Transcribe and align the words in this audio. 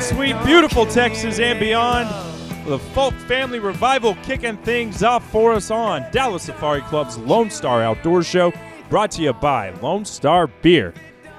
Sweet, 0.00 0.36
beautiful 0.44 0.86
Texas 0.86 1.38
and 1.38 1.58
beyond. 1.60 2.08
The 2.66 2.78
Folk 2.78 3.14
Family 3.14 3.58
Revival 3.58 4.16
kicking 4.22 4.56
things 4.58 5.02
off 5.02 5.28
for 5.30 5.52
us 5.52 5.70
on 5.70 6.04
Dallas 6.10 6.44
Safari 6.44 6.82
Club's 6.82 7.16
Lone 7.16 7.48
Star 7.48 7.82
Outdoor 7.82 8.22
Show, 8.22 8.52
brought 8.90 9.10
to 9.12 9.22
you 9.22 9.32
by 9.32 9.70
Lone 9.80 10.04
Star 10.04 10.46
Beer 10.46 10.92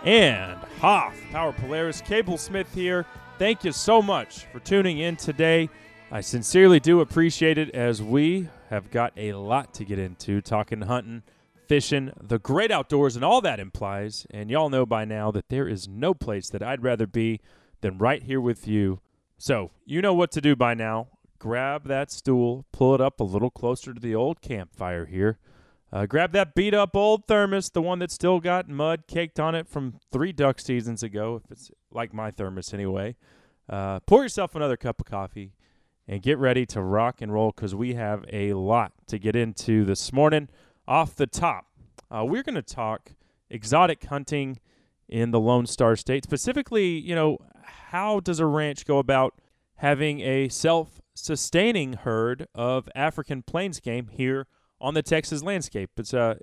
and 0.04 0.58
Hoff 0.80 1.16
Power 1.31 1.54
Polaris. 1.54 2.02
Cable 2.02 2.38
Smith 2.38 2.73
here. 2.73 3.05
Thank 3.38 3.64
you 3.64 3.72
so 3.72 4.02
much 4.02 4.45
for 4.45 4.59
tuning 4.59 5.00
in 5.00 5.16
today. 5.16 5.70
I 6.12 6.22
sincerely 6.22 6.80
do 6.80 7.02
appreciate 7.02 7.58
it 7.58 7.70
as 7.76 8.02
we 8.02 8.50
have 8.70 8.90
got 8.90 9.14
a 9.17 9.34
lot 9.34 9.73
to 9.76 9.86
get 9.86 10.00
into 10.00 10.42
talking 10.42 10.81
hunting, 10.81 11.23
fishing, 11.67 12.12
the 12.22 12.40
great 12.40 12.72
outdoors, 12.72 13.16
and 13.16 13.26
all 13.26 13.42
that 13.42 13.59
implies. 13.59 14.26
And 14.31 14.50
y'all 14.50 14.70
know 14.70 14.86
by 14.86 15.06
now 15.06 15.31
that 15.31 15.50
there 15.50 15.67
is 15.67 15.88
no 15.88 16.14
place 16.14 16.50
that 16.50 16.64
I'd 16.64 16.84
rather 16.84 17.08
be 17.08 17.42
than 17.85 17.99
right 17.99 18.23
here 18.23 18.41
with 18.41 18.67
you. 18.67 18.99
So, 19.38 19.70
you 19.85 20.02
know 20.02 20.16
what 20.16 20.31
to 20.31 20.41
do 20.41 20.55
by 20.55 20.73
now. 20.73 21.07
Grab 21.38 21.88
that 21.88 22.11
stool, 22.11 22.66
pull 22.71 22.95
it 22.95 23.02
up 23.02 23.19
a 23.19 23.23
little 23.23 23.52
closer 23.52 23.94
to 23.94 24.00
the 24.00 24.16
old 24.16 24.42
campfire 24.42 25.05
here. 25.05 25.38
Uh, 25.94 26.08
grab 26.08 26.31
that 26.31 26.55
beat 26.55 26.73
up 26.73 26.95
old 26.95 27.27
thermos, 27.27 27.69
the 27.69 27.83
one 27.83 28.00
that's 28.00 28.16
still 28.16 28.39
got 28.39 28.67
mud 28.67 29.03
caked 29.08 29.39
on 29.39 29.53
it 29.53 29.67
from 29.67 30.00
three 30.11 30.31
duck 30.31 30.59
seasons 30.59 31.03
ago, 31.03 31.39
if 31.44 31.52
it's 31.52 31.69
like 31.92 32.11
my 32.11 32.31
thermos 32.31 32.73
anyway. 32.73 33.16
Uh, 33.69 33.99
pour 34.02 34.23
yourself 34.23 34.55
another 34.55 34.77
cup 34.77 34.99
of 34.99 35.05
coffee 35.05 35.53
and 36.08 36.23
get 36.23 36.39
ready 36.39 36.66
to 36.66 36.81
rock 36.81 37.22
and 37.22 37.31
roll 37.31 37.52
because 37.55 37.75
we 37.75 37.94
have 37.94 38.25
a 38.33 38.53
lot 38.53 38.94
to 39.05 39.20
get 39.20 39.36
into 39.36 39.86
this 39.86 40.11
morning. 40.11 40.49
Off 40.88 41.16
the 41.16 41.27
top, 41.27 41.67
uh, 42.09 42.25
we're 42.25 42.44
going 42.44 42.55
to 42.55 42.64
talk 42.64 43.11
exotic 43.47 44.05
hunting 44.05 44.59
in 45.08 45.30
the 45.31 45.39
Lone 45.39 45.67
Star 45.67 45.95
State. 45.95 46.23
Specifically, 46.23 46.88
you 46.88 47.14
know, 47.14 47.38
how 47.66 48.19
does 48.19 48.39
a 48.39 48.45
ranch 48.45 48.85
go 48.85 48.97
about 48.97 49.35
having 49.75 50.21
a 50.21 50.49
self 50.49 51.02
sustaining 51.13 51.94
herd 51.94 52.47
of 52.53 52.89
African 52.95 53.41
plains 53.44 53.80
game 53.80 54.09
here 54.11 54.47
on 54.80 54.94
the 54.94 55.03
Texas 55.03 55.44
landscape? 55.44 55.91
It's 55.97 56.13
a 56.13 56.39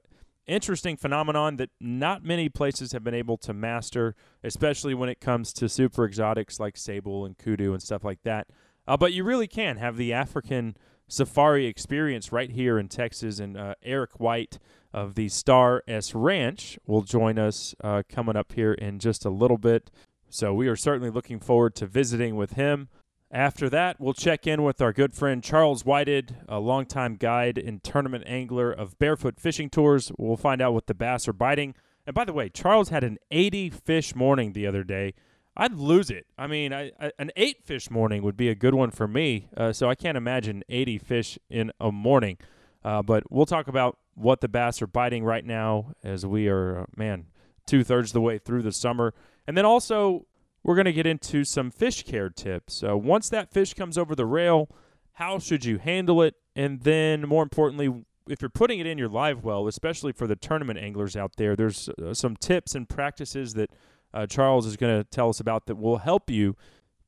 interesting 0.46 0.96
phenomenon 0.96 1.56
that 1.56 1.70
not 1.80 2.24
many 2.24 2.48
places 2.48 2.92
have 2.92 3.04
been 3.04 3.14
able 3.14 3.36
to 3.38 3.52
master, 3.52 4.14
especially 4.42 4.94
when 4.94 5.08
it 5.08 5.20
comes 5.20 5.52
to 5.52 5.68
super 5.68 6.04
exotics 6.04 6.58
like 6.58 6.76
sable 6.76 7.24
and 7.24 7.38
kudu 7.38 7.72
and 7.72 7.82
stuff 7.82 8.04
like 8.04 8.22
that. 8.24 8.48
Uh, 8.86 8.96
but 8.96 9.12
you 9.12 9.22
really 9.22 9.46
can 9.46 9.76
have 9.76 9.96
the 9.96 10.12
African 10.12 10.76
safari 11.08 11.66
experience 11.66 12.32
right 12.32 12.50
here 12.50 12.78
in 12.78 12.88
Texas. 12.88 13.38
And 13.38 13.56
uh, 13.56 13.74
Eric 13.82 14.18
White 14.18 14.58
of 14.92 15.14
the 15.14 15.28
Star 15.28 15.82
S 15.86 16.14
Ranch 16.14 16.78
will 16.86 17.02
join 17.02 17.38
us 17.38 17.74
uh, 17.82 18.02
coming 18.08 18.36
up 18.36 18.52
here 18.52 18.72
in 18.72 18.98
just 18.98 19.24
a 19.24 19.30
little 19.30 19.58
bit. 19.58 19.90
So 20.32 20.54
we 20.54 20.66
are 20.66 20.76
certainly 20.76 21.10
looking 21.10 21.40
forward 21.40 21.74
to 21.74 21.86
visiting 21.86 22.36
with 22.36 22.52
him. 22.52 22.88
After 23.30 23.68
that, 23.68 24.00
we'll 24.00 24.14
check 24.14 24.46
in 24.46 24.62
with 24.62 24.80
our 24.80 24.90
good 24.90 25.12
friend 25.12 25.44
Charles 25.44 25.84
Whited, 25.84 26.36
a 26.48 26.58
longtime 26.58 27.16
guide 27.16 27.58
and 27.58 27.84
tournament 27.84 28.24
angler 28.26 28.72
of 28.72 28.98
barefoot 28.98 29.38
fishing 29.38 29.68
tours. 29.68 30.10
We'll 30.16 30.38
find 30.38 30.62
out 30.62 30.72
what 30.72 30.86
the 30.86 30.94
bass 30.94 31.28
are 31.28 31.34
biting. 31.34 31.74
And 32.06 32.14
by 32.14 32.24
the 32.24 32.32
way, 32.32 32.48
Charles 32.48 32.88
had 32.88 33.04
an 33.04 33.18
80 33.30 33.68
fish 33.68 34.14
morning 34.14 34.54
the 34.54 34.66
other 34.66 34.84
day. 34.84 35.12
I'd 35.54 35.74
lose 35.74 36.08
it. 36.08 36.26
I 36.38 36.46
mean, 36.46 36.72
I, 36.72 36.92
I, 36.98 37.12
an 37.18 37.30
eight 37.36 37.62
fish 37.62 37.90
morning 37.90 38.22
would 38.22 38.36
be 38.36 38.48
a 38.48 38.54
good 38.54 38.74
one 38.74 38.90
for 38.90 39.06
me. 39.06 39.48
Uh, 39.54 39.74
so 39.74 39.90
I 39.90 39.94
can't 39.94 40.16
imagine 40.16 40.64
80 40.70 40.96
fish 40.96 41.38
in 41.50 41.72
a 41.78 41.92
morning. 41.92 42.38
Uh, 42.82 43.02
but 43.02 43.30
we'll 43.30 43.44
talk 43.44 43.68
about 43.68 43.98
what 44.14 44.40
the 44.40 44.48
bass 44.48 44.80
are 44.80 44.86
biting 44.86 45.24
right 45.24 45.44
now 45.44 45.92
as 46.02 46.24
we 46.24 46.48
are, 46.48 46.80
uh, 46.80 46.86
man, 46.96 47.26
two 47.66 47.84
thirds 47.84 48.12
the 48.12 48.20
way 48.22 48.38
through 48.38 48.62
the 48.62 48.72
summer. 48.72 49.12
And 49.46 49.56
then 49.56 49.64
also, 49.64 50.26
we're 50.64 50.74
going 50.74 50.86
to 50.86 50.92
get 50.92 51.06
into 51.06 51.44
some 51.44 51.70
fish 51.70 52.04
care 52.04 52.30
tips. 52.30 52.82
Uh, 52.82 52.96
once 52.96 53.28
that 53.30 53.52
fish 53.52 53.74
comes 53.74 53.98
over 53.98 54.14
the 54.14 54.26
rail, 54.26 54.68
how 55.14 55.38
should 55.38 55.64
you 55.64 55.78
handle 55.78 56.22
it? 56.22 56.34
And 56.54 56.82
then, 56.82 57.22
more 57.28 57.42
importantly, 57.42 58.04
if 58.28 58.40
you're 58.40 58.50
putting 58.50 58.78
it 58.78 58.86
in 58.86 58.98
your 58.98 59.08
live 59.08 59.44
well, 59.44 59.66
especially 59.66 60.12
for 60.12 60.26
the 60.26 60.36
tournament 60.36 60.78
anglers 60.78 61.16
out 61.16 61.36
there, 61.36 61.56
there's 61.56 61.88
uh, 61.88 62.14
some 62.14 62.36
tips 62.36 62.74
and 62.74 62.88
practices 62.88 63.54
that 63.54 63.70
uh, 64.14 64.26
Charles 64.26 64.66
is 64.66 64.76
going 64.76 65.02
to 65.02 65.08
tell 65.08 65.28
us 65.28 65.40
about 65.40 65.66
that 65.66 65.76
will 65.76 65.98
help 65.98 66.30
you 66.30 66.56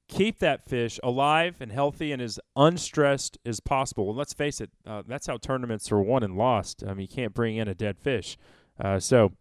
keep 0.09 0.39
that 0.39 0.69
fish 0.69 0.99
alive 1.03 1.57
and 1.61 1.73
healthy 1.73 2.13
and 2.13 2.21
as 2.21 2.39
unstressed 2.57 3.39
as 3.47 3.61
possible. 3.61 4.09
And 4.09 4.19
let's 4.19 4.35
face 4.35 4.61
it, 4.61 4.71
uh, 4.87 5.03
that's 5.07 5.27
how 5.27 5.37
tournaments 5.37 5.91
are 5.93 6.01
won 6.01 6.23
and 6.23 6.37
lost. 6.37 6.85
Mean, 6.85 7.01
you 7.01 7.09
can't 7.09 7.35
bring 7.35 7.57
in 7.57 7.69
a 7.69 7.75
dead 7.75 7.99
fish. 7.99 8.37
Uh, 8.79 8.99
so, 8.99 9.33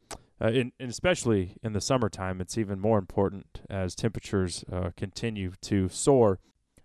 uh, 0.41 0.47
in, 0.47 0.71
and 0.79 0.89
especially 0.89 1.57
in 1.63 1.73
the 1.73 1.81
summertime, 1.81 2.41
it's 2.41 2.57
even 2.57 2.79
more 2.79 2.97
important 2.97 3.61
as 3.69 3.95
temperatures 3.95 4.63
uh, 4.71 4.91
continue 4.95 5.53
to 5.61 5.89
soar. 5.89 6.39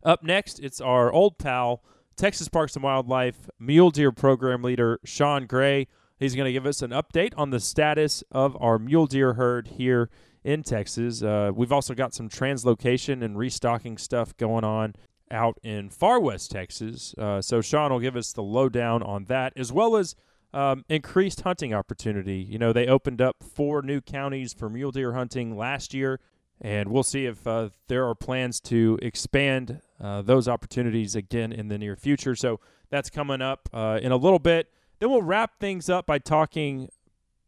Up 0.05 0.23
next, 0.23 0.61
it's 0.61 0.81
our 0.81 1.13
old 1.13 1.39
pal, 1.39 1.83
Texas 2.17 2.49
Parks 2.49 2.75
and 2.77 2.83
Wildlife 2.83 3.49
Mule 3.59 3.91
Deer 3.91 4.13
Program 4.13 4.63
Leader 4.63 5.01
Shawn 5.05 5.47
Gray. 5.47 5.89
He's 6.19 6.35
going 6.35 6.47
to 6.47 6.53
give 6.53 6.67
us 6.67 6.83
an 6.83 6.91
update 6.91 7.33
on 7.37 7.51
the 7.51 7.61
status 7.61 8.25
of 8.33 8.57
our 8.61 8.79
mule 8.79 9.07
deer 9.07 9.35
herd 9.35 9.69
here 9.69 10.11
in 10.43 10.63
Texas. 10.63 11.23
Uh, 11.23 11.53
we've 11.55 11.73
also 11.73 11.95
got 11.95 12.15
some 12.15 12.29
translocation 12.29 13.23
and 13.23 13.39
restocking 13.39 13.99
stuff 13.99 14.37
going 14.37 14.65
on 14.65 14.95
out 15.31 15.59
in 15.63 15.91
far 15.91 16.19
west 16.19 16.51
Texas. 16.51 17.15
Uh, 17.17 17.41
so 17.41 17.61
Shawn 17.61 17.93
will 17.93 18.01
give 18.01 18.17
us 18.17 18.33
the 18.33 18.43
lowdown 18.43 19.03
on 19.03 19.27
that, 19.27 19.53
as 19.57 19.73
well 19.73 19.97
as 19.97 20.17
um, 20.53 20.85
increased 20.89 21.43
hunting 21.43 21.75
opportunity. 21.75 22.39
You 22.39 22.59
know, 22.59 22.73
they 22.73 22.87
opened 22.87 23.21
up 23.21 23.43
four 23.43 23.83
new 23.83 24.01
counties 24.01 24.53
for 24.53 24.69
mule 24.69 24.91
deer 24.91 25.13
hunting 25.13 25.57
last 25.57 25.93
year, 25.93 26.21
and 26.61 26.89
we'll 26.89 27.03
see 27.03 27.27
if 27.27 27.47
uh, 27.47 27.71
there 27.89 28.07
are 28.07 28.15
plans 28.15 28.61
to 28.61 28.99
expand 29.03 29.81
uh, 30.01 30.23
those 30.23 30.49
opportunities 30.49 31.15
again 31.15 31.53
in 31.53 31.69
the 31.69 31.79
near 31.79 31.97
future. 31.97 32.35
So 32.35 32.61
that's 32.91 33.11
coming 33.11 33.43
up 33.43 33.69
uh, 33.73 33.99
in 34.03 34.13
a 34.13 34.17
little 34.17 34.39
bit. 34.39 34.71
Then 34.99 35.11
we'll 35.11 35.23
wrap 35.23 35.61
things 35.61 35.89
up 35.89 36.07
by 36.07 36.19
talking 36.19 36.89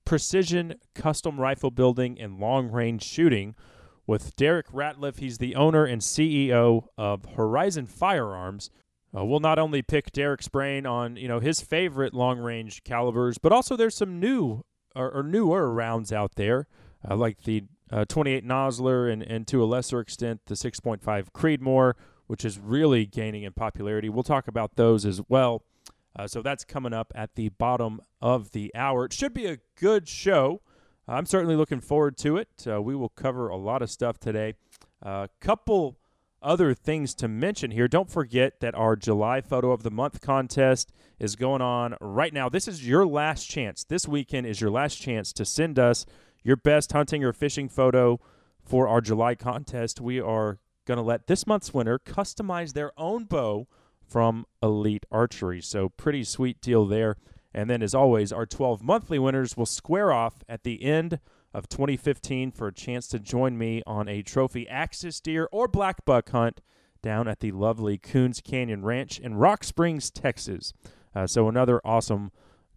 precision 0.04 0.74
custom 0.94 1.40
rifle 1.40 1.70
building 1.70 2.20
and 2.20 2.38
long 2.38 2.70
range 2.70 3.02
shooting 3.02 3.54
with 4.06 4.34
Derek 4.36 4.68
Ratliff. 4.72 5.18
He's 5.18 5.38
the 5.38 5.54
owner 5.54 5.84
and 5.84 6.02
CEO 6.02 6.88
of 6.98 7.24
Horizon 7.36 7.86
Firearms. 7.86 8.70
Uh, 9.16 9.24
we'll 9.24 9.40
not 9.40 9.58
only 9.58 9.82
pick 9.82 10.12
Derek's 10.12 10.48
brain 10.48 10.86
on 10.86 11.16
you 11.16 11.28
know 11.28 11.40
his 11.40 11.60
favorite 11.60 12.14
long 12.14 12.38
range 12.38 12.84
calibers, 12.84 13.38
but 13.38 13.52
also 13.52 13.76
there's 13.76 13.96
some 13.96 14.20
new 14.20 14.64
or, 14.94 15.10
or 15.10 15.22
newer 15.22 15.72
rounds 15.72 16.12
out 16.12 16.36
there, 16.36 16.66
uh, 17.08 17.16
like 17.16 17.42
the 17.42 17.64
uh, 17.90 18.04
28 18.04 18.46
Nosler 18.46 19.12
and, 19.12 19.22
and 19.22 19.46
to 19.48 19.62
a 19.62 19.66
lesser 19.66 20.00
extent 20.00 20.40
the 20.46 20.54
6.5 20.54 21.00
Creedmoor, 21.32 21.94
which 22.26 22.44
is 22.44 22.58
really 22.58 23.06
gaining 23.06 23.42
in 23.42 23.52
popularity. 23.52 24.08
We'll 24.08 24.22
talk 24.22 24.46
about 24.46 24.76
those 24.76 25.04
as 25.04 25.20
well. 25.28 25.64
Uh, 26.16 26.26
so 26.26 26.42
that's 26.42 26.64
coming 26.64 26.92
up 26.92 27.12
at 27.14 27.34
the 27.34 27.50
bottom 27.50 28.00
of 28.20 28.52
the 28.52 28.72
hour. 28.74 29.04
It 29.04 29.12
should 29.12 29.34
be 29.34 29.46
a 29.46 29.58
good 29.76 30.08
show. 30.08 30.60
I'm 31.06 31.26
certainly 31.26 31.56
looking 31.56 31.80
forward 31.80 32.16
to 32.18 32.36
it. 32.36 32.48
Uh, 32.66 32.80
we 32.82 32.94
will 32.94 33.08
cover 33.08 33.48
a 33.48 33.56
lot 33.56 33.82
of 33.82 33.90
stuff 33.90 34.18
today. 34.18 34.54
A 35.02 35.08
uh, 35.08 35.26
couple 35.40 35.98
other 36.42 36.74
things 36.74 37.14
to 37.14 37.28
mention 37.28 37.70
here. 37.70 37.88
Don't 37.88 38.10
forget 38.10 38.60
that 38.60 38.74
our 38.74 38.96
July 38.96 39.40
Photo 39.40 39.72
of 39.72 39.82
the 39.82 39.90
Month 39.90 40.20
contest 40.20 40.92
is 41.18 41.36
going 41.36 41.62
on 41.62 41.96
right 42.00 42.32
now. 42.32 42.48
This 42.48 42.68
is 42.68 42.86
your 42.86 43.06
last 43.06 43.48
chance. 43.48 43.84
This 43.84 44.08
weekend 44.08 44.46
is 44.46 44.60
your 44.60 44.70
last 44.70 44.96
chance 44.96 45.32
to 45.34 45.44
send 45.44 45.78
us 45.78 46.06
your 46.42 46.56
best 46.56 46.92
hunting 46.92 47.22
or 47.24 47.32
fishing 47.32 47.68
photo 47.68 48.20
for 48.62 48.88
our 48.88 49.00
July 49.00 49.34
contest. 49.34 50.00
We 50.00 50.20
are 50.20 50.58
going 50.86 50.96
to 50.96 51.02
let 51.02 51.26
this 51.26 51.46
month's 51.46 51.74
winner 51.74 51.98
customize 51.98 52.72
their 52.72 52.92
own 52.96 53.24
bow 53.24 53.66
from 54.06 54.46
Elite 54.62 55.06
Archery. 55.10 55.60
So, 55.60 55.88
pretty 55.88 56.24
sweet 56.24 56.60
deal 56.60 56.86
there. 56.86 57.16
And 57.52 57.68
then, 57.68 57.82
as 57.82 57.94
always, 57.94 58.32
our 58.32 58.46
12 58.46 58.82
monthly 58.82 59.18
winners 59.18 59.56
will 59.56 59.66
square 59.66 60.12
off 60.12 60.42
at 60.48 60.62
the 60.62 60.82
end 60.82 61.20
of 61.52 61.68
2015 61.68 62.52
for 62.52 62.68
a 62.68 62.72
chance 62.72 63.06
to 63.08 63.18
join 63.18 63.58
me 63.58 63.82
on 63.86 64.08
a 64.08 64.22
trophy 64.22 64.68
axis 64.68 65.20
deer 65.20 65.48
or 65.50 65.66
black 65.66 66.04
buck 66.04 66.30
hunt 66.30 66.60
down 67.02 67.26
at 67.26 67.40
the 67.40 67.52
lovely 67.52 67.98
Coons 67.98 68.40
Canyon 68.40 68.84
Ranch 68.84 69.18
in 69.18 69.34
Rock 69.34 69.64
Springs, 69.64 70.10
Texas. 70.10 70.72
Uh, 71.14 71.26
so, 71.26 71.48
another 71.48 71.80
awesome 71.84 72.30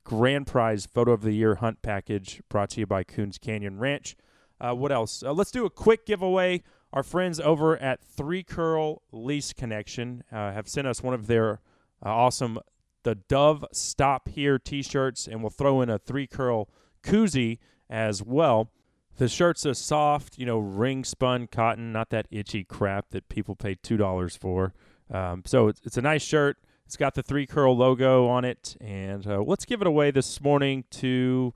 grand 0.04 0.48
prize 0.48 0.86
photo 0.86 1.12
of 1.12 1.22
the 1.22 1.34
year 1.34 1.56
hunt 1.56 1.82
package 1.82 2.42
brought 2.50 2.72
to 2.72 2.80
you 2.82 2.86
by 2.86 3.04
Coons 3.04 3.38
Canyon 3.38 3.80
Ranch. 3.80 4.16
Uh, 4.60 4.74
what 4.74 4.92
else? 4.92 5.24
Uh, 5.24 5.34
let's 5.34 5.52
do 5.52 5.66
a 5.66 5.70
quick 5.70 6.06
giveaway. 6.06 6.64
Our 6.92 7.04
friends 7.04 7.40
over 7.40 7.78
at 7.78 8.04
Three 8.04 8.44
Curl 8.44 9.02
Lease 9.12 9.52
Connection 9.54 10.24
uh, 10.32 10.52
have 10.52 10.68
sent 10.68 10.88
us 10.88 11.02
one 11.02 11.14
of 11.14 11.28
their 11.28 11.60
uh, 12.06 12.10
awesome 12.10 12.60
the 13.04 13.16
Dove 13.16 13.66
Stop 13.74 14.30
Here 14.30 14.58
T-shirts, 14.58 15.28
and 15.28 15.42
we'll 15.42 15.50
throw 15.50 15.82
in 15.82 15.90
a 15.90 16.00
Three 16.00 16.28
Curl 16.28 16.70
koozie 17.04 17.60
as 17.94 18.24
well. 18.24 18.72
The 19.18 19.30
shirt's 19.30 19.66
a 19.66 19.76
soft, 19.76 20.40
you 20.40 20.46
know, 20.48 20.58
ring 20.58 21.04
spun 21.04 21.46
cotton, 21.48 21.94
not 21.94 22.10
that 22.10 22.28
itchy 22.32 22.64
crap 22.64 23.12
that 23.12 23.30
people 23.30 23.56
pay 23.56 23.76
two 23.76 23.96
dollars 23.96 24.36
for. 24.36 24.74
Um, 25.12 25.44
so 25.46 25.68
it's, 25.68 25.80
it's 25.86 25.98
a 25.98 26.02
nice 26.02 26.24
shirt. 26.24 26.58
It's 26.88 26.98
got 26.98 27.14
the 27.14 27.22
three 27.22 27.46
curl 27.46 27.78
logo 27.78 28.28
on 28.28 28.44
it, 28.44 28.76
and 28.82 29.26
uh, 29.28 29.42
let's 29.44 29.66
give 29.66 29.82
it 29.82 29.88
away 29.88 30.10
this 30.10 30.42
morning 30.42 30.84
to. 30.92 31.54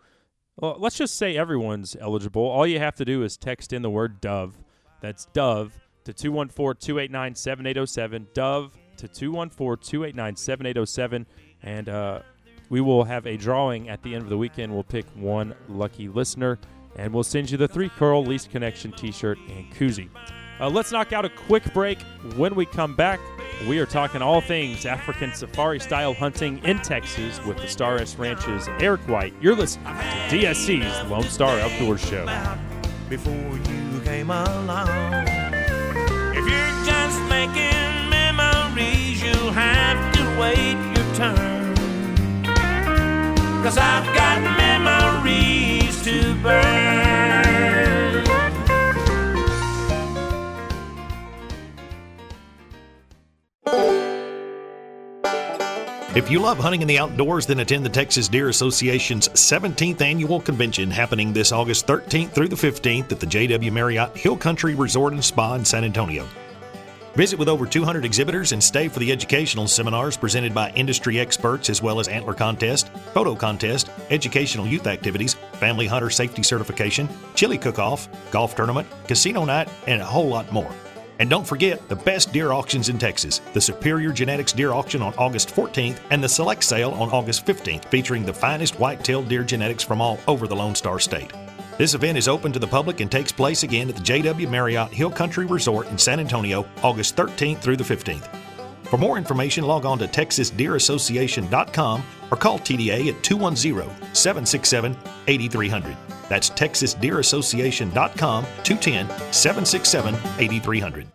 Well, 0.56 0.78
let's 0.80 0.98
just 0.98 1.18
say 1.18 1.36
everyone's 1.36 1.96
eligible. 2.00 2.44
All 2.44 2.66
you 2.66 2.80
have 2.80 2.96
to 2.96 3.06
do 3.06 3.24
is 3.24 3.38
text 3.38 3.74
in 3.74 3.82
the 3.82 3.90
word 3.90 4.22
Dove. 4.22 4.58
That's 5.02 5.26
Dove 5.34 5.74
to 6.06 6.14
214 6.14 6.80
289 6.80 7.36
7807. 7.36 8.28
Dove 8.34 8.74
to 8.98 9.08
214 9.08 9.84
289 9.84 10.36
7807. 10.36 11.28
And 11.62 11.90
uh, 11.90 12.22
we 12.70 12.82
will 12.82 13.04
have 13.04 13.26
a 13.26 13.38
drawing 13.38 13.90
at 13.90 14.04
the 14.04 14.16
end 14.16 14.24
of 14.24 14.30
the 14.30 14.38
weekend. 14.38 14.74
We'll 14.74 14.84
pick 14.84 15.06
one 15.16 15.56
lucky 15.68 16.08
listener, 16.08 16.60
and 16.96 17.14
we'll 17.14 17.24
send 17.24 17.52
you 17.52 17.58
the 17.58 17.68
three 17.68 17.90
curl 17.90 18.24
lease 18.24 18.48
connection 18.48 18.92
t 18.92 19.12
shirt 19.12 19.38
and 19.50 19.72
koozie. 19.74 20.10
Uh, 20.60 20.70
let's 20.70 20.92
knock 20.92 21.14
out 21.14 21.24
a 21.24 21.30
quick 21.30 21.72
break. 21.74 22.02
When 22.36 22.56
we 22.56 22.66
come 22.66 22.96
back, 22.96 23.20
we 23.68 23.80
are 23.80 23.86
talking 23.86 24.22
all 24.22 24.42
things 24.42 24.86
African 24.86 25.34
safari 25.34 25.80
style 25.80 26.14
hunting 26.14 26.64
in 26.64 26.80
Texas 26.80 27.44
with 27.46 27.58
the 27.58 27.68
Star 27.68 27.98
S 27.98 28.16
Ranch's 28.16 28.68
Eric 28.80 29.02
White. 29.02 29.34
You're 29.42 29.56
listening 29.56 29.86
to 29.86 30.38
DSC's 30.38 31.10
Lone 31.10 31.24
Star 31.24 31.60
Outdoors 31.60 32.04
Show. 32.08 32.26
Before 33.10 33.34
you 33.34 34.02
came 34.02 34.30
along. 34.30 35.28
If 36.36 36.46
you're 36.46 36.86
just 36.86 37.22
making 37.30 38.10
memories, 38.10 39.22
you'll 39.24 39.52
have 39.52 40.14
to 40.16 40.40
wait 40.40 40.76
your 40.96 41.16
turn. 41.16 41.47
Cause 43.64 43.78
I've 43.78 44.06
got 44.16 44.42
memories 44.58 46.04
to 46.04 46.34
burn. 46.42 46.98
If 56.18 56.32
you 56.32 56.40
love 56.40 56.58
hunting 56.58 56.82
in 56.82 56.88
the 56.88 56.98
outdoors, 56.98 57.46
then 57.46 57.60
attend 57.60 57.86
the 57.86 57.90
Texas 57.90 58.28
Deer 58.28 58.50
Association's 58.50 59.30
17th 59.30 60.02
annual 60.02 60.42
convention 60.42 60.90
happening 60.90 61.32
this 61.32 61.52
August 61.52 61.86
13th 61.86 62.32
through 62.32 62.48
the 62.48 62.56
15th 62.56 63.12
at 63.12 63.20
the 63.20 63.28
JW 63.28 63.72
Marriott 63.72 64.18
Hill 64.18 64.36
Country 64.36 64.74
Resort 64.74 65.14
and 65.14 65.24
Spa 65.24 65.54
in 65.54 65.64
San 65.64 65.84
Antonio. 65.84 66.28
Visit 67.18 67.40
with 67.40 67.50
over 67.50 67.66
200 67.66 68.06
exhibitors 68.06 68.52
and 68.52 68.64
stay 68.64 68.88
for 68.88 69.00
the 69.00 69.12
educational 69.12 69.68
seminars 69.68 70.16
presented 70.16 70.54
by 70.54 70.70
industry 70.74 71.20
experts 71.20 71.68
as 71.68 71.82
well 71.82 72.00
as 72.00 72.08
antler 72.08 72.36
contest, 72.36 72.90
photo 73.12 73.34
contest, 73.34 73.90
educational 74.12 74.68
youth 74.68 74.86
activities, 74.86 75.34
family 75.54 75.88
hunter 75.88 76.12
safety 76.12 76.44
certification, 76.44 77.10
chili 77.34 77.58
cook-off, 77.58 78.08
golf 78.30 78.56
tournament, 78.56 78.88
casino 79.08 79.46
night, 79.46 79.68
and 79.88 80.00
a 80.00 80.06
whole 80.06 80.28
lot 80.28 80.52
more. 80.52 80.72
And 81.18 81.28
don't 81.28 81.48
forget 81.48 81.90
the 81.90 81.96
best 81.96 82.32
deer 82.32 82.52
auctions 82.52 82.88
in 82.88 83.00
Texas 83.00 83.40
the 83.52 83.62
Superior 83.62 84.12
Genetics 84.12 84.54
Deer 84.54 84.72
Auction 84.72 85.02
on 85.02 85.16
August 85.16 85.50
14th 85.50 85.98
and 86.12 86.24
the 86.24 86.30
Select 86.30 86.64
Sale 86.64 86.92
on 86.92 87.10
August 87.10 87.48
15th, 87.48 87.86
featuring 87.86 88.28
the 88.28 88.34
finest 88.34 88.80
white-tailed 88.80 89.28
deer 89.28 89.44
genetics 89.44 89.84
from 89.84 90.02
all 90.02 90.20
over 90.28 90.46
the 90.46 90.56
Lone 90.56 90.76
Star 90.76 91.00
State. 91.00 91.34
This 91.78 91.94
event 91.94 92.18
is 92.18 92.28
open 92.28 92.52
to 92.54 92.60
the 92.60 92.66
public 92.66 93.02
and 93.02 93.12
takes 93.12 93.32
place 93.32 93.62
again 93.62 93.88
at 93.88 93.96
the 93.96 94.02
JW 94.02 94.50
Marriott 94.50 94.92
Hill 94.92 95.12
Country 95.12 95.46
Resort 95.46 95.88
in 95.90 95.98
San 96.00 96.20
Antonio, 96.20 96.66
August 96.82 97.16
13th 97.16 97.60
through 97.60 97.78
the 97.78 97.84
15th. 97.84 98.28
For 98.86 98.98
more 98.98 99.16
information, 99.16 99.64
log 99.64 99.86
on 99.86 100.00
to 100.00 100.08
TexasDeerAssociation.com 100.08 102.04
or 102.32 102.38
call 102.38 102.58
TDA 102.58 103.14
at 103.14 103.22
210 103.22 104.16
767 104.16 104.98
8300. 105.28 105.96
That's 106.28 106.50
TexasDeerAssociation.com 106.50 108.44
210 108.64 109.08
767 109.32 110.16
8300. 110.40 111.08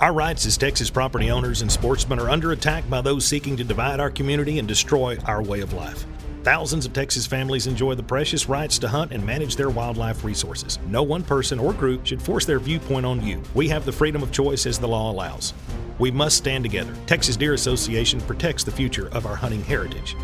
Our 0.00 0.12
rights 0.12 0.44
as 0.44 0.58
Texas 0.58 0.90
property 0.90 1.30
owners 1.30 1.62
and 1.62 1.70
sportsmen 1.70 2.18
are 2.18 2.30
under 2.30 2.50
attack 2.50 2.90
by 2.90 3.00
those 3.00 3.24
seeking 3.24 3.56
to 3.58 3.62
divide 3.62 4.00
our 4.00 4.10
community 4.10 4.58
and 4.58 4.66
destroy 4.66 5.16
our 5.26 5.40
way 5.40 5.60
of 5.60 5.72
life. 5.72 6.04
Thousands 6.42 6.84
of 6.86 6.92
Texas 6.92 7.24
families 7.24 7.68
enjoy 7.68 7.94
the 7.94 8.02
precious 8.02 8.48
rights 8.48 8.76
to 8.80 8.88
hunt 8.88 9.12
and 9.12 9.24
manage 9.24 9.54
their 9.54 9.70
wildlife 9.70 10.24
resources. 10.24 10.80
No 10.88 11.04
one 11.04 11.22
person 11.22 11.60
or 11.60 11.72
group 11.72 12.04
should 12.04 12.20
force 12.20 12.44
their 12.44 12.58
viewpoint 12.58 13.06
on 13.06 13.24
you. 13.24 13.40
We 13.54 13.68
have 13.68 13.84
the 13.84 13.92
freedom 13.92 14.24
of 14.24 14.32
choice 14.32 14.66
as 14.66 14.76
the 14.76 14.88
law 14.88 15.12
allows. 15.12 15.54
We 16.00 16.10
must 16.10 16.36
stand 16.36 16.64
together. 16.64 16.96
Texas 17.06 17.36
Deer 17.36 17.54
Association 17.54 18.20
protects 18.22 18.64
the 18.64 18.72
future 18.72 19.08
of 19.10 19.24
our 19.24 19.36
hunting 19.36 19.62
heritage. 19.62 20.16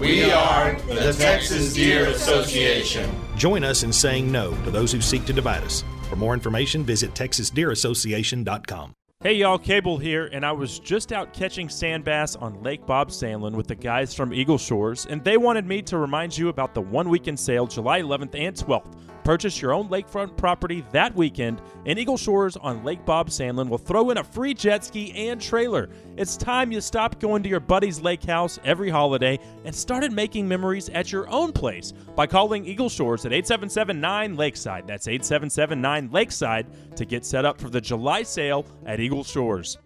We 0.00 0.30
are 0.30 0.80
the 0.88 1.12
Texas 1.12 1.74
Deer 1.74 2.06
Association. 2.06 3.10
Join 3.36 3.62
us 3.62 3.82
in 3.82 3.92
saying 3.92 4.32
no 4.32 4.52
to 4.64 4.70
those 4.70 4.92
who 4.92 5.02
seek 5.02 5.26
to 5.26 5.34
divide 5.34 5.62
us. 5.62 5.84
For 6.08 6.16
more 6.16 6.32
information, 6.32 6.84
visit 6.84 7.12
TexasDeerAssociation.com. 7.12 8.94
Hey 9.22 9.32
y'all, 9.32 9.56
Cable 9.56 9.96
here, 9.96 10.26
and 10.26 10.44
I 10.44 10.52
was 10.52 10.78
just 10.78 11.10
out 11.10 11.32
catching 11.32 11.70
sand 11.70 12.04
bass 12.04 12.36
on 12.36 12.62
Lake 12.62 12.84
Bob 12.84 13.08
Sandlin 13.08 13.54
with 13.54 13.66
the 13.66 13.74
guys 13.74 14.14
from 14.14 14.34
Eagle 14.34 14.58
Shores, 14.58 15.06
and 15.06 15.24
they 15.24 15.38
wanted 15.38 15.64
me 15.64 15.80
to 15.82 15.96
remind 15.96 16.36
you 16.36 16.50
about 16.50 16.74
the 16.74 16.82
one 16.82 17.08
weekend 17.08 17.40
sale 17.40 17.66
July 17.66 18.02
11th 18.02 18.38
and 18.38 18.54
12th. 18.54 18.94
Purchase 19.26 19.60
your 19.60 19.72
own 19.72 19.88
lakefront 19.88 20.36
property 20.36 20.84
that 20.92 21.12
weekend, 21.16 21.60
and 21.84 21.98
Eagle 21.98 22.16
Shores 22.16 22.56
on 22.56 22.84
Lake 22.84 23.04
Bob 23.04 23.28
Sandlin 23.28 23.68
will 23.68 23.76
throw 23.76 24.10
in 24.10 24.18
a 24.18 24.22
free 24.22 24.54
jet 24.54 24.84
ski 24.84 25.10
and 25.28 25.40
trailer. 25.40 25.88
It's 26.16 26.36
time 26.36 26.70
you 26.70 26.80
stopped 26.80 27.18
going 27.18 27.42
to 27.42 27.48
your 27.48 27.58
buddy's 27.58 28.00
lake 28.00 28.22
house 28.22 28.60
every 28.62 28.88
holiday 28.88 29.40
and 29.64 29.74
started 29.74 30.12
making 30.12 30.46
memories 30.46 30.88
at 30.90 31.10
your 31.10 31.28
own 31.28 31.50
place 31.50 31.92
by 32.14 32.28
calling 32.28 32.66
Eagle 32.66 32.88
Shores 32.88 33.26
at 33.26 33.32
877 33.32 34.36
Lakeside. 34.36 34.86
That's 34.86 35.08
877 35.08 36.12
Lakeside 36.12 36.96
to 36.96 37.04
get 37.04 37.26
set 37.26 37.44
up 37.44 37.60
for 37.60 37.68
the 37.68 37.80
July 37.80 38.22
sale 38.22 38.64
at 38.84 39.00
Eagle 39.00 39.24
Shores. 39.24 39.76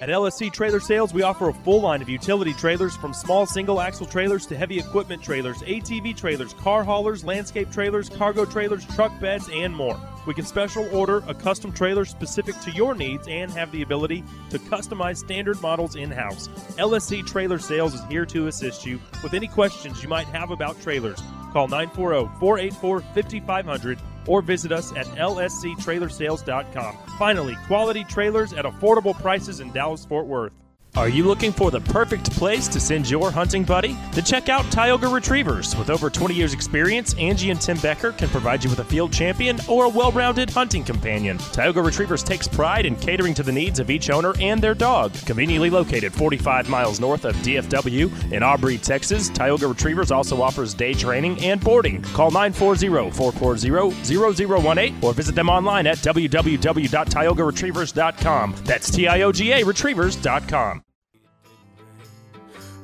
At 0.00 0.10
LSC 0.10 0.52
Trailer 0.52 0.78
Sales, 0.78 1.12
we 1.12 1.22
offer 1.22 1.48
a 1.48 1.52
full 1.52 1.80
line 1.80 2.02
of 2.02 2.08
utility 2.08 2.52
trailers 2.52 2.94
from 2.94 3.12
small 3.12 3.46
single 3.46 3.80
axle 3.80 4.06
trailers 4.06 4.46
to 4.46 4.56
heavy 4.56 4.78
equipment 4.78 5.22
trailers, 5.22 5.58
ATV 5.62 6.16
trailers, 6.16 6.52
car 6.54 6.84
haulers, 6.84 7.24
landscape 7.24 7.72
trailers, 7.72 8.08
cargo 8.08 8.44
trailers, 8.44 8.86
truck 8.94 9.18
beds, 9.18 9.48
and 9.52 9.74
more. 9.74 9.98
We 10.24 10.34
can 10.34 10.44
special 10.44 10.88
order 10.94 11.24
a 11.26 11.34
custom 11.34 11.72
trailer 11.72 12.04
specific 12.04 12.60
to 12.60 12.70
your 12.70 12.94
needs 12.94 13.26
and 13.26 13.50
have 13.52 13.72
the 13.72 13.82
ability 13.82 14.22
to 14.50 14.58
customize 14.60 15.16
standard 15.16 15.60
models 15.60 15.96
in 15.96 16.12
house. 16.12 16.48
LSC 16.76 17.26
Trailer 17.26 17.58
Sales 17.58 17.94
is 17.94 18.04
here 18.04 18.26
to 18.26 18.46
assist 18.46 18.86
you 18.86 19.00
with 19.22 19.34
any 19.34 19.48
questions 19.48 20.00
you 20.02 20.08
might 20.08 20.28
have 20.28 20.52
about 20.52 20.80
trailers. 20.80 21.20
Call 21.52 21.66
940 21.66 22.38
484 22.38 23.00
5500 23.00 23.98
or 24.28 24.42
visit 24.42 24.70
us 24.70 24.92
at 24.92 25.06
lsctrailersales.com. 25.06 26.96
Finally, 27.18 27.56
quality 27.66 28.04
trailers 28.04 28.52
at 28.52 28.64
affordable 28.64 29.18
prices 29.20 29.60
in 29.60 29.72
Dallas 29.72 30.04
Fort 30.04 30.26
Worth. 30.26 30.52
Are 30.98 31.08
you 31.08 31.28
looking 31.28 31.52
for 31.52 31.70
the 31.70 31.80
perfect 31.80 32.32
place 32.32 32.66
to 32.66 32.80
send 32.80 33.08
your 33.08 33.30
hunting 33.30 33.62
buddy? 33.62 33.96
Then 34.14 34.24
check 34.24 34.48
out 34.48 34.64
Tioga 34.72 35.06
Retrievers. 35.06 35.76
With 35.76 35.90
over 35.90 36.10
20 36.10 36.34
years' 36.34 36.52
experience, 36.52 37.14
Angie 37.14 37.50
and 37.50 37.60
Tim 37.60 37.78
Becker 37.78 38.10
can 38.10 38.28
provide 38.30 38.64
you 38.64 38.70
with 38.70 38.80
a 38.80 38.84
field 38.84 39.12
champion 39.12 39.60
or 39.68 39.84
a 39.84 39.88
well 39.88 40.10
rounded 40.10 40.50
hunting 40.50 40.82
companion. 40.82 41.38
Tioga 41.38 41.80
Retrievers 41.80 42.24
takes 42.24 42.48
pride 42.48 42.84
in 42.84 42.96
catering 42.96 43.32
to 43.34 43.44
the 43.44 43.52
needs 43.52 43.78
of 43.78 43.90
each 43.90 44.10
owner 44.10 44.34
and 44.40 44.60
their 44.60 44.74
dog. 44.74 45.12
Conveniently 45.24 45.70
located 45.70 46.12
45 46.12 46.68
miles 46.68 46.98
north 46.98 47.24
of 47.24 47.36
DFW 47.36 48.32
in 48.32 48.42
Aubrey, 48.42 48.76
Texas, 48.76 49.28
Tioga 49.28 49.68
Retrievers 49.68 50.10
also 50.10 50.42
offers 50.42 50.74
day 50.74 50.94
training 50.94 51.40
and 51.44 51.60
boarding. 51.60 52.02
Call 52.02 52.32
940 52.32 53.12
440 53.12 53.92
0018 54.02 54.96
or 55.00 55.14
visit 55.14 55.36
them 55.36 55.48
online 55.48 55.86
at 55.86 55.98
www.tiogaretrievers.com. 55.98 58.54
That's 58.64 58.90
T 58.90 59.06
I 59.06 59.22
O 59.22 59.30
G 59.30 59.52
A 59.52 59.64
Retrievers.com. 59.64 60.82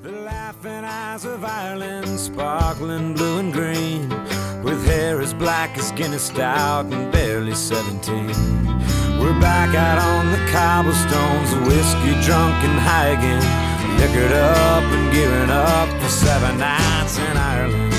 The 0.05 0.13
laughing 0.13 0.85
eyes 0.85 1.25
of 1.25 1.43
Ireland, 1.47 2.21
sparkling 2.21 3.15
blue 3.15 3.39
and 3.39 3.51
green, 3.51 4.11
with 4.63 4.85
hair 4.85 5.23
as 5.23 5.33
black 5.33 5.79
as 5.79 5.93
Guinness 5.93 6.25
Stout 6.25 6.93
and 6.93 7.11
barely 7.11 7.55
17. 7.55 8.27
We're 9.19 9.41
back 9.41 9.75
out 9.75 9.97
on 9.97 10.31
the 10.31 10.37
cobblestones, 10.53 11.55
whiskey 11.67 12.21
drunk 12.21 12.63
and 12.65 12.79
high 12.81 13.17
again, 13.17 13.99
liquored 13.99 14.33
up 14.33 14.83
and 14.83 15.11
gearing 15.15 15.49
up 15.49 15.89
for 16.03 16.09
seven 16.11 16.59
nights 16.59 17.17
in 17.17 17.37
Ireland. 17.39 17.95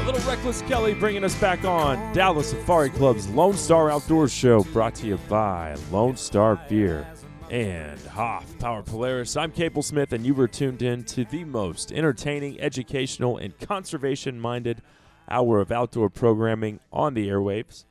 A 0.00 0.04
little 0.04 0.28
Reckless 0.28 0.62
Kelly 0.62 0.94
bringing 0.94 1.22
us 1.22 1.36
back 1.36 1.64
on 1.64 2.12
Dallas 2.12 2.50
Safari 2.50 2.90
Club's 2.90 3.28
Lone 3.28 3.56
Star 3.56 3.88
Outdoor 3.88 4.26
Show, 4.26 4.64
brought 4.72 4.96
to 4.96 5.06
you 5.06 5.16
by 5.28 5.76
Lone 5.92 6.16
Star 6.16 6.56
Beer 6.68 7.06
and 7.52 8.00
Hoff 8.06 8.58
Power 8.58 8.82
Polaris. 8.82 9.36
I'm 9.36 9.52
Cable 9.52 9.82
Smith, 9.82 10.14
and 10.14 10.24
you 10.24 10.32
were 10.32 10.48
tuned 10.48 10.80
in 10.80 11.04
to 11.04 11.26
the 11.26 11.44
most 11.44 11.92
entertaining, 11.92 12.58
educational, 12.58 13.36
and 13.36 13.58
conservation 13.60 14.40
minded 14.40 14.80
hour 15.28 15.60
of 15.60 15.70
outdoor 15.70 16.08
programming 16.08 16.80
on 16.90 17.12
the 17.12 17.28
airwaves. 17.28 17.84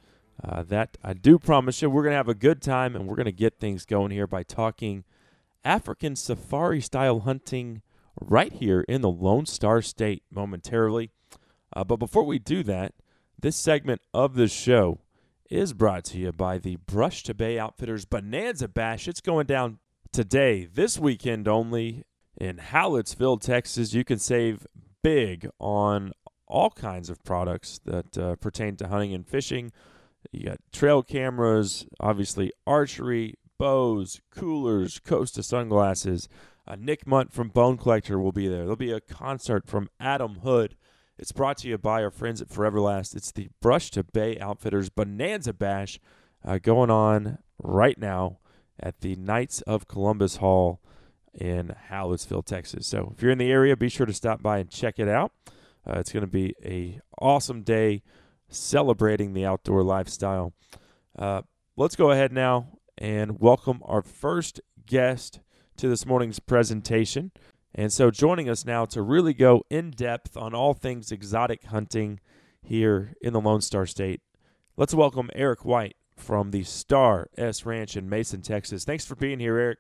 Uh, 0.44 0.64
that 0.64 0.98
I 1.04 1.14
do 1.14 1.38
promise 1.38 1.80
you, 1.80 1.92
we're 1.92 2.02
going 2.02 2.14
to 2.14 2.18
have 2.18 2.28
a 2.28 2.34
good 2.34 2.60
time 2.60 2.96
and 2.96 3.06
we're 3.06 3.16
going 3.16 3.26
to 3.28 3.32
get 3.32 3.60
things 3.60 3.86
going 3.86 4.10
here 4.10 4.26
by 4.26 4.42
talking 4.42 5.04
African 5.64 6.16
safari 6.16 6.82
style 6.82 7.20
hunting 7.20 7.84
right 8.20 8.54
here 8.54 8.82
in 8.90 9.02
the 9.02 9.12
Lone 9.12 9.46
Star 9.46 9.84
State 9.84 10.24
momentarily. 10.32 11.12
Uh, 11.72 11.84
but 11.84 11.98
before 11.98 12.24
we 12.24 12.40
do 12.40 12.64
that, 12.64 12.96
This 13.42 13.56
segment 13.56 14.02
of 14.14 14.36
the 14.36 14.48
show 14.48 15.00
is 15.52 15.74
brought 15.74 16.06
to 16.06 16.18
you 16.18 16.32
by 16.32 16.58
the 16.58 16.78
Brush 16.78 17.24
to 17.24 17.34
Bay 17.34 17.60
Outfitters 17.60 18.06
Bonanza 18.06 18.70
Bash. 18.70 19.08
It's 19.08 19.20
going 19.20 19.48
down 19.48 19.80
today, 20.14 20.66
this 20.74 20.98
weekend 20.98 21.48
only 21.48 22.06
in 22.40 22.58
Hallettsville, 22.58 23.42
Texas. 23.42 23.94
You 23.94 24.06
can 24.06 24.18
save 24.18 24.66
big 25.04 25.50
on 25.60 26.14
all 26.48 26.70
kinds 26.70 27.10
of 27.10 27.24
products 27.26 27.82
that 27.84 28.18
uh, 28.18 28.36
pertain 28.38 28.78
to 28.78 28.88
hunting 28.88 29.14
and 29.14 29.28
fishing. 29.28 29.74
You 30.32 30.46
got 30.46 30.60
trail 30.72 31.04
cameras, 31.04 31.86
obviously 32.00 32.54
archery, 32.66 33.36
bows, 33.60 34.22
coolers, 34.34 35.00
Costa 35.00 35.44
sunglasses. 35.44 36.30
Uh, 36.66 36.78
Nick 36.80 37.06
Mundt 37.06 37.34
from 37.34 37.50
Bone 37.50 37.78
Collector 37.78 38.20
will 38.20 38.32
be 38.32 38.48
there. 38.48 38.60
There'll 38.60 38.76
be 38.78 38.92
a 38.92 39.02
concert 39.02 39.68
from 39.68 39.90
Adam 40.00 40.36
Hood. 40.44 40.78
It's 41.22 41.32
brought 41.32 41.58
to 41.58 41.68
you 41.68 41.78
by 41.78 42.02
our 42.04 42.10
friends 42.10 42.42
at 42.42 42.50
Foreverlast. 42.50 43.16
It's 43.16 43.32
the 43.32 43.50
Brush 43.62 43.92
to 43.92 44.04
Bay 44.04 44.40
Outfitters 44.40 44.90
Bonanza 44.90 45.54
Bash 45.54 46.00
uh, 46.44 46.58
going 46.58 46.90
on 46.90 47.38
right 47.62 47.96
now 47.96 48.40
at 48.80 49.02
the 49.02 49.16
Knights 49.18 49.62
of 49.62 49.88
Columbus 49.88 50.38
Hall 50.38 50.82
in 51.32 51.76
Hallettsville, 51.92 52.44
Texas. 52.44 52.88
So 52.88 53.14
if 53.16 53.22
you're 53.22 53.32
in 53.32 53.38
the 53.38 53.52
area, 53.52 53.78
be 53.78 53.88
sure 53.88 54.08
to 54.08 54.14
stop 54.14 54.42
by 54.42 54.58
and 54.58 54.68
check 54.72 54.98
it 54.98 55.08
out. 55.08 55.32
Uh, 55.88 56.00
it's 56.00 56.12
going 56.12 56.22
to 56.22 56.28
be 56.28 56.56
a 56.66 57.00
awesome 57.20 57.62
day 57.62 58.02
celebrating 58.50 59.34
the 59.34 59.46
outdoor 59.46 59.84
lifestyle. 59.84 60.54
Uh, 61.16 61.44
let's 61.78 61.96
go 61.96 62.10
ahead 62.10 62.32
now 62.32 62.80
and 62.98 63.40
welcome 63.40 63.84
our 63.86 64.02
first 64.02 64.60
guest 64.88 65.40
to 65.78 65.88
this 65.88 66.04
morning's 66.04 66.40
presentation. 66.40 67.32
And 67.74 67.92
so, 67.92 68.12
joining 68.12 68.50
us 68.50 68.66
now 68.66 68.86
to 68.86 69.02
really 69.02 69.34
go 69.34 69.64
in 69.70 69.92
depth 69.92 70.36
on 70.36 70.54
all 70.54 70.74
things 70.74 71.12
exotic 71.12 71.64
hunting 71.66 72.20
here 72.62 73.14
in 73.22 73.32
the 73.32 73.40
Lone 73.40 73.62
Star 73.62 73.86
State, 73.86 74.22
let's 74.76 74.94
welcome 74.94 75.30
Eric 75.34 75.64
White 75.64 75.96
from 76.18 76.52
the 76.52 76.64
Star 76.64 77.30
S 77.38 77.66
Ranch 77.66 77.96
in 77.96 78.10
Mason, 78.10 78.42
Texas. 78.42 78.84
Thanks 78.84 79.06
for 79.06 79.16
being 79.16 79.40
here, 79.40 79.58
Eric. 79.58 79.80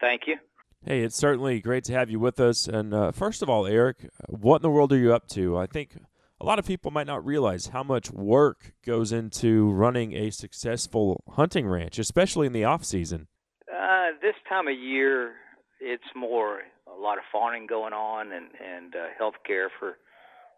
Thank 0.00 0.22
you. 0.26 0.36
Hey, 0.84 1.00
it's 1.00 1.16
certainly 1.16 1.60
great 1.60 1.84
to 1.84 1.92
have 1.92 2.10
you 2.10 2.18
with 2.18 2.40
us. 2.40 2.68
And 2.68 2.94
uh, 2.94 3.12
first 3.12 3.42
of 3.42 3.50
all, 3.50 3.66
Eric, 3.66 4.08
what 4.28 4.56
in 4.56 4.62
the 4.62 4.70
world 4.70 4.92
are 4.92 4.98
you 4.98 5.12
up 5.12 5.28
to? 5.28 5.58
I 5.58 5.66
think 5.66 5.96
a 6.40 6.44
lot 6.44 6.58
of 6.58 6.66
people 6.66 6.90
might 6.90 7.06
not 7.06 7.24
realize 7.24 7.68
how 7.68 7.82
much 7.82 8.10
work 8.10 8.72
goes 8.84 9.12
into 9.12 9.70
running 9.72 10.14
a 10.14 10.30
successful 10.30 11.22
hunting 11.32 11.66
ranch, 11.66 11.98
especially 11.98 12.46
in 12.46 12.52
the 12.52 12.64
off 12.64 12.84
season. 12.84 13.28
Uh, 13.70 14.08
this 14.22 14.34
time 14.48 14.68
of 14.68 14.78
year, 14.78 15.34
it's 15.80 16.04
more 16.14 16.60
a 16.96 17.00
lot 17.00 17.18
of 17.18 17.24
fawning 17.30 17.66
going 17.66 17.92
on 17.92 18.32
and 18.32 18.46
and 18.64 18.94
uh, 18.94 19.06
health 19.18 19.34
care 19.46 19.70
for 19.78 19.98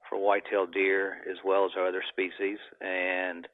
for 0.09 0.19
white-tailed 0.19 0.73
deer 0.73 1.19
as 1.31 1.37
well 1.45 1.67
as 1.67 1.73
our 1.77 1.89
other 1.89 2.03
species, 2.09 2.59
and 2.81 3.47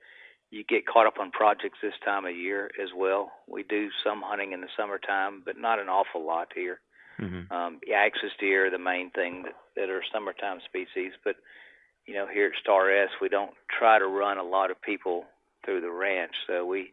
you 0.50 0.62
get 0.62 0.87
caught 0.87 1.07
up 1.07 1.19
on 1.19 1.33
projects 1.33 1.79
this 1.83 1.95
time 2.05 2.25
of 2.26 2.37
year 2.37 2.71
as 2.81 2.91
well. 2.97 3.33
We 3.49 3.64
do 3.64 3.88
some 4.05 4.23
hunting 4.23 4.53
in 4.53 4.61
the 4.61 4.69
summertime, 4.76 5.43
but 5.45 5.59
not 5.59 5.81
an 5.81 5.88
awful 5.88 6.25
lot 6.25 6.49
here. 6.55 6.79
Mm-hmm. 7.21 7.53
Um, 7.53 7.81
axis 7.93 8.31
deer 8.38 8.67
are 8.67 8.71
the 8.71 8.79
main 8.79 9.11
thing 9.11 9.43
that, 9.43 9.55
that 9.76 9.91
are 9.91 10.03
summertime 10.12 10.61
species, 10.64 11.12
but 11.25 11.37
you 12.07 12.14
know, 12.14 12.26
here 12.26 12.47
at 12.47 12.61
Star 12.61 12.91
S, 12.91 13.09
we 13.21 13.29
don't 13.29 13.53
try 13.79 13.99
to 13.99 14.07
run 14.07 14.38
a 14.38 14.45
lot 14.45 14.71
of 14.71 14.81
people 14.83 15.25
through 15.64 15.81
the 15.81 15.91
ranch. 15.91 16.33
So 16.47 16.64
we, 16.67 16.93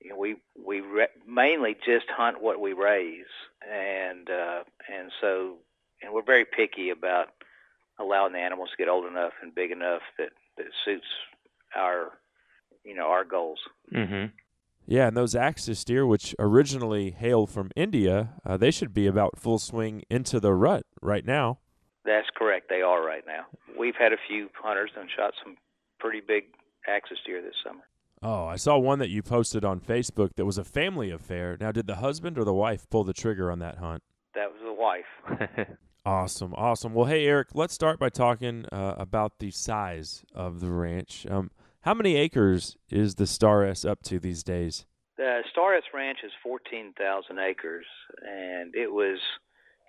you 0.00 0.10
know, 0.10 0.16
we 0.16 0.36
we 0.64 0.80
re- 0.80 1.08
mainly 1.28 1.76
just 1.84 2.06
hunt 2.08 2.42
what 2.42 2.60
we 2.60 2.72
raise, 2.72 3.26
and 3.68 4.28
uh, 4.30 4.64
and 4.92 5.10
so 5.20 5.56
and 6.02 6.12
we're 6.12 6.24
very 6.24 6.44
picky 6.44 6.90
about 6.90 7.28
allowing 7.98 8.32
the 8.32 8.38
animals 8.38 8.70
to 8.70 8.76
get 8.76 8.88
old 8.88 9.04
enough 9.04 9.32
and 9.42 9.54
big 9.54 9.70
enough 9.70 10.02
that 10.18 10.30
that 10.56 10.66
suits 10.84 11.06
our, 11.76 12.12
you 12.84 12.94
know, 12.94 13.08
our 13.08 13.24
goals. 13.24 13.58
Mm-hmm. 13.92 14.26
Yeah, 14.86 15.08
and 15.08 15.16
those 15.16 15.34
axis 15.34 15.84
deer, 15.84 16.06
which 16.06 16.34
originally 16.38 17.12
hail 17.12 17.46
from 17.46 17.70
India, 17.76 18.30
uh, 18.44 18.56
they 18.56 18.70
should 18.70 18.92
be 18.92 19.06
about 19.06 19.38
full 19.38 19.58
swing 19.58 20.02
into 20.10 20.40
the 20.40 20.52
rut 20.52 20.84
right 21.00 21.24
now. 21.24 21.58
That's 22.04 22.28
correct. 22.34 22.68
They 22.68 22.82
are 22.82 23.04
right 23.04 23.24
now. 23.26 23.44
We've 23.78 23.94
had 23.94 24.12
a 24.12 24.16
few 24.26 24.48
hunters 24.54 24.90
and 24.98 25.08
shot 25.14 25.34
some 25.44 25.56
pretty 26.00 26.20
big 26.26 26.44
axis 26.88 27.18
deer 27.24 27.40
this 27.42 27.54
summer. 27.62 27.82
Oh, 28.22 28.44
I 28.44 28.56
saw 28.56 28.76
one 28.76 28.98
that 28.98 29.08
you 29.08 29.22
posted 29.22 29.64
on 29.64 29.80
Facebook 29.80 30.34
that 30.36 30.44
was 30.44 30.58
a 30.58 30.64
family 30.64 31.10
affair. 31.10 31.56
Now, 31.58 31.72
did 31.72 31.86
the 31.86 31.96
husband 31.96 32.38
or 32.38 32.44
the 32.44 32.52
wife 32.52 32.88
pull 32.90 33.02
the 33.02 33.14
trigger 33.14 33.50
on 33.50 33.60
that 33.60 33.78
hunt? 33.78 34.02
That 34.34 34.50
was 34.52 34.60
the 34.62 34.74
wife. 34.74 35.68
awesome, 36.04 36.52
awesome. 36.54 36.92
Well, 36.92 37.06
hey, 37.06 37.24
Eric, 37.24 37.48
let's 37.54 37.72
start 37.72 37.98
by 37.98 38.10
talking 38.10 38.66
uh, 38.70 38.94
about 38.98 39.38
the 39.38 39.50
size 39.50 40.22
of 40.34 40.60
the 40.60 40.70
ranch. 40.70 41.26
Um, 41.30 41.50
how 41.80 41.94
many 41.94 42.16
acres 42.16 42.76
is 42.90 43.14
the 43.14 43.26
Star 43.26 43.64
S 43.64 43.86
up 43.86 44.02
to 44.02 44.18
these 44.18 44.42
days? 44.42 44.84
The 45.16 45.40
Star 45.50 45.74
S 45.74 45.84
Ranch 45.94 46.18
is 46.22 46.32
14,000 46.42 47.38
acres, 47.38 47.86
and 48.22 48.74
it 48.74 48.92
was 48.92 49.18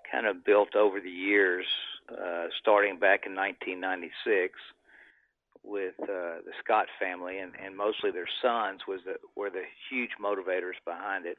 kind 0.09 0.25
of 0.25 0.45
built 0.45 0.75
over 0.77 1.01
the 1.01 1.09
years 1.09 1.65
uh, 2.09 2.47
starting 2.61 2.97
back 2.97 3.25
in 3.25 3.35
1996 3.35 4.57
with 5.63 5.93
uh, 6.01 6.41
the 6.41 6.55
Scott 6.63 6.87
family, 6.99 7.37
and, 7.37 7.53
and 7.63 7.77
mostly 7.77 8.11
their 8.11 8.29
sons 8.41 8.81
was 8.87 8.99
the, 9.05 9.15
were 9.35 9.49
the 9.49 9.65
huge 9.89 10.11
motivators 10.21 10.79
behind 10.85 11.25
it. 11.25 11.37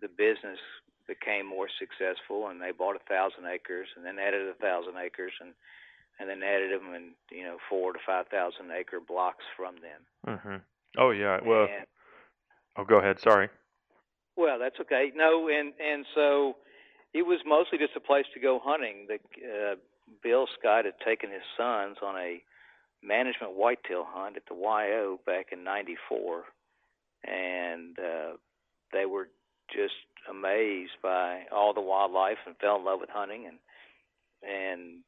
The 0.00 0.08
business 0.08 0.58
became 1.06 1.46
more 1.46 1.68
successful, 1.78 2.48
and 2.48 2.60
they 2.60 2.72
bought 2.72 2.96
a 2.96 3.08
thousand 3.08 3.46
acres, 3.46 3.88
and 3.96 4.04
then 4.04 4.18
added 4.18 4.48
a 4.48 4.54
thousand 4.54 4.96
acres, 4.96 5.32
and 5.40 5.52
and 6.20 6.30
then 6.30 6.42
added 6.42 6.70
them 6.70 6.94
in 6.94 7.10
you 7.30 7.44
know 7.44 7.56
four 7.68 7.92
to 7.92 7.98
five 8.06 8.26
thousand 8.28 8.70
acre 8.70 9.00
blocks 9.00 9.44
from 9.56 9.74
them. 9.76 10.00
Mm-hmm. 10.26 10.56
Oh 10.98 11.10
yeah, 11.10 11.38
well, 11.44 11.64
and, 11.64 11.86
oh 12.76 12.84
go 12.84 12.98
ahead. 12.98 13.20
Sorry. 13.20 13.48
Well, 14.36 14.58
that's 14.58 14.80
okay. 14.80 15.12
No, 15.14 15.48
and 15.48 15.72
and 15.78 16.06
so 16.14 16.56
it 17.12 17.22
was 17.22 17.40
mostly 17.46 17.78
just 17.78 17.96
a 17.96 18.00
place 18.00 18.26
to 18.34 18.40
go 18.40 18.60
hunting. 18.62 19.06
The 19.08 19.14
uh, 19.14 19.74
Bill 20.22 20.46
Scott 20.58 20.84
had 20.84 20.94
taken 21.04 21.30
his 21.30 21.44
sons 21.56 21.98
on 22.02 22.16
a 22.16 22.42
management 23.04 23.54
whitetail 23.54 24.04
hunt 24.06 24.36
at 24.36 24.44
the 24.48 24.54
YO 24.54 25.20
back 25.26 25.46
in 25.52 25.64
'94, 25.64 26.44
and 27.24 27.98
uh, 27.98 28.36
they 28.92 29.06
were 29.06 29.28
just 29.74 29.94
amazed 30.30 30.92
by 31.02 31.42
all 31.52 31.74
the 31.74 31.80
wildlife 31.80 32.38
and 32.46 32.56
fell 32.56 32.76
in 32.76 32.84
love 32.84 33.00
with 33.00 33.10
hunting 33.10 33.46
and 33.46 33.58
and 34.42 35.02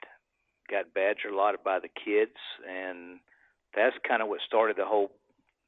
got 0.70 0.92
badger 0.94 1.30
lotted 1.30 1.62
by 1.62 1.78
the 1.78 1.88
kids 1.88 2.36
and 2.68 3.20
that's 3.74 3.94
kind 4.08 4.22
of 4.22 4.28
what 4.28 4.40
started 4.46 4.76
the 4.76 4.84
whole 4.84 5.12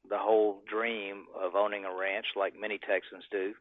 the 0.09 0.17
whole 0.17 0.61
dream 0.69 1.25
of 1.39 1.55
owning 1.55 1.85
a 1.85 1.95
ranch 1.95 2.25
like 2.35 2.53
many 2.59 2.79
Texans 2.79 3.23
do 3.31 3.53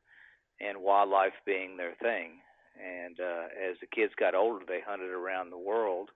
and 0.60 0.82
wildlife 0.82 1.34
being 1.46 1.76
their 1.76 1.94
thing 2.02 2.40
and 2.78 3.18
uh, 3.20 3.50
as 3.58 3.76
the 3.80 3.87
kids 3.87 4.12
got 4.18 4.34
older, 4.34 4.64
they 4.66 4.80
hunted 4.87 5.10
around 5.10 5.50
the 5.50 5.58
world. 5.58 6.10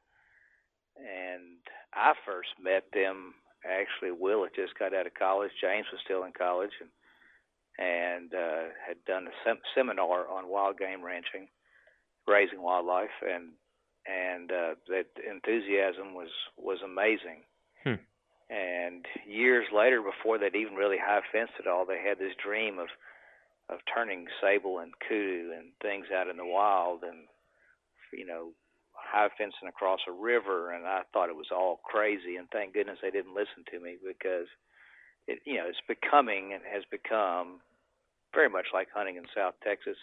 And 0.96 1.58
I 1.94 2.14
first 2.26 2.50
met 2.62 2.84
them. 2.92 3.34
Actually, 3.64 4.10
Will 4.12 4.42
had 4.42 4.54
just 4.54 4.78
got 4.78 4.94
out 4.94 5.06
of 5.06 5.14
college. 5.14 5.52
James 5.60 5.86
was 5.92 6.00
still 6.04 6.24
in 6.24 6.32
college, 6.32 6.74
and 6.80 6.90
and 7.78 8.34
uh, 8.34 8.74
had 8.86 9.02
done 9.06 9.26
a 9.26 9.34
sem- 9.44 9.64
seminar 9.74 10.28
on 10.28 10.48
wild 10.48 10.78
game 10.78 11.02
ranching, 11.02 11.48
raising 12.26 12.60
wildlife, 12.60 13.16
and 13.22 13.50
and 14.04 14.50
uh, 14.50 14.74
that 14.88 15.06
enthusiasm 15.22 16.14
was 16.14 16.30
was 16.56 16.78
amazing. 16.84 17.46
Hmm. 17.84 18.02
And 18.50 19.06
years 19.26 19.66
later, 19.72 20.02
before 20.02 20.38
they'd 20.38 20.56
even 20.58 20.74
really 20.74 20.98
high 20.98 21.22
fenced 21.32 21.54
it 21.58 21.66
all, 21.66 21.86
they 21.86 22.02
had 22.02 22.18
this 22.18 22.34
dream 22.42 22.78
of 22.78 22.88
of 23.68 23.78
turning 23.94 24.26
sable 24.42 24.78
and 24.78 24.92
kudu 25.08 25.52
and 25.56 25.72
things 25.80 26.06
out 26.14 26.28
in 26.28 26.36
the 26.36 26.44
wild 26.44 27.02
and 27.04 27.26
you 28.12 28.26
know 28.26 28.50
high 29.12 29.28
fencing 29.36 29.68
across 29.68 30.00
a 30.08 30.12
river 30.12 30.72
and 30.72 30.86
I 30.86 31.02
thought 31.12 31.28
it 31.28 31.36
was 31.36 31.52
all 31.52 31.80
crazy 31.84 32.36
and 32.36 32.48
thank 32.50 32.72
goodness 32.72 32.98
they 33.02 33.10
didn't 33.10 33.34
listen 33.34 33.68
to 33.70 33.78
me 33.78 33.96
because 34.00 34.48
it 35.28 35.40
you 35.44 35.56
know 35.56 35.68
it's 35.68 35.84
becoming 35.86 36.52
and 36.52 36.62
has 36.64 36.84
become 36.90 37.60
very 38.34 38.48
much 38.48 38.66
like 38.72 38.88
hunting 38.94 39.16
in 39.16 39.24
South 39.36 39.54
Texas 39.62 39.98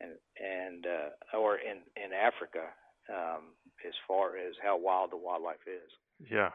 and 0.00 0.12
and 0.36 0.86
uh, 0.86 1.36
or 1.36 1.56
in 1.56 1.78
in 1.96 2.12
Africa 2.12 2.74
um, 3.08 3.54
as 3.86 3.94
far 4.06 4.36
as 4.36 4.54
how 4.62 4.78
wild 4.78 5.12
the 5.12 5.16
wildlife 5.16 5.64
is. 5.66 5.90
Yeah. 6.30 6.50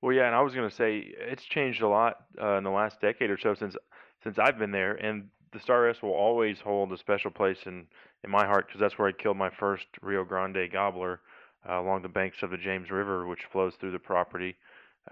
Well, 0.00 0.14
yeah, 0.14 0.26
and 0.26 0.34
I 0.34 0.42
was 0.42 0.54
going 0.54 0.68
to 0.68 0.74
say 0.74 1.12
it's 1.18 1.44
changed 1.44 1.82
a 1.82 1.88
lot 1.88 2.18
uh, 2.40 2.58
in 2.58 2.64
the 2.64 2.70
last 2.70 3.00
decade 3.00 3.30
or 3.30 3.38
so 3.38 3.54
since 3.54 3.76
since 4.22 4.38
I've 4.38 4.58
been 4.58 4.70
there, 4.70 4.94
and 4.94 5.28
the 5.52 5.60
Star 5.60 5.88
S 5.88 6.02
will 6.02 6.12
always 6.12 6.58
hold 6.60 6.92
a 6.92 6.98
special 6.98 7.30
place 7.30 7.58
in 7.66 7.86
in 8.24 8.30
my 8.30 8.46
heart 8.46 8.66
because 8.66 8.80
that's 8.80 8.98
where 8.98 9.08
I 9.08 9.12
killed 9.12 9.36
my 9.36 9.50
first 9.50 9.86
Rio 10.02 10.24
Grande 10.24 10.70
gobbler 10.72 11.20
uh, 11.68 11.80
along 11.80 12.02
the 12.02 12.08
banks 12.08 12.38
of 12.42 12.50
the 12.50 12.56
James 12.56 12.90
River, 12.90 13.26
which 13.26 13.44
flows 13.52 13.74
through 13.78 13.92
the 13.92 13.98
property. 13.98 14.56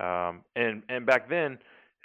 Um, 0.00 0.42
and 0.54 0.82
and 0.88 1.06
back 1.06 1.28
then, 1.28 1.58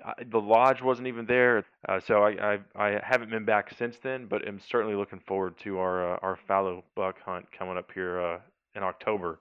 I, 0.05 0.13
the 0.31 0.39
lodge 0.39 0.81
wasn't 0.81 1.07
even 1.07 1.25
there, 1.25 1.65
uh, 1.87 1.99
so 1.99 2.23
I, 2.23 2.53
I, 2.53 2.59
I 2.75 2.99
haven't 3.03 3.29
been 3.29 3.45
back 3.45 3.71
since 3.77 3.97
then. 4.03 4.27
But 4.27 4.47
I'm 4.47 4.59
certainly 4.69 4.95
looking 4.95 5.21
forward 5.27 5.55
to 5.63 5.79
our 5.79 6.13
uh, 6.13 6.19
our 6.21 6.39
fallow 6.47 6.83
buck 6.95 7.17
hunt 7.25 7.45
coming 7.57 7.77
up 7.77 7.91
here 7.93 8.21
uh, 8.21 8.39
in 8.75 8.83
October. 8.83 9.39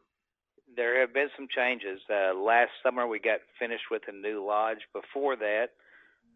there 0.76 1.00
have 1.00 1.12
been 1.12 1.28
some 1.36 1.48
changes. 1.54 2.00
Uh, 2.08 2.34
last 2.34 2.70
summer 2.82 3.06
we 3.06 3.18
got 3.18 3.40
finished 3.58 3.84
with 3.90 4.02
a 4.08 4.12
new 4.12 4.44
lodge. 4.44 4.78
Before 4.92 5.36
that, 5.36 5.68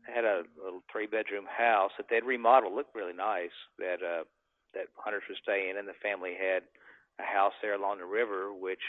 I 0.07 0.15
had 0.15 0.25
a 0.25 0.43
little 0.63 0.83
three-bedroom 0.93 1.47
house 1.47 1.93
that 1.97 2.07
they'd 2.11 2.25
remodeled. 2.25 2.75
Looked 2.75 2.95
really 2.95 3.15
nice. 3.15 3.57
That 3.79 4.03
uh, 4.03 4.25
that 4.75 4.89
hunters 4.97 5.23
would 5.29 5.39
stay 5.43 5.71
in, 5.71 5.79
and 5.79 5.89
the 5.89 5.99
family 6.03 6.35
had 6.39 6.63
a 7.19 7.27
house 7.27 7.55
there 7.63 7.75
along 7.75 7.99
the 7.99 8.05
river, 8.05 8.53
which 8.53 8.83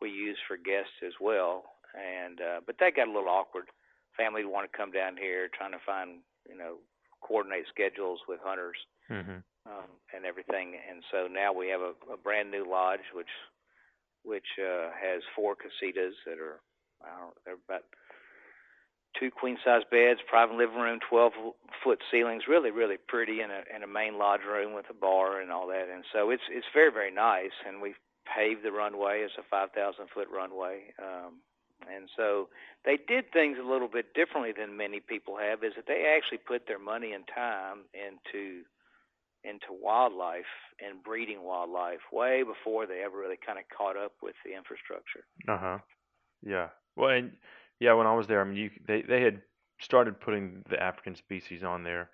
we 0.00 0.10
used 0.10 0.40
for 0.46 0.56
guests 0.56 1.00
as 1.04 1.14
well. 1.20 1.64
And 1.94 2.40
uh, 2.40 2.60
but 2.66 2.76
that 2.80 2.96
got 2.96 3.08
a 3.08 3.12
little 3.12 3.28
awkward. 3.28 3.66
Family 4.16 4.44
would 4.44 4.52
want 4.52 4.70
to 4.70 4.76
come 4.76 4.90
down 4.90 5.16
here, 5.16 5.48
trying 5.48 5.72
to 5.72 5.82
find 5.84 6.20
you 6.48 6.56
know 6.56 6.76
coordinate 7.20 7.66
schedules 7.70 8.20
with 8.28 8.40
hunters 8.42 8.76
Mm-hmm. 9.10 9.44
um, 9.68 9.90
and 10.16 10.24
everything. 10.24 10.80
And 10.80 11.04
so 11.12 11.28
now 11.28 11.52
we 11.52 11.68
have 11.68 11.80
a, 11.80 11.92
a 12.12 12.16
brand 12.16 12.50
new 12.50 12.64
lodge, 12.64 13.04
which 13.12 13.28
which 14.24 14.48
uh, 14.56 14.88
has 14.96 15.20
four 15.36 15.54
casitas 15.54 16.16
that 16.24 16.40
are 16.40 16.60
I 17.04 17.08
don't 17.12 17.20
know, 17.20 17.34
they're 17.44 17.60
about 17.68 17.84
two 19.18 19.30
queen 19.30 19.58
size 19.64 19.82
beds, 19.90 20.20
private 20.28 20.56
living 20.56 20.78
room, 20.78 20.98
twelve 21.08 21.32
foot 21.82 22.00
ceilings, 22.10 22.44
really 22.48 22.70
really 22.70 22.96
pretty, 22.96 23.40
and 23.40 23.52
a 23.52 23.62
and 23.72 23.84
a 23.84 23.86
main 23.86 24.18
lodge 24.18 24.42
room 24.46 24.74
with 24.74 24.86
a 24.90 24.94
bar 24.94 25.40
and 25.40 25.50
all 25.50 25.66
that. 25.68 25.88
And 25.92 26.04
so 26.12 26.30
it's 26.30 26.42
it's 26.50 26.66
very 26.74 26.92
very 26.92 27.12
nice. 27.12 27.54
And 27.66 27.80
we've 27.80 27.98
paved 28.24 28.62
the 28.62 28.72
runway. 28.72 29.20
It's 29.20 29.34
a 29.38 29.42
five 29.50 29.70
thousand 29.72 30.06
foot 30.14 30.28
runway. 30.32 30.92
Um, 30.98 31.40
and 31.92 32.08
so 32.16 32.48
they 32.84 32.96
did 32.96 33.32
things 33.32 33.58
a 33.60 33.68
little 33.68 33.88
bit 33.88 34.14
differently 34.14 34.52
than 34.56 34.76
many 34.76 35.00
people 35.00 35.36
have. 35.36 35.64
Is 35.64 35.72
that 35.76 35.86
they 35.86 36.14
actually 36.16 36.38
put 36.38 36.66
their 36.66 36.78
money 36.78 37.12
and 37.12 37.24
time 37.28 37.84
into 37.92 38.62
into 39.44 39.66
wildlife 39.70 40.48
and 40.80 41.02
breeding 41.02 41.42
wildlife 41.42 42.00
way 42.10 42.42
before 42.42 42.86
they 42.86 43.02
ever 43.04 43.18
really 43.18 43.38
kind 43.44 43.58
of 43.58 43.64
caught 43.76 43.96
up 43.96 44.12
with 44.22 44.34
the 44.44 44.56
infrastructure. 44.56 45.24
Uh 45.46 45.58
huh. 45.58 45.78
Yeah. 46.42 46.68
Well, 46.96 47.10
and 47.10 47.32
yeah, 47.80 47.94
when 47.94 48.06
I 48.06 48.14
was 48.14 48.26
there, 48.26 48.40
I 48.40 48.44
mean, 48.44 48.56
you 48.56 48.70
they 48.86 49.02
they 49.02 49.22
had 49.22 49.42
started 49.80 50.20
putting 50.20 50.62
the 50.68 50.82
African 50.82 51.16
species 51.16 51.62
on 51.64 51.82
there, 51.82 52.10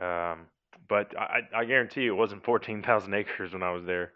um, 0.00 0.46
but 0.88 1.14
I 1.18 1.40
I 1.54 1.64
guarantee 1.64 2.02
you 2.02 2.14
it 2.14 2.18
wasn't 2.18 2.44
fourteen 2.44 2.82
thousand 2.82 3.14
acres 3.14 3.52
when 3.52 3.62
I 3.62 3.72
was 3.72 3.84
there. 3.84 4.12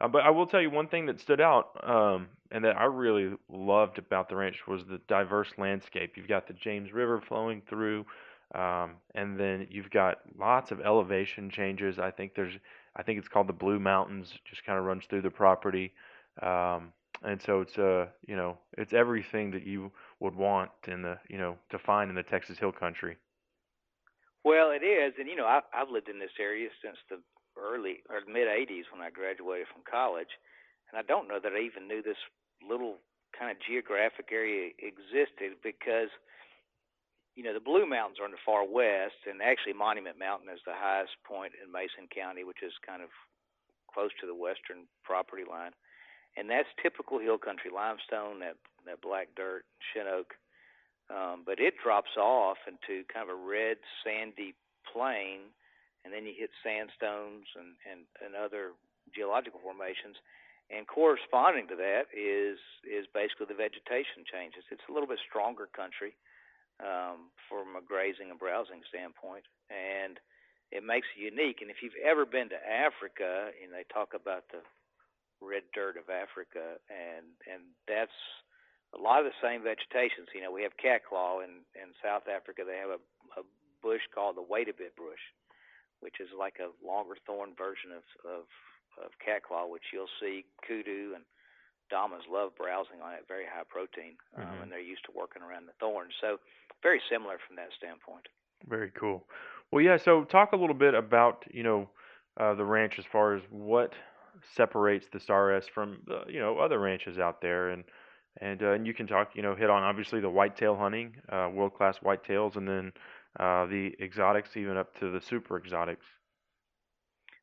Uh, 0.00 0.08
but 0.08 0.22
I 0.22 0.30
will 0.30 0.46
tell 0.46 0.62
you 0.62 0.70
one 0.70 0.88
thing 0.88 1.06
that 1.06 1.20
stood 1.20 1.42
out, 1.42 1.70
um, 1.82 2.28
and 2.50 2.64
that 2.64 2.76
I 2.78 2.84
really 2.84 3.34
loved 3.50 3.98
about 3.98 4.30
the 4.30 4.36
ranch 4.36 4.66
was 4.66 4.84
the 4.86 4.98
diverse 5.08 5.52
landscape. 5.58 6.16
You've 6.16 6.28
got 6.28 6.46
the 6.46 6.54
James 6.54 6.92
River 6.92 7.20
flowing 7.20 7.62
through. 7.68 8.06
Um, 8.54 8.96
and 9.14 9.38
then 9.38 9.68
you've 9.70 9.90
got 9.90 10.18
lots 10.36 10.72
of 10.72 10.80
elevation 10.80 11.50
changes. 11.50 11.98
I 12.00 12.10
think 12.10 12.34
there's, 12.34 12.54
I 12.96 13.02
think 13.04 13.18
it's 13.20 13.28
called 13.28 13.46
the 13.46 13.52
Blue 13.52 13.78
Mountains. 13.78 14.32
Just 14.44 14.64
kind 14.64 14.78
of 14.78 14.84
runs 14.84 15.04
through 15.06 15.22
the 15.22 15.30
property, 15.30 15.92
um, 16.42 16.92
and 17.22 17.40
so 17.40 17.60
it's 17.60 17.78
uh, 17.78 18.06
you 18.26 18.34
know, 18.34 18.58
it's 18.76 18.92
everything 18.92 19.52
that 19.52 19.64
you 19.64 19.92
would 20.20 20.34
want 20.34 20.70
in 20.86 21.02
the, 21.02 21.18
you 21.28 21.38
know, 21.38 21.56
to 21.70 21.78
find 21.78 22.10
in 22.10 22.16
the 22.16 22.22
Texas 22.22 22.58
Hill 22.58 22.72
Country. 22.72 23.16
Well, 24.44 24.70
it 24.70 24.84
is, 24.84 25.14
and 25.18 25.28
you 25.28 25.36
know, 25.36 25.46
I, 25.46 25.60
I've 25.74 25.90
lived 25.90 26.08
in 26.08 26.18
this 26.18 26.36
area 26.40 26.68
since 26.82 26.96
the 27.10 27.20
early 27.60 28.00
or 28.08 28.20
mid 28.26 28.48
'80s 28.48 28.88
when 28.92 29.02
I 29.02 29.10
graduated 29.10 29.66
from 29.68 29.82
college, 29.84 30.32
and 30.90 30.98
I 30.98 31.02
don't 31.02 31.28
know 31.28 31.40
that 31.42 31.52
I 31.52 31.60
even 31.60 31.88
knew 31.88 32.02
this 32.02 32.20
little 32.66 32.96
kind 33.36 33.50
of 33.50 33.56
geographic 33.60 34.28
area 34.32 34.70
existed 34.80 35.60
because 35.62 36.08
you 37.36 37.44
know, 37.46 37.54
the 37.54 37.62
Blue 37.62 37.86
Mountains 37.86 38.18
are 38.18 38.26
in 38.26 38.34
the 38.34 38.44
far 38.44 38.66
west, 38.66 39.24
and 39.24 39.40
actually 39.40 39.72
Monument 39.72 40.18
Mountain 40.18 40.50
is 40.50 40.60
the 40.66 40.74
highest 40.74 41.14
point 41.24 41.54
in 41.56 41.70
Mason 41.70 42.10
County, 42.10 42.42
which 42.42 42.62
is 42.62 42.74
kind 42.84 43.02
of 43.02 43.08
close 43.88 44.10
to 44.20 44.26
the 44.26 44.34
western 44.34 44.84
property 45.08 45.48
line. 45.48 45.72
And 46.36 46.48
that's 46.48 46.68
typical 46.82 47.18
hill 47.18 47.38
country 47.38 47.70
limestone, 47.74 48.40
that 48.40 48.56
that 48.86 49.02
black 49.02 49.28
dirt, 49.36 49.64
shin 49.92 50.06
oak. 50.08 50.34
Um, 51.10 51.42
but 51.44 51.58
it 51.58 51.74
drops 51.82 52.14
off 52.16 52.58
into 52.70 53.02
kind 53.10 53.26
of 53.28 53.34
a 53.34 53.38
red 53.38 53.82
sandy 54.04 54.54
plain, 54.86 55.50
and 56.04 56.14
then 56.14 56.24
you 56.24 56.32
hit 56.32 56.54
sandstones 56.62 57.50
and, 57.58 57.74
and, 57.82 58.06
and 58.22 58.38
other 58.38 58.78
geological 59.10 59.58
formations. 59.58 60.16
And 60.70 60.86
corresponding 60.86 61.66
to 61.74 61.76
that 61.82 62.06
is 62.14 62.62
is 62.86 63.10
basically 63.10 63.50
the 63.50 63.58
vegetation 63.58 64.22
changes. 64.22 64.62
It's 64.70 64.86
a 64.86 64.94
little 64.94 65.10
bit 65.10 65.18
stronger 65.26 65.66
country 65.66 66.14
um, 66.78 67.34
from 67.50 67.74
a 67.74 67.82
grazing 67.82 68.30
and 68.30 68.38
browsing 68.38 68.86
standpoint, 68.86 69.50
and 69.66 70.22
it 70.70 70.86
makes 70.86 71.10
it 71.10 71.18
unique. 71.18 71.58
And 71.58 71.74
if 71.74 71.82
you've 71.82 71.98
ever 71.98 72.22
been 72.22 72.54
to 72.54 72.60
Africa, 72.62 73.50
and 73.58 73.74
they 73.74 73.82
talk 73.90 74.14
about 74.14 74.46
the 74.54 74.62
red 75.40 75.64
dirt 75.74 75.96
of 75.96 76.08
Africa, 76.08 76.76
and 76.88 77.26
and 77.50 77.62
that's 77.88 78.16
a 78.94 79.00
lot 79.00 79.20
of 79.20 79.26
the 79.26 79.40
same 79.42 79.62
vegetations. 79.62 80.28
You 80.34 80.42
know, 80.42 80.52
we 80.52 80.62
have 80.62 80.76
catclaw 80.76 81.44
in 81.44 81.64
in 81.74 81.92
South 82.02 82.28
Africa. 82.28 82.62
They 82.66 82.78
have 82.78 82.90
a, 82.90 83.00
a 83.40 83.44
bush 83.82 84.02
called 84.14 84.36
the 84.36 84.42
wait 84.46 84.68
a 84.68 84.74
bit 84.76 84.96
bush, 84.96 85.22
which 86.00 86.20
is 86.20 86.28
like 86.36 86.60
a 86.60 86.72
longer 86.84 87.16
thorn 87.26 87.54
version 87.56 87.92
of 87.92 88.04
of 88.24 88.44
of 88.98 89.10
catclaw, 89.24 89.70
which 89.70 89.92
you'll 89.92 90.12
see 90.20 90.44
kudu 90.66 91.14
and 91.14 91.24
Damas 91.90 92.22
love 92.30 92.54
browsing 92.56 93.02
on 93.02 93.14
it, 93.14 93.26
very 93.26 93.44
high 93.44 93.64
protein, 93.68 94.16
um, 94.36 94.44
Mhm. 94.44 94.62
and 94.62 94.72
they're 94.72 94.78
used 94.78 95.04
to 95.06 95.12
working 95.12 95.42
around 95.42 95.66
the 95.66 95.72
thorns. 95.80 96.14
So 96.20 96.38
very 96.82 97.00
similar 97.08 97.38
from 97.38 97.56
that 97.56 97.72
standpoint. 97.72 98.28
Very 98.66 98.90
cool. 98.92 99.26
Well, 99.70 99.82
yeah. 99.82 99.96
So 99.96 100.24
talk 100.24 100.52
a 100.52 100.56
little 100.56 100.74
bit 100.74 100.94
about 100.94 101.44
you 101.50 101.62
know 101.62 101.90
uh, 102.36 102.54
the 102.54 102.64
ranch 102.64 102.98
as 102.98 103.04
far 103.06 103.34
as 103.34 103.42
what 103.50 103.92
separates 104.56 105.06
the 105.12 105.20
Star 105.20 105.54
S 105.54 105.64
from 105.74 105.98
uh, 106.10 106.22
you 106.28 106.40
know 106.40 106.58
other 106.58 106.78
ranches 106.78 107.18
out 107.18 107.40
there, 107.40 107.70
and 107.70 107.84
and 108.40 108.62
uh, 108.62 108.72
and 108.72 108.86
you 108.86 108.94
can 108.94 109.06
talk 109.06 109.30
you 109.34 109.42
know 109.42 109.54
hit 109.54 109.70
on 109.70 109.82
obviously 109.82 110.20
the 110.20 110.30
whitetail 110.30 110.76
hunting, 110.76 111.16
uh, 111.30 111.48
world 111.52 111.74
class 111.74 111.96
whitetails, 112.04 112.56
and 112.56 112.68
then 112.68 112.92
uh, 113.38 113.66
the 113.66 113.92
exotics, 114.02 114.56
even 114.56 114.76
up 114.76 114.98
to 115.00 115.10
the 115.10 115.20
super 115.20 115.56
exotics. 115.56 116.06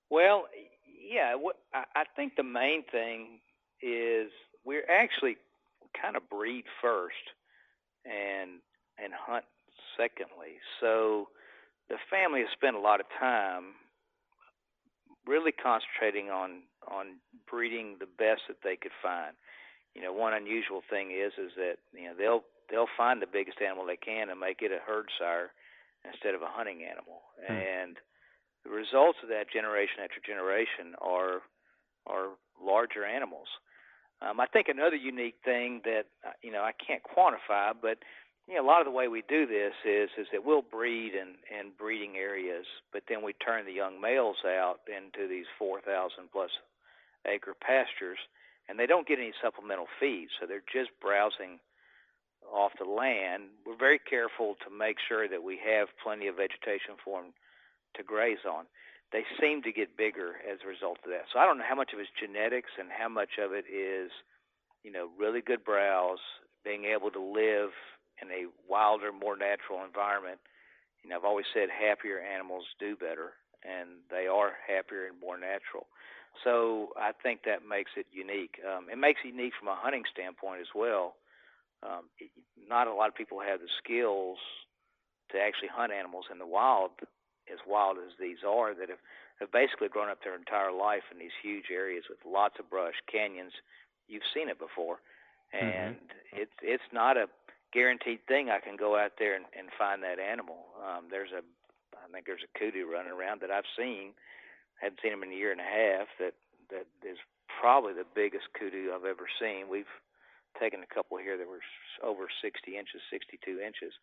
Well, 0.09 0.45
yeah, 1.09 1.35
I 1.73 2.03
think 2.15 2.35
the 2.35 2.43
main 2.43 2.83
thing 2.91 3.39
is 3.81 4.31
we're 4.65 4.89
actually 4.89 5.37
kind 6.01 6.15
of 6.15 6.29
breed 6.29 6.65
first 6.81 7.15
and 8.05 8.59
and 8.97 9.13
hunt 9.13 9.45
secondly. 9.97 10.59
So 10.81 11.27
the 11.89 11.97
family 12.09 12.41
has 12.41 12.49
spent 12.53 12.75
a 12.75 12.79
lot 12.79 12.99
of 12.99 13.05
time 13.19 13.75
really 15.27 15.51
concentrating 15.51 16.29
on 16.29 16.63
on 16.87 17.19
breeding 17.49 17.97
the 17.99 18.07
best 18.07 18.47
that 18.47 18.63
they 18.63 18.75
could 18.75 18.95
find. 19.03 19.35
You 19.93 20.01
know, 20.01 20.13
one 20.13 20.33
unusual 20.33 20.81
thing 20.89 21.11
is 21.11 21.33
is 21.37 21.51
that 21.57 21.77
you 21.93 22.05
know 22.05 22.15
they'll 22.17 22.43
they'll 22.69 22.91
find 22.97 23.21
the 23.21 23.27
biggest 23.27 23.61
animal 23.61 23.85
they 23.85 23.97
can 23.97 24.29
and 24.29 24.39
make 24.39 24.61
it 24.61 24.71
a 24.71 24.79
herd 24.79 25.09
sire 25.19 25.51
instead 26.05 26.35
of 26.35 26.41
a 26.41 26.51
hunting 26.51 26.83
animal. 26.83 27.21
Hmm. 27.45 27.53
And 27.53 27.97
the 28.63 28.71
results 28.71 29.19
of 29.23 29.29
that 29.29 29.51
generation 29.51 30.03
after 30.03 30.19
generation 30.23 30.95
are 31.01 31.41
are 32.07 32.39
larger 32.61 33.05
animals. 33.05 33.47
Um, 34.21 34.39
I 34.39 34.47
think 34.47 34.67
another 34.67 34.95
unique 34.95 35.35
thing 35.45 35.81
that 35.83 36.07
uh, 36.25 36.31
you 36.41 36.51
know 36.51 36.61
I 36.61 36.71
can't 36.73 37.03
quantify, 37.03 37.73
but 37.79 37.99
you 38.47 38.55
know 38.55 38.63
a 38.63 38.67
lot 38.67 38.81
of 38.81 38.85
the 38.85 38.95
way 38.95 39.07
we 39.07 39.23
do 39.27 39.45
this 39.45 39.73
is 39.85 40.09
is 40.17 40.27
that 40.31 40.45
we'll 40.45 40.61
breed 40.61 41.13
in 41.13 41.35
in 41.51 41.71
breeding 41.77 42.15
areas, 42.17 42.65
but 42.91 43.03
then 43.09 43.23
we 43.23 43.33
turn 43.33 43.65
the 43.65 43.73
young 43.73 43.99
males 44.01 44.37
out 44.45 44.79
into 44.87 45.27
these 45.27 45.45
4,000 45.59 46.31
plus 46.31 46.51
acre 47.27 47.55
pastures, 47.59 48.19
and 48.69 48.79
they 48.79 48.87
don't 48.87 49.07
get 49.07 49.19
any 49.19 49.33
supplemental 49.43 49.87
feed, 49.99 50.27
so 50.39 50.47
they're 50.47 50.63
just 50.71 50.91
browsing 51.01 51.59
off 52.47 52.71
the 52.79 52.89
land. 52.89 53.51
We're 53.65 53.77
very 53.77 53.99
careful 53.99 54.55
to 54.63 54.71
make 54.71 54.97
sure 55.07 55.27
that 55.27 55.43
we 55.43 55.59
have 55.67 55.89
plenty 56.01 56.27
of 56.27 56.37
vegetation 56.37 56.95
for 57.03 57.21
them 57.21 57.33
to 57.95 58.03
graze 58.03 58.47
on 58.47 58.65
they 59.11 59.23
seem 59.39 59.61
to 59.63 59.71
get 59.71 59.97
bigger 59.97 60.35
as 60.43 60.59
a 60.63 60.67
result 60.67 60.99
of 61.03 61.11
that. 61.11 61.31
So 61.31 61.39
I 61.39 61.45
don't 61.45 61.57
know 61.57 61.67
how 61.67 61.75
much 61.75 61.93
of 61.93 61.99
it's 61.99 62.11
genetics 62.19 62.71
and 62.77 62.89
how 62.91 63.07
much 63.07 63.39
of 63.39 63.51
it 63.53 63.65
is, 63.71 64.11
you 64.83 64.91
know, 64.91 65.09
really 65.17 65.41
good 65.41 65.63
browse, 65.63 66.19
being 66.63 66.85
able 66.85 67.11
to 67.11 67.21
live 67.21 67.71
in 68.21 68.29
a 68.31 68.49
wilder, 68.67 69.11
more 69.11 69.37
natural 69.37 69.83
environment. 69.85 70.39
You 71.03 71.09
know, 71.09 71.17
I've 71.17 71.25
always 71.25 71.45
said 71.53 71.69
happier 71.69 72.19
animals 72.19 72.65
do 72.79 72.95
better, 72.95 73.37
and 73.63 74.01
they 74.09 74.27
are 74.27 74.53
happier 74.65 75.05
and 75.05 75.19
more 75.19 75.37
natural. 75.37 75.87
So 76.43 76.89
I 76.97 77.11
think 77.11 77.41
that 77.45 77.67
makes 77.67 77.91
it 77.97 78.05
unique. 78.11 78.59
Um, 78.61 78.87
it 78.91 78.97
makes 78.97 79.21
it 79.23 79.33
unique 79.33 79.53
from 79.57 79.69
a 79.69 79.77
hunting 79.77 80.03
standpoint 80.11 80.61
as 80.61 80.71
well. 80.75 81.15
Um, 81.81 82.09
it, 82.19 82.29
not 82.69 82.87
a 82.87 82.93
lot 82.93 83.09
of 83.09 83.15
people 83.15 83.39
have 83.39 83.59
the 83.59 83.71
skills 83.81 84.37
to 85.31 85.37
actually 85.37 85.69
hunt 85.69 85.91
animals 85.91 86.25
in 86.31 86.37
the 86.37 86.45
wild 86.45 86.91
as 87.51 87.59
wild 87.67 87.97
as 87.97 88.11
these 88.19 88.43
are 88.45 88.75
that 88.75 88.89
have, 88.89 89.01
have 89.39 89.51
basically 89.51 89.87
grown 89.87 90.09
up 90.09 90.19
their 90.23 90.35
entire 90.35 90.71
life 90.71 91.03
in 91.11 91.19
these 91.19 91.35
huge 91.41 91.71
areas 91.71 92.03
with 92.09 92.19
lots 92.25 92.55
of 92.59 92.69
brush, 92.69 92.95
canyons. 93.11 93.53
You've 94.07 94.27
seen 94.33 94.49
it 94.49 94.59
before, 94.59 94.99
and 95.53 95.95
mm-hmm. 95.95 96.43
it's 96.43 96.57
it's 96.61 96.89
not 96.91 97.17
a 97.17 97.27
guaranteed 97.73 98.19
thing. 98.27 98.49
I 98.49 98.59
can 98.59 98.75
go 98.77 98.97
out 98.97 99.13
there 99.19 99.35
and, 99.35 99.45
and 99.57 99.69
find 99.77 100.03
that 100.03 100.19
animal. 100.19 100.67
Um, 100.79 101.05
there's 101.09 101.31
a, 101.31 101.41
I 101.95 102.07
think 102.11 102.25
there's 102.25 102.43
a 102.45 102.57
kudu 102.57 102.85
running 102.89 103.11
around 103.11 103.41
that 103.41 103.51
I've 103.51 103.67
seen. 103.77 104.13
Hadn't 104.81 104.99
seen 105.01 105.13
him 105.13 105.23
in 105.23 105.31
a 105.31 105.35
year 105.35 105.51
and 105.51 105.61
a 105.61 105.67
half. 105.67 106.07
That 106.19 106.33
that 106.69 106.85
is 107.07 107.17
probably 107.47 107.93
the 107.93 108.05
biggest 108.13 108.45
kudu 108.57 108.91
I've 108.93 109.05
ever 109.07 109.25
seen. 109.39 109.69
We've 109.71 109.89
taken 110.59 110.83
a 110.83 110.93
couple 110.93 111.17
here 111.17 111.37
that 111.37 111.47
were 111.47 111.63
over 112.03 112.27
60 112.41 112.77
inches, 112.77 113.01
62 113.09 113.59
inches. 113.61 113.93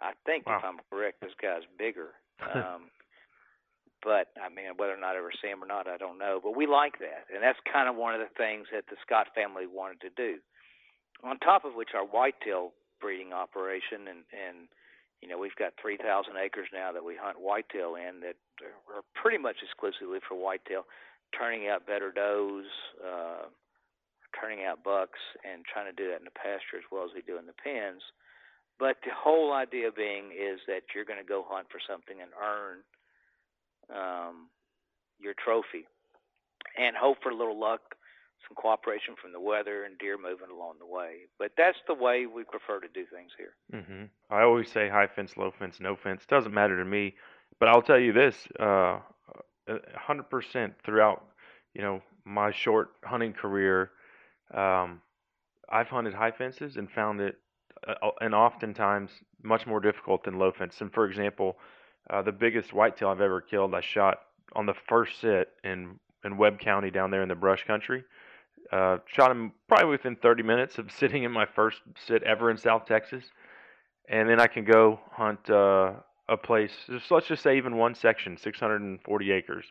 I 0.00 0.12
think, 0.26 0.46
Wow. 0.46 0.58
if 0.58 0.64
I'm 0.64 0.80
correct, 0.90 1.20
this 1.20 1.34
guy's 1.40 1.64
bigger. 1.78 2.14
Um, 2.42 2.90
but 4.02 4.34
I 4.34 4.48
mean, 4.50 4.74
whether 4.76 4.92
or 4.94 4.98
not 4.98 5.14
I 5.14 5.18
ever 5.22 5.30
see 5.30 5.46
him 5.46 5.62
or 5.62 5.66
not, 5.66 5.86
I 5.86 5.96
don't 5.96 6.18
know. 6.18 6.40
But 6.42 6.56
we 6.56 6.66
like 6.66 6.98
that, 6.98 7.30
and 7.32 7.38
that's 7.42 7.58
kind 7.70 7.88
of 7.88 7.94
one 7.94 8.14
of 8.14 8.20
the 8.20 8.34
things 8.36 8.66
that 8.74 8.86
the 8.90 8.96
Scott 9.06 9.28
family 9.32 9.66
wanted 9.70 10.00
to 10.02 10.10
do. 10.10 10.38
On 11.22 11.38
top 11.38 11.64
of 11.64 11.74
which, 11.78 11.90
our 11.94 12.02
whitetail 12.04 12.72
breeding 13.02 13.34
operation, 13.34 14.06
and 14.06 14.22
and 14.30 14.70
you 15.22 15.28
know, 15.30 15.38
we've 15.38 15.54
got 15.54 15.72
3,000 15.80 16.02
acres 16.36 16.66
now 16.74 16.90
that 16.90 17.04
we 17.04 17.14
hunt 17.14 17.38
whitetail 17.38 17.94
in 17.94 18.18
that 18.26 18.34
are 18.90 19.06
pretty 19.14 19.38
much 19.38 19.62
exclusively 19.62 20.18
for 20.26 20.34
whitetail, 20.34 20.82
turning 21.30 21.70
out 21.70 21.86
better 21.86 22.10
does, 22.10 22.66
uh, 22.98 23.46
turning 24.34 24.66
out 24.66 24.82
bucks, 24.82 25.22
and 25.46 25.62
trying 25.62 25.86
to 25.86 25.94
do 25.94 26.10
that 26.10 26.18
in 26.18 26.26
the 26.26 26.34
pasture 26.34 26.74
as 26.74 26.86
well 26.90 27.06
as 27.06 27.14
we 27.14 27.22
do 27.22 27.38
in 27.38 27.46
the 27.46 27.54
pens. 27.54 28.02
But 28.82 28.98
the 29.06 29.14
whole 29.14 29.54
idea 29.54 29.94
being 29.94 30.34
is 30.34 30.58
that 30.66 30.90
you're 30.90 31.06
going 31.06 31.22
to 31.22 31.28
go 31.28 31.46
hunt 31.46 31.70
for 31.70 31.78
something 31.78 32.18
and 32.18 32.34
earn 32.34 32.82
um, 33.94 34.50
your 35.22 35.38
trophy, 35.38 35.86
and 36.74 36.98
hope 36.98 37.22
for 37.22 37.30
a 37.30 37.36
little 37.36 37.58
luck, 37.58 37.94
some 38.48 38.54
cooperation 38.56 39.14
from 39.20 39.32
the 39.32 39.40
weather, 39.40 39.84
and 39.84 39.98
deer 39.98 40.16
moving 40.16 40.50
along 40.50 40.74
the 40.78 40.86
way. 40.86 41.28
But 41.38 41.52
that's 41.56 41.78
the 41.86 41.94
way 41.94 42.26
we 42.26 42.44
prefer 42.44 42.80
to 42.80 42.88
do 42.88 43.04
things 43.06 43.32
here. 43.36 43.54
hmm 43.80 44.04
I 44.30 44.42
always 44.42 44.70
say 44.70 44.88
high 44.88 45.06
fence, 45.06 45.36
low 45.36 45.52
fence, 45.58 45.78
no 45.80 45.96
fence. 45.96 46.22
Doesn't 46.26 46.52
matter 46.54 46.76
to 46.76 46.84
me. 46.84 47.14
But 47.58 47.68
I'll 47.68 47.82
tell 47.82 47.98
you 47.98 48.12
this: 48.12 48.48
uh, 48.58 48.98
hundred 49.94 50.28
percent 50.30 50.74
throughout, 50.84 51.24
you 51.74 51.82
know, 51.82 52.02
my 52.24 52.50
short 52.50 52.90
hunting 53.04 53.32
career, 53.32 53.90
um, 54.52 55.00
I've 55.68 55.88
hunted 55.88 56.14
high 56.14 56.32
fences 56.32 56.76
and 56.76 56.90
found 56.90 57.20
it, 57.20 57.36
uh, 57.86 58.10
and 58.20 58.34
oftentimes 58.34 59.10
much 59.42 59.66
more 59.66 59.80
difficult 59.80 60.24
than 60.24 60.38
low 60.38 60.52
fence. 60.52 60.80
And 60.80 60.92
for 60.92 61.06
example, 61.06 61.56
uh, 62.10 62.22
the 62.22 62.32
biggest 62.32 62.72
whitetail 62.72 63.08
I've 63.08 63.20
ever 63.20 63.40
killed, 63.40 63.74
I 63.74 63.80
shot 63.80 64.20
on 64.54 64.66
the 64.66 64.74
first 64.88 65.20
sit 65.20 65.48
in 65.64 65.98
in 66.24 66.36
Webb 66.36 66.58
County 66.60 66.90
down 66.90 67.10
there 67.10 67.22
in 67.22 67.28
the 67.28 67.34
brush 67.34 67.64
country. 67.66 68.04
Uh, 68.72 68.96
shot 69.06 69.30
him 69.30 69.52
probably 69.68 69.90
within 69.90 70.16
30 70.16 70.42
minutes 70.42 70.78
of 70.78 70.90
sitting 70.98 71.24
in 71.24 71.30
my 71.30 71.44
first 71.44 71.80
sit 72.06 72.22
ever 72.22 72.50
in 72.50 72.56
South 72.56 72.86
Texas, 72.86 73.24
and 74.08 74.28
then 74.28 74.40
I 74.40 74.46
can 74.46 74.64
go 74.64 74.98
hunt 75.10 75.50
uh, 75.50 75.92
a 76.28 76.36
place. 76.36 76.72
Just, 76.88 77.10
let's 77.10 77.26
just 77.26 77.42
say 77.42 77.56
even 77.58 77.76
one 77.76 77.94
section, 77.94 78.36
640 78.38 79.30
acres, 79.30 79.66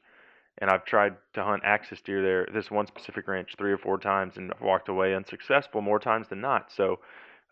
and 0.60 0.70
I've 0.70 0.86
tried 0.86 1.16
to 1.34 1.44
hunt 1.44 1.64
axis 1.66 2.00
deer 2.02 2.22
there. 2.22 2.48
This 2.54 2.70
one 2.70 2.86
specific 2.86 3.28
ranch 3.28 3.56
three 3.58 3.72
or 3.72 3.78
four 3.78 3.98
times, 3.98 4.38
and 4.38 4.54
walked 4.62 4.88
away 4.88 5.16
unsuccessful 5.16 5.82
more 5.82 6.00
times 6.00 6.28
than 6.30 6.42
not. 6.42 6.72
So. 6.72 7.00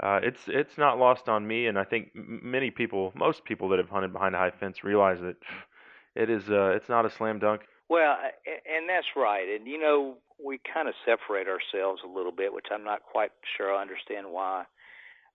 Uh, 0.02 0.18
it's 0.24 0.40
it's 0.48 0.78
not 0.78 0.98
lost 0.98 1.28
on 1.28 1.46
me, 1.46 1.68
and 1.68 1.78
I 1.78 1.84
think 1.84 2.12
many 2.16 2.72
people, 2.72 3.12
most 3.18 3.44
people 3.44 3.68
that 3.68 3.80
have 3.80 3.90
hunted 3.90 4.14
behind 4.14 4.34
a 4.34 4.38
high 4.38 4.52
fence, 4.58 4.82
realize 4.82 5.20
that 5.20 5.36
it 6.16 6.30
is 6.30 6.50
uh, 6.50 6.72
it's 6.74 6.88
not 6.88 7.06
a 7.06 7.10
slam 7.10 7.38
dunk. 7.38 7.64
Well, 7.90 8.16
and 8.46 8.88
that's 8.88 9.08
right. 9.16 9.48
And 9.50 9.68
you 9.68 9.80
know, 9.80 10.18
we 10.44 10.60
kind 10.74 10.88
of 10.88 10.94
separate 11.06 11.48
ourselves 11.48 12.02
a 12.06 12.08
little 12.08 12.32
bit, 12.32 12.54
which 12.54 12.68
I'm 12.72 12.84
not 12.84 13.02
quite 13.04 13.32
sure 13.58 13.74
I 13.74 13.82
understand 13.82 14.28
why. 14.30 14.66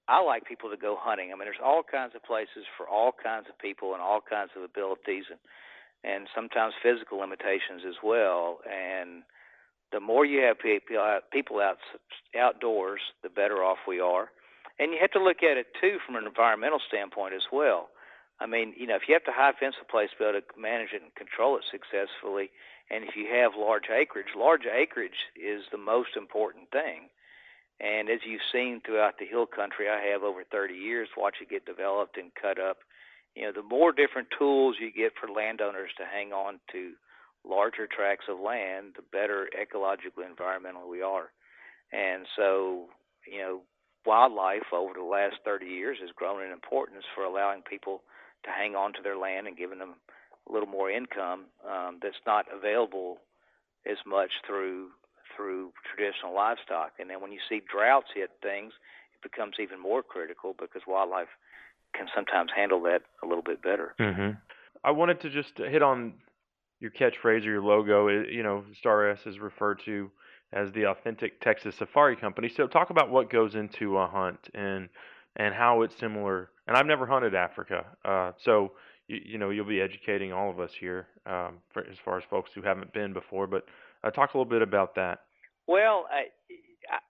I 0.09 0.23
like 0.23 0.45
people 0.45 0.71
to 0.71 0.77
go 0.77 0.97
hunting. 1.01 1.31
I 1.33 1.35
mean, 1.35 1.47
there's 1.47 1.65
all 1.65 1.83
kinds 1.83 2.13
of 2.15 2.23
places 2.25 2.65
for 2.77 2.89
all 2.89 3.13
kinds 3.13 3.47
of 3.49 3.59
people 3.59 3.95
and 3.95 4.03
all 4.03 4.21
kinds 4.21 4.51
of 4.57 4.63
abilities, 4.63 5.25
and 5.31 5.41
and 6.05 6.29
sometimes 6.35 6.75
physical 6.83 7.19
limitations 7.19 7.83
as 7.89 7.97
well. 8.05 8.61
And 8.69 9.23
the 9.93 10.01
more 10.01 10.25
you 10.27 10.43
have 10.43 10.59
people 10.59 10.99
out, 10.99 11.17
uh, 11.17 11.21
people 11.33 11.61
out 11.61 11.79
outdoors, 12.39 13.01
the 13.23 13.31
better 13.31 13.65
off 13.65 13.79
we 13.89 14.01
are. 14.01 14.29
And 14.79 14.93
you 14.93 14.99
have 15.01 15.13
to 15.13 15.23
look 15.23 15.43
at 15.43 15.57
it 15.57 15.67
too 15.81 15.99
from 16.05 16.17
an 16.17 16.27
environmental 16.27 16.81
standpoint 16.89 17.35
as 17.35 17.47
well. 17.53 17.89
I 18.41 18.47
mean, 18.47 18.75
you 18.77 18.87
know, 18.87 18.97
if 18.97 19.03
you 19.09 19.15
have 19.15 19.25
to 19.25 19.33
high 19.33 19.53
fence 19.59 19.77
a 19.81 19.85
place 19.85 20.11
to 20.11 20.19
be 20.19 20.25
able 20.25 20.41
to 20.41 20.61
manage 20.61 20.91
it 20.93 21.03
and 21.03 21.15
control 21.15 21.57
it 21.57 21.65
successfully, 21.71 22.51
and 22.91 23.05
if 23.05 23.17
you 23.17 23.27
have 23.33 23.53
large 23.57 23.89
acreage, 23.89 24.35
large 24.37 24.67
acreage 24.67 25.31
is 25.37 25.63
the 25.71 25.79
most 25.79 26.17
important 26.17 26.71
thing. 26.71 27.09
And 27.81 28.09
as 28.09 28.21
you've 28.27 28.45
seen 28.53 28.81
throughout 28.81 29.19
the 29.19 29.27
hill 29.27 29.47
country, 29.47 29.89
I 29.89 30.01
have 30.13 30.23
over 30.23 30.45
30 30.45 30.75
years 30.75 31.09
watch 31.17 31.37
it 31.41 31.51
get 31.51 31.67
developed 31.67 32.17
and 32.17 32.31
cut 32.35 32.59
up. 32.59 32.79
You 33.35 33.45
know, 33.45 33.53
the 33.53 33.63
more 33.63 33.93
different 33.93 34.29
tools 34.39 34.77
you 34.79 34.93
get 34.93 35.13
for 35.19 35.29
landowners 35.29 35.91
to 35.99 36.05
hang 36.05 36.33
on 36.33 36.61
to 36.73 36.93
larger 37.45 37.87
tracts 37.87 38.27
of 38.29 38.39
land, 38.39 38.95
the 38.97 39.03
better 39.03 39.49
ecologically, 39.59 40.25
environmentally 40.25 40.89
we 40.89 41.03
are. 41.03 41.31
And 41.93 42.27
so, 42.37 42.87
you 43.31 43.39
know, 43.39 43.61
wildlife 44.07 44.73
over 44.73 44.95
the 44.95 45.05
last 45.05 45.37
30 45.45 45.67
years 45.67 45.99
has 46.01 46.11
grown 46.15 46.43
in 46.45 46.53
importance 46.53 47.05
for 47.15 47.25
allowing 47.25 47.63
people 47.63 48.03
to 48.45 48.51
hang 48.51 48.75
on 48.75 48.93
to 48.95 49.03
their 49.03 49.17
land 49.17 49.47
and 49.47 49.57
giving 49.57 49.79
them 49.79 49.95
a 50.49 50.53
little 50.53 50.69
more 50.69 50.91
income 50.91 51.47
um, 51.69 51.99
that's 52.03 52.21
not 52.27 52.47
available 52.53 53.19
as 53.91 53.99
much 54.07 54.31
through 54.47 54.89
through 55.37 55.73
traditional 55.85 56.35
livestock. 56.35 56.93
And 56.99 57.11
then 57.11 57.21
when 57.21 57.33
you 57.33 57.41
see 57.49 57.61
droughts 57.71 58.09
hit 58.15 58.31
things, 58.43 58.73
it 59.15 59.23
becomes 59.23 59.57
even 59.61 59.81
more 59.81 60.03
critical 60.03 60.55
because 60.59 60.83
wildlife 60.87 61.29
can 61.95 62.07
sometimes 62.15 62.51
handle 62.55 62.81
that 62.83 63.03
a 63.23 63.27
little 63.27 63.43
bit 63.43 63.63
better. 63.63 63.95
Mm-hmm. 63.99 64.37
I 64.85 64.91
wanted 64.91 65.21
to 65.23 65.31
just 65.31 65.59
hit 65.59 65.83
on 65.83 66.15
your 66.81 66.91
catchphrase 66.91 67.41
or 67.47 67.51
your 67.51 67.63
logo. 67.63 68.09
You 68.09 68.43
know, 68.43 68.65
Star 68.79 69.11
S 69.11 69.21
is 69.27 69.39
referred 69.39 69.81
to 69.87 70.11
as 70.53 70.71
the 70.73 70.87
authentic 70.87 71.41
Texas 71.41 71.75
Safari 71.77 72.17
Company. 72.17 72.49
So 72.49 72.67
talk 72.67 72.91
about 72.91 73.11
what 73.11 73.31
goes 73.31 73.55
into 73.55 73.99
a 73.99 74.07
hunt 74.07 74.49
and 74.55 74.89
and 75.37 75.55
how 75.55 75.83
it's 75.83 75.95
similar. 75.99 76.51
And 76.67 76.77
I've 76.77 76.87
never 76.87 77.07
hunted 77.07 77.35
Africa, 77.35 77.85
uh, 78.05 78.33
so 78.43 78.73
you, 79.09 79.21
you 79.25 79.39
know 79.39 79.51
you'll 79.51 79.67
be 79.67 79.81
educating 79.81 80.33
all 80.33 80.51
of 80.51 80.61
us 80.61 80.71
here 80.79 81.09
um, 81.27 81.59
for, 81.73 81.83
as 81.83 81.97
far 82.05 82.19
as 82.19 82.25
folks 82.31 82.51
who 82.55 82.63
haven't 82.63 82.93
been 82.93 83.13
before. 83.13 83.47
But 83.47 83.65
uh, 84.03 84.11
talk 84.11 84.35
a 84.35 84.39
little 84.39 84.51
bit 84.51 84.63
about 84.63 84.95
that. 84.95 85.21
Well, 85.67 86.07
I, 86.11 86.29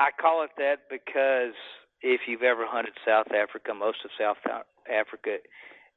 I 0.01 0.11
call 0.21 0.45
it 0.45 0.51
that 0.59 0.91
because 0.91 1.55
if 2.03 2.23
you've 2.27 2.43
ever 2.43 2.65
hunted 2.67 2.95
South 3.07 3.29
Africa, 3.33 3.75
most 3.75 3.99
of 4.05 4.11
South 4.19 4.39
Africa 4.91 5.39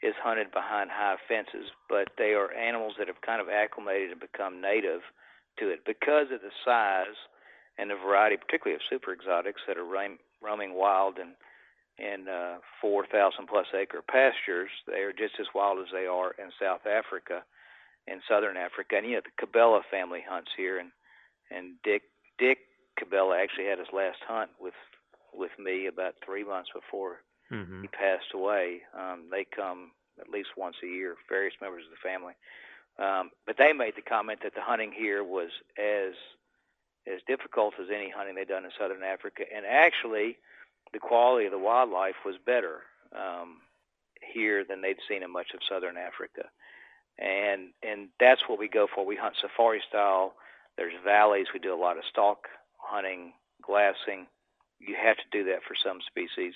is 0.03 0.13
hunted 0.21 0.51
behind 0.51 0.89
high 0.91 1.17
fences, 1.27 1.71
but 1.89 2.09
they 2.17 2.33
are 2.33 2.53
animals 2.53 2.93
that 2.99 3.07
have 3.07 3.21
kind 3.25 3.41
of 3.41 3.49
acclimated 3.49 4.11
and 4.11 4.19
become 4.19 4.61
native 4.61 5.01
to 5.59 5.69
it 5.69 5.81
because 5.85 6.29
of 6.31 6.41
the 6.41 6.53
size 6.63 7.17
and 7.77 7.89
the 7.89 7.95
variety, 7.95 8.37
particularly 8.37 8.75
of 8.75 8.81
super 8.89 9.11
exotics 9.11 9.61
that 9.67 9.77
are 9.77 9.85
roaming 9.85 10.73
wild 10.73 11.17
and 11.17 11.33
in 11.99 12.27
uh, 12.27 12.57
4,000 12.81 13.47
plus 13.47 13.67
acre 13.73 14.01
pastures. 14.07 14.69
They 14.87 15.01
are 15.01 15.13
just 15.13 15.35
as 15.39 15.47
wild 15.55 15.79
as 15.79 15.91
they 15.91 16.05
are 16.05 16.31
in 16.37 16.51
South 16.61 16.85
Africa, 16.85 17.43
in 18.07 18.21
Southern 18.29 18.57
Africa. 18.57 18.97
And 18.97 19.05
you 19.07 19.15
know 19.15 19.21
the 19.25 19.45
Cabela 19.45 19.81
family 19.89 20.23
hunts 20.27 20.51
here, 20.55 20.79
and 20.79 20.91
and 21.49 21.73
Dick 21.83 22.03
Dick 22.37 22.59
Cabela 22.99 23.41
actually 23.41 23.65
had 23.65 23.79
his 23.79 23.87
last 23.93 24.19
hunt 24.27 24.51
with 24.59 24.75
with 25.33 25.51
me 25.59 25.87
about 25.87 26.15
three 26.25 26.43
months 26.43 26.69
before 26.73 27.21
Mm-hmm. 27.49 27.81
he 27.83 27.87
passed 27.87 28.33
away. 28.33 28.81
Um, 28.93 29.29
they 29.31 29.45
come 29.45 29.91
at 30.19 30.29
least 30.29 30.49
once 30.57 30.75
a 30.83 30.87
year, 30.87 31.15
various 31.29 31.53
members 31.61 31.85
of 31.85 31.91
the 31.91 32.03
family. 32.03 32.33
Um, 32.99 33.31
but 33.45 33.55
they 33.57 33.71
made 33.71 33.95
the 33.95 34.01
comment 34.01 34.39
that 34.43 34.53
the 34.53 34.61
hunting 34.61 34.91
here 34.91 35.23
was 35.23 35.49
as 35.79 36.13
as 37.07 37.21
difficult 37.25 37.75
as 37.79 37.87
any 37.89 38.09
hunting 38.09 38.35
they'd 38.35 38.49
done 38.49 38.65
in 38.65 38.71
southern 38.77 39.01
Africa, 39.03 39.43
and 39.55 39.65
actually, 39.65 40.35
the 40.97 41.07
quality 41.07 41.45
of 41.45 41.51
the 41.51 41.59
wildlife 41.59 42.25
was 42.25 42.35
better 42.43 42.81
um, 43.15 43.57
here 44.33 44.65
than 44.67 44.81
they'd 44.81 44.97
seen 45.07 45.21
in 45.21 45.31
much 45.31 45.53
of 45.53 45.59
southern 45.69 45.95
Africa. 45.95 46.49
And 47.19 47.69
and 47.83 48.09
that's 48.19 48.41
what 48.47 48.57
we 48.57 48.67
go 48.67 48.87
for. 48.93 49.05
We 49.05 49.15
hunt 49.15 49.35
safari 49.39 49.81
style. 49.87 50.33
There's 50.75 50.93
valleys. 51.05 51.47
We 51.53 51.59
do 51.59 51.73
a 51.73 51.77
lot 51.77 51.97
of 51.97 52.03
stalk 52.09 52.47
hunting, 52.77 53.33
glassing. 53.61 54.25
You 54.79 54.95
have 55.01 55.17
to 55.17 55.29
do 55.31 55.43
that 55.45 55.61
for 55.67 55.75
some 55.75 55.99
species 56.07 56.53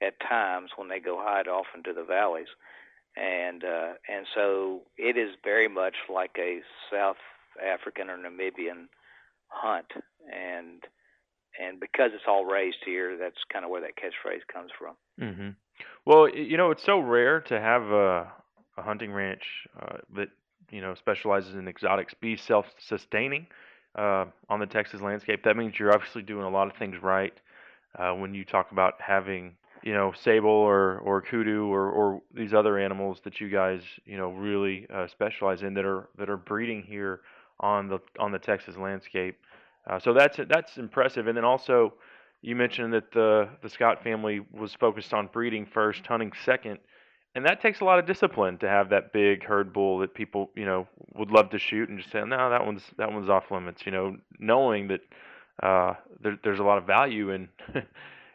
at 0.00 0.14
times 0.20 0.70
when 0.76 0.88
they 0.88 1.00
go 1.00 1.18
hide 1.20 1.48
off 1.48 1.66
into 1.74 1.92
the 1.92 2.04
valleys, 2.04 2.50
and 3.16 3.64
uh, 3.64 3.92
and 4.08 4.26
so 4.34 4.82
it 4.98 5.16
is 5.16 5.30
very 5.42 5.68
much 5.68 5.94
like 6.12 6.36
a 6.38 6.60
South 6.92 7.22
African 7.60 8.08
or 8.08 8.18
Namibian 8.18 8.86
hunt, 9.48 9.90
and 10.32 10.82
and 11.60 11.78
because 11.78 12.10
it's 12.14 12.24
all 12.26 12.44
raised 12.44 12.78
here, 12.84 13.16
that's 13.16 13.38
kind 13.52 13.64
of 13.64 13.70
where 13.70 13.80
that 13.82 13.96
catchphrase 13.96 14.46
comes 14.52 14.70
from. 14.78 14.94
Mm-hmm. 15.20 15.50
Well, 16.04 16.28
you 16.28 16.56
know, 16.56 16.70
it's 16.70 16.84
so 16.84 16.98
rare 16.98 17.40
to 17.42 17.60
have 17.60 17.82
a, 17.82 18.32
a 18.76 18.82
hunting 18.82 19.12
ranch 19.12 19.42
uh, 19.80 19.98
that 20.16 20.28
you 20.70 20.80
know 20.80 20.94
specializes 20.94 21.54
in 21.54 21.68
exotics 21.68 22.14
be 22.14 22.36
self-sustaining 22.36 23.46
uh, 23.96 24.26
on 24.48 24.60
the 24.60 24.66
Texas 24.66 25.00
landscape. 25.00 25.44
That 25.44 25.56
means 25.56 25.78
you're 25.78 25.92
obviously 25.92 26.22
doing 26.22 26.44
a 26.44 26.50
lot 26.50 26.68
of 26.68 26.76
things 26.76 26.96
right. 27.02 27.34
Uh, 27.98 28.12
when 28.12 28.34
you 28.34 28.44
talk 28.44 28.70
about 28.72 28.94
having 29.00 29.56
you 29.82 29.92
know 29.92 30.12
sable 30.22 30.50
or 30.50 30.98
or 30.98 31.22
kudu 31.22 31.66
or 31.66 31.90
or 31.90 32.22
these 32.34 32.54
other 32.54 32.78
animals 32.78 33.20
that 33.24 33.40
you 33.40 33.48
guys 33.48 33.80
you 34.04 34.16
know 34.16 34.30
really 34.30 34.86
uh, 34.94 35.06
specialize 35.08 35.62
in 35.62 35.74
that 35.74 35.84
are 35.84 36.08
that 36.18 36.30
are 36.30 36.36
breeding 36.36 36.82
here 36.82 37.20
on 37.58 37.88
the 37.88 37.98
on 38.18 38.32
the 38.32 38.38
Texas 38.38 38.76
landscape. 38.76 39.38
Uh, 39.90 39.98
so 39.98 40.12
that's 40.12 40.38
that's 40.48 40.78
impressive. 40.78 41.26
And 41.26 41.36
then 41.36 41.44
also, 41.44 41.94
you 42.42 42.54
mentioned 42.54 42.92
that 42.92 43.10
the 43.12 43.48
the 43.60 43.68
Scott 43.68 44.04
family 44.04 44.40
was 44.52 44.72
focused 44.74 45.12
on 45.12 45.26
breeding 45.26 45.66
first, 45.66 46.06
hunting 46.06 46.32
second, 46.44 46.78
and 47.34 47.44
that 47.44 47.60
takes 47.60 47.80
a 47.80 47.84
lot 47.84 47.98
of 47.98 48.06
discipline 48.06 48.56
to 48.58 48.68
have 48.68 48.90
that 48.90 49.12
big 49.12 49.44
herd 49.44 49.72
bull 49.72 49.98
that 49.98 50.14
people 50.14 50.50
you 50.54 50.64
know 50.64 50.86
would 51.14 51.32
love 51.32 51.50
to 51.50 51.58
shoot 51.58 51.88
and 51.88 51.98
just 51.98 52.12
say 52.12 52.22
no 52.24 52.50
that 52.50 52.64
one's 52.64 52.84
that 52.98 53.12
one's 53.12 53.28
off 53.28 53.50
limits. 53.50 53.84
You 53.84 53.90
know, 53.90 54.16
knowing 54.38 54.88
that 54.88 55.00
uh, 55.60 55.94
there, 56.22 56.38
there's 56.44 56.60
a 56.60 56.64
lot 56.64 56.78
of 56.78 56.86
value 56.86 57.30
in. 57.30 57.48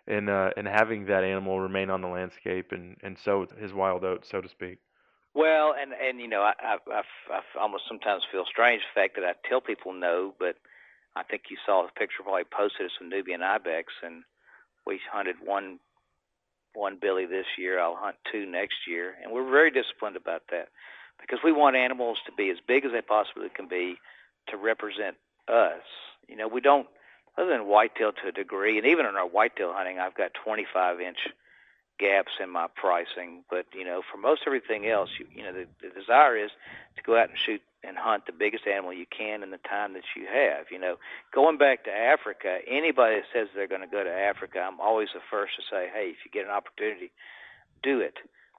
in 0.07 0.29
uh, 0.29 0.51
in 0.55 0.67
having 0.67 1.07
that 1.07 1.23
animal 1.23 1.59
remain 1.59 1.89
on 1.89 1.99
the 1.99 2.07
landscape 2.07 2.71
and 2.71 2.95
and 3.01 3.17
sow 3.17 3.47
his 3.59 3.73
wild 3.73 4.03
oats, 4.03 4.29
so 4.29 4.39
to 4.39 4.47
speak. 4.47 4.77
Well, 5.33 5.73
and 5.81 5.93
and 5.93 6.19
you 6.19 6.27
know, 6.27 6.41
I 6.41 6.53
I, 6.61 6.77
I, 6.91 7.01
I 7.31 7.41
almost 7.59 7.85
sometimes 7.87 8.21
feel 8.31 8.45
strange 8.45 8.83
the 8.83 9.01
fact 9.01 9.15
that 9.15 9.23
I 9.23 9.33
tell 9.49 9.61
people 9.61 9.93
no, 9.93 10.35
but 10.37 10.57
I 11.15 11.23
think 11.23 11.43
you 11.49 11.57
saw 11.65 11.83
the 11.83 11.99
picture 11.99 12.23
probably 12.23 12.43
posted 12.43 12.87
of 12.87 12.91
some 12.97 13.09
Nubian 13.09 13.41
ibex, 13.41 13.93
and 14.03 14.23
we 14.85 14.99
hunted 15.11 15.37
one 15.43 15.79
one 16.73 16.97
billy 17.01 17.25
this 17.25 17.45
year. 17.57 17.79
I'll 17.79 17.95
hunt 17.95 18.17
two 18.31 18.45
next 18.45 18.87
year, 18.87 19.15
and 19.23 19.31
we're 19.31 19.49
very 19.49 19.71
disciplined 19.71 20.17
about 20.17 20.43
that 20.51 20.67
because 21.21 21.39
we 21.43 21.51
want 21.51 21.77
animals 21.77 22.17
to 22.25 22.33
be 22.33 22.49
as 22.49 22.57
big 22.67 22.83
as 22.85 22.91
they 22.91 23.01
possibly 23.01 23.47
can 23.49 23.67
be 23.67 23.95
to 24.49 24.57
represent 24.57 25.15
us. 25.47 25.83
You 26.27 26.35
know, 26.35 26.47
we 26.47 26.61
don't 26.61 26.87
other 27.37 27.49
than 27.49 27.67
whitetail 27.67 28.11
to 28.11 28.29
a 28.29 28.31
degree, 28.31 28.77
and 28.77 28.87
even 28.87 29.05
in 29.05 29.15
our 29.15 29.27
whitetail 29.27 29.73
hunting, 29.73 29.99
I've 29.99 30.15
got 30.15 30.31
25 30.43 31.01
inch 31.01 31.17
gaps 31.99 32.31
in 32.41 32.49
my 32.49 32.67
pricing. 32.75 33.43
But 33.49 33.65
you 33.73 33.85
know, 33.85 34.01
for 34.09 34.17
most 34.17 34.41
everything 34.45 34.87
else, 34.87 35.09
you, 35.19 35.27
you 35.33 35.43
know, 35.43 35.53
the, 35.53 35.67
the 35.81 35.89
desire 35.89 36.37
is 36.37 36.51
to 36.97 37.03
go 37.03 37.17
out 37.17 37.29
and 37.29 37.37
shoot 37.37 37.61
and 37.87 37.97
hunt 37.97 38.25
the 38.25 38.33
biggest 38.33 38.67
animal 38.67 38.93
you 38.93 39.05
can 39.05 39.43
in 39.43 39.51
the 39.51 39.61
time 39.69 39.93
that 39.93 40.03
you 40.15 40.25
have. 40.25 40.67
You 40.71 40.79
know, 40.79 40.95
going 41.33 41.57
back 41.57 41.83
to 41.85 41.91
Africa, 41.91 42.59
anybody 42.67 43.21
that 43.21 43.29
says 43.33 43.47
they're 43.53 43.67
going 43.67 43.85
to 43.85 43.91
go 43.91 44.03
to 44.03 44.11
Africa, 44.11 44.59
I'm 44.59 44.79
always 44.79 45.09
the 45.13 45.21
first 45.29 45.53
to 45.57 45.63
say, 45.69 45.87
hey, 45.93 46.11
if 46.11 46.25
you 46.25 46.31
get 46.31 46.45
an 46.45 46.51
opportunity, 46.51 47.11
do 47.83 47.99
it. 47.99 48.15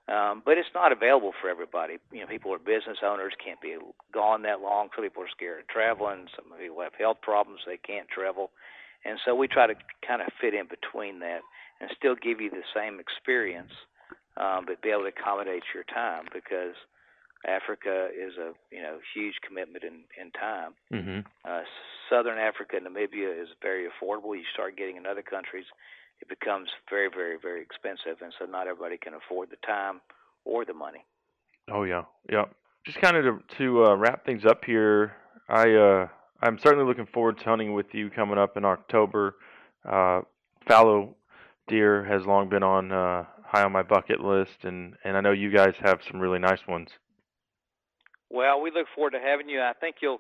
Um, 0.07 0.43
but 0.45 0.57
it's 0.57 0.71
not 0.73 0.93
available 0.93 1.33
for 1.41 1.51
everybody. 1.51 1.99
You 2.13 2.21
know, 2.21 2.27
people 2.29 2.55
are 2.55 2.63
business 2.63 3.03
owners, 3.03 3.35
can't 3.43 3.61
be 3.61 3.77
gone 4.15 4.43
that 4.43 4.61
long. 4.61 4.89
Some 4.95 5.05
people 5.05 5.23
are 5.23 5.35
scared 5.35 5.61
of 5.61 5.69
traveling. 5.69 6.31
Some 6.37 6.57
people 6.59 6.81
have 6.83 6.95
health 6.95 7.19
problems, 7.23 7.61
they 7.67 7.79
can't 7.79 8.09
travel. 8.09 8.51
And 9.05 9.19
so 9.25 9.35
we 9.35 9.49
try 9.49 9.67
to 9.67 9.75
kind 10.07 10.23
of 10.23 10.29
fit 10.41 10.55
in 10.55 10.67
between 10.71 11.21
that 11.21 11.41
and 11.81 11.91
still 11.97 12.15
give 12.15 12.41
you 12.41 12.51
the 12.51 12.63
same 12.75 12.99
experience, 12.99 13.75
um, 14.37 14.65
but 14.67 14.81
be 14.81 14.91
able 14.91 15.03
to 15.03 15.15
accommodate 15.15 15.65
your 15.75 15.85
time 15.85 16.27
because– 16.33 16.75
Africa 17.47 18.09
is 18.11 18.35
a 18.37 18.53
you 18.75 18.83
know 18.83 18.99
huge 19.15 19.35
commitment 19.47 19.85
in 19.85 20.05
in 20.21 20.31
time. 20.33 20.73
Mm-hmm. 20.93 21.21
Uh, 21.45 21.63
Southern 22.11 22.39
Africa, 22.39 22.77
Namibia 22.77 23.41
is 23.41 23.49
very 23.63 23.87
affordable. 23.87 24.37
You 24.37 24.45
start 24.53 24.77
getting 24.77 24.97
in 24.97 25.07
other 25.07 25.23
countries, 25.23 25.65
it 26.21 26.29
becomes 26.29 26.69
very 26.91 27.09
very 27.09 27.37
very 27.41 27.63
expensive, 27.63 28.23
and 28.23 28.33
so 28.39 28.47
not 28.47 28.67
everybody 28.67 28.99
can 28.99 29.15
afford 29.15 29.51
the 29.51 29.57
time 29.67 30.01
or 30.45 30.65
the 30.65 30.75
money. 30.75 31.05
Oh 31.71 31.85
yeah, 31.85 32.05
yeah. 32.31 32.45
Just 32.85 33.01
kind 33.01 33.17
of 33.17 33.25
to, 33.25 33.57
to 33.59 33.85
uh, 33.87 33.97
wrap 33.97 34.25
things 34.25 34.45
up 34.45 34.65
here, 34.65 35.13
I 35.49 35.73
uh, 35.73 36.09
I'm 36.43 36.59
certainly 36.59 36.85
looking 36.85 37.07
forward 37.07 37.39
to 37.39 37.45
hunting 37.45 37.75
with 37.75 37.87
you 37.93 38.11
coming 38.11 38.39
up 38.39 38.57
in 38.57 38.65
October. 38.65 39.37
Uh, 39.89 40.21
fallow 40.69 41.17
deer 41.69 42.05
has 42.05 42.25
long 42.27 42.49
been 42.49 42.63
on 42.63 42.93
uh, 42.93 43.25
high 43.45 43.63
on 43.63 43.73
my 43.73 43.83
bucket 43.83 44.21
list, 44.21 44.65
and 44.65 44.95
and 45.05 45.17
I 45.17 45.21
know 45.21 45.33
you 45.33 45.51
guys 45.51 45.75
have 45.81 46.01
some 46.11 46.21
really 46.21 46.39
nice 46.39 46.67
ones. 46.69 46.89
Well, 48.31 48.61
we 48.61 48.71
look 48.71 48.87
forward 48.95 49.13
to 49.13 49.21
having 49.21 49.49
you. 49.49 49.61
I 49.61 49.73
think 49.79 49.97
you'll 50.03 50.19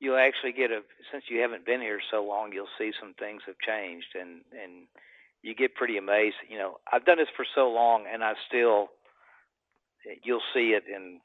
you'll 0.00 0.18
actually 0.18 0.52
get 0.52 0.70
a 0.70 0.80
since 1.10 1.24
you 1.28 1.40
haven't 1.40 1.66
been 1.66 1.80
here 1.80 2.00
so 2.10 2.24
long, 2.24 2.52
you'll 2.52 2.72
see 2.78 2.92
some 2.98 3.14
things 3.14 3.42
have 3.46 3.58
changed 3.58 4.14
and 4.18 4.40
and 4.52 4.86
you 5.42 5.54
get 5.54 5.74
pretty 5.74 5.98
amazed. 5.98 6.36
You 6.48 6.58
know, 6.58 6.78
I've 6.92 7.04
done 7.04 7.18
this 7.18 7.28
for 7.36 7.46
so 7.54 7.70
long 7.70 8.04
and 8.12 8.22
I 8.24 8.34
still 8.48 8.88
you'll 10.24 10.42
see 10.54 10.74
it 10.74 10.84
in 10.92 11.20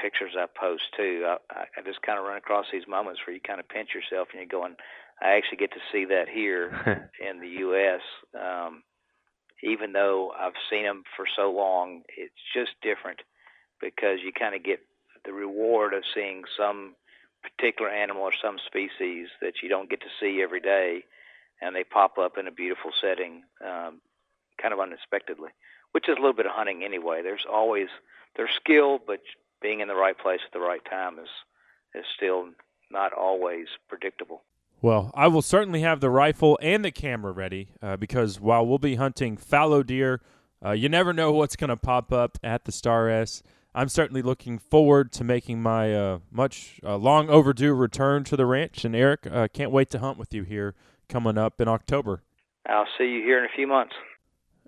pictures 0.00 0.32
I 0.36 0.46
post 0.58 0.84
too. 0.96 1.26
I, 1.50 1.64
I 1.76 1.82
just 1.84 2.02
kind 2.02 2.18
of 2.18 2.24
run 2.24 2.36
across 2.36 2.66
these 2.72 2.86
moments 2.88 3.20
where 3.26 3.34
you 3.34 3.40
kind 3.40 3.60
of 3.60 3.68
pinch 3.68 3.90
yourself 3.94 4.28
and 4.32 4.40
you're 4.40 4.60
going, 4.60 4.76
I 5.22 5.32
actually 5.36 5.58
get 5.58 5.72
to 5.72 5.80
see 5.92 6.04
that 6.06 6.28
here 6.28 7.10
in 7.20 7.40
the 7.40 7.48
U.S. 7.60 8.00
Um, 8.34 8.82
even 9.62 9.92
though 9.92 10.32
I've 10.38 10.56
seen 10.70 10.84
them 10.84 11.02
for 11.16 11.26
so 11.36 11.50
long, 11.50 12.02
it's 12.16 12.32
just 12.54 12.70
different 12.82 13.20
because 13.80 14.18
you 14.24 14.32
kind 14.32 14.54
of 14.54 14.64
get 14.64 14.80
the 15.30 15.36
reward 15.36 15.94
of 15.94 16.02
seeing 16.14 16.42
some 16.58 16.94
particular 17.42 17.90
animal 17.90 18.22
or 18.22 18.32
some 18.42 18.58
species 18.66 19.28
that 19.40 19.62
you 19.62 19.68
don't 19.68 19.88
get 19.88 20.00
to 20.00 20.06
see 20.20 20.42
every 20.42 20.60
day, 20.60 21.04
and 21.62 21.74
they 21.74 21.84
pop 21.84 22.18
up 22.18 22.36
in 22.36 22.48
a 22.48 22.50
beautiful 22.50 22.90
setting, 23.00 23.44
um, 23.64 24.00
kind 24.60 24.74
of 24.74 24.80
unexpectedly, 24.80 25.50
which 25.92 26.08
is 26.08 26.16
a 26.16 26.20
little 26.20 26.34
bit 26.34 26.46
of 26.46 26.52
hunting 26.52 26.82
anyway. 26.84 27.22
There's 27.22 27.46
always 27.50 27.88
there's 28.36 28.50
skill, 28.56 28.98
but 29.04 29.20
being 29.62 29.80
in 29.80 29.88
the 29.88 29.94
right 29.94 30.18
place 30.18 30.40
at 30.44 30.52
the 30.52 30.60
right 30.60 30.84
time 30.84 31.18
is 31.18 31.28
is 31.94 32.04
still 32.16 32.48
not 32.90 33.12
always 33.12 33.66
predictable. 33.88 34.42
Well, 34.82 35.10
I 35.14 35.28
will 35.28 35.42
certainly 35.42 35.82
have 35.82 36.00
the 36.00 36.10
rifle 36.10 36.58
and 36.62 36.84
the 36.84 36.90
camera 36.90 37.32
ready 37.32 37.68
uh, 37.82 37.96
because 37.96 38.40
while 38.40 38.66
we'll 38.66 38.78
be 38.78 38.94
hunting 38.96 39.36
fallow 39.36 39.82
deer, 39.82 40.22
uh, 40.64 40.72
you 40.72 40.88
never 40.88 41.12
know 41.12 41.32
what's 41.32 41.56
going 41.56 41.68
to 41.68 41.76
pop 41.76 42.12
up 42.12 42.38
at 42.42 42.64
the 42.64 42.72
Star 42.72 43.08
S. 43.08 43.42
I'm 43.74 43.88
certainly 43.88 44.22
looking 44.22 44.58
forward 44.58 45.10
to 45.12 45.24
making 45.24 45.62
my 45.62 45.94
uh, 45.94 46.18
much 46.30 46.78
uh, 46.84 46.96
long 46.96 47.30
overdue 47.30 47.72
return 47.72 48.24
to 48.24 48.36
the 48.36 48.44
ranch. 48.46 48.84
And 48.84 48.96
Eric, 48.96 49.26
uh, 49.30 49.46
can't 49.52 49.70
wait 49.70 49.90
to 49.90 50.00
hunt 50.00 50.18
with 50.18 50.34
you 50.34 50.42
here 50.42 50.74
coming 51.08 51.38
up 51.38 51.60
in 51.60 51.68
October. 51.68 52.22
I'll 52.68 52.88
see 52.98 53.04
you 53.04 53.22
here 53.22 53.38
in 53.38 53.44
a 53.44 53.54
few 53.54 53.66
months. 53.66 53.94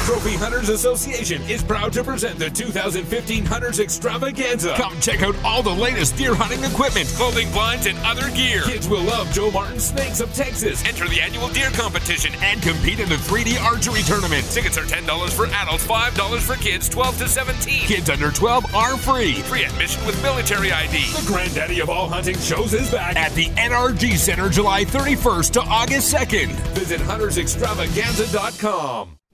Trophy 0.08 0.38
Hunters 0.38 0.70
Association 0.70 1.42
is 1.50 1.62
proud 1.62 1.92
to 1.92 2.02
present 2.02 2.40
the 2.40 2.50
2015 2.50 3.46
Hunters 3.46 3.82
Extravaganza. 3.82 4.74
Come 4.78 4.98
check 5.02 5.22
out 5.22 5.36
all 5.44 5.62
the 5.62 5.70
latest 5.70 6.16
deer 6.16 6.34
hunting 6.34 6.64
equipment, 6.64 7.10
clothing 7.10 7.52
blinds, 7.52 7.88
and 7.88 7.98
other 8.06 8.32
gear. 8.32 8.62
Kids 8.62 8.88
will 8.88 9.02
love 9.02 9.30
Joe 9.34 9.52
Martin 9.52 9.82
Snakes 9.82 10.22
of 10.22 10.34
Texas. 10.34 10.82
Enter 10.86 11.10
the 11.10 11.20
annual 11.20 11.50
deer 11.50 11.70
competition 11.72 12.32
and 12.42 12.62
compete 12.62 13.02
in 13.02 13.10
the 13.10 13.18
3D 13.18 13.62
archery 13.62 14.02
tournament. 14.04 14.46
Tickets 14.46 14.78
are 14.78 14.86
$10 14.86 15.34
for 15.34 15.48
adults, 15.48 15.86
$5 15.86 16.40
for 16.40 16.56
kids 16.56 16.88
12 16.88 17.18
to 17.18 17.28
17. 17.28 17.88
Kids 17.88 18.10
under 18.10 18.32
12 18.32 18.74
are 18.74 18.96
free. 18.96 19.42
Free 19.42 19.66
admission 19.66 20.06
with 20.06 20.24
military 20.24 20.72
ID. 20.72 21.12
The 21.20 21.28
granddaddy 21.28 21.82
of 21.82 21.90
all 21.90 22.08
hunting 22.08 22.38
shows 22.38 22.74
is 22.74 22.90
back 22.90 23.18
at 23.18 23.34
the 23.34 23.48
NRG 23.58 24.16
Center 24.16 24.48
July 24.48 24.86
31st 24.86 25.52
to 25.52 25.62
August 25.64 26.16
2nd. 26.16 26.52
Visit 26.78 27.02
huntersextravaganza.com. 27.02 29.17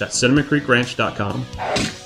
That's 0.00 0.18
cinnamoncreekranch.com. 0.18 1.99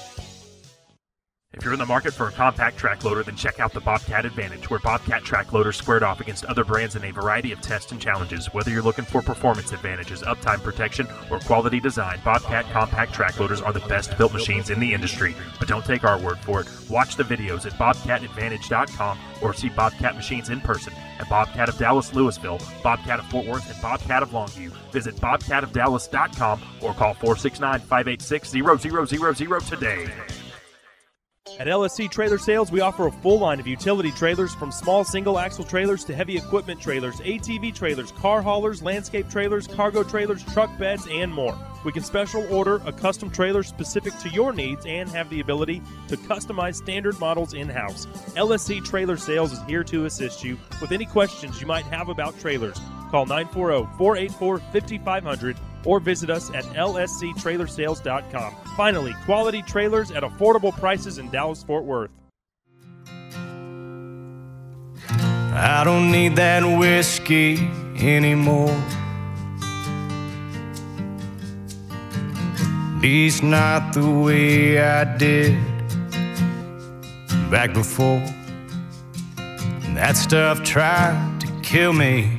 If 1.64 1.66
you're 1.66 1.72
in 1.72 1.78
the 1.78 1.86
market 1.86 2.12
for 2.12 2.28
a 2.28 2.30
compact 2.30 2.76
track 2.76 3.04
loader, 3.04 3.22
then 3.22 3.36
check 3.36 3.58
out 3.58 3.72
the 3.72 3.80
Bobcat 3.80 4.26
Advantage, 4.26 4.68
where 4.68 4.80
Bobcat 4.80 5.24
track 5.24 5.50
loaders 5.54 5.78
squared 5.78 6.02
off 6.02 6.20
against 6.20 6.44
other 6.44 6.62
brands 6.62 6.94
in 6.94 7.02
a 7.04 7.10
variety 7.10 7.52
of 7.52 7.62
tests 7.62 7.90
and 7.90 7.98
challenges. 7.98 8.52
Whether 8.52 8.70
you're 8.70 8.82
looking 8.82 9.06
for 9.06 9.22
performance 9.22 9.72
advantages, 9.72 10.20
uptime 10.20 10.62
protection, 10.62 11.08
or 11.30 11.40
quality 11.40 11.80
design, 11.80 12.20
Bobcat 12.22 12.70
compact 12.70 13.14
track 13.14 13.40
loaders 13.40 13.62
are 13.62 13.72
the 13.72 13.80
best 13.88 14.14
built 14.18 14.34
machines 14.34 14.68
in 14.68 14.78
the 14.78 14.92
industry. 14.92 15.34
But 15.58 15.66
don't 15.66 15.86
take 15.86 16.04
our 16.04 16.18
word 16.18 16.38
for 16.40 16.60
it. 16.60 16.68
Watch 16.90 17.16
the 17.16 17.22
videos 17.22 17.64
at 17.64 17.72
bobcatadvantage.com 17.78 19.18
or 19.40 19.54
see 19.54 19.70
Bobcat 19.70 20.16
machines 20.16 20.50
in 20.50 20.60
person 20.60 20.92
at 21.18 21.30
Bobcat 21.30 21.70
of 21.70 21.78
Dallas 21.78 22.10
Lewisville, 22.10 22.62
Bobcat 22.82 23.20
of 23.20 23.26
Fort 23.28 23.46
Worth, 23.46 23.72
and 23.72 23.80
Bobcat 23.80 24.22
of 24.22 24.32
Longview. 24.32 24.68
Visit 24.92 25.16
bobcatofdallas.com 25.16 26.60
or 26.82 26.92
call 26.92 27.14
469 27.14 27.80
586 27.80 28.50
0000 28.50 29.60
today. 29.60 30.12
At 31.58 31.66
LSC 31.66 32.10
Trailer 32.10 32.38
Sales, 32.38 32.72
we 32.72 32.80
offer 32.80 33.06
a 33.06 33.12
full 33.12 33.38
line 33.38 33.60
of 33.60 33.66
utility 33.66 34.10
trailers 34.10 34.54
from 34.54 34.72
small 34.72 35.04
single 35.04 35.38
axle 35.38 35.62
trailers 35.62 36.02
to 36.04 36.14
heavy 36.14 36.38
equipment 36.38 36.80
trailers, 36.80 37.16
ATV 37.16 37.74
trailers, 37.74 38.12
car 38.12 38.40
haulers, 38.40 38.82
landscape 38.82 39.28
trailers, 39.28 39.66
cargo 39.66 40.02
trailers, 40.02 40.42
truck 40.54 40.76
beds, 40.78 41.06
and 41.10 41.32
more. 41.32 41.54
We 41.84 41.92
can 41.92 42.02
special 42.02 42.50
order 42.52 42.80
a 42.86 42.92
custom 42.92 43.30
trailer 43.30 43.62
specific 43.62 44.16
to 44.20 44.30
your 44.30 44.54
needs 44.54 44.86
and 44.86 45.06
have 45.10 45.28
the 45.28 45.40
ability 45.40 45.82
to 46.08 46.16
customize 46.16 46.76
standard 46.76 47.20
models 47.20 47.52
in 47.52 47.68
house. 47.68 48.06
LSC 48.36 48.82
Trailer 48.82 49.18
Sales 49.18 49.52
is 49.52 49.62
here 49.64 49.84
to 49.84 50.06
assist 50.06 50.42
you 50.42 50.58
with 50.80 50.92
any 50.92 51.04
questions 51.04 51.60
you 51.60 51.66
might 51.66 51.84
have 51.84 52.08
about 52.08 52.38
trailers. 52.40 52.80
Call 53.10 53.26
940 53.26 53.86
484 53.98 54.58
5500 54.72 55.56
or 55.84 56.00
visit 56.00 56.30
us 56.30 56.50
at 56.50 56.64
lsctrailersales.com. 56.64 58.54
Finally, 58.76 59.14
quality 59.24 59.62
trailers 59.62 60.10
at 60.10 60.22
affordable 60.22 60.72
prices 60.78 61.18
in 61.18 61.30
Dallas 61.30 61.62
Fort 61.62 61.84
Worth. 61.84 62.10
I 65.56 65.82
don't 65.84 66.10
need 66.10 66.36
that 66.36 66.64
whiskey 66.64 67.58
anymore. 67.98 68.76
At 72.96 73.02
least 73.02 73.42
not 73.42 73.92
the 73.92 74.08
way 74.08 74.80
I 74.80 75.04
did 75.16 75.56
back 77.50 77.72
before. 77.72 78.22
That 79.94 80.16
stuff 80.16 80.64
tried 80.64 81.40
to 81.40 81.46
kill 81.62 81.92
me. 81.92 82.38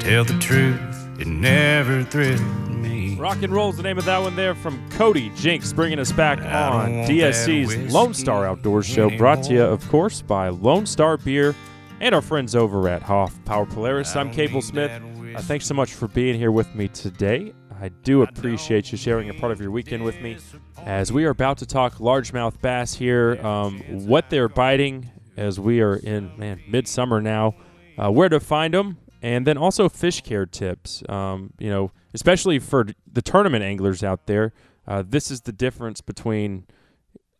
Tell 0.00 0.24
the 0.24 0.36
truth, 0.40 0.80
it 1.18 1.26
never 1.26 2.04
thrilled 2.04 2.40
me. 2.68 3.16
Rock 3.16 3.42
and 3.42 3.52
roll's 3.52 3.76
the 3.76 3.82
name 3.82 3.98
of 3.98 4.04
that 4.04 4.20
one 4.20 4.36
there 4.36 4.54
from 4.54 4.88
Cody 4.90 5.30
Jinks, 5.36 5.72
bringing 5.72 5.98
us 5.98 6.12
back 6.12 6.38
on 6.38 6.90
DSC's 7.08 7.92
Lone 7.92 8.14
Star 8.14 8.46
Outdoors 8.46 8.86
Show, 8.86 9.16
brought 9.16 9.42
to 9.44 9.54
you, 9.54 9.62
of 9.62 9.86
course, 9.88 10.20
by 10.22 10.48
Lone 10.48 10.86
Star 10.86 11.16
Beer 11.16 11.54
and 12.00 12.14
our 12.14 12.20
friends 12.22 12.54
over 12.54 12.88
at 12.88 13.02
Hoff 13.02 13.42
Power 13.44 13.66
Polaris. 13.66 14.14
I'm 14.14 14.30
Cable 14.30 14.60
Smith. 14.60 14.90
Uh, 15.34 15.40
thanks 15.42 15.66
so 15.66 15.74
much 15.74 15.94
for 15.94 16.08
being 16.08 16.38
here 16.38 16.52
with 16.52 16.74
me 16.74 16.88
today. 16.88 17.52
I 17.80 17.88
do 17.88 18.22
appreciate 18.22 18.90
you 18.90 18.98
sharing 18.98 19.28
a 19.28 19.34
part 19.34 19.52
of 19.52 19.60
your 19.60 19.70
weekend 19.70 20.02
with 20.02 20.20
me 20.20 20.36
as 20.84 21.12
we 21.12 21.24
are 21.24 21.30
about 21.30 21.58
to 21.58 21.66
talk 21.66 21.94
largemouth 21.96 22.60
bass 22.60 22.94
here, 22.94 23.38
um, 23.44 23.80
what 24.06 24.30
they're 24.30 24.48
biting 24.48 25.10
as 25.36 25.60
we 25.60 25.80
are 25.80 25.96
in 25.96 26.32
man 26.38 26.62
midsummer 26.68 27.20
now, 27.20 27.54
uh, 27.98 28.10
where 28.10 28.28
to 28.30 28.40
find 28.40 28.72
them, 28.72 28.96
and 29.26 29.44
then 29.44 29.58
also 29.58 29.88
fish 29.88 30.20
care 30.20 30.46
tips. 30.46 31.02
Um, 31.08 31.52
you 31.58 31.68
know, 31.68 31.90
especially 32.14 32.60
for 32.60 32.86
the 33.12 33.22
tournament 33.22 33.64
anglers 33.64 34.04
out 34.04 34.26
there, 34.26 34.52
uh, 34.86 35.02
this 35.04 35.32
is 35.32 35.40
the 35.40 35.52
difference 35.52 36.00
between 36.00 36.64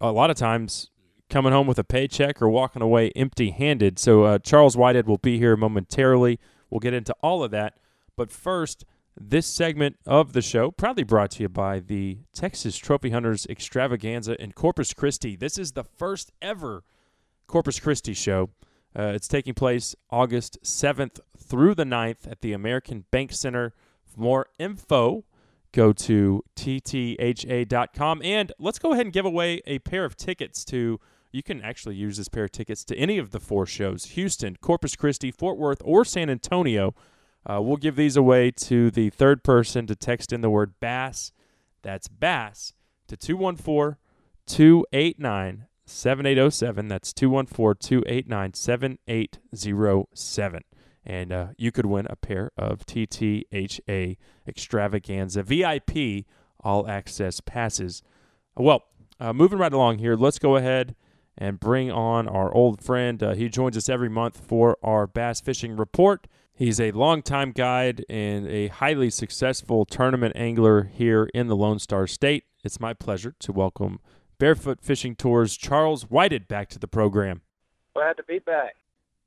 a 0.00 0.10
lot 0.10 0.28
of 0.28 0.36
times 0.36 0.90
coming 1.30 1.52
home 1.52 1.68
with 1.68 1.78
a 1.78 1.84
paycheck 1.84 2.42
or 2.42 2.48
walking 2.48 2.82
away 2.82 3.12
empty-handed. 3.14 4.00
So 4.00 4.24
uh, 4.24 4.38
Charles 4.40 4.76
Whited 4.76 5.06
will 5.06 5.18
be 5.18 5.38
here 5.38 5.56
momentarily. 5.56 6.40
We'll 6.70 6.80
get 6.80 6.92
into 6.92 7.14
all 7.22 7.44
of 7.44 7.52
that, 7.52 7.78
but 8.16 8.32
first. 8.32 8.84
This 9.18 9.46
segment 9.46 9.96
of 10.04 10.34
the 10.34 10.42
show 10.42 10.70
proudly 10.70 11.02
brought 11.02 11.30
to 11.30 11.42
you 11.42 11.48
by 11.48 11.80
the 11.80 12.18
Texas 12.34 12.76
Trophy 12.76 13.08
Hunters 13.08 13.46
Extravaganza 13.48 14.38
in 14.38 14.52
Corpus 14.52 14.92
Christi. 14.92 15.36
This 15.36 15.56
is 15.56 15.72
the 15.72 15.84
first 15.84 16.32
ever 16.42 16.84
Corpus 17.46 17.80
Christi 17.80 18.12
show. 18.12 18.50
Uh, 18.98 19.12
it's 19.14 19.28
taking 19.28 19.52
place 19.52 19.94
August 20.10 20.58
7th 20.62 21.20
through 21.36 21.74
the 21.74 21.84
9th 21.84 22.30
at 22.30 22.40
the 22.40 22.54
American 22.54 23.04
Bank 23.10 23.32
Center. 23.32 23.74
For 24.06 24.20
more 24.20 24.46
info, 24.58 25.24
go 25.72 25.92
to 25.92 26.42
ttha.com. 26.56 28.22
And 28.22 28.52
let's 28.58 28.78
go 28.78 28.92
ahead 28.92 29.04
and 29.04 29.12
give 29.12 29.26
away 29.26 29.60
a 29.66 29.80
pair 29.80 30.06
of 30.06 30.16
tickets 30.16 30.64
to, 30.66 30.98
you 31.30 31.42
can 31.42 31.60
actually 31.60 31.96
use 31.96 32.16
this 32.16 32.28
pair 32.28 32.44
of 32.44 32.52
tickets 32.52 32.84
to 32.84 32.96
any 32.96 33.18
of 33.18 33.32
the 33.32 33.40
four 33.40 33.66
shows 33.66 34.06
Houston, 34.06 34.56
Corpus 34.56 34.96
Christi, 34.96 35.30
Fort 35.30 35.58
Worth, 35.58 35.82
or 35.84 36.04
San 36.04 36.30
Antonio. 36.30 36.94
Uh, 37.44 37.60
we'll 37.60 37.76
give 37.76 37.96
these 37.96 38.16
away 38.16 38.50
to 38.50 38.90
the 38.90 39.10
third 39.10 39.44
person 39.44 39.86
to 39.86 39.94
text 39.94 40.32
in 40.32 40.40
the 40.40 40.50
word 40.50 40.72
bass. 40.80 41.32
That's 41.82 42.08
bass 42.08 42.72
to 43.08 43.16
214 43.16 43.98
289 44.46 45.66
7807. 45.86 46.88
That's 46.88 47.12
214 47.12 47.78
289 47.80 48.54
7807. 48.54 50.62
And 51.04 51.32
uh, 51.32 51.46
you 51.56 51.70
could 51.70 51.86
win 51.86 52.06
a 52.10 52.16
pair 52.16 52.50
of 52.58 52.84
TTHA 52.84 54.16
Extravaganza 54.46 55.42
VIP 55.42 56.26
all 56.60 56.88
access 56.88 57.40
passes. 57.40 58.02
Well, 58.56 58.84
uh, 59.20 59.32
moving 59.32 59.58
right 59.58 59.72
along 59.72 59.98
here, 59.98 60.16
let's 60.16 60.40
go 60.40 60.56
ahead 60.56 60.96
and 61.38 61.60
bring 61.60 61.92
on 61.92 62.26
our 62.26 62.52
old 62.52 62.82
friend. 62.82 63.22
Uh, 63.22 63.34
he 63.34 63.48
joins 63.48 63.76
us 63.76 63.88
every 63.88 64.08
month 64.08 64.44
for 64.44 64.76
our 64.82 65.06
bass 65.06 65.40
fishing 65.40 65.76
report. 65.76 66.26
He's 66.54 66.80
a 66.80 66.90
longtime 66.92 67.52
guide 67.52 68.04
and 68.08 68.48
a 68.48 68.68
highly 68.68 69.10
successful 69.10 69.84
tournament 69.84 70.32
angler 70.34 70.84
here 70.84 71.28
in 71.34 71.46
the 71.46 71.56
Lone 71.56 71.78
Star 71.78 72.06
State. 72.06 72.44
It's 72.64 72.80
my 72.80 72.94
pleasure 72.94 73.34
to 73.40 73.52
welcome 73.52 74.00
Barefoot 74.38 74.80
Fishing 74.80 75.14
Tours 75.14 75.56
Charles 75.56 76.04
Whited 76.10 76.48
back 76.48 76.68
to 76.70 76.78
the 76.78 76.88
program. 76.88 77.42
Glad 77.94 78.16
to 78.18 78.22
be 78.24 78.38
back. 78.38 78.76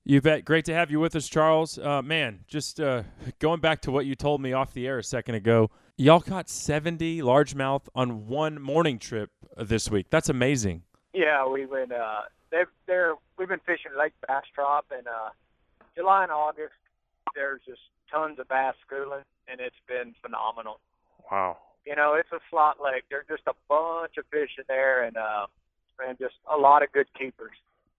You 0.06 0.22
bet. 0.22 0.46
Great 0.46 0.66
to 0.66 0.74
have 0.74 0.90
you 0.90 1.00
with 1.00 1.16
us, 1.16 1.28
Charles. 1.28 1.78
Uh, 1.78 2.02
man, 2.02 2.40
just 2.48 2.80
uh, 2.80 3.04
going 3.40 3.60
back 3.60 3.82
to 3.82 3.92
what 3.92 4.06
you 4.06 4.16
told 4.16 4.42
me 4.42 4.54
off 4.54 4.74
the 4.74 4.88
air 4.88 4.98
a 4.98 5.04
second 5.04 5.36
ago, 5.36 5.70
y'all 5.98 6.22
caught 6.22 6.50
70 6.50 7.22
largemouth 7.22 7.88
on 7.94 8.28
one 8.28 8.62
morning 8.62 8.98
trip 8.98 9.30
this 9.58 9.92
week. 9.92 10.08
That's 10.10 10.30
amazing. 10.30 10.84
Yeah, 11.14 11.48
we 11.48 11.66
went. 11.66 11.92
Uh, 11.92 12.22
they've 12.52 12.68
they're 12.88 13.16
we've 13.38 13.50
been 13.50 13.60
fishing 13.66 13.92
Lake 13.98 14.14
Bastrop 14.28 14.86
in 14.92 15.08
uh, 15.08 15.30
July 15.96 16.24
and 16.24 16.32
August. 16.32 16.74
There's 17.36 17.62
just 17.68 17.82
tons 18.12 18.40
of 18.40 18.48
bass 18.48 18.76
schooling, 18.86 19.24
and 19.48 19.60
it's 19.60 19.76
been 19.88 20.16
phenomenal. 20.22 20.80
Wow. 21.32 21.58
You 21.86 21.96
know, 21.96 22.14
it's 22.14 22.32
a 22.32 22.40
slot 22.50 22.78
lake. 22.84 23.04
There's 23.10 23.26
just 23.28 23.44
a 23.48 23.54
bunch 23.68 24.18
of 24.18 24.26
fish 24.32 24.52
in 24.58 24.66
there, 24.68 25.04
and 25.04 25.18
uh, 25.18 25.48
and 26.08 26.18
just 26.20 26.36
a 26.52 26.58
lot 26.58 26.84
of 26.84 26.92
good 26.92 27.08
keepers. 27.18 27.56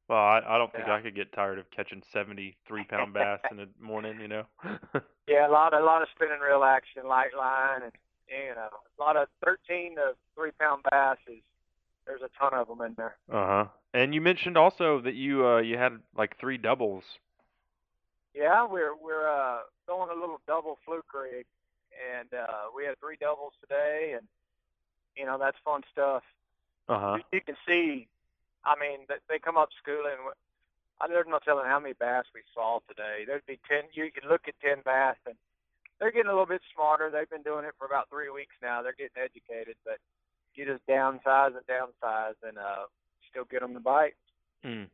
Well, 0.08 0.18
I, 0.18 0.42
I 0.46 0.58
don't 0.58 0.72
think 0.72 0.84
Yeah. 0.88 0.94
I 0.94 1.00
could 1.00 1.14
get 1.14 1.32
tired 1.32 1.58
of 1.60 1.70
catching 1.70 2.02
73 2.12 2.84
pound 2.84 3.12
bass 3.14 3.38
in 3.50 3.56
the 3.58 3.68
morning, 3.80 4.20
you 4.20 4.26
know? 4.28 4.44
Yeah, 5.28 5.46
a 5.46 5.52
lot 5.52 5.72
a 5.72 5.78
lot 5.84 6.02
of 6.02 6.08
spinning 6.16 6.40
reel 6.40 6.64
action, 6.64 7.06
light 7.06 7.30
line, 7.38 7.82
and 7.84 7.92
you 8.28 8.52
know, 8.56 8.68
a 8.98 9.00
lot 9.00 9.16
of 9.16 9.28
13 9.44 9.94
to 9.94 10.14
three 10.34 10.50
pound 10.58 10.82
bass. 10.90 11.18
Is 11.28 11.38
there's 12.06 12.22
a 12.22 12.30
ton 12.36 12.52
of 12.52 12.66
them 12.66 12.80
in 12.80 12.94
there. 12.96 13.14
uh 13.32 13.46
huh. 13.46 13.64
And 13.94 14.12
you 14.12 14.20
mentioned 14.20 14.56
also 14.56 15.00
that 15.02 15.14
you 15.14 15.46
uh 15.46 15.58
you 15.60 15.78
had 15.78 16.00
like 16.16 16.36
three 16.40 16.58
doubles. 16.58 17.04
Yeah, 18.34 18.66
we're 18.66 18.94
we're 18.96 19.28
uh, 19.28 19.58
throwing 19.86 20.10
a 20.10 20.18
little 20.18 20.40
double 20.48 20.78
fluke 20.84 21.12
rig, 21.14 21.46
and 22.00 22.28
uh, 22.32 22.72
we 22.74 22.84
had 22.84 22.98
three 22.98 23.16
doubles 23.20 23.52
today, 23.60 24.14
and 24.16 24.26
you 25.16 25.24
know 25.26 25.38
that's 25.38 25.56
fun 25.64 25.82
stuff. 25.92 26.22
Uh 26.88 26.98
huh. 26.98 27.16
You, 27.16 27.38
you 27.38 27.40
can 27.40 27.56
see, 27.66 28.08
I 28.64 28.74
mean, 28.80 29.06
they 29.08 29.38
come 29.38 29.56
up 29.56 29.68
schooling. 29.80 30.18
I 31.00 31.08
there's 31.08 31.26
no 31.28 31.40
telling 31.44 31.66
how 31.66 31.80
many 31.80 31.94
bass 31.94 32.24
we 32.34 32.42
saw 32.52 32.80
today. 32.88 33.24
There'd 33.26 33.46
be 33.46 33.60
ten. 33.68 33.88
You 33.92 34.10
could 34.12 34.28
look 34.28 34.48
at 34.48 34.54
ten 34.60 34.82
bass, 34.84 35.16
and 35.26 35.36
they're 35.98 36.12
getting 36.12 36.28
a 36.30 36.36
little 36.36 36.46
bit 36.46 36.62
smarter. 36.74 37.10
They've 37.10 37.30
been 37.30 37.42
doing 37.42 37.64
it 37.64 37.74
for 37.78 37.86
about 37.86 38.08
three 38.10 38.30
weeks 38.30 38.56
now. 38.62 38.82
They're 38.82 38.96
getting 38.96 39.20
educated, 39.20 39.76
but 39.84 39.98
you 40.54 40.66
just 40.66 40.86
downsize 40.86 41.56
and 41.56 41.66
downsize, 41.68 42.36
and 42.46 42.58
uh, 42.58 42.88
still 43.30 43.44
get 43.44 43.60
them 43.60 43.74
to 43.74 43.80
bite. 43.80 44.16
Mm. 44.64 44.88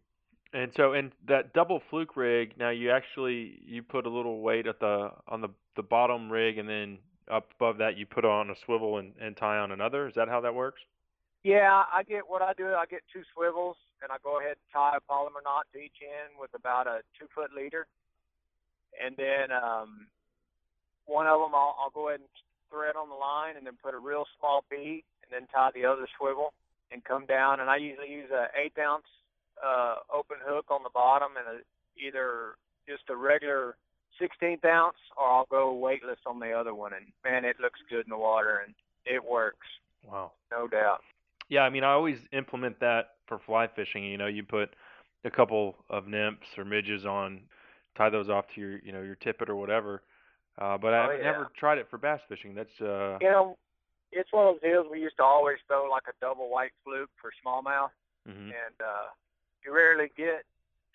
And 0.56 0.72
so, 0.74 0.94
in 0.94 1.12
that 1.28 1.52
double 1.52 1.82
fluke 1.90 2.16
rig, 2.16 2.54
now 2.58 2.70
you 2.70 2.90
actually 2.90 3.60
you 3.66 3.82
put 3.82 4.06
a 4.06 4.08
little 4.08 4.40
weight 4.40 4.66
at 4.66 4.80
the 4.80 5.10
on 5.28 5.42
the 5.42 5.50
the 5.76 5.82
bottom 5.82 6.32
rig, 6.32 6.56
and 6.56 6.66
then 6.66 6.96
up 7.30 7.50
above 7.60 7.76
that 7.76 7.98
you 7.98 8.06
put 8.06 8.24
on 8.24 8.48
a 8.48 8.54
swivel 8.64 8.96
and, 8.96 9.12
and 9.20 9.36
tie 9.36 9.58
on 9.58 9.70
another. 9.70 10.08
Is 10.08 10.14
that 10.14 10.28
how 10.28 10.40
that 10.40 10.54
works? 10.54 10.80
Yeah, 11.44 11.82
I 11.92 12.02
get 12.04 12.22
what 12.26 12.40
I 12.40 12.54
do. 12.54 12.68
I 12.68 12.86
get 12.88 13.02
two 13.12 13.20
swivels, 13.34 13.76
and 14.02 14.10
I 14.10 14.16
go 14.24 14.40
ahead 14.40 14.56
and 14.56 14.72
tie 14.72 14.96
a 14.96 15.00
Palomar 15.00 15.42
knot 15.44 15.66
to 15.74 15.78
each 15.78 16.00
end 16.00 16.40
with 16.40 16.54
about 16.54 16.86
a 16.86 17.00
two 17.20 17.26
foot 17.34 17.50
leader, 17.54 17.86
and 18.96 19.14
then 19.18 19.52
um, 19.52 20.06
one 21.04 21.26
of 21.26 21.38
them 21.38 21.54
I'll, 21.54 21.76
I'll 21.78 21.92
go 21.92 22.08
ahead 22.08 22.20
and 22.20 22.32
thread 22.72 22.96
on 22.96 23.10
the 23.10 23.14
line, 23.14 23.58
and 23.58 23.66
then 23.66 23.76
put 23.76 23.92
a 23.92 23.98
real 23.98 24.24
small 24.40 24.64
bead, 24.70 25.04
and 25.20 25.28
then 25.28 25.46
tie 25.52 25.70
the 25.74 25.84
other 25.84 26.08
swivel 26.16 26.54
and 26.90 27.04
come 27.04 27.26
down. 27.26 27.60
And 27.60 27.68
I 27.68 27.76
usually 27.76 28.08
use 28.08 28.30
a 28.32 28.48
eighth 28.56 28.78
ounce 28.78 29.04
uh, 29.64 29.96
open 30.14 30.36
hook 30.44 30.66
on 30.70 30.82
the 30.82 30.90
bottom 30.92 31.30
and 31.36 31.58
a, 31.58 32.06
either 32.06 32.56
just 32.88 33.04
a 33.10 33.16
regular 33.16 33.76
16th 34.20 34.64
ounce 34.64 34.96
or 35.16 35.26
I'll 35.26 35.46
go 35.50 35.72
weightless 35.74 36.18
on 36.26 36.38
the 36.40 36.52
other 36.52 36.74
one. 36.74 36.92
And 36.94 37.06
man, 37.24 37.44
it 37.44 37.56
looks 37.60 37.80
good 37.90 38.04
in 38.06 38.10
the 38.10 38.16
water 38.18 38.62
and 38.64 38.74
it 39.04 39.22
works. 39.24 39.66
Wow. 40.04 40.32
No 40.50 40.66
doubt. 40.68 41.00
Yeah, 41.48 41.62
I 41.62 41.70
mean, 41.70 41.84
I 41.84 41.92
always 41.92 42.18
implement 42.32 42.80
that 42.80 43.10
for 43.28 43.38
fly 43.46 43.68
fishing. 43.68 44.04
You 44.04 44.18
know, 44.18 44.26
you 44.26 44.42
put 44.42 44.70
a 45.24 45.30
couple 45.30 45.76
of 45.90 46.06
nymphs 46.06 46.46
or 46.56 46.64
midges 46.64 47.04
on, 47.04 47.40
tie 47.96 48.10
those 48.10 48.28
off 48.28 48.46
to 48.54 48.60
your, 48.60 48.78
you 48.78 48.92
know, 48.92 49.02
your 49.02 49.14
tippet 49.16 49.48
or 49.48 49.56
whatever. 49.56 50.02
Uh, 50.58 50.78
but 50.78 50.92
Oh, 50.94 51.10
I've 51.12 51.18
yeah. 51.18 51.30
never 51.32 51.48
tried 51.58 51.78
it 51.78 51.88
for 51.90 51.98
bass 51.98 52.20
fishing. 52.28 52.54
That's 52.54 52.80
uh, 52.80 53.18
You 53.20 53.30
know, 53.30 53.56
it's 54.12 54.32
one 54.32 54.46
of 54.46 54.54
those 54.54 54.62
deals 54.62 54.86
we 54.90 55.00
used 55.00 55.16
to 55.18 55.24
always 55.24 55.58
throw 55.66 55.88
like 55.90 56.04
a 56.08 56.14
double 56.20 56.50
white 56.50 56.72
fluke 56.84 57.10
for 57.20 57.30
smallmouth, 57.44 57.90
mhm. 58.26 58.46
and 58.46 58.76
uh, 58.80 59.08
you 59.66 59.74
rarely 59.74 60.10
get 60.16 60.46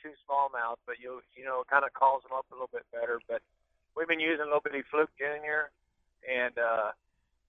two 0.02 0.16
smallmouth, 0.24 0.80
but 0.88 0.96
you 1.04 1.22
you 1.36 1.44
know 1.44 1.64
kind 1.70 1.84
of 1.84 1.94
calls 1.94 2.24
them 2.24 2.32
up 2.32 2.48
a 2.52 2.56
little 2.56 2.72
bit 2.72 2.88
better. 2.92 3.20
But 3.28 3.44
we've 3.96 4.08
been 4.08 4.24
using 4.24 4.46
Little 4.46 4.64
Bitty 4.64 4.88
Fluke 4.90 5.12
Junior, 5.20 5.70
and 6.24 6.56
uh, 6.58 6.96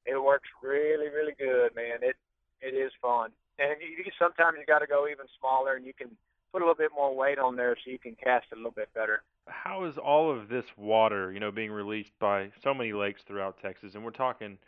it 0.05 0.19
works 0.19 0.49
really 0.63 1.09
really 1.09 1.35
good, 1.39 1.75
man. 1.75 2.03
It 2.03 2.17
it 2.61 2.75
is 2.75 2.93
fun, 3.01 3.31
and 3.59 3.79
you 3.81 4.05
sometimes 4.19 4.59
you 4.59 4.67
got 4.67 4.81
to 4.81 4.91
go 4.91 5.07
even 5.07 5.27
smaller, 5.39 5.79
and 5.79 5.87
you 5.87 5.95
can 5.95 6.11
put 6.53 6.61
a 6.61 6.65
little 6.67 6.75
bit 6.75 6.91
more 6.95 7.15
weight 7.15 7.39
on 7.39 7.57
there 7.57 7.77
so 7.77 7.91
you 7.91 7.99
can 7.99 8.15
cast 8.15 8.47
it 8.53 8.57
a 8.57 8.59
little 8.59 8.73
bit 8.73 8.93
better. 8.93 9.23
how 9.47 9.85
is 9.85 9.97
all 9.97 10.31
of 10.31 10.49
this 10.49 10.67
water, 10.77 11.33
you 11.33 11.41
know, 11.41 11.51
being 11.51 11.71
released 11.73 12.13
by 12.21 12.51
so 12.63 12.75
many 12.75 12.93
lakes 12.93 13.23
throughout 13.27 13.57
Texas? 13.63 13.95
And 13.95 14.05
we're 14.05 14.11
talking, 14.11 14.59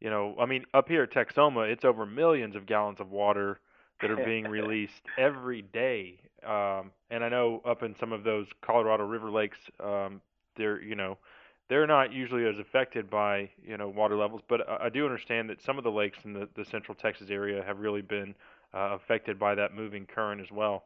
you 0.00 0.08
know, 0.08 0.34
I 0.40 0.46
mean, 0.46 0.64
up 0.72 0.88
here 0.88 1.02
at 1.02 1.12
Texoma, 1.12 1.70
it's 1.70 1.84
over 1.84 2.06
millions 2.06 2.56
of 2.56 2.64
gallons 2.64 3.00
of 3.00 3.10
water 3.10 3.60
that 4.00 4.10
are 4.10 4.24
being 4.24 4.44
released 4.48 5.02
every 5.18 5.62
day. 5.62 6.18
Um, 6.44 6.92
and 7.10 7.24
I 7.24 7.28
know 7.28 7.62
up 7.64 7.82
in 7.82 7.96
some 7.98 8.12
of 8.12 8.24
those 8.24 8.46
Colorado 8.60 9.04
River 9.04 9.30
lakes, 9.30 9.58
um, 9.80 10.20
they're, 10.56 10.80
you 10.80 10.94
know, 10.94 11.18
they're 11.68 11.86
not 11.86 12.12
usually 12.12 12.46
as 12.46 12.58
affected 12.58 13.10
by, 13.10 13.50
you 13.66 13.76
know, 13.76 13.88
water 13.88 14.16
levels. 14.16 14.42
But 14.48 14.68
I, 14.68 14.86
I 14.86 14.88
do 14.88 15.04
understand 15.04 15.50
that 15.50 15.62
some 15.62 15.78
of 15.78 15.84
the 15.84 15.90
lakes 15.90 16.18
in 16.24 16.32
the, 16.32 16.48
the 16.54 16.64
central 16.64 16.94
Texas 16.94 17.28
area 17.30 17.62
have 17.64 17.80
really 17.80 18.02
been 18.02 18.34
uh, 18.72 18.94
affected 18.94 19.38
by 19.38 19.54
that 19.54 19.74
moving 19.74 20.06
current 20.06 20.40
as 20.40 20.50
well. 20.50 20.84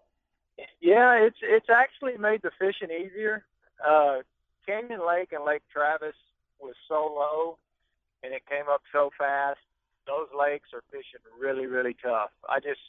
Yeah, 0.81 1.15
it's 1.15 1.39
it's 1.43 1.71
actually 1.71 2.19
made 2.19 2.43
the 2.43 2.51
fishing 2.59 2.91
easier. 2.91 3.45
Uh, 3.87 4.19
Canyon 4.67 5.01
Lake 5.07 5.33
and 5.33 5.45
Lake 5.45 5.63
Travis 5.73 6.15
was 6.61 6.75
so 6.89 7.13
low, 7.17 7.59
and 8.23 8.33
it 8.33 8.43
came 8.49 8.69
up 8.71 8.83
so 8.93 9.11
fast. 9.17 9.59
Those 10.07 10.29
lakes 10.39 10.69
are 10.73 10.83
fishing 10.91 11.21
really, 11.41 11.67
really 11.67 11.97
tough. 12.03 12.31
I 12.49 12.61
just, 12.61 12.81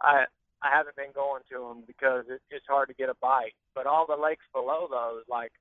I, 0.00 0.24
I 0.62 0.70
haven't 0.70 0.96
been 0.96 1.12
going 1.14 1.42
to 1.50 1.58
them 1.60 1.82
because 1.86 2.24
it, 2.28 2.40
it's 2.50 2.66
hard 2.66 2.88
to 2.88 2.94
get 2.94 3.08
a 3.08 3.14
bite. 3.20 3.54
But 3.74 3.86
all 3.86 4.06
the 4.06 4.16
lakes 4.20 4.44
below 4.52 4.88
those, 4.90 5.24
like 5.28 5.52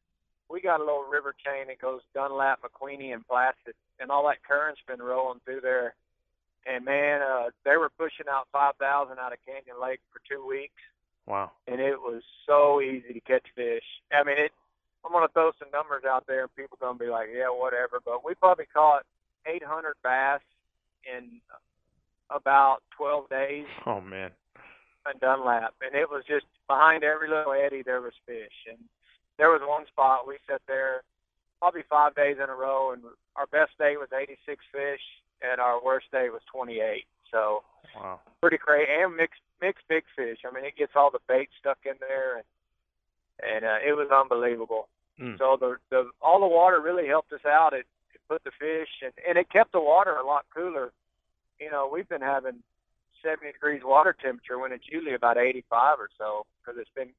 we 0.50 0.62
got 0.62 0.80
a 0.80 0.84
little 0.84 1.04
river 1.10 1.34
chain 1.46 1.68
that 1.68 1.80
goes 1.80 2.02
Dunlap, 2.14 2.62
McQueeney, 2.62 3.14
and 3.14 3.28
Placid, 3.28 3.76
and 4.00 4.10
all 4.12 4.26
that 4.28 4.44
current's 4.44 4.82
been 4.88 5.02
rolling 5.02 5.40
through 5.46 5.62
there. 5.62 5.94
And 6.66 6.84
man, 6.86 7.22
uh, 7.22 7.50
they 7.66 7.78
were 7.78 7.90
pushing 7.98 8.26
out 8.30 8.48
5,000 8.52 9.18
out 9.20 9.34
of 9.34 9.40
Canyon 9.46 9.82
Lake 9.82 10.02
for 10.12 10.20
two 10.30 10.46
weeks 10.46 10.82
Wow. 11.28 11.52
and 11.68 11.82
it 11.82 12.00
was 12.00 12.24
so 12.46 12.82
easy 12.82 13.14
to 13.14 13.20
catch 13.20 13.46
fish. 13.56 13.84
I 14.12 14.24
mean, 14.24 14.38
it. 14.38 14.52
I'm 15.06 15.12
gonna 15.12 15.28
throw 15.30 15.52
some 15.60 15.70
numbers 15.72 16.04
out 16.06 16.26
there, 16.28 16.42
and 16.42 16.56
people 16.56 16.78
gonna 16.82 16.98
be 16.98 17.08
like, 17.08 17.30
"Yeah, 17.34 17.50
whatever." 17.50 18.00
But 18.04 18.24
we 18.26 18.34
probably 18.36 18.66
caught 18.66 19.06
800 19.46 19.96
bass 20.04 20.42
in 21.06 21.42
about 22.30 22.80
12 22.98 23.30
days 23.30 23.66
Oh, 23.86 24.02
man. 24.02 24.32
in 25.12 25.18
Dunlap, 25.20 25.74
and 25.82 25.96
it 25.96 26.10
was 26.10 26.24
just 26.28 26.46
behind 26.68 27.04
every 27.04 27.30
little 27.30 27.54
eddy 27.54 27.82
there 27.82 28.02
was 28.02 28.14
fish. 28.26 28.54
And 28.70 28.78
there 29.38 29.50
was 29.50 29.62
one 29.64 29.86
spot 29.88 30.28
we 30.28 30.38
sat 30.50 30.62
there 30.68 31.04
probably 31.60 31.84
five 31.90 32.14
days 32.16 32.38
in 32.44 32.50
a 32.50 32.56
row, 32.56 32.92
and 32.92 33.02
our 33.36 33.48
best 33.48 33.72
day 33.80 33.96
was 33.98 34.10
86 34.12 34.64
fish, 34.72 35.02
and 35.42 35.62
our 35.62 35.84
worst 35.84 36.12
day 36.12 36.30
was 36.30 36.42
28. 36.52 37.06
So 37.32 37.64
Wow. 37.96 38.20
pretty 38.42 38.58
crazy 38.58 38.92
and 38.92 39.16
mixed 39.16 39.42
mixed 39.62 39.88
big 39.88 40.04
fish. 40.16 40.40
I 40.46 40.54
mean, 40.54 40.66
it 40.66 40.76
gets 40.78 40.92
all 40.96 41.10
the 41.10 41.20
bait 41.28 41.50
stuck 41.60 41.80
in 41.86 41.94
there, 42.00 42.36
and 42.38 42.46
and 43.42 43.66
uh, 43.66 43.78
it 43.86 43.94
was 43.94 44.10
unbelievable. 44.12 44.88
Mm. 45.20 45.38
So 45.38 45.58
the 45.60 45.78
the 45.90 46.12
all 46.22 46.40
the 46.42 46.48
water 46.48 46.80
really 46.82 47.08
helped 47.08 47.32
us 47.34 47.46
out. 47.46 47.74
It, 47.74 47.86
it 48.14 48.22
put 48.28 48.44
the 48.44 48.52
fish 48.60 48.90
and 49.02 49.14
and 49.28 49.38
it 49.38 49.50
kept 49.50 49.72
the 49.72 49.80
water 49.82 50.16
a 50.16 50.26
lot 50.26 50.46
cooler. 50.54 50.92
You 51.60 51.72
know, 51.72 51.90
we've 51.92 52.08
been 52.08 52.22
having 52.22 52.64
70 53.24 53.52
degrees 53.52 53.82
water 53.84 54.16
temperature 54.20 54.60
when 54.60 54.72
it's 54.72 54.86
usually 54.90 55.16
about 55.16 55.38
85 55.38 56.00
or 56.00 56.10
so 56.18 56.46
because 56.60 56.80
it's 56.80 56.90
been 56.96 57.10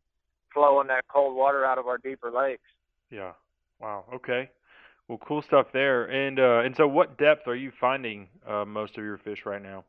flowing 0.52 0.88
that 0.88 1.06
cold 1.08 1.36
water 1.36 1.64
out 1.64 1.78
of 1.78 1.86
our 1.86 1.98
deeper 1.98 2.30
lakes. 2.30 2.62
Yeah. 3.10 3.32
Wow. 3.80 4.04
Okay. 4.14 4.50
Well, 5.08 5.18
cool 5.18 5.42
stuff 5.42 5.68
there. 5.72 6.04
And 6.04 6.38
uh, 6.38 6.62
and 6.64 6.76
so, 6.76 6.86
what 6.86 7.18
depth 7.18 7.48
are 7.48 7.56
you 7.56 7.72
finding 7.80 8.28
uh, 8.46 8.64
most 8.64 8.98
of 8.98 9.04
your 9.04 9.16
fish 9.18 9.46
right 9.46 9.62
now? 9.62 9.84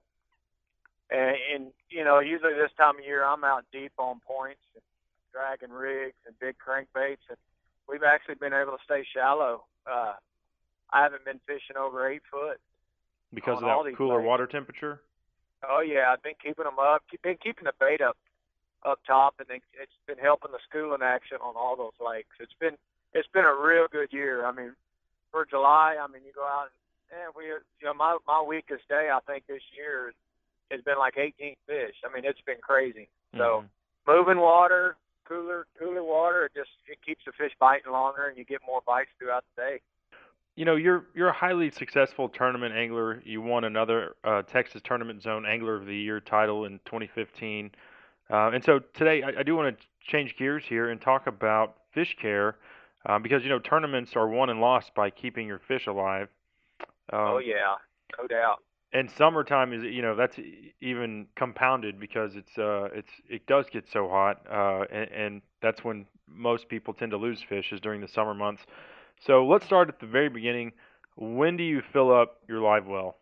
And, 1.11 1.35
and 1.53 1.71
you 1.89 2.03
know, 2.03 2.19
usually 2.19 2.53
this 2.53 2.71
time 2.77 2.99
of 2.99 3.05
year, 3.05 3.25
I'm 3.25 3.43
out 3.43 3.65
deep 3.73 3.91
on 3.97 4.21
points, 4.25 4.61
and 4.75 4.83
dragging 5.33 5.75
rigs 5.75 6.15
and 6.25 6.39
big 6.39 6.55
crankbaits, 6.57 7.25
and 7.27 7.37
we've 7.87 8.03
actually 8.03 8.35
been 8.35 8.53
able 8.53 8.71
to 8.71 8.83
stay 8.85 9.05
shallow. 9.13 9.65
Uh, 9.89 10.13
I 10.91 11.03
haven't 11.03 11.25
been 11.25 11.39
fishing 11.45 11.77
over 11.77 12.07
eight 12.09 12.21
foot. 12.31 12.59
Because 13.33 13.57
of 13.57 13.63
that 13.63 13.97
cooler 13.97 14.17
lakes. 14.17 14.27
water 14.27 14.47
temperature? 14.47 15.01
Oh 15.67 15.81
yeah, 15.81 16.11
I've 16.11 16.23
been 16.23 16.39
keeping 16.41 16.65
them 16.65 16.79
up. 16.79 17.03
Been 17.21 17.37
keeping 17.43 17.65
the 17.65 17.73
bait 17.79 18.01
up, 18.01 18.17
up 18.85 18.99
top, 19.05 19.35
and 19.39 19.47
then 19.49 19.59
it's 19.79 19.91
been 20.07 20.17
helping 20.17 20.51
the 20.51 20.59
schooling 20.67 21.01
action 21.03 21.37
on 21.43 21.55
all 21.55 21.75
those 21.75 21.97
lakes. 21.99 22.35
It's 22.39 22.55
been 22.59 22.77
it's 23.13 23.27
been 23.33 23.45
a 23.45 23.53
real 23.53 23.87
good 23.91 24.11
year. 24.11 24.45
I 24.45 24.51
mean, 24.51 24.75
for 25.31 25.45
July, 25.45 25.97
I 26.01 26.07
mean, 26.07 26.21
you 26.25 26.31
go 26.33 26.45
out 26.45 26.69
and, 27.11 27.21
and 27.21 27.33
we, 27.35 27.45
you 27.45 27.59
know, 27.83 27.93
my 27.93 28.17
my 28.25 28.41
weakest 28.41 28.87
day 28.87 29.09
I 29.13 29.19
think 29.27 29.45
this 29.47 29.63
year 29.75 30.13
has 30.71 30.81
been 30.81 30.97
like 30.97 31.17
18 31.17 31.55
fish. 31.67 31.95
I 32.05 32.13
mean, 32.13 32.25
it's 32.25 32.41
been 32.41 32.61
crazy. 32.61 33.09
So 33.35 33.63
Mhm. 33.63 33.69
moving 34.07 34.39
water, 34.39 34.97
cooler 35.25 35.67
cooler 35.77 36.03
water, 36.03 36.45
it 36.45 36.53
just 36.55 36.71
it 36.87 37.01
keeps 37.01 37.25
the 37.25 37.31
fish 37.33 37.53
biting 37.59 37.91
longer, 37.91 38.27
and 38.27 38.37
you 38.37 38.45
get 38.45 38.61
more 38.65 38.81
bites 38.81 39.11
throughout 39.19 39.43
the 39.55 39.61
day. 39.61 39.81
You 40.59 40.65
know, 40.65 40.75
you're 40.75 41.05
you're 41.15 41.29
a 41.29 41.33
highly 41.33 41.71
successful 41.71 42.27
tournament 42.27 42.75
angler. 42.75 43.23
You 43.25 43.41
won 43.41 43.63
another 43.63 44.17
uh, 44.25 44.41
Texas 44.41 44.81
Tournament 44.83 45.23
Zone 45.23 45.45
Angler 45.45 45.73
of 45.73 45.85
the 45.85 45.95
Year 45.95 46.19
title 46.19 46.65
in 46.65 46.81
2015. 46.83 47.71
Uh, 48.29 48.51
and 48.53 48.61
so 48.61 48.79
today, 48.93 49.23
I, 49.23 49.39
I 49.39 49.43
do 49.43 49.55
want 49.55 49.79
to 49.79 49.85
change 50.05 50.35
gears 50.35 50.65
here 50.67 50.89
and 50.89 50.99
talk 50.99 51.27
about 51.27 51.77
fish 51.93 52.13
care, 52.21 52.57
uh, 53.05 53.17
because 53.19 53.43
you 53.43 53.47
know 53.47 53.59
tournaments 53.59 54.17
are 54.17 54.27
won 54.27 54.49
and 54.49 54.59
lost 54.59 54.93
by 54.93 55.09
keeping 55.09 55.47
your 55.47 55.59
fish 55.59 55.87
alive. 55.87 56.27
Um, 57.13 57.19
oh 57.21 57.37
yeah, 57.37 57.75
no 58.19 58.27
doubt. 58.27 58.61
and 58.91 59.09
summertime 59.11 59.71
is 59.71 59.83
you 59.83 60.01
know 60.01 60.13
that's 60.13 60.37
even 60.81 61.27
compounded 61.35 62.01
because 62.01 62.35
it's 62.35 62.57
uh 62.57 62.89
it's 62.93 63.11
it 63.29 63.45
does 63.47 63.67
get 63.71 63.85
so 63.89 64.09
hot 64.09 64.41
uh 64.51 64.83
and, 64.91 65.11
and 65.11 65.41
that's 65.61 65.83
when 65.83 66.05
most 66.27 66.67
people 66.67 66.93
tend 66.93 67.11
to 67.11 67.17
lose 67.17 67.41
fish 67.47 67.71
is 67.71 67.79
during 67.79 68.01
the 68.01 68.07
summer 68.07 68.33
months 68.33 68.63
so 69.25 69.45
let's 69.45 69.65
start 69.65 69.89
at 69.89 69.99
the 69.99 70.07
very 70.07 70.29
beginning 70.29 70.71
when 71.15 71.57
do 71.57 71.63
you 71.63 71.81
fill 71.91 72.13
up 72.13 72.37
your 72.47 72.59
live 72.61 72.85
well 72.85 73.17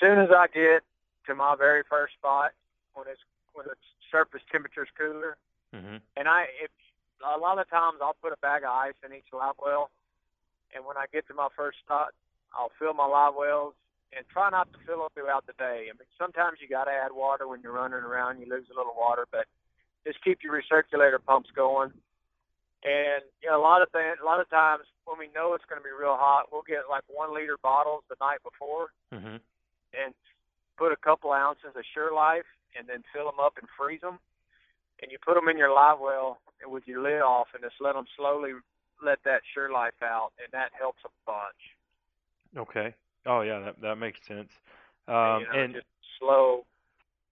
soon 0.00 0.18
as 0.18 0.28
I 0.30 0.46
get 0.52 0.82
to 1.26 1.34
my 1.34 1.54
very 1.56 1.82
first 1.88 2.14
spot, 2.14 2.52
when 2.94 3.06
it's 3.08 3.20
when 3.52 3.66
the 3.66 3.74
surface 4.10 4.42
temperature's 4.50 4.88
cooler, 4.98 5.36
mm-hmm. 5.74 5.96
and 6.16 6.28
I 6.28 6.46
if 6.62 6.70
a 7.24 7.38
lot 7.38 7.58
of 7.58 7.68
times 7.70 7.98
I'll 8.02 8.16
put 8.20 8.32
a 8.32 8.40
bag 8.42 8.62
of 8.62 8.70
ice 8.70 8.98
in 9.04 9.14
each 9.14 9.30
live 9.32 9.54
well, 9.62 9.90
and 10.74 10.84
when 10.84 10.96
I 10.96 11.06
get 11.12 11.26
to 11.28 11.34
my 11.34 11.48
first 11.56 11.78
spot, 11.78 12.12
I'll 12.52 12.72
fill 12.78 12.94
my 12.94 13.06
live 13.06 13.34
wells 13.38 13.74
and 14.16 14.24
try 14.28 14.50
not 14.50 14.72
to 14.72 14.78
fill 14.86 15.02
them 15.02 15.08
throughout 15.14 15.46
the 15.46 15.54
day. 15.58 15.90
I 15.90 15.94
mean, 15.96 16.06
sometimes 16.18 16.58
you 16.60 16.68
got 16.68 16.84
to 16.84 16.92
add 16.92 17.10
water 17.10 17.48
when 17.48 17.62
you're 17.62 17.72
running 17.74 18.04
around, 18.04 18.38
you 18.38 18.46
lose 18.46 18.66
a 18.70 18.76
little 18.76 18.94
water, 18.96 19.26
but 19.30 19.46
just 20.06 20.22
keep 20.22 20.38
your 20.44 20.54
recirculator 20.54 21.18
pumps 21.24 21.50
going. 21.54 21.90
And 22.84 23.24
you 23.42 23.48
know, 23.48 23.58
a 23.58 23.64
lot 23.64 23.80
of 23.80 23.88
things, 23.90 24.20
a 24.20 24.24
lot 24.24 24.40
of 24.40 24.48
times 24.50 24.84
when 25.06 25.18
we 25.18 25.28
know 25.34 25.54
it's 25.54 25.64
going 25.68 25.80
to 25.80 25.84
be 25.84 25.90
real 25.90 26.16
hot, 26.20 26.52
we'll 26.52 26.66
get 26.68 26.84
like 26.88 27.04
one 27.08 27.34
liter 27.34 27.56
bottles 27.62 28.04
the 28.08 28.16
night 28.20 28.40
before 28.44 28.88
Mm-hmm. 29.12 29.36
and 29.94 30.14
put 30.76 30.92
a 30.92 30.96
couple 30.96 31.32
ounces 31.32 31.72
of 31.76 31.84
Sure 31.94 32.12
Life 32.12 32.48
and 32.76 32.88
then 32.88 33.02
fill 33.14 33.26
them 33.26 33.38
up 33.40 33.54
and 33.56 33.68
freeze 33.78 34.00
them. 34.00 34.18
And 35.00 35.10
you 35.10 35.18
put 35.24 35.34
them 35.34 35.48
in 35.48 35.56
your 35.56 35.72
live 35.72 35.98
well 36.00 36.38
with 36.66 36.84
your 36.86 37.02
lid 37.02 37.22
off 37.22 37.48
and 37.54 37.62
just 37.62 37.80
let 37.80 37.94
them 37.94 38.06
slowly 38.16 38.52
let 39.04 39.18
that 39.24 39.42
Sure 39.52 39.70
Life 39.70 40.02
out, 40.02 40.32
and 40.42 40.48
that 40.52 40.70
helps 40.78 41.00
a 41.04 41.12
bunch. 41.26 41.62
Okay. 42.56 42.94
Oh 43.26 43.40
yeah, 43.42 43.60
that 43.60 43.80
that 43.80 43.96
makes 43.96 44.20
sense. 44.26 44.50
And, 45.06 45.16
Um, 45.16 45.40
you 45.40 45.46
know, 45.46 45.62
and 45.62 45.74
just 45.74 45.86
slow. 46.18 46.64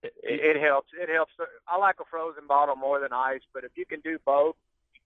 It, 0.02 0.12
it 0.22 0.60
helps. 0.60 0.88
It 0.98 1.08
helps. 1.08 1.32
I 1.68 1.76
like 1.78 1.96
a 2.00 2.04
frozen 2.10 2.46
bottle 2.46 2.76
more 2.76 3.00
than 3.00 3.12
ice, 3.12 3.42
but 3.52 3.64
if 3.64 3.72
you 3.76 3.86
can 3.86 4.00
do 4.00 4.18
both, 4.24 4.56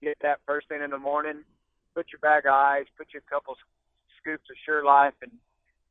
get 0.01 0.17
that 0.21 0.39
first 0.45 0.67
thing 0.69 0.81
in 0.81 0.91
the 0.91 0.97
morning. 0.97 1.43
Put 1.95 2.07
your 2.11 2.19
bag 2.19 2.45
of 2.45 2.53
ice. 2.53 2.85
Put 2.97 3.07
your 3.13 3.23
couple 3.29 3.55
scoops 4.21 4.49
of 4.49 4.55
Sure 4.65 4.83
Life, 4.83 5.13
and 5.21 5.31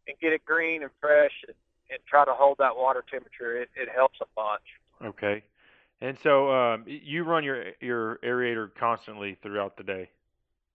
and 0.08 0.16
get 0.20 0.32
it 0.32 0.44
green 0.44 0.82
and 0.82 0.90
fresh, 1.00 1.32
and, 1.46 1.56
and 1.90 1.98
try 2.08 2.24
to 2.24 2.32
hold 2.32 2.58
that 2.58 2.76
water 2.76 3.04
temperature. 3.10 3.60
It 3.60 3.70
it 3.76 3.88
helps 3.94 4.18
a 4.20 4.26
bunch. 4.34 4.62
okay. 5.04 5.42
And 6.02 6.18
so 6.22 6.52
um, 6.52 6.84
you 6.86 7.24
run 7.24 7.42
your 7.42 7.72
your 7.80 8.18
aerator 8.22 8.68
constantly 8.78 9.36
throughout 9.42 9.76
the 9.76 9.82
day. 9.82 10.10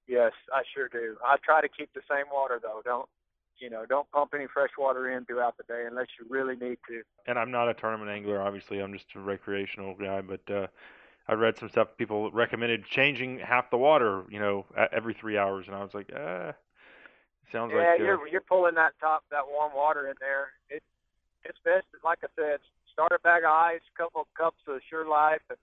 Yes, 0.07 0.31
I 0.53 0.63
sure 0.73 0.89
do. 0.89 1.15
I 1.23 1.37
try 1.45 1.61
to 1.61 1.69
keep 1.69 1.93
the 1.93 2.01
same 2.09 2.25
water 2.33 2.59
though. 2.61 2.81
Don't 2.83 3.07
you 3.59 3.69
know? 3.69 3.85
Don't 3.87 4.09
pump 4.11 4.31
any 4.35 4.47
fresh 4.51 4.71
water 4.77 5.11
in 5.11 5.25
throughout 5.25 5.57
the 5.57 5.63
day 5.63 5.83
unless 5.87 6.07
you 6.19 6.25
really 6.29 6.55
need 6.55 6.79
to. 6.87 7.03
And 7.27 7.37
I'm 7.37 7.51
not 7.51 7.69
a 7.69 7.73
tournament 7.73 8.09
angler, 8.09 8.41
obviously. 8.41 8.79
I'm 8.79 8.93
just 8.93 9.05
a 9.15 9.19
recreational 9.19 9.93
guy. 9.93 10.21
But 10.21 10.51
uh, 10.51 10.67
I 11.27 11.33
read 11.33 11.57
some 11.57 11.69
stuff. 11.69 11.89
People 11.97 12.31
recommended 12.31 12.85
changing 12.85 13.39
half 13.39 13.69
the 13.69 13.77
water, 13.77 14.23
you 14.29 14.39
know, 14.39 14.65
every 14.91 15.13
three 15.13 15.37
hours, 15.37 15.67
and 15.67 15.75
I 15.75 15.81
was 15.81 15.93
like, 15.93 16.11
ah, 16.15 16.53
sounds 17.51 17.71
yeah, 17.73 17.79
like 17.79 17.99
uh, 17.99 18.03
you're 18.03 18.27
you're 18.27 18.41
pulling 18.41 18.75
that 18.75 18.93
top 18.99 19.23
that 19.31 19.43
warm 19.49 19.73
water 19.75 20.07
in 20.07 20.15
there. 20.19 20.49
It 20.69 20.83
it's 21.43 21.57
best, 21.63 21.85
like 22.03 22.19
I 22.23 22.27
said, 22.35 22.59
start 22.91 23.11
a 23.11 23.19
bag 23.19 23.43
of 23.43 23.51
ice, 23.51 23.81
couple 23.97 24.27
cups 24.37 24.61
of 24.67 24.79
Sure 24.89 25.07
Life, 25.07 25.41
and, 25.49 25.57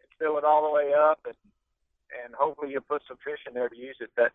and 0.00 0.08
fill 0.18 0.38
it 0.38 0.44
all 0.44 0.66
the 0.66 0.72
way 0.72 0.92
up, 0.94 1.20
and 1.24 1.36
and 2.24 2.34
hopefully 2.34 2.70
you 2.72 2.80
put 2.80 3.02
some 3.08 3.16
fish 3.24 3.40
in 3.46 3.54
there 3.54 3.68
to 3.68 3.76
use 3.76 3.96
it 4.00 4.10
that 4.16 4.32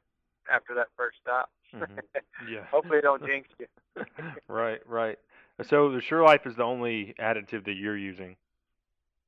after 0.52 0.74
that 0.76 0.88
first 0.98 1.18
stop. 1.22 1.50
Mhm. 1.74 1.88
yeah. 2.50 2.66
hopefully 2.72 3.00
it 3.00 3.04
don't 3.04 3.26
jinx 3.26 3.48
you. 3.60 3.68
right, 4.48 4.82
right. 4.88 5.18
So 5.64 5.92
the 5.92 6.02
Sure 6.02 6.24
Life 6.24 6.46
is 6.46 6.56
the 6.56 6.64
only 6.64 7.14
additive 7.20 7.66
that 7.66 7.76
you're 7.76 7.98
using. 7.98 8.36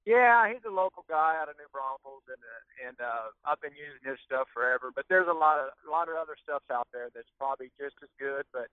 Yeah, 0.06 0.51
he's 0.51 0.64
a 0.68 0.74
local 0.74 1.06
guy 1.08 1.39
out 1.39 1.47
of 1.47 1.56
New 1.56 1.70
Braunfels, 1.72 2.28
and 2.28 2.41
uh, 2.43 2.88
and 2.88 2.97
uh, 2.99 3.32
I've 3.47 3.62
been 3.62 3.72
using 3.72 4.04
his 4.04 4.20
stuff 4.26 4.47
forever. 4.54 4.91
But 4.93 5.06
there's 5.08 5.30
a 5.32 5.34
lot 5.34 5.60
of 5.64 5.72
a 5.88 5.89
lot 5.91 6.10
of 6.10 6.16
other 6.20 6.36
stuff 6.43 6.62
out 6.72 6.88
there 6.91 7.08
that's 7.16 7.32
probably 7.39 7.72
just 7.80 7.95
as 8.04 8.10
good. 8.20 8.43
But 8.51 8.68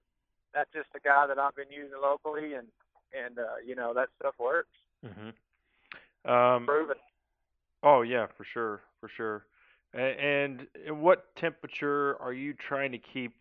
that's 0.53 0.71
just 0.75 0.91
the 0.93 0.99
guy 0.99 1.27
that 1.29 1.39
I've 1.39 1.55
been 1.55 1.71
using 1.71 1.95
locally, 2.03 2.55
and 2.55 2.67
and 3.15 3.39
uh, 3.39 3.63
you 3.65 3.77
know 3.77 3.95
that 3.95 4.09
stuff 4.19 4.35
works. 4.41 4.75
hmm 5.07 5.31
Um, 6.29 6.67
Proven. 6.67 6.99
oh 7.83 8.03
yeah, 8.03 8.27
for 8.37 8.45
sure, 8.45 8.81
for 9.01 9.09
sure. 9.09 9.47
A- 9.95 10.19
And 10.19 10.67
what 10.89 11.35
temperature 11.37 12.21
are 12.21 12.33
you 12.33 12.55
trying 12.55 12.91
to 12.93 12.99
keep 12.99 13.35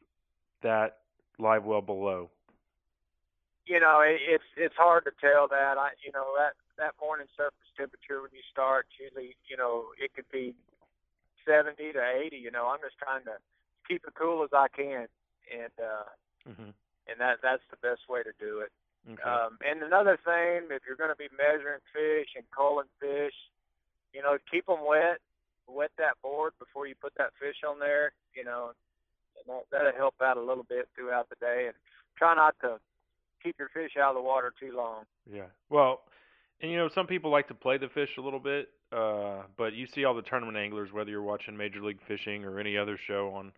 that 0.61 0.97
live 1.39 1.65
well 1.65 1.81
below? 1.81 2.29
You 3.65 3.79
know, 3.79 4.01
it, 4.01 4.19
it's 4.27 4.43
it's 4.57 4.75
hard 4.75 5.05
to 5.05 5.11
tell 5.19 5.47
that. 5.47 5.77
I 5.77 5.89
you 6.05 6.11
know 6.11 6.33
that 6.37 6.53
that 6.79 6.95
morning 6.99 7.27
surface 7.35 7.69
temperature 7.75 8.23
when 8.23 8.31
you 8.33 8.43
start 8.51 8.87
usually 8.95 9.35
you 9.47 9.55
know 9.55 9.91
it 9.99 10.15
could 10.15 10.27
be 10.31 10.55
70 11.49 11.93
to 11.93 12.03
80. 12.03 12.37
You 12.37 12.51
know, 12.51 12.67
I'm 12.67 12.81
just 12.85 13.01
trying 13.01 13.23
to 13.25 13.41
keep 13.87 14.05
it 14.05 14.13
cool 14.13 14.43
as 14.43 14.53
I 14.53 14.67
can, 14.69 15.07
and 15.49 15.75
uh, 15.81 16.09
hmm 16.45 16.71
and 17.09 17.17
that 17.17 17.41
that's 17.41 17.65
the 17.73 17.81
best 17.81 18.05
way 18.05 18.21
to 18.21 18.29
do 18.37 18.61
it. 18.61 18.69
Okay. 19.09 19.25
Um, 19.25 19.57
and 19.65 19.81
another 19.81 20.19
thing, 20.21 20.69
if 20.69 20.85
you're 20.85 20.99
going 20.99 21.09
to 21.09 21.17
be 21.17 21.31
measuring 21.33 21.81
fish 21.89 22.37
and 22.37 22.45
culling 22.53 22.91
fish, 23.01 23.33
you 24.13 24.21
know, 24.21 24.37
keep 24.51 24.67
them 24.67 24.85
wet. 24.85 25.17
Wet 25.65 25.89
that 25.97 26.21
board 26.21 26.53
before 26.59 26.85
you 26.85 26.93
put 27.01 27.13
that 27.17 27.33
fish 27.41 27.65
on 27.67 27.79
there. 27.79 28.13
You 28.35 28.43
know, 28.43 28.77
and 29.37 29.45
that, 29.49 29.65
that'll 29.71 29.97
help 29.97 30.15
out 30.21 30.37
a 30.37 30.43
little 30.43 30.65
bit 30.67 30.89
throughout 30.93 31.29
the 31.29 31.41
day. 31.41 31.65
And 31.65 31.75
try 32.17 32.35
not 32.35 32.53
to 32.61 32.77
keep 33.41 33.57
your 33.57 33.69
fish 33.73 33.97
out 33.97 34.13
of 34.13 34.21
the 34.21 34.21
water 34.21 34.53
too 34.59 34.75
long. 34.75 35.05
Yeah. 35.25 35.49
Well, 35.69 36.01
and 36.61 36.71
you 36.71 36.77
know, 36.77 36.89
some 36.93 37.07
people 37.07 37.31
like 37.31 37.47
to 37.47 37.53
play 37.53 37.77
the 37.77 37.89
fish 37.89 38.09
a 38.17 38.21
little 38.21 38.39
bit, 38.39 38.69
uh, 38.91 39.43
but 39.57 39.73
you 39.73 39.87
see 39.87 40.03
all 40.05 40.13
the 40.13 40.21
tournament 40.21 40.57
anglers, 40.57 40.91
whether 40.91 41.09
you're 41.09 41.21
watching 41.21 41.55
Major 41.55 41.81
League 41.81 41.99
Fishing 42.07 42.43
or 42.43 42.59
any 42.59 42.77
other 42.77 42.97
show 43.07 43.29
on 43.33 43.51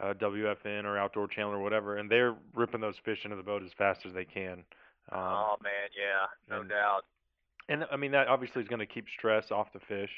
uh, 0.00 0.14
WFN 0.14 0.84
or 0.84 0.98
Outdoor 0.98 1.26
Channel 1.28 1.52
or 1.52 1.60
whatever, 1.62 1.96
and 1.98 2.10
they're 2.10 2.34
ripping 2.54 2.80
those 2.80 2.96
fish 3.04 3.18
into 3.24 3.36
the 3.36 3.42
boat 3.42 3.62
as 3.62 3.70
fast 3.76 4.00
as 4.06 4.12
they 4.12 4.24
can. 4.24 4.64
Um, 5.12 5.20
oh 5.20 5.56
man, 5.62 5.90
yeah, 5.96 6.26
no 6.54 6.60
and- 6.60 6.70
doubt. 6.70 7.02
and 7.68 7.84
I 7.90 7.96
mean 7.96 8.12
that 8.12 8.28
obviously 8.28 8.62
is 8.62 8.68
going 8.68 8.80
to 8.80 8.86
keep 8.86 9.06
stress 9.18 9.50
off 9.50 9.72
the 9.72 9.80
fish. 9.80 10.10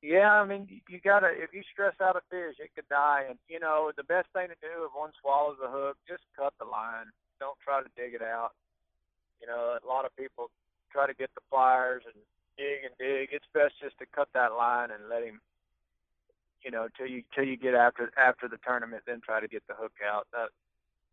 Yeah, 0.00 0.30
I 0.32 0.46
mean, 0.46 0.80
you- 0.88 1.00
gotta. 1.00 1.28
If 1.28 1.52
you 1.52 1.62
stress 1.72 1.94
out 2.00 2.14
a 2.16 2.20
fish, 2.30 2.56
it 2.60 2.70
could 2.74 2.88
die. 2.88 3.24
And 3.28 3.38
you 3.48 3.58
know, 3.58 3.90
the 3.96 4.04
best 4.04 4.28
thing 4.32 4.46
to 4.48 4.54
do 4.62 4.84
if 4.86 4.92
one 4.94 5.10
swallows 5.20 5.56
the 5.60 5.68
hook, 5.68 5.96
just 6.08 6.22
cut 6.36 6.54
the 6.58 6.64
line. 6.64 7.06
Don't 7.40 7.58
try 7.64 7.82
to 7.82 7.88
dig 7.96 8.14
it 8.14 8.22
out. 8.22 8.50
You 9.40 9.46
know, 9.48 9.76
a 9.82 9.86
lot 9.86 10.04
of 10.04 10.14
people 10.16 10.50
try 10.92 11.06
to 11.06 11.14
get 11.14 11.30
the 11.34 11.40
pliers 11.50 12.02
and 12.06 12.14
dig 12.56 12.84
and 12.84 12.94
dig. 12.98 13.30
It's 13.32 13.46
best 13.54 13.74
just 13.82 13.98
to 13.98 14.06
cut 14.06 14.28
that 14.34 14.52
line 14.52 14.90
and 14.90 15.08
let 15.08 15.22
him. 15.22 15.40
You 16.64 16.72
know, 16.72 16.88
till 16.96 17.06
you 17.06 17.22
till 17.34 17.44
you 17.44 17.56
get 17.56 17.74
after 17.74 18.10
after 18.18 18.48
the 18.48 18.58
tournament, 18.66 19.04
then 19.06 19.20
try 19.24 19.40
to 19.40 19.48
get 19.48 19.62
the 19.68 19.74
hook 19.74 19.92
out. 20.04 20.26
That 20.32 20.48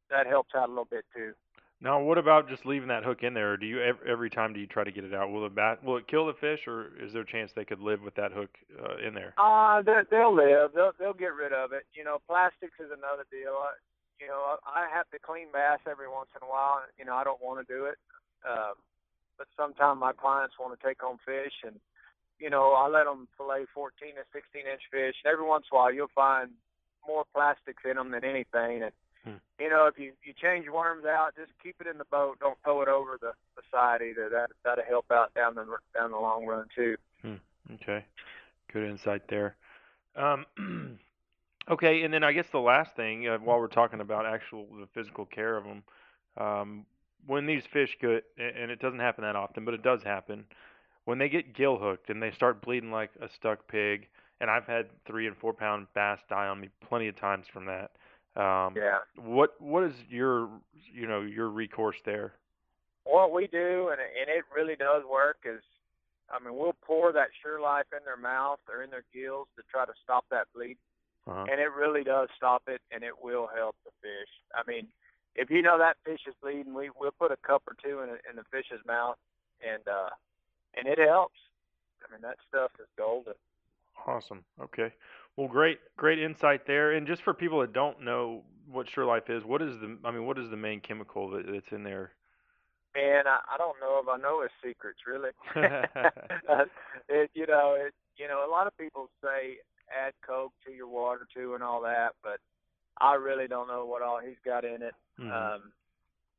that 0.09 0.27
helps 0.27 0.55
out 0.55 0.67
a 0.67 0.71
little 0.71 0.89
bit 0.89 1.05
too. 1.15 1.33
Now, 1.81 2.01
what 2.01 2.17
about 2.17 2.47
just 2.47 2.65
leaving 2.65 2.87
that 2.87 3.03
hook 3.03 3.21
in 3.21 3.33
there? 3.33 3.53
Or 3.53 3.57
do 3.57 3.65
you 3.65 3.81
ev- 3.81 4.01
every 4.07 4.29
time 4.29 4.53
do 4.53 4.59
you 4.59 4.65
try 4.65 4.83
to 4.83 4.91
get 4.91 5.03
it 5.03 5.13
out? 5.13 5.29
Will 5.29 5.45
it 5.45 5.53
bat? 5.53 5.83
Will 5.83 5.97
it 5.97 6.07
kill 6.07 6.25
the 6.25 6.33
fish, 6.33 6.61
or 6.67 6.89
is 6.99 7.11
there 7.11 7.21
a 7.21 7.27
chance 7.27 7.51
they 7.53 7.65
could 7.65 7.81
live 7.81 8.01
with 8.01 8.15
that 8.15 8.31
hook 8.31 8.49
uh, 8.79 8.97
in 9.05 9.13
there? 9.13 9.33
Uh, 9.37 9.81
they, 9.81 10.01
they'll 10.09 10.33
live. 10.33 10.71
They'll 10.73 10.93
they'll 10.97 11.13
get 11.13 11.33
rid 11.35 11.51
of 11.51 11.73
it. 11.73 11.83
You 11.93 12.03
know, 12.03 12.17
plastics 12.27 12.79
is 12.79 12.89
another 12.89 13.25
deal. 13.29 13.53
I, 13.59 13.75
you 14.19 14.27
know, 14.27 14.55
I 14.65 14.87
have 14.93 15.09
to 15.11 15.19
clean 15.19 15.47
bass 15.51 15.79
every 15.89 16.07
once 16.07 16.29
in 16.33 16.47
a 16.47 16.49
while. 16.49 16.79
You 16.97 17.05
know, 17.05 17.13
I 17.13 17.23
don't 17.23 17.43
want 17.43 17.59
to 17.59 17.67
do 17.67 17.85
it, 17.85 17.97
um, 18.49 18.79
but 19.37 19.47
sometimes 19.57 19.99
my 19.99 20.13
clients 20.13 20.55
want 20.59 20.77
to 20.77 20.87
take 20.87 21.01
home 21.01 21.17
fish, 21.25 21.53
and 21.65 21.79
you 22.39 22.49
know, 22.49 22.73
I 22.73 22.87
let 22.87 23.05
them 23.05 23.27
fillet 23.37 23.65
14 23.73 24.09
and 24.17 24.25
16 24.33 24.61
inch 24.67 24.81
fish. 24.91 25.15
And 25.23 25.31
every 25.31 25.45
once 25.45 25.65
in 25.71 25.75
a 25.75 25.79
while, 25.79 25.93
you'll 25.93 26.13
find 26.13 26.51
more 27.07 27.23
plastics 27.33 27.83
in 27.89 27.95
them 27.95 28.11
than 28.11 28.25
anything. 28.25 28.83
And 28.83 28.91
Hmm. 29.25 29.37
you 29.59 29.69
know, 29.69 29.87
if 29.87 29.97
you 29.97 30.13
you 30.23 30.33
change 30.33 30.69
worms 30.69 31.05
out, 31.05 31.35
just 31.35 31.51
keep 31.63 31.75
it 31.81 31.87
in 31.87 31.97
the 31.97 32.05
boat. 32.05 32.37
Don't 32.39 32.57
throw 32.63 32.81
it 32.81 32.87
over 32.87 33.17
the, 33.19 33.31
the 33.55 33.63
side 33.71 34.01
either. 34.01 34.29
That 34.29 34.51
that'll 34.63 34.83
help 34.85 35.11
out 35.11 35.33
down 35.33 35.55
the 35.55 35.65
down 35.95 36.11
the 36.11 36.17
long 36.19 36.45
run 36.45 36.67
too. 36.75 36.95
Okay, 37.73 38.05
good 38.71 38.87
insight 38.87 39.27
there. 39.27 39.55
Um, 40.15 40.45
okay, 41.69 42.03
and 42.03 42.13
then 42.13 42.23
I 42.23 42.31
guess 42.31 42.47
the 42.51 42.59
last 42.59 42.95
thing, 42.95 43.27
uh, 43.27 43.37
while 43.39 43.59
we're 43.59 43.67
talking 43.67 44.01
about 44.01 44.25
actual 44.25 44.67
the 44.79 44.87
physical 44.93 45.25
care 45.25 45.57
of 45.57 45.63
them, 45.63 45.83
um, 46.37 46.85
when 47.25 47.45
these 47.45 47.63
fish 47.71 47.95
get, 48.01 48.23
and 48.37 48.71
it 48.71 48.79
doesn't 48.79 48.99
happen 48.99 49.23
that 49.23 49.35
often, 49.35 49.65
but 49.65 49.73
it 49.73 49.83
does 49.83 50.01
happen, 50.03 50.45
when 51.05 51.17
they 51.17 51.29
get 51.29 51.53
gill 51.55 51.77
hooked 51.77 52.09
and 52.09 52.21
they 52.21 52.31
start 52.31 52.61
bleeding 52.61 52.91
like 52.91 53.11
a 53.21 53.27
stuck 53.35 53.67
pig, 53.67 54.07
and 54.41 54.49
I've 54.49 54.65
had 54.65 54.87
three 55.07 55.27
and 55.27 55.37
four 55.37 55.53
pound 55.53 55.87
bass 55.93 56.19
die 56.29 56.47
on 56.47 56.59
me 56.59 56.69
plenty 56.87 57.07
of 57.07 57.15
times 57.19 57.45
from 57.53 57.65
that. 57.65 57.91
Um, 58.35 58.73
Yeah. 58.75 58.99
What 59.15 59.59
what 59.61 59.83
is 59.83 59.93
your 60.09 60.49
you 60.93 61.07
know 61.07 61.21
your 61.21 61.49
recourse 61.49 61.97
there? 62.05 62.33
what 63.05 63.31
we 63.31 63.47
do, 63.47 63.89
and 63.91 64.01
and 64.01 64.27
it 64.29 64.43
really 64.53 64.75
does 64.75 65.03
work, 65.09 65.37
is 65.45 65.61
I 66.29 66.43
mean 66.43 66.57
we'll 66.57 66.75
pour 66.81 67.13
that 67.13 67.29
Sure 67.41 67.61
Life 67.61 67.85
in 67.93 68.03
their 68.03 68.17
mouth 68.17 68.59
or 68.67 68.83
in 68.83 68.89
their 68.89 69.05
gills 69.13 69.47
to 69.55 69.63
try 69.71 69.85
to 69.85 69.93
stop 70.03 70.25
that 70.31 70.47
bleed, 70.53 70.77
Uh-huh. 71.27 71.45
and 71.49 71.61
it 71.61 71.71
really 71.71 72.03
does 72.03 72.29
stop 72.35 72.63
it, 72.67 72.81
and 72.91 73.03
it 73.03 73.13
will 73.21 73.47
help 73.55 73.75
the 73.85 73.91
fish. 74.01 74.29
I 74.53 74.63
mean, 74.69 74.87
if 75.35 75.49
you 75.49 75.61
know 75.61 75.77
that 75.77 75.97
fish 76.05 76.21
is 76.27 76.33
bleeding, 76.41 76.73
we 76.73 76.89
we'll 76.99 77.11
put 77.11 77.31
a 77.31 77.37
cup 77.37 77.63
or 77.67 77.75
two 77.83 78.01
in 78.01 78.09
a, 78.09 78.17
in 78.29 78.35
the 78.35 78.43
fish's 78.51 78.83
mouth, 78.85 79.17
and 79.61 79.83
uh, 79.87 80.09
and 80.75 80.87
it 80.87 80.99
helps. 80.99 81.39
I 82.07 82.11
mean 82.11 82.21
that 82.21 82.37
stuff 82.47 82.71
is 82.79 82.87
golden. 82.97 83.33
Awesome. 84.07 84.43
Okay. 84.61 84.91
Well, 85.35 85.47
great, 85.47 85.79
great 85.97 86.19
insight 86.19 86.65
there. 86.65 86.93
And 86.93 87.05
just 87.05 87.23
for 87.23 87.33
people 87.33 87.59
that 87.61 87.73
don't 87.73 88.01
know 88.01 88.43
what 88.71 88.89
Sure 88.89 89.05
Life 89.05 89.29
is, 89.29 89.43
what 89.43 89.61
is 89.61 89.79
the? 89.79 89.97
I 90.03 90.11
mean, 90.11 90.25
what 90.25 90.37
is 90.37 90.49
the 90.49 90.57
main 90.57 90.79
chemical 90.79 91.29
that, 91.31 91.45
that's 91.51 91.71
in 91.71 91.83
there? 91.83 92.11
Man, 92.95 93.27
I, 93.27 93.39
I 93.53 93.57
don't 93.57 93.75
know 93.81 93.99
if 94.01 94.07
I 94.07 94.17
know 94.17 94.41
his 94.41 94.51
secrets 94.63 94.99
really. 95.05 95.31
it, 97.09 97.29
you 97.33 97.45
know, 97.45 97.75
it, 97.77 97.93
you 98.17 98.27
know, 98.27 98.47
a 98.47 98.49
lot 98.49 98.67
of 98.67 98.77
people 98.77 99.09
say 99.21 99.57
add 99.91 100.13
Coke 100.25 100.53
to 100.65 100.71
your 100.71 100.87
water 100.87 101.27
too 101.33 101.53
and 101.53 101.63
all 101.63 101.81
that, 101.81 102.13
but 102.23 102.39
I 102.99 103.15
really 103.15 103.47
don't 103.47 103.67
know 103.67 103.85
what 103.85 104.01
all 104.01 104.19
he's 104.19 104.39
got 104.45 104.63
in 104.65 104.81
it. 104.81 104.93
Mhm. 105.19 105.31
Um, 105.31 105.73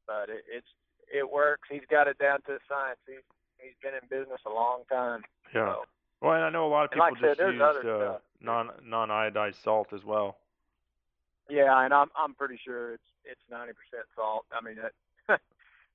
but 0.07 0.29
it, 0.29 0.45
it's 0.49 0.67
it 1.13 1.31
works. 1.31 1.69
He's 1.71 1.87
got 1.91 2.09
it 2.09 2.19
down 2.19 2.43
to 2.43 2.55
a 2.55 2.59
science. 2.69 2.99
He's 3.07 3.23
he's 3.59 3.75
been 3.83 3.95
in 3.95 4.09
business 4.09 4.41
a 4.47 4.51
long 4.51 4.83
time. 4.91 5.23
Yeah. 5.55 5.73
So, 5.75 5.85
Well, 6.21 6.33
and 6.45 6.57
of 6.57 6.73
And 6.91 6.99
like 6.99 7.15
people 7.15 7.17
I 7.17 7.21
said, 7.21 7.29
just 7.29 7.39
there's 7.39 7.55
use 7.55 7.85
uh, 7.85 8.19
non 8.41 8.71
non 8.85 9.09
iodized 9.09 9.63
salt 9.63 9.93
as 9.93 10.05
well. 10.05 10.39
Yeah, 11.49 11.85
and 11.85 11.95
I'm 11.95 12.09
I'm 12.17 12.35
pretty 12.35 12.59
sure 12.63 12.95
it's 12.95 13.11
it's 13.25 13.41
ninety 13.51 13.73
percent 13.73 14.07
salt. 14.15 14.47
I 14.53 14.65
mean 14.65 14.77
that 14.77 15.41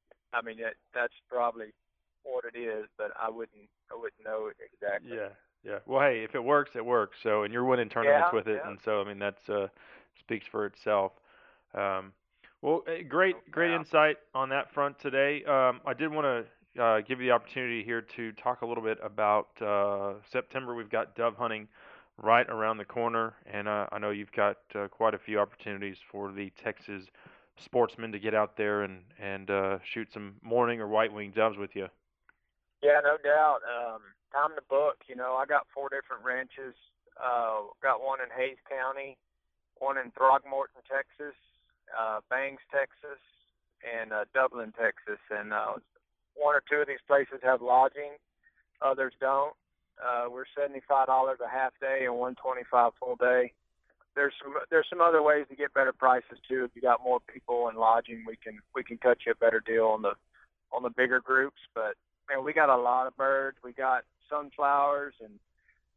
I 0.34 0.42
mean 0.42 0.58
that 0.58 0.76
that's 0.94 1.14
probably 1.30 1.74
what 2.24 2.46
it 2.46 2.58
is, 2.58 2.86
but 2.98 3.12
I 3.22 3.30
wouldn't 3.30 3.68
I 3.92 3.96
wouldn't 3.96 4.24
know 4.24 4.52
exactly. 4.74 5.18
Yeah, 5.18 5.30
yeah. 5.64 5.80
Well, 5.86 6.02
hey, 6.02 6.24
if 6.24 6.36
it 6.36 6.44
works, 6.44 6.72
it 6.76 6.86
works. 6.86 7.18
So, 7.24 7.44
and 7.44 7.54
you're 7.54 7.66
winning 7.66 7.90
tournaments 7.90 8.30
Yeah, 8.32 8.38
with 8.38 8.48
it, 8.48 8.62
yeah. 8.64 8.70
and 8.70 8.80
so 8.86 9.02
I 9.02 9.04
mean 9.06 9.20
that's 9.20 9.50
uh 9.50 9.68
speaks 10.20 10.46
for 10.52 10.66
itself. 10.66 11.12
Um, 11.74 12.14
well, 12.62 12.84
eh, 12.88 13.02
great, 13.02 13.36
great 13.50 13.72
insight 13.72 14.18
on 14.36 14.50
that 14.50 14.74
front 14.74 15.00
today. 15.00 15.44
Um, 15.46 15.82
I 15.86 15.94
did 15.98 16.12
want 16.12 16.26
to 16.26 16.82
uh, 16.82 17.02
give 17.02 17.20
you 17.20 17.28
the 17.28 17.32
opportunity 17.34 17.84
here 17.84 18.02
to 18.16 18.32
talk 18.34 18.62
a 18.62 18.66
little 18.66 18.84
bit 18.84 19.00
about 19.04 19.50
uh, 19.62 20.14
September. 20.32 20.76
We've 20.76 20.90
got 20.90 21.16
dove 21.16 21.36
hunting 21.36 21.68
right 22.22 22.48
around 22.50 22.78
the 22.78 22.86
corner, 22.86 23.34
and 23.52 23.68
uh, 23.68 23.88
I 23.92 24.00
know 24.00 24.12
you've 24.12 24.32
got 24.32 24.58
uh, 24.76 24.88
quite 24.88 25.14
a 25.14 25.20
few 25.20 25.40
opportunities 25.40 25.98
for 26.12 26.32
the 26.32 26.52
Texas 26.64 27.04
sportsmen 27.58 28.12
to 28.12 28.20
get 28.20 28.34
out 28.34 28.58
there 28.58 28.84
and 28.84 29.02
and 29.20 29.50
uh, 29.50 29.78
shoot 29.84 30.08
some 30.14 30.36
morning 30.42 30.80
or 30.80 30.88
white 30.88 31.14
winged 31.14 31.36
doves 31.36 31.58
with 31.58 31.76
you. 31.76 31.88
Yeah, 32.82 33.00
no 33.04 33.18
doubt. 33.24 33.60
Um, 33.66 34.02
time 34.32 34.56
to 34.56 34.62
book. 34.70 34.98
You 35.08 35.16
know, 35.16 35.36
I 35.36 35.46
got 35.46 35.68
four 35.74 35.90
different 35.90 36.24
ranches. 36.24 36.76
Uh, 37.22 37.70
got 37.84 38.02
one 38.02 38.20
in 38.22 38.30
Hays 38.36 38.58
County, 38.70 39.18
one 39.82 39.98
in 39.98 40.14
Throckmorton, 40.14 40.86
Texas, 40.86 41.36
uh, 41.90 42.22
Bangs, 42.30 42.62
Texas, 42.72 43.20
and 43.82 44.14
uh, 44.14 44.26
Dublin, 44.34 44.72
Texas. 44.78 45.20
And 45.34 45.52
uh, 45.52 45.82
one 46.38 46.54
or 46.56 46.64
two 46.70 46.78
of 46.78 46.88
these 46.88 47.04
places 47.10 47.42
have 47.44 47.62
lodging, 47.62 48.14
others 48.82 49.14
don't. 49.20 49.54
Uh, 49.98 50.30
we're 50.32 50.46
seventy-five 50.56 51.08
dollars 51.08 51.40
a 51.46 51.50
half 51.50 51.74
day 51.82 52.06
and 52.06 52.16
one 52.16 52.36
twenty-five 52.36 52.94
full 53.00 53.18
day. 53.18 53.52
There's 54.16 54.34
some 54.42 54.54
there's 54.70 54.88
some 54.90 55.02
other 55.02 55.22
ways 55.22 55.46
to 55.50 55.56
get 55.56 55.74
better 55.74 55.94
prices 55.94 56.38
too. 56.48 56.64
If 56.64 56.72
you 56.76 56.82
got 56.82 57.04
more 57.04 57.20
people 57.20 57.68
and 57.68 57.78
lodging, 57.78 58.24
we 58.26 58.36
can 58.38 58.60
we 58.76 58.84
can 58.84 58.98
cut 58.98 59.18
you 59.26 59.34
a 59.34 59.36
better 59.36 59.62
deal 59.66 59.88
on 59.88 60.02
the 60.02 60.14
on 60.72 60.84
the 60.84 60.90
bigger 60.90 61.20
groups. 61.20 61.60
But 61.76 61.96
man, 62.30 62.44
we 62.44 62.54
got 62.54 62.70
a 62.70 62.78
lot 62.78 63.08
of 63.08 63.16
birds. 63.18 63.58
We 63.64 63.74
got 63.74 64.04
sunflowers 64.30 65.14
and 65.22 65.34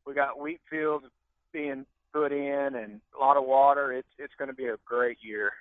we 0.06 0.14
got 0.14 0.38
wheat 0.38 0.60
fields 0.68 1.06
being 1.52 1.86
put 2.14 2.32
in 2.32 2.74
and 2.76 3.00
a 3.16 3.20
lot 3.20 3.36
of 3.36 3.44
water. 3.44 3.92
It's 3.92 4.08
it's 4.18 4.32
going 4.38 4.48
to 4.48 4.54
be 4.54 4.66
a 4.66 4.76
great 4.86 5.18
year. 5.20 5.52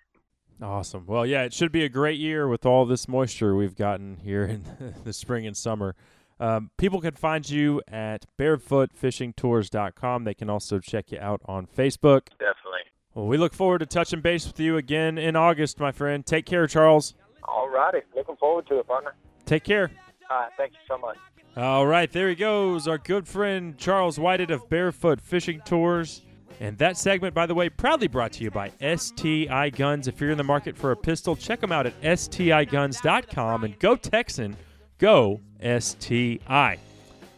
Awesome. 0.62 1.06
Well, 1.08 1.26
yeah, 1.26 1.44
it 1.44 1.54
should 1.54 1.72
be 1.72 1.84
a 1.84 1.90
great 1.90 2.20
year 2.20 2.48
with 2.48 2.66
all 2.66 2.86
this 2.86 3.08
moisture 3.08 3.56
we've 3.56 3.76
gotten 3.76 4.18
here 4.18 4.46
in 4.46 4.64
the 5.04 5.12
spring 5.12 5.46
and 5.48 5.58
summer. 5.58 5.96
Um, 6.40 6.70
people 6.78 7.02
can 7.02 7.16
find 7.16 7.50
you 7.50 7.82
at 7.88 8.26
barefootfishingtours.com. 8.40 10.24
They 10.24 10.34
can 10.34 10.50
also 10.50 10.80
check 10.80 11.12
you 11.12 11.20
out 11.20 11.42
on 11.46 11.68
Facebook. 11.68 12.28
Definitely. 12.40 12.82
Well, 13.14 13.28
we 13.28 13.38
look 13.38 13.54
forward 13.54 13.80
to 13.80 13.86
touching 13.86 14.22
base 14.22 14.46
with 14.46 14.60
you 14.60 14.78
again 14.78 15.18
in 15.18 15.36
August, 15.36 15.80
my 15.80 15.92
friend. 15.92 16.26
Take 16.26 16.46
care, 16.46 16.68
Charles. 16.68 17.14
All 17.44 17.70
righty. 17.70 18.00
Looking 18.16 18.36
forward 18.38 18.68
to 18.68 18.80
it, 18.80 18.88
partner. 18.88 19.16
Take 19.46 19.64
care. 19.64 19.92
All 20.30 20.40
right. 20.40 20.52
Thank 20.58 20.74
you 20.74 20.80
so 20.88 20.98
much. 20.98 21.18
All 21.56 21.86
right, 21.86 22.12
there 22.12 22.30
he 22.30 22.36
goes, 22.36 22.88
our 22.88 22.98
good 22.98 23.28
friend 23.28 23.78
Charles 23.78 24.18
Whited 24.18 24.50
of 24.50 24.68
Barefoot 24.70 25.22
Fishing 25.22 25.62
Tours. 25.64 26.24
And 26.60 26.78
that 26.78 26.98
segment, 26.98 27.34
by 27.34 27.46
the 27.46 27.56
way, 27.56 27.70
proudly 27.70 28.08
brought 28.08 28.32
to 28.34 28.44
you 28.44 28.52
by 28.52 28.72
STI 28.96 29.70
Guns. 29.70 30.08
If 30.08 30.22
you're 30.22 30.32
in 30.32 30.38
the 30.38 30.44
market 30.44 30.78
for 30.78 30.92
a 30.92 30.98
pistol, 30.98 31.36
check 31.36 31.60
them 31.60 31.72
out 31.72 31.86
at 31.86 32.00
stiguns.com 32.02 33.64
and 33.64 33.80
go 33.80 33.96
Texan, 33.96 34.56
go 34.98 35.42
STI. 35.62 36.80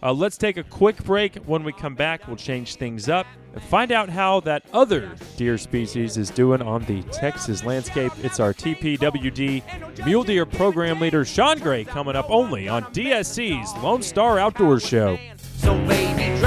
Uh, 0.04 0.14
let's 0.14 0.38
take 0.38 0.58
a 0.58 0.64
quick 0.64 1.04
break. 1.04 1.36
When 1.46 1.64
we 1.64 1.74
come 1.74 1.96
back, 1.96 2.28
we'll 2.28 2.36
change 2.36 2.76
things 2.76 3.10
up 3.10 3.26
and 3.54 3.64
find 3.64 3.92
out 3.92 4.08
how 4.10 4.40
that 4.42 4.64
other 4.72 5.16
deer 5.36 5.58
species 5.58 6.18
is 6.18 6.30
doing 6.30 6.62
on 6.62 6.84
the 6.86 7.02
Texas 7.04 7.64
landscape. 7.64 8.12
It's 8.22 8.40
our 8.40 8.54
TPWD 8.54 10.06
Mule 10.06 10.24
Deer 10.24 10.46
Program 10.46 11.00
Leader 11.00 11.26
Shawn 11.26 11.58
Gray 11.58 11.86
coming 11.86 12.16
up 12.16 12.30
only 12.30 12.68
on 12.68 12.84
DSC's 12.94 13.74
Lone 13.82 14.04
Star 14.04 14.38
Outdoor 14.38 14.80
Show. 14.80 15.18
So 15.58 15.74
baby, 15.88 16.40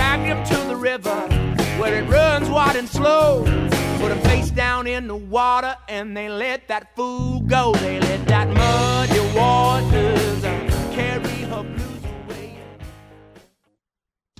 where 1.78 1.94
it 1.94 2.08
runs 2.08 2.50
wide 2.50 2.76
and 2.76 2.88
slow. 2.88 3.44
Put 4.00 4.12
him 4.12 4.20
face 4.20 4.50
down 4.50 4.86
in 4.86 5.06
the 5.06 5.16
water 5.16 5.76
and 5.88 6.16
they 6.16 6.28
let 6.28 6.68
that 6.68 6.94
fool 6.96 7.40
go. 7.40 7.72
They 7.74 8.00
let 8.00 8.26
that 8.26 8.48
muddy 8.48 9.20
waters 9.36 10.44
uh, 10.44 10.90
carry 10.92 11.42
her 11.50 11.60
away. 11.60 11.88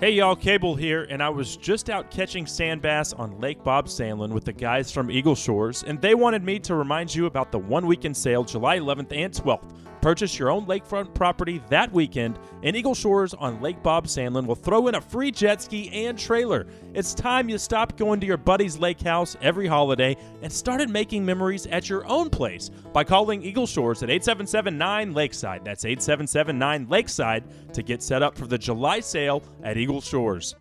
Hey 0.00 0.12
y'all, 0.12 0.36
Cable 0.36 0.76
here, 0.76 1.08
and 1.10 1.20
I 1.20 1.28
was 1.28 1.56
just 1.56 1.90
out 1.90 2.08
catching 2.08 2.46
sand 2.46 2.82
bass 2.82 3.12
on 3.12 3.40
Lake 3.40 3.64
Bob 3.64 3.86
Sandlin 3.86 4.30
with 4.30 4.44
the 4.44 4.52
guys 4.52 4.92
from 4.92 5.10
Eagle 5.10 5.34
Shores, 5.34 5.82
and 5.82 6.00
they 6.00 6.14
wanted 6.14 6.44
me 6.44 6.60
to 6.60 6.76
remind 6.76 7.12
you 7.12 7.26
about 7.26 7.50
the 7.50 7.58
one 7.58 7.84
weekend 7.84 8.16
sale 8.16 8.44
July 8.44 8.78
11th 8.78 9.10
and 9.10 9.34
12th. 9.34 9.64
Purchase 10.00 10.38
your 10.38 10.50
own 10.50 10.66
lakefront 10.66 11.12
property 11.14 11.60
that 11.70 11.92
weekend, 11.92 12.38
and 12.62 12.76
Eagle 12.76 12.94
Shores 12.94 13.34
on 13.34 13.60
Lake 13.60 13.82
Bob 13.82 14.06
Sandlin 14.06 14.46
will 14.46 14.54
throw 14.54 14.88
in 14.88 14.94
a 14.94 15.00
free 15.00 15.30
jet 15.30 15.60
ski 15.60 15.90
and 16.06 16.18
trailer. 16.18 16.66
It's 16.94 17.14
time 17.14 17.48
you 17.48 17.58
stopped 17.58 17.96
going 17.96 18.20
to 18.20 18.26
your 18.26 18.36
buddy's 18.36 18.78
lake 18.78 19.00
house 19.00 19.36
every 19.40 19.66
holiday 19.66 20.16
and 20.42 20.52
started 20.52 20.88
making 20.88 21.24
memories 21.24 21.66
at 21.66 21.88
your 21.88 22.06
own 22.06 22.30
place 22.30 22.68
by 22.92 23.04
calling 23.04 23.42
Eagle 23.42 23.66
Shores 23.66 24.02
at 24.02 24.08
877-9 24.08 25.14
Lakeside. 25.14 25.64
That's 25.64 25.84
877-9 25.84 26.88
Lakeside 26.88 27.74
to 27.74 27.82
get 27.82 28.02
set 28.02 28.22
up 28.22 28.36
for 28.36 28.46
the 28.46 28.58
July 28.58 29.00
sale 29.00 29.42
at 29.62 29.76
Eagle 29.76 30.00
Shores. 30.00 30.54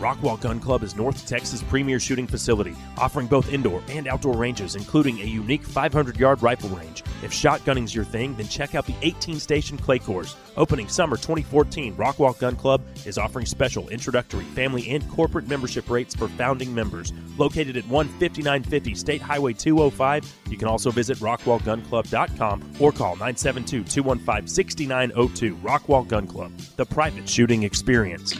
Rockwall 0.00 0.40
Gun 0.40 0.58
Club 0.58 0.82
is 0.82 0.96
North 0.96 1.26
Texas' 1.26 1.62
premier 1.62 2.00
shooting 2.00 2.26
facility, 2.26 2.74
offering 2.98 3.26
both 3.26 3.52
indoor 3.52 3.82
and 3.88 4.08
outdoor 4.08 4.36
ranges, 4.36 4.74
including 4.74 5.20
a 5.20 5.24
unique 5.24 5.62
500 5.62 6.16
yard 6.16 6.42
rifle 6.42 6.70
range. 6.70 7.02
If 7.22 7.32
shotgunning's 7.32 7.94
your 7.94 8.04
thing, 8.04 8.34
then 8.34 8.48
check 8.48 8.74
out 8.74 8.84
the 8.86 8.96
18 9.02 9.38
station 9.38 9.78
clay 9.78 10.00
course. 10.00 10.34
Opening 10.56 10.88
summer 10.88 11.16
2014, 11.16 11.94
Rockwall 11.94 12.38
Gun 12.38 12.56
Club 12.56 12.82
is 13.06 13.16
offering 13.16 13.46
special 13.46 13.88
introductory, 13.90 14.44
family, 14.44 14.90
and 14.90 15.08
corporate 15.08 15.46
membership 15.46 15.88
rates 15.88 16.14
for 16.14 16.28
founding 16.28 16.74
members. 16.74 17.12
Located 17.38 17.76
at 17.76 17.84
15950 17.84 18.94
State 18.94 19.22
Highway 19.22 19.52
205, 19.52 20.24
you 20.50 20.56
can 20.56 20.68
also 20.68 20.90
visit 20.90 21.18
rockwallgunclub.com 21.18 22.72
or 22.80 22.92
call 22.92 23.12
972 23.12 23.84
215 23.84 24.48
6902. 24.48 25.56
Rockwall 25.56 26.06
Gun 26.06 26.26
Club, 26.26 26.56
the 26.76 26.86
private 26.86 27.28
shooting 27.28 27.62
experience. 27.62 28.34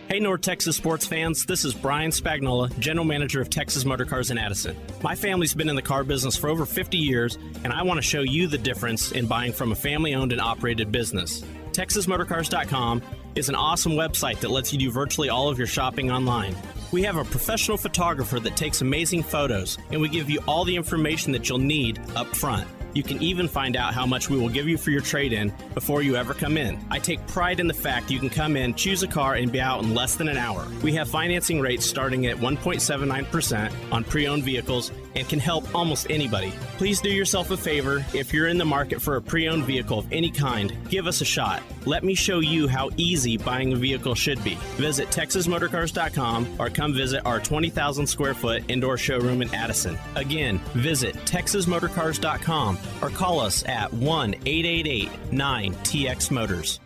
Hey, 0.08 0.20
North 0.20 0.42
Texas 0.42 0.76
sports 0.76 1.06
fans, 1.06 1.46
this 1.46 1.64
is 1.64 1.74
Brian 1.74 2.10
Spagnola, 2.10 2.76
General 2.80 3.06
Manager 3.06 3.42
of 3.42 3.50
Texas 3.50 3.86
Motor 3.86 4.06
Cars 4.06 4.32
in 4.32 4.40
Addison. 4.40 4.76
My 5.04 5.14
family's 5.14 5.54
been 5.54 5.70
in 5.70 5.76
the 5.76 5.84
car 5.84 6.04
business 6.04 6.36
for 6.36 6.50
over 6.50 6.66
50 6.66 6.98
years, 6.98 7.38
and 7.64 7.72
I 7.72 7.84
want 7.84 8.00
to 8.00 8.02
show 8.02 8.22
you 8.22 8.48
the 8.48 8.58
difference 8.58 9.12
in 9.12 9.28
buying 9.28 9.54
from 9.54 9.72
a 9.72 9.76
family 9.76 10.16
owned 10.16 10.32
and 10.32 10.42
operated 10.42 10.92
business. 10.92 11.44
TexasMotorcars.com 11.74 13.04
is 13.36 13.50
an 13.50 13.56
awesome 13.56 13.92
website 13.92 14.40
that 14.40 14.50
lets 14.50 14.74
you 14.74 14.80
do 14.80 14.92
virtually 14.92 15.30
all 15.30 15.50
of 15.50 15.58
your 15.58 15.68
shopping 15.68 16.12
online. 16.12 16.56
We 16.92 17.04
have 17.04 17.18
a 17.18 17.24
professional 17.24 17.78
photographer 17.78 18.40
that 18.40 18.58
takes 18.58 18.82
amazing 18.82 19.24
photos, 19.24 19.78
and 19.92 20.02
we 20.02 20.10
give 20.10 20.30
you 20.30 20.40
all 20.48 20.66
the 20.66 20.76
information 20.76 21.32
that 21.34 21.48
you'll 21.48 21.60
need 21.60 22.00
up 22.16 22.36
front. 22.36 22.68
You 22.94 23.04
can 23.04 23.22
even 23.22 23.48
find 23.48 23.76
out 23.76 23.94
how 23.94 24.06
much 24.06 24.30
we 24.30 24.38
will 24.38 24.50
give 24.50 24.68
you 24.68 24.78
for 24.78 24.92
your 24.92 25.02
trade 25.02 25.34
in 25.34 25.54
before 25.74 26.02
you 26.02 26.16
ever 26.16 26.34
come 26.34 26.58
in. 26.58 26.80
I 26.90 27.00
take 27.00 27.26
pride 27.28 27.60
in 27.60 27.68
the 27.68 27.74
fact 27.74 28.10
you 28.10 28.20
can 28.20 28.30
come 28.30 28.56
in, 28.58 28.74
choose 28.74 29.04
a 29.04 29.08
car, 29.08 29.36
and 29.36 29.52
be 29.52 29.62
out 29.62 29.84
in 29.84 29.94
less 29.94 30.16
than 30.16 30.28
an 30.28 30.38
hour. 30.38 30.68
We 30.84 30.94
have 30.94 31.10
financing 31.10 31.60
rates 31.60 31.86
starting 31.86 32.26
at 32.26 32.38
1.79% 32.38 33.72
on 33.92 34.04
pre 34.04 34.28
owned 34.28 34.44
vehicles 34.44 34.92
and 35.16 35.28
can 35.28 35.40
help 35.40 35.74
almost 35.76 36.08
anybody. 36.10 36.52
Please 36.78 37.02
do 37.02 37.10
yourself 37.10 37.52
a 37.52 37.58
favor 37.58 38.06
if 38.14 38.34
you're 38.34 38.48
in 38.48 38.58
the 38.58 38.66
market 38.66 39.02
for 39.02 39.16
a 39.16 39.22
pre 39.22 39.48
owned 39.48 39.66
vehicle 39.66 40.00
of 40.00 40.12
any 40.12 40.30
kind, 40.30 40.76
give 40.90 41.08
us 41.08 41.22
a 41.22 41.26
shot. 41.26 41.62
Let 41.86 42.04
me 42.04 42.16
show 42.16 42.40
you 42.40 42.68
how 42.68 42.90
easy 42.98 43.38
buying 43.38 43.74
a 43.74 43.76
vehicle 43.76 44.16
should 44.16 44.44
be. 44.44 44.56
Visit 44.78 45.10
TexasMotorcars.com 45.10 46.56
or 46.60 46.70
come 46.70 46.94
visit 46.94 47.26
our 47.26 47.40
20,000 47.40 48.08
square 48.08 48.34
foot 48.34 48.64
indoor 48.68 48.98
showroom 48.98 49.42
in 49.42 49.54
Addison. 49.54 49.98
Again, 50.16 50.60
visit 50.74 51.16
TexasMotorcars.com 51.26 52.78
or 53.02 53.10
call 53.10 53.40
us 53.40 53.64
at 53.66 53.94
1 53.94 54.36
888 54.46 55.10
9 55.32 55.74
TX 55.74 56.32
Motors. 56.32 56.80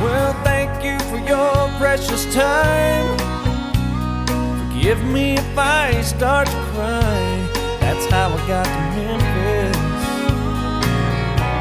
Well, 0.00 0.34
thank 0.44 0.84
you 0.84 0.98
for 1.08 1.16
your 1.26 1.68
precious 1.78 2.32
time. 2.34 3.43
Forgive 4.84 5.04
me 5.06 5.32
if 5.32 5.56
I 5.58 6.02
start 6.02 6.46
to 6.46 6.52
cry. 6.52 7.48
That's 7.80 8.04
how 8.12 8.28
I 8.28 8.46
got 8.46 8.66
to 8.66 9.00
Memphis. 9.00 9.76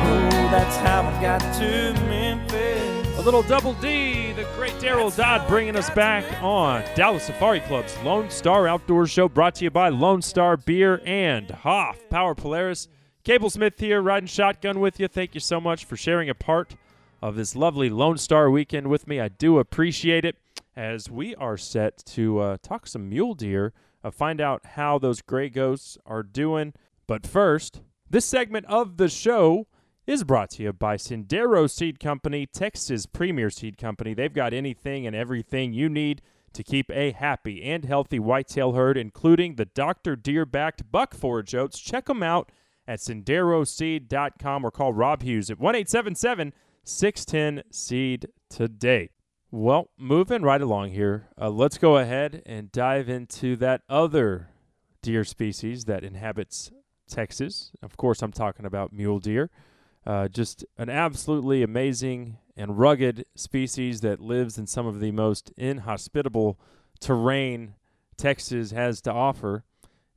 Oh, 0.04 0.50
that's 0.52 0.76
how 0.76 1.04
I 1.04 1.22
got 1.22 1.40
to 1.40 1.94
Memphis. 2.10 3.18
A 3.18 3.22
little 3.22 3.42
double 3.44 3.76
D, 3.76 4.34
the 4.34 4.44
great 4.58 4.74
Deryl 4.74 5.16
Dodd 5.16 5.48
bringing 5.48 5.78
us 5.78 5.90
back 5.92 6.26
on 6.44 6.84
Dallas 6.96 7.24
Safari 7.24 7.62
Club's 7.62 7.98
Lone 8.00 8.30
Star 8.30 8.68
Outdoor 8.68 9.08
Show, 9.08 9.30
brought 9.30 9.56
to 9.56 9.64
you 9.64 9.72
by 9.72 9.88
Lone 9.88 10.22
Star 10.22 10.58
Beer 10.58 11.02
and 11.06 11.50
Hoff 11.50 12.02
Power 12.10 12.36
Polaris. 12.36 12.90
Cable 13.24 13.50
Smith 13.50 13.80
here, 13.80 14.02
riding 14.02 14.28
shotgun 14.28 14.82
with 14.82 15.00
you. 15.00 15.08
Thank 15.08 15.34
you 15.34 15.40
so 15.40 15.62
much 15.62 15.86
for 15.86 15.96
sharing 15.96 16.30
a 16.30 16.36
part 16.36 16.76
of 17.22 17.38
this 17.38 17.56
lovely 17.56 17.90
Lone 17.90 18.18
Star 18.18 18.52
weekend 18.52 18.88
with 18.88 19.08
me. 19.08 19.22
I 19.22 19.30
do 19.30 19.60
appreciate 19.60 20.26
it 20.26 20.36
as 20.76 21.10
we 21.10 21.36
are 21.36 21.58
set 21.58 22.04
to 22.06 22.40
uh, 22.40 22.58
talk 22.62 22.88
some 22.88 23.10
mule 23.10 23.34
deer, 23.34 23.74
uh, 24.04 24.12
find 24.12 24.42
out 24.42 24.66
how 24.66 24.98
those 24.98 25.22
gray 25.22 25.50
ghosts 25.50 25.98
are 26.06 26.24
doing. 26.24 26.74
But 27.08 27.26
first, 27.28 27.82
this 28.10 28.26
segment 28.26 28.66
of 28.68 28.98
the 28.98 29.10
show 29.10 29.68
is 30.06 30.24
brought 30.24 30.50
to 30.52 30.64
you 30.64 30.74
by 30.74 30.98
Sendero 30.98 31.70
Seed 31.70 32.00
Company, 32.00 32.46
Texas 32.46 33.06
premier 33.06 33.50
seed 33.50 33.78
company. 33.78 34.14
They've 34.14 34.34
got 34.34 34.54
anything 34.54 35.08
and 35.08 35.16
everything 35.16 35.74
you 35.74 35.90
need 35.90 36.22
to 36.54 36.64
keep 36.64 36.92
a 36.92 37.12
happy 37.12 37.64
and 37.64 37.86
healthy 37.86 38.20
whitetail 38.20 38.74
herd, 38.74 38.98
including 38.98 39.56
the 39.56 39.66
Dr. 39.66 40.16
Deer 40.16 40.46
backed 40.46 40.92
buck 40.92 41.14
forage 41.14 41.56
oats. 41.56 41.80
Check 41.80 42.06
them 42.06 42.22
out 42.22 42.52
at 42.88 43.00
senderoseed.com 43.00 44.66
or 44.66 44.72
call 44.72 44.94
Rob 44.94 45.24
Hughes 45.24 45.50
at 45.50 45.60
1 45.60 45.76
877 45.76 46.54
610 46.84 47.64
Seed 47.72 48.28
today. 48.50 49.10
Well, 49.56 49.92
moving 50.00 50.42
right 50.42 50.60
along 50.60 50.94
here, 50.94 51.28
uh, 51.40 51.52
let's 51.52 51.78
go 51.78 51.98
ahead 51.98 52.42
and 52.48 52.72
dive 52.72 53.08
into 53.08 53.56
that 53.58 53.84
other 53.88 54.50
deer 55.04 55.24
species 55.24 55.86
that 55.86 56.04
inhabits 56.04 56.72
Texas. 57.08 57.72
Of 57.84 57.96
course, 57.96 58.24
I'm 58.24 58.32
talking 58.32 58.66
about 58.66 58.92
mule 58.92 59.20
deer. 59.20 59.52
Uh, 60.08 60.28
just 60.28 60.66
an 60.80 60.90
absolutely 60.90 61.62
amazing 61.62 62.40
and 62.58 62.80
rugged 62.80 63.28
species 63.36 64.02
that 64.02 64.20
lives 64.20 64.58
in 64.58 64.66
some 64.66 64.88
of 64.88 65.00
the 65.00 65.12
most 65.12 65.52
inhospitable 65.56 66.60
terrain 67.00 67.76
Texas 68.18 68.72
has 68.72 69.02
to 69.02 69.14
offer. 69.14 69.66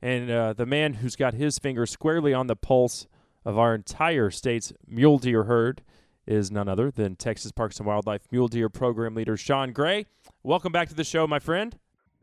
And 0.01 0.31
uh, 0.31 0.53
the 0.53 0.65
man 0.65 0.95
who's 0.95 1.15
got 1.15 1.35
his 1.35 1.59
finger 1.59 1.85
squarely 1.85 2.33
on 2.33 2.47
the 2.47 2.55
pulse 2.55 3.05
of 3.45 3.55
our 3.55 3.75
entire 3.75 4.31
state's 4.31 4.73
mule 4.87 5.19
deer 5.19 5.43
herd 5.43 5.83
is 6.27 6.51
none 6.51 6.67
other 6.67 6.91
than 6.91 7.15
Texas 7.15 7.51
Parks 7.51 7.77
and 7.77 7.87
Wildlife 7.87 8.23
Mule 8.31 8.47
Deer 8.47 8.69
Program 8.69 9.15
Leader 9.15 9.37
Shawn 9.37 9.71
Gray. 9.71 10.05
Welcome 10.43 10.71
back 10.71 10.89
to 10.89 10.95
the 10.95 11.03
show, 11.03 11.25
my 11.25 11.39
friend. 11.39 11.77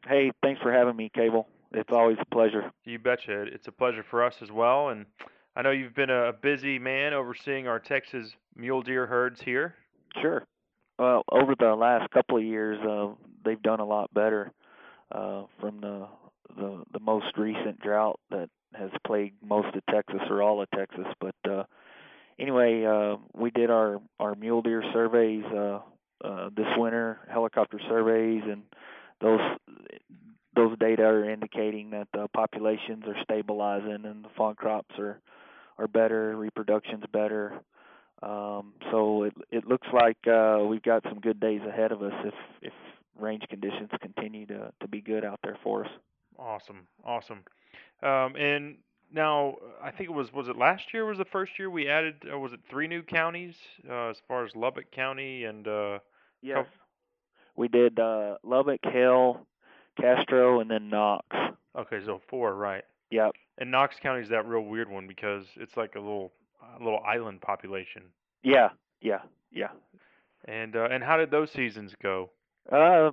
Hey, 0.07 0.30
thanks 0.42 0.61
for 0.61 0.72
having 0.72 0.96
me, 0.96 1.11
Cable. 1.14 1.48
It's 1.72 1.90
always 1.90 2.18
a 2.20 2.26
pleasure. 2.26 2.70
You 2.84 2.98
betcha. 2.98 3.42
It's 3.42 3.66
a 3.66 3.72
pleasure 3.72 4.05
for 4.09 4.22
us 4.22 4.34
as 4.42 4.52
well. 4.52 4.90
And 4.90 5.07
I 5.57 5.62
know 5.62 5.70
you've 5.70 5.94
been 5.94 6.11
a 6.11 6.32
busy 6.32 6.78
man 6.78 7.14
overseeing 7.14 7.66
our 7.66 7.78
Texas 7.78 8.32
mule 8.55 8.82
deer 8.82 9.07
herds 9.07 9.40
here. 9.40 9.74
Sure. 10.20 10.44
Well, 10.98 11.22
over 11.32 11.55
the 11.59 11.74
last 11.74 12.11
couple 12.11 12.36
of 12.36 12.44
years, 12.44 12.78
uh, 12.86 13.14
they've 13.44 13.61
done 13.61 13.80
a 13.80 13.84
lot 13.84 14.12
better 14.14 14.52
uh, 15.11 15.44
from 15.59 15.80
the, 15.80 16.07
the 16.57 16.84
the 16.92 17.00
most 17.00 17.36
recent 17.36 17.80
drought 17.80 18.20
that 18.30 18.48
has 18.74 18.90
plagued 19.07 19.36
most 19.42 19.74
of 19.74 19.84
Texas 19.90 20.20
or 20.30 20.42
all 20.42 20.62
of 20.62 20.70
Texas. 20.70 21.07
But 21.20 21.34
uh, 21.50 21.64
anyway, 22.39 22.85
uh, 22.85 23.16
we 23.35 23.51
did 23.51 23.70
our 23.70 24.01
our 24.18 24.35
mule 24.35 24.62
deer 24.62 24.82
surveys 24.93 25.45
uh, 25.45 25.80
uh, 26.24 26.51
this 26.57 26.66
winter, 26.76 27.18
helicopter 27.30 27.80
surveys, 27.89 28.43
and 28.45 28.62
those 29.20 29.41
those 30.57 30.78
data 30.78 31.03
are 31.03 31.28
indicating 31.28 31.91
that 31.91 32.09
the 32.12 32.28
populations 32.35 33.05
are 33.07 33.16
stabilizing 33.22 34.05
and 34.05 34.24
the 34.24 34.28
fawn 34.37 34.55
crops 34.55 34.95
are 34.99 35.20
are 35.78 35.89
better, 35.89 36.37
reproduction's 36.37 37.05
better. 37.12 37.61
Um, 38.22 38.74
so 38.91 39.24
it 39.24 39.35
it 39.51 39.66
looks 39.66 39.89
like 39.93 40.18
uh, 40.26 40.64
we've 40.66 40.82
got 40.82 41.03
some 41.05 41.20
good 41.20 41.41
days 41.41 41.61
ahead 41.66 41.93
of 41.93 42.03
us 42.03 42.14
if 42.24 42.35
if 42.62 42.72
range 43.18 43.43
conditions 43.49 43.91
continue 44.01 44.47
to 44.47 44.72
to 44.80 44.89
be 44.89 45.01
good 45.01 45.24
out 45.24 45.41
there 45.43 45.59
for 45.62 45.85
us. 45.85 45.91
Awesome, 46.39 46.87
awesome. 47.05 47.45
Um, 48.03 48.37
and 48.37 48.76
now, 49.14 49.54
I 49.82 49.90
think 49.90 50.10
it 50.10 50.12
was 50.12 50.32
was 50.32 50.48
it 50.48 50.56
last 50.56 50.82
year 50.92 51.06
was 51.06 51.18
the 51.18 51.24
first 51.26 51.52
year 51.58 51.70
we 51.70 51.88
added 51.88 52.16
uh, 52.30 52.38
was 52.38 52.52
it 52.52 52.60
three 52.68 52.88
new 52.88 53.02
counties 53.02 53.54
uh, 53.88 54.08
as 54.10 54.16
far 54.26 54.44
as 54.44 54.54
Lubbock 54.54 54.90
County 54.90 55.44
and 55.44 55.66
uh 55.68 55.98
Yes. 56.42 56.66
We 57.56 57.68
did 57.68 57.98
uh 57.98 58.36
Lubbock, 58.42 58.80
Hale, 58.82 59.46
Castro 59.98 60.60
and 60.60 60.70
then 60.70 60.90
Knox. 60.90 61.24
Okay, 61.78 62.00
so 62.04 62.20
four, 62.28 62.54
right? 62.56 62.84
Yep. 63.10 63.32
And 63.58 63.70
Knox 63.70 63.96
County 64.02 64.22
is 64.22 64.28
that 64.30 64.46
real 64.46 64.62
weird 64.62 64.90
one 64.90 65.06
because 65.06 65.44
it's 65.56 65.76
like 65.76 65.94
a 65.94 66.00
little 66.00 66.32
a 66.78 66.82
little 66.82 67.00
island 67.06 67.40
population. 67.40 68.02
Yeah, 68.42 68.70
yeah, 69.00 69.20
yeah. 69.52 69.68
And 70.46 70.74
uh, 70.76 70.88
and 70.90 71.02
how 71.02 71.16
did 71.16 71.30
those 71.30 71.50
seasons 71.52 71.92
go? 72.02 72.30
Uh 72.70 73.12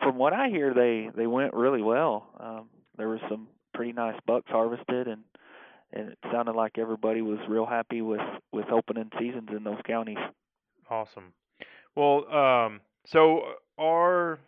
from 0.00 0.16
what 0.16 0.32
I 0.32 0.48
hear 0.48 0.72
they 0.72 1.10
they 1.14 1.26
went 1.26 1.52
really 1.52 1.82
well. 1.82 2.30
Um 2.40 2.68
there 2.96 3.08
was 3.08 3.20
some 3.28 3.48
pretty 3.74 3.92
nice 3.92 4.18
bucks 4.26 4.50
harvested 4.50 5.08
and 5.08 5.22
and 5.94 6.10
it 6.10 6.18
sounded 6.30 6.54
like 6.54 6.76
everybody 6.76 7.22
was 7.22 7.38
real 7.48 7.66
happy 7.66 8.02
with 8.02 8.20
with 8.52 8.66
opening 8.70 9.10
seasons 9.18 9.48
in 9.56 9.64
those 9.64 9.80
counties. 9.86 10.18
Awesome. 10.90 11.32
Well, 11.94 12.30
um, 12.34 12.80
so 13.06 13.54
are 13.78 14.38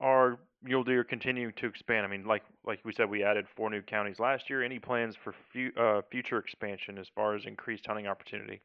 our 0.00 0.38
mule 0.62 0.84
deer 0.84 1.04
continuing 1.04 1.52
to 1.56 1.66
expand? 1.66 2.06
I 2.06 2.08
mean, 2.08 2.24
like 2.24 2.42
like 2.64 2.80
we 2.84 2.92
said, 2.92 3.10
we 3.10 3.22
added 3.22 3.46
four 3.56 3.68
new 3.68 3.82
counties 3.82 4.18
last 4.18 4.48
year. 4.48 4.62
Any 4.62 4.78
plans 4.78 5.16
for 5.22 5.34
fu- 5.52 5.72
uh, 5.78 6.02
future 6.10 6.38
expansion 6.38 6.98
as 6.98 7.08
far 7.14 7.34
as 7.34 7.44
increased 7.44 7.86
hunting 7.86 8.06
opportunity? 8.06 8.60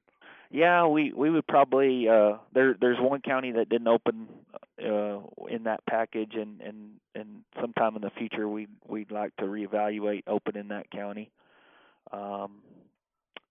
Yeah, 0.52 0.88
we 0.88 1.12
we 1.14 1.30
would 1.30 1.48
probably 1.48 2.08
uh 2.08 2.38
there 2.54 2.76
there's 2.80 3.00
one 3.00 3.22
county 3.22 3.52
that 3.52 3.70
didn't 3.70 3.88
open 3.88 4.28
uh 4.84 5.20
in 5.48 5.64
that 5.64 5.86
package 5.88 6.34
and 6.36 6.62
and 6.62 6.92
and 7.14 7.44
sometime 7.60 7.96
in 7.96 8.02
the 8.02 8.10
future 8.12 8.48
we 8.48 8.68
we'd 8.88 9.12
like 9.12 9.36
to 9.38 9.46
reevaluate 9.46 10.24
opening 10.28 10.70
that 10.70 10.90
county. 10.90 11.30
Um 12.12 12.62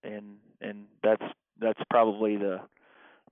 and 0.05 0.36
and 0.61 0.86
that's 1.03 1.24
that's 1.61 1.80
probably 1.90 2.36
the 2.36 2.61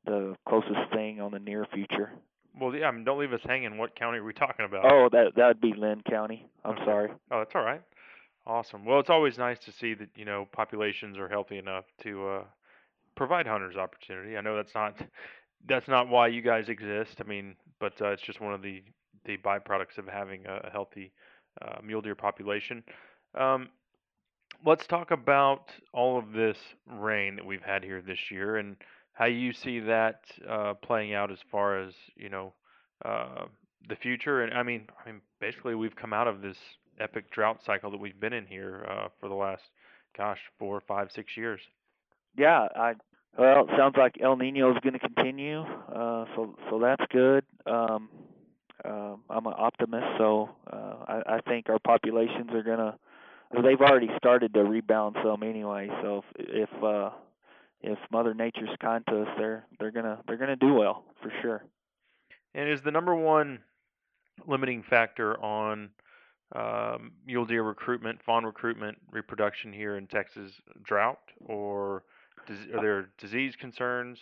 the 0.04 0.36
closest 0.48 0.92
thing 0.92 1.20
on 1.20 1.32
the 1.32 1.38
near 1.38 1.66
future. 1.72 2.12
Well, 2.58 2.74
yeah, 2.74 2.86
I 2.86 2.90
mean, 2.90 3.04
don't 3.04 3.18
leave 3.18 3.32
us 3.32 3.40
hanging. 3.44 3.76
What 3.76 3.94
county 3.96 4.18
are 4.18 4.24
we 4.24 4.32
talking 4.32 4.64
about? 4.64 4.90
Oh, 4.90 5.08
that 5.12 5.32
that 5.36 5.46
would 5.48 5.60
be 5.60 5.74
Lynn 5.76 6.02
County. 6.08 6.46
I'm 6.64 6.72
Okay. 6.72 6.84
sorry. 6.84 7.10
Oh, 7.30 7.38
that's 7.38 7.54
all 7.54 7.62
right. 7.62 7.82
Awesome. 8.46 8.84
Well, 8.84 9.00
it's 9.00 9.10
always 9.10 9.36
nice 9.38 9.58
to 9.60 9.72
see 9.72 9.94
that 9.94 10.08
you 10.14 10.24
know 10.24 10.48
populations 10.52 11.18
are 11.18 11.28
healthy 11.28 11.58
enough 11.58 11.84
to 12.02 12.28
uh, 12.28 12.44
provide 13.16 13.46
hunters 13.46 13.76
opportunity. 13.76 14.36
I 14.36 14.40
know 14.40 14.56
that's 14.56 14.74
not 14.74 14.94
that's 15.68 15.88
not 15.88 16.08
why 16.08 16.28
you 16.28 16.40
guys 16.42 16.68
exist. 16.68 17.16
I 17.20 17.24
mean, 17.24 17.56
but 17.80 18.00
uh, 18.00 18.08
it's 18.10 18.22
just 18.22 18.40
one 18.40 18.54
of 18.54 18.62
the 18.62 18.82
the 19.24 19.36
byproducts 19.38 19.98
of 19.98 20.06
having 20.06 20.46
a, 20.46 20.68
a 20.68 20.70
healthy 20.70 21.12
uh, 21.60 21.78
mule 21.82 22.00
deer 22.00 22.14
population. 22.14 22.84
Um, 23.34 23.68
let's 24.64 24.86
talk 24.86 25.10
about 25.10 25.70
all 25.92 26.18
of 26.18 26.32
this 26.32 26.56
rain 26.86 27.36
that 27.36 27.44
we've 27.44 27.62
had 27.62 27.84
here 27.84 28.02
this 28.02 28.30
year 28.30 28.56
and 28.56 28.76
how 29.12 29.26
you 29.26 29.52
see 29.52 29.80
that 29.80 30.20
uh, 30.48 30.74
playing 30.74 31.14
out 31.14 31.30
as 31.30 31.38
far 31.50 31.80
as 31.80 31.94
you 32.16 32.28
know 32.28 32.52
uh, 33.04 33.46
the 33.88 33.96
future. 33.96 34.42
And 34.42 34.54
I 34.54 34.62
mean, 34.62 34.86
I 35.04 35.10
mean, 35.10 35.20
basically, 35.40 35.74
we've 35.74 35.96
come 35.96 36.12
out 36.12 36.28
of 36.28 36.42
this 36.42 36.56
epic 37.00 37.30
drought 37.30 37.60
cycle 37.64 37.90
that 37.90 38.00
we've 38.00 38.18
been 38.18 38.32
in 38.32 38.46
here 38.46 38.86
uh, 38.88 39.08
for 39.20 39.28
the 39.28 39.34
last, 39.34 39.62
gosh, 40.16 40.38
four, 40.58 40.80
five, 40.86 41.08
six 41.14 41.36
years. 41.36 41.60
Yeah, 42.36 42.68
I 42.76 42.94
well, 43.38 43.64
it 43.64 43.70
sounds 43.76 43.96
like 43.98 44.16
El 44.22 44.36
Nino 44.36 44.70
is 44.70 44.78
going 44.82 44.94
to 44.94 44.98
continue. 44.98 45.60
Uh 45.60 46.24
so 46.34 46.56
so 46.70 46.78
that's 46.78 47.04
good. 47.10 47.44
Um 47.66 48.08
um 48.84 49.22
I'm 49.30 49.46
an 49.46 49.54
optimist, 49.56 50.06
so 50.18 50.50
uh 50.70 50.96
I 51.06 51.36
I 51.36 51.40
think 51.40 51.68
our 51.68 51.78
populations 51.78 52.50
are 52.52 52.62
going 52.62 52.78
to 52.78 52.94
they've 53.52 53.80
already 53.80 54.10
started 54.16 54.54
to 54.54 54.64
rebound 54.64 55.16
some 55.22 55.42
anyway. 55.42 55.88
So 56.02 56.22
if 56.36 56.68
if 56.74 56.82
uh, 56.82 57.10
if 57.80 57.98
Mother 58.10 58.34
Nature's 58.34 58.70
kind 58.80 59.04
to 59.08 59.22
us, 59.22 59.28
they're 59.38 59.66
they're 59.78 59.90
gonna 59.90 60.20
they're 60.26 60.36
gonna 60.36 60.56
do 60.56 60.74
well 60.74 61.04
for 61.22 61.32
sure. 61.42 61.64
And 62.54 62.68
is 62.68 62.82
the 62.82 62.90
number 62.90 63.14
one 63.14 63.60
limiting 64.46 64.82
factor 64.82 65.40
on 65.42 65.90
um, 66.54 67.12
mule 67.26 67.44
deer 67.44 67.62
recruitment, 67.62 68.22
fawn 68.22 68.44
recruitment, 68.44 68.98
reproduction 69.10 69.72
here 69.72 69.96
in 69.96 70.06
Texas 70.06 70.52
drought, 70.82 71.18
or 71.44 72.04
dis- 72.46 72.66
are 72.74 72.80
there 72.80 73.10
disease 73.18 73.56
concerns? 73.56 74.18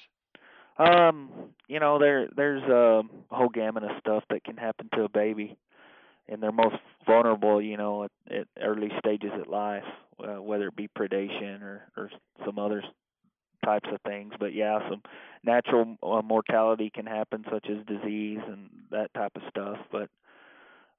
Um, 0.79 1.31
you 1.69 1.79
know, 1.79 1.99
there 1.99 2.29
there's 2.35 2.63
a 2.65 3.03
whole 3.31 3.49
gamut 3.49 3.85
of 3.85 3.91
stuff 4.01 4.25
that 4.31 4.43
can 4.45 4.57
happen 4.57 4.89
to 4.95 5.05
a 5.05 5.09
baby, 5.09 5.57
and 6.29 6.43
they're 6.43 6.53
most 6.53 6.77
vulnerable, 7.07 7.61
you 7.61 7.77
know, 7.77 8.05
at, 8.05 8.11
at 8.31 8.47
early 8.63 8.91
stages 8.99 9.31
of 9.39 9.49
life, 9.49 9.85
uh, 10.21 10.41
whether 10.41 10.69
it 10.69 10.77
be 10.77 10.89
predation 10.89 11.63
or 11.63 11.83
or 11.97 12.11
some 12.45 12.59
other 12.59 12.83
types 13.65 13.89
of 13.93 14.01
things. 14.03 14.33
But 14.39 14.55
yeah, 14.55 14.79
some 14.89 15.03
natural 15.43 15.97
uh, 16.03 16.23
mortality 16.23 16.91
can 16.95 17.07
happen, 17.07 17.45
such 17.51 17.67
as 17.71 17.85
disease 17.87 18.41
and 18.47 18.71
that 18.91 19.13
type 19.15 19.33
of 19.37 19.43
stuff. 19.51 19.79
But 19.91 20.09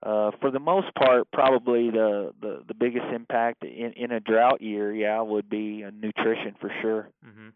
uh, 0.03 0.31
for 0.39 0.51
the 0.51 0.59
most 0.59 0.93
part, 0.95 1.29
probably 1.31 1.89
the, 1.89 2.33
the, 2.41 2.63
the 2.67 2.73
biggest 2.73 3.05
impact 3.13 3.63
in, 3.63 3.93
in 3.95 4.11
a 4.11 4.19
drought 4.19 4.61
year, 4.61 4.93
yeah, 4.93 5.21
would 5.21 5.49
be 5.49 5.83
uh, 5.83 5.91
nutrition 5.91 6.55
for 6.59 6.71
sure. 6.81 7.09
Mm-hmm. 7.25 7.49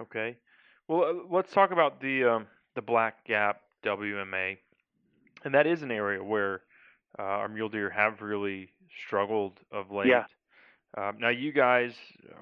Okay. 0.00 0.36
Well, 0.88 1.04
uh, 1.04 1.34
let's 1.34 1.52
talk 1.52 1.70
about 1.70 2.00
the 2.00 2.24
um, 2.24 2.46
the 2.74 2.82
Black 2.82 3.24
Gap 3.26 3.60
WMA, 3.84 4.58
and 5.44 5.54
that 5.54 5.66
is 5.66 5.82
an 5.82 5.90
area 5.90 6.22
where 6.22 6.62
uh, 7.18 7.22
our 7.22 7.48
mule 7.48 7.68
deer 7.68 7.90
have 7.90 8.20
really 8.20 8.70
struggled 9.06 9.58
of 9.70 9.90
late. 9.90 10.08
Yeah. 10.08 10.24
Um, 10.96 11.16
now 11.18 11.30
you 11.30 11.52
guys 11.52 11.92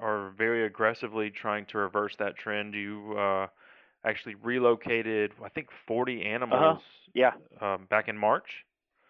are 0.01 0.31
very 0.37 0.65
aggressively 0.65 1.29
trying 1.29 1.65
to 1.67 1.77
reverse 1.77 2.15
that 2.19 2.37
trend. 2.37 2.73
You 2.73 3.15
uh, 3.17 3.47
actually 4.05 4.35
relocated, 4.35 5.31
I 5.43 5.49
think, 5.49 5.67
40 5.87 6.25
animals. 6.25 6.79
Uh-huh. 6.79 6.79
Yeah. 7.13 7.31
Um, 7.61 7.87
back 7.89 8.07
in 8.07 8.17
March. 8.17 8.65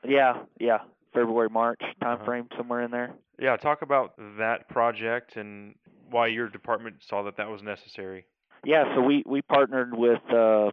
Yeah, 0.07 0.43
yeah, 0.59 0.79
February 1.13 1.49
March 1.49 1.79
time 2.01 2.15
Uh-huh. 2.15 2.25
frame 2.25 2.47
somewhere 2.57 2.81
in 2.81 2.91
there. 2.91 3.13
Yeah, 3.39 3.55
talk 3.57 3.81
about 3.81 4.13
that 4.37 4.67
project 4.69 5.35
and 5.37 5.75
why 6.09 6.27
your 6.27 6.47
department 6.49 6.95
saw 7.07 7.23
that 7.23 7.37
that 7.37 7.49
was 7.49 7.61
necessary. 7.63 8.25
Yeah, 8.63 8.93
so 8.95 9.01
we 9.01 9.23
we 9.25 9.41
partnered 9.41 9.95
with 9.95 10.21
uh, 10.31 10.71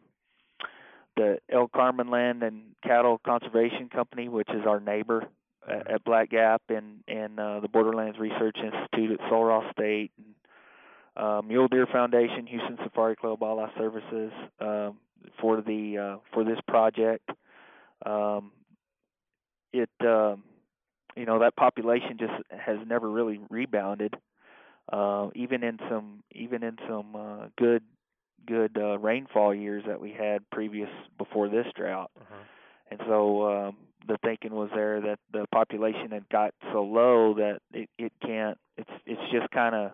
the 1.19 1.39
El 1.53 1.69
Carmen 1.69 2.11
Land 2.11 2.43
and 2.43 2.63
Cattle 2.83 3.21
Conservation 3.25 3.89
Company, 3.89 4.29
which 4.29 4.49
is 4.51 4.65
our 4.67 4.81
neighbor 4.81 5.27
at, 5.69 5.91
at 5.91 6.05
Black 6.05 6.31
Gap, 6.31 6.63
and 6.69 7.01
and 7.07 7.39
uh, 7.39 7.61
the 7.61 7.69
Borderlands 7.69 8.19
Research 8.19 8.57
Institute 8.57 9.21
at 9.21 9.31
Ross 9.31 9.65
State, 9.73 10.13
and 10.17 10.35
uh, 11.17 11.43
Mule 11.43 11.69
Deer 11.69 11.87
Foundation, 11.87 12.47
Houston 12.47 12.79
Safari 12.85 13.17
Club, 13.17 13.43
All 13.43 13.57
Wildlife 13.57 13.77
Services 13.77 14.33
um, 14.61 14.97
for 15.41 15.61
the 15.61 15.99
uh, 15.99 16.17
for 16.33 16.45
this 16.45 16.59
project. 16.67 17.29
Um, 18.07 18.53
it 19.73 19.91
um, 20.01 20.45
you 21.17 21.27
know 21.27 21.41
that 21.41 21.57
population 21.57 22.17
just 22.19 22.33
has 22.51 22.79
never 22.87 23.11
really 23.11 23.41
rebounded 23.51 24.15
uh, 24.93 25.29
even 25.35 25.63
in 25.63 25.79
some 25.89 26.23
even 26.33 26.63
in 26.63 26.77
some 26.89 27.15
uh, 27.15 27.47
good 27.59 27.83
good 28.49 28.77
uh, 28.77 28.99
rainfall 28.99 29.55
years 29.55 29.85
that 29.87 30.01
we 30.01 30.11
had 30.13 30.49
previous 30.51 30.89
before 31.19 31.49
this 31.49 31.67
drought. 31.77 32.11
And 32.91 33.01
so 33.07 33.69
um, 33.69 33.77
the 34.07 34.17
thinking 34.25 34.53
was 34.53 34.71
there 34.75 35.01
that 35.03 35.19
the 35.33 35.47
population 35.53 36.11
had 36.11 36.29
got 36.31 36.55
so 36.73 36.83
low 36.83 37.35
that 37.35 37.61
it, 37.73 37.91
it 37.99 38.13
can't. 38.25 38.57
It's 38.79 38.91
it's 39.07 39.21
just 39.31 39.51
kind 39.51 39.75
of 39.75 39.91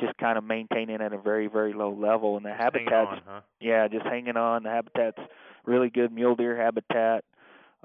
just 0.00 0.16
kind 0.18 0.36
of 0.36 0.42
maintaining 0.44 1.00
at 1.00 1.12
a 1.12 1.18
very 1.18 1.46
very 1.46 1.72
low 1.72 1.92
level, 1.92 2.36
and 2.36 2.44
the 2.44 2.52
habitats 2.52 2.92
on, 3.12 3.20
huh? 3.26 3.40
yeah 3.60 3.86
just 3.88 4.04
hanging 4.04 4.36
on. 4.36 4.64
The 4.64 4.70
habitat's 4.70 5.20
really 5.64 5.90
good 5.90 6.12
mule 6.12 6.34
deer 6.34 6.56
habitat. 6.56 7.24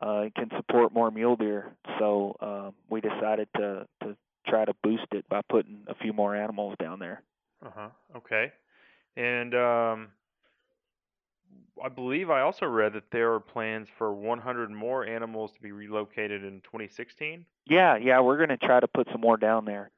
Uh, 0.01 0.21
it 0.27 0.35
can 0.35 0.49
support 0.55 0.93
more 0.93 1.11
mule 1.11 1.35
deer, 1.35 1.71
so 1.99 2.35
um, 2.41 2.73
we 2.89 3.01
decided 3.01 3.47
to 3.55 3.87
to 4.01 4.15
try 4.47 4.65
to 4.65 4.73
boost 4.81 5.07
it 5.11 5.27
by 5.29 5.41
putting 5.47 5.83
a 5.87 5.95
few 5.95 6.13
more 6.13 6.35
animals 6.35 6.75
down 6.81 6.99
there. 6.99 7.21
Uh 7.63 7.69
huh. 7.75 7.89
Okay. 8.15 8.51
And 9.17 9.55
um, 9.55 10.07
I 11.83 11.89
believe 11.89 12.29
I 12.29 12.41
also 12.41 12.67
read 12.67 12.93
that 12.93 13.09
there 13.11 13.33
are 13.33 13.39
plans 13.39 13.87
for 13.97 14.13
100 14.13 14.69
more 14.71 15.05
animals 15.05 15.51
to 15.53 15.61
be 15.61 15.71
relocated 15.71 16.43
in 16.43 16.61
2016. 16.61 17.43
Yeah, 17.65 17.97
yeah, 17.97 18.21
we're 18.21 18.37
going 18.37 18.49
to 18.49 18.57
try 18.57 18.79
to 18.79 18.87
put 18.87 19.07
some 19.11 19.21
more 19.21 19.35
down 19.37 19.65
there 19.65 19.89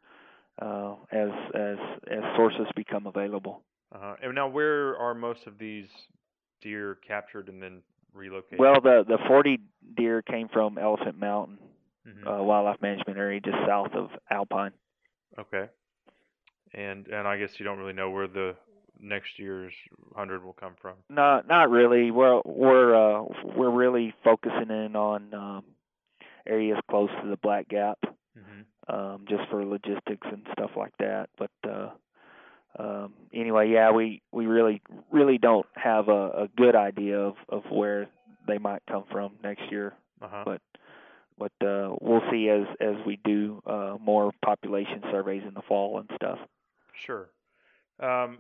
uh, 0.61 0.95
as 1.11 1.30
as 1.53 1.78
as 2.09 2.24
sources 2.36 2.65
become 2.76 3.05
available. 3.07 3.61
Uh-huh. 3.93 4.15
And 4.24 4.34
now, 4.36 4.47
where 4.47 4.97
are 4.97 5.13
most 5.13 5.47
of 5.47 5.57
these 5.57 5.88
deer 6.61 6.97
captured 7.05 7.49
and 7.49 7.61
then 7.61 7.82
relocated? 8.13 8.59
Well, 8.59 8.80
the 8.82 9.03
the 9.05 9.17
40 9.28 9.59
deer 9.97 10.22
came 10.22 10.47
from 10.47 10.78
Elephant 10.78 11.20
Mountain 11.20 11.59
Mhm. 12.07 12.39
uh, 12.39 12.43
Wildlife 12.43 12.82
Management 12.82 13.20
Area, 13.20 13.41
just 13.41 13.57
south 13.67 13.91
of 13.93 14.09
Alpine. 14.32 14.72
Okay. 15.38 15.67
And 16.74 17.07
and 17.07 17.28
I 17.28 17.38
guess 17.38 17.59
you 17.59 17.65
don't 17.65 17.78
really 17.78 17.93
know 17.93 18.09
where 18.09 18.28
the 18.28 18.55
next 19.02 19.38
year's 19.39 19.74
100 20.14 20.43
will 20.43 20.54
come 20.54 20.74
from. 20.82 20.95
Not 21.10 21.47
not 21.47 21.70
really. 21.70 22.12
We're 22.12 22.41
we're 22.45 22.95
uh, 22.95 23.24
we're 23.56 23.70
really 23.72 24.14
focusing 24.24 24.70
in 24.70 24.95
on 24.95 25.34
um, 25.34 25.64
areas 26.47 26.78
close 26.89 27.10
to 27.22 27.30
the 27.30 27.38
Black 27.38 27.68
Gap, 27.70 28.00
Mm-hmm. 28.38 28.95
um, 28.95 29.26
just 29.28 29.50
for 29.50 29.66
logistics 29.66 30.28
and 30.32 30.45
stuff 30.54 30.72
like 30.78 30.93
that. 31.00 31.30
But 31.38 31.52
uh, 31.68 31.89
um, 32.78 33.14
anyway, 33.34 33.70
yeah, 33.70 33.91
we 33.91 34.22
we 34.32 34.45
really 34.45 34.82
really 35.12 35.38
don't 35.38 35.66
have 35.76 36.08
a, 36.08 36.30
a 36.43 36.50
good 36.56 36.76
idea 36.76 37.20
of 37.20 37.36
of 37.50 37.64
where 37.70 38.08
they 38.47 38.58
might 38.58 38.82
come 38.89 39.04
from 39.12 39.34
next 39.43 39.64
year. 39.72 39.93
Uh-huh. 40.22 40.43
But 40.45 40.62
but 41.38 41.66
uh, 41.68 41.95
we'll 42.02 42.22
see 42.32 42.50
as 42.50 42.66
as 42.80 42.95
we 43.06 43.20
do 43.24 43.62
uh, 43.66 43.97
more 44.00 44.32
population 44.43 45.02
surveys 45.12 45.43
in 45.47 45.54
the 45.54 45.62
fall 45.68 46.00
and 46.00 46.10
stuff. 46.16 46.39
Sure. 47.06 47.30
Um, 48.00 48.39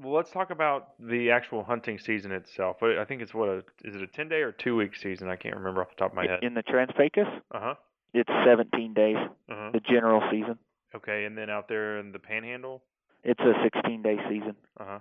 well, 0.00 0.14
let's 0.14 0.30
talk 0.30 0.50
about 0.50 0.90
the 1.00 1.30
actual 1.30 1.62
hunting 1.64 1.98
season 1.98 2.32
itself. 2.32 2.82
I 2.82 3.04
think 3.04 3.22
it's 3.22 3.34
what 3.34 3.48
a 3.48 3.58
is 3.84 3.94
it 3.96 4.02
a 4.02 4.06
10 4.06 4.28
day 4.28 4.42
or 4.42 4.52
two 4.52 4.76
week 4.76 4.94
season? 4.96 5.28
I 5.28 5.36
can't 5.36 5.56
remember 5.56 5.80
off 5.82 5.90
the 5.90 5.96
top 5.96 6.10
of 6.12 6.16
my 6.16 6.26
head. 6.26 6.40
In 6.42 6.54
the 6.54 6.62
Trans-Pecos, 6.62 7.26
Uh 7.52 7.60
huh. 7.60 7.74
it's 8.14 8.30
17 8.46 8.94
days, 8.94 9.16
Uh-huh. 9.50 9.70
the 9.72 9.80
general 9.80 10.22
season. 10.30 10.58
Okay, 10.94 11.24
and 11.24 11.36
then 11.36 11.50
out 11.50 11.68
there 11.68 11.98
in 11.98 12.12
the 12.12 12.18
Panhandle. 12.18 12.82
It's 13.24 13.40
a 13.40 13.52
16 13.62 14.02
day 14.02 14.16
season. 14.28 14.54
Uh 14.78 14.84
huh. 14.84 14.98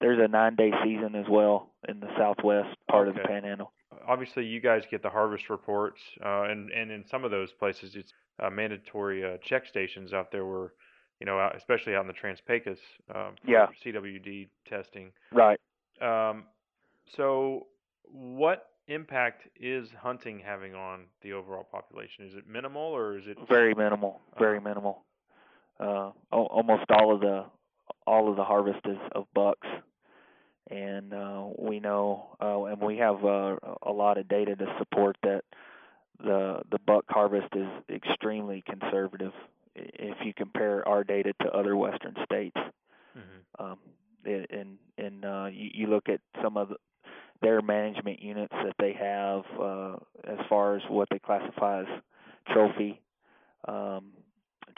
There's 0.00 0.18
a 0.22 0.28
nine 0.28 0.54
day 0.54 0.70
season 0.84 1.14
as 1.16 1.26
well 1.28 1.70
in 1.88 2.00
the 2.00 2.08
southwest 2.16 2.76
part 2.90 3.08
of 3.08 3.14
the 3.14 3.20
Panhandle. 3.20 3.72
Obviously, 4.06 4.44
you 4.46 4.60
guys 4.60 4.84
get 4.90 5.02
the 5.02 5.10
harvest 5.10 5.50
reports, 5.50 6.00
uh, 6.24 6.42
and 6.44 6.70
and 6.70 6.90
in 6.90 7.04
some 7.06 7.24
of 7.24 7.30
those 7.30 7.52
places, 7.52 7.94
it's 7.96 8.12
uh, 8.40 8.48
mandatory 8.48 9.24
uh, 9.24 9.36
check 9.42 9.66
stations 9.66 10.12
out 10.12 10.30
there 10.30 10.46
where, 10.46 10.72
you 11.20 11.26
know, 11.26 11.38
out, 11.38 11.56
especially 11.56 11.94
out 11.94 12.02
in 12.02 12.06
the 12.06 12.12
Trans-Pecos, 12.12 12.78
um, 13.14 13.34
for 13.44 13.50
Yeah. 13.50 13.66
CWD 13.84 14.48
testing. 14.66 15.12
Right. 15.32 15.60
Um, 16.00 16.44
so, 17.16 17.66
what 18.04 18.70
impact 18.86 19.48
is 19.56 19.90
hunting 20.00 20.38
having 20.38 20.74
on 20.74 21.06
the 21.22 21.32
overall 21.32 21.64
population? 21.64 22.24
Is 22.24 22.34
it 22.34 22.46
minimal 22.46 22.82
or 22.82 23.18
is 23.18 23.26
it 23.26 23.36
Very 23.48 23.74
minimal. 23.74 24.20
Very 24.38 24.60
minimal. 24.60 25.04
Uh, 25.78 26.10
almost 26.32 26.90
all 26.90 27.14
of 27.14 27.20
the 27.20 27.44
all 28.06 28.28
of 28.30 28.36
the 28.36 28.44
harvest 28.44 28.80
is 28.84 28.98
of 29.12 29.26
bucks, 29.32 29.66
and 30.70 31.12
uh, 31.14 31.44
we 31.56 31.78
know, 31.78 32.36
uh, 32.40 32.64
and 32.64 32.80
we 32.80 32.96
have 32.98 33.24
uh, 33.24 33.56
a 33.82 33.92
lot 33.92 34.18
of 34.18 34.28
data 34.28 34.56
to 34.56 34.66
support 34.78 35.16
that 35.22 35.44
the 36.18 36.62
the 36.70 36.78
buck 36.80 37.04
harvest 37.08 37.48
is 37.54 37.68
extremely 37.88 38.62
conservative. 38.66 39.32
If 39.78 40.18
you 40.24 40.34
compare 40.34 40.86
our 40.88 41.04
data 41.04 41.34
to 41.42 41.50
other 41.50 41.76
western 41.76 42.14
states, 42.24 42.56
Mhm. 43.14 43.44
um, 43.58 43.78
and 44.24 44.78
and 44.98 45.24
uh, 45.24 45.48
you, 45.52 45.70
you 45.74 45.86
look 45.86 46.08
at 46.08 46.20
some 46.42 46.56
of 46.56 46.70
the, 46.70 46.76
their 47.42 47.62
management 47.62 48.20
units 48.22 48.52
that 48.52 48.74
they 48.78 48.92
have 48.92 49.44
uh, 49.60 49.96
as 50.24 50.38
far 50.48 50.76
as 50.76 50.82
what 50.88 51.08
they 51.10 51.18
classify 51.18 51.80
as 51.82 51.86
trophy 52.52 53.00
um, 53.66 54.12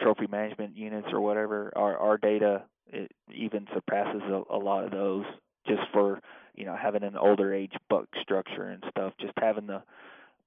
trophy 0.01 0.26
management 0.26 0.76
units 0.76 1.09
or 1.12 1.20
whatever. 1.20 1.72
Our 1.76 1.96
our 1.98 2.18
data 2.18 2.64
it 2.86 3.11
even 3.32 3.66
surpasses 3.74 4.22
a, 4.22 4.42
a 4.51 4.59
lot 4.59 4.84
of 4.84 4.90
those 4.90 5.24
just 5.66 5.82
for 5.92 6.20
you 6.55 6.64
know 6.64 6.76
having 6.76 7.03
an 7.03 7.16
older 7.16 7.55
age 7.55 7.72
buck 7.88 8.07
structure 8.20 8.64
and 8.64 8.82
stuff. 8.90 9.14
Just 9.20 9.34
having 9.38 9.66
the 9.66 9.82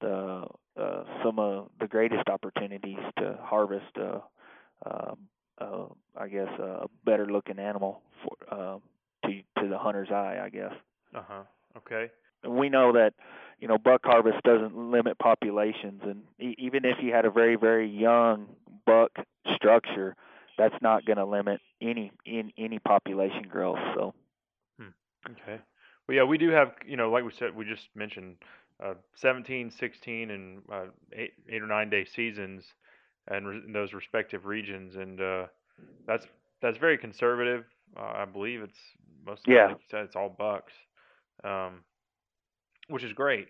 the 0.02 0.46
uh, 0.80 1.04
some 1.24 1.40
of 1.40 1.70
the 1.80 1.88
greatest 1.88 2.28
opportunities 2.30 3.00
to 3.20 3.38
harvest 3.42 3.98
uh, 3.98 4.20
um, 4.90 5.18
uh, 5.60 5.86
I 6.18 6.28
guess 6.28 6.48
a 6.60 6.88
better 7.06 7.26
looking 7.26 7.60
animal 7.60 8.02
for 8.24 8.54
um, 8.54 8.82
to 9.26 9.42
to 9.62 9.70
the 9.70 9.78
hunter's 9.78 10.10
eye, 10.12 10.40
I 10.44 10.50
guess. 10.50 10.74
Uh 11.16 11.22
huh. 11.28 11.44
Okay. 11.78 12.10
And 12.44 12.56
we 12.58 12.70
know 12.70 12.94
that 12.94 13.14
you 13.60 13.68
know 13.68 13.78
buck 13.78 14.02
harvest 14.04 14.44
doesn't 14.44 14.76
limit 14.76 15.18
populations, 15.20 16.02
and 16.04 16.24
e- 16.40 16.56
even 16.58 16.86
if 16.86 16.98
you 17.02 17.14
had 17.14 17.26
a 17.26 17.32
very 17.32 17.56
very 17.56 17.90
young 17.90 18.48
buck 18.86 19.12
structure, 19.56 20.16
that's 20.58 20.76
not 20.82 21.06
going 21.06 21.18
to 21.18 21.26
limit 21.26 21.62
any 21.82 22.12
in 22.26 22.52
any 22.58 22.80
population 22.80 23.44
growth. 23.50 23.80
So. 23.96 24.14
Okay. 25.30 25.62
Well, 26.08 26.18
yeah, 26.18 26.24
we 26.24 26.38
do 26.38 26.50
have, 26.50 26.74
you 26.86 26.98
know, 26.98 27.10
like 27.12 27.24
we 27.24 27.32
said, 27.32 27.56
we 27.56 27.66
just 27.66 27.88
mentioned 27.96 28.38
uh, 28.84 28.96
17, 29.16 29.72
16, 29.72 30.32
and 30.32 30.62
uh, 30.72 30.86
eight, 31.14 31.34
eight 31.50 31.62
or 31.62 31.68
nine 31.68 31.90
day 31.90 32.06
seasons, 32.06 32.66
and 33.28 33.48
re- 33.48 33.62
in 33.66 33.74
those 33.74 33.94
respective 33.94 34.46
regions, 34.46 34.96
and 34.96 35.22
uh, 35.22 35.48
that's 36.08 36.26
that's 36.62 36.78
very 36.78 36.98
conservative. 36.98 37.66
Uh, 37.98 38.14
I 38.16 38.26
believe 38.26 38.62
it's 38.62 38.80
most 39.26 39.48
Yeah. 39.48 39.68
like 39.68 39.78
you 39.78 39.86
said, 39.90 40.06
it's 40.06 40.16
all 40.16 40.30
bucks, 40.30 40.74
um, 41.44 41.84
which 42.88 43.04
is 43.04 43.14
great. 43.14 43.50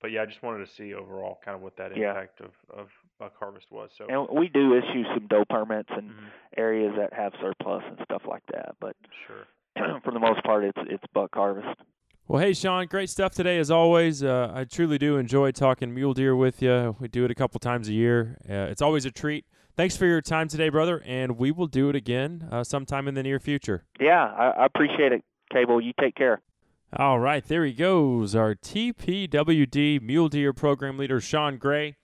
But 0.00 0.10
yeah, 0.10 0.22
I 0.22 0.26
just 0.26 0.42
wanted 0.42 0.66
to 0.66 0.72
see 0.72 0.94
overall 0.94 1.38
kind 1.44 1.54
of 1.54 1.62
what 1.62 1.76
that 1.76 1.92
Yeah. 1.96 2.08
impact 2.10 2.40
of, 2.40 2.50
of 2.76 2.88
buck 3.20 3.34
harvest 3.38 3.70
was. 3.70 3.90
So 3.96 4.06
And 4.08 4.28
we 4.36 4.48
do 4.48 4.74
issue 4.76 5.04
some 5.14 5.28
doe 5.28 5.44
permits 5.48 5.90
in 5.96 6.08
Mm-hmm. 6.08 6.26
areas 6.56 6.92
that 6.98 7.12
have 7.12 7.32
surplus 7.40 7.84
and 7.86 7.98
stuff 8.04 8.22
like 8.26 8.42
that, 8.52 8.74
but 8.80 8.96
sure. 9.26 9.46
for 10.04 10.12
the 10.12 10.18
most 10.18 10.42
part, 10.44 10.64
it's 10.64 10.78
it's 10.90 11.04
buck 11.14 11.30
harvest. 11.34 11.78
Well, 12.28 12.40
hey, 12.40 12.52
Shawn, 12.52 12.86
great 12.86 13.10
stuff 13.10 13.34
today 13.34 13.58
as 13.58 13.70
always. 13.70 14.22
Uh, 14.22 14.52
I 14.54 14.64
truly 14.64 14.96
do 14.96 15.16
enjoy 15.16 15.50
talking 15.50 15.92
mule 15.92 16.14
deer 16.14 16.36
with 16.36 16.62
you. 16.62 16.96
We 17.00 17.08
do 17.08 17.24
it 17.24 17.30
a 17.30 17.34
couple 17.34 17.58
times 17.58 17.88
a 17.88 17.92
year. 17.92 18.38
Uh, 18.48 18.70
it's 18.70 18.80
always 18.80 19.04
a 19.04 19.10
treat. 19.10 19.44
Thanks 19.76 19.96
for 19.96 20.06
your 20.06 20.20
time 20.20 20.48
today, 20.48 20.68
brother, 20.68 21.02
and 21.04 21.36
we 21.36 21.50
will 21.50 21.66
do 21.66 21.88
it 21.88 21.96
again 21.96 22.48
uh, 22.50 22.62
sometime 22.62 23.08
in 23.08 23.14
the 23.14 23.22
near 23.22 23.40
future. 23.40 23.84
Yeah, 23.98 24.24
I, 24.24 24.50
I 24.50 24.66
appreciate 24.66 25.12
it, 25.12 25.24
Cable. 25.52 25.80
You 25.80 25.92
take 26.00 26.14
care. 26.14 26.40
All 26.96 27.18
right, 27.18 27.44
there 27.44 27.64
he 27.64 27.72
goes, 27.72 28.36
our 28.36 28.54
TPWD 28.54 30.00
Mule 30.00 30.28
Deer 30.28 30.52
Program 30.52 30.98
Leader, 30.98 31.20
Shawn 31.20 31.56
Gray. 31.56 31.96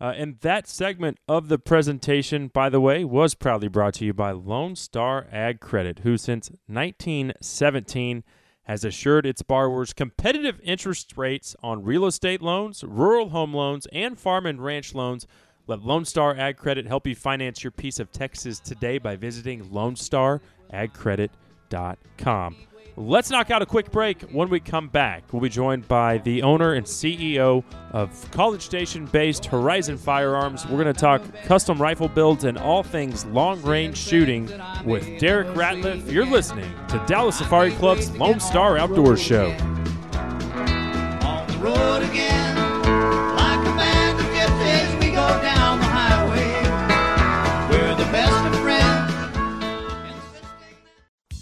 Uh, 0.00 0.14
and 0.16 0.40
that 0.40 0.66
segment 0.66 1.18
of 1.28 1.48
the 1.48 1.58
presentation, 1.58 2.48
by 2.48 2.70
the 2.70 2.80
way, 2.80 3.04
was 3.04 3.34
proudly 3.34 3.68
brought 3.68 3.94
to 3.94 4.04
you 4.06 4.14
by 4.14 4.32
Lone 4.32 4.74
Star 4.74 5.28
Ag 5.30 5.60
Credit, 5.60 6.00
who 6.00 6.16
since 6.16 6.50
1917 6.66 8.24
has 8.70 8.84
assured 8.84 9.26
its 9.26 9.42
borrowers 9.42 9.92
competitive 9.92 10.60
interest 10.62 11.14
rates 11.16 11.56
on 11.60 11.82
real 11.82 12.06
estate 12.06 12.40
loans, 12.40 12.84
rural 12.84 13.30
home 13.30 13.52
loans, 13.52 13.88
and 13.92 14.16
farm 14.16 14.46
and 14.46 14.62
ranch 14.62 14.94
loans. 14.94 15.26
Let 15.66 15.82
Lone 15.82 16.04
Star 16.04 16.36
Ag 16.36 16.56
Credit 16.56 16.86
help 16.86 17.04
you 17.04 17.16
finance 17.16 17.64
your 17.64 17.72
piece 17.72 17.98
of 17.98 18.12
Texas 18.12 18.60
today 18.60 18.98
by 18.98 19.16
visiting 19.16 19.64
LoneStarAgCredit.com. 19.70 22.56
Let's 23.00 23.30
knock 23.30 23.50
out 23.50 23.62
a 23.62 23.66
quick 23.66 23.90
break. 23.90 24.20
When 24.30 24.50
we 24.50 24.60
come 24.60 24.88
back, 24.88 25.22
we'll 25.32 25.40
be 25.40 25.48
joined 25.48 25.88
by 25.88 26.18
the 26.18 26.42
owner 26.42 26.74
and 26.74 26.84
CEO 26.84 27.64
of 27.92 28.30
College 28.30 28.60
Station 28.60 29.06
based 29.06 29.46
Horizon 29.46 29.96
Firearms. 29.96 30.66
We're 30.66 30.82
going 30.82 30.92
to 30.94 31.00
talk 31.00 31.22
custom 31.44 31.80
rifle 31.80 32.08
builds 32.08 32.44
and 32.44 32.58
all 32.58 32.82
things 32.82 33.24
long 33.24 33.62
range 33.62 33.96
shooting 33.96 34.50
with 34.84 35.18
Derek 35.18 35.48
Ratliff. 35.56 36.12
You're 36.12 36.26
listening 36.26 36.70
to 36.88 37.02
Dallas 37.06 37.38
Safari 37.38 37.70
Club's 37.72 38.10
Lone 38.18 38.38
Star 38.38 38.76
Outdoors 38.76 39.22
Show. 39.22 39.56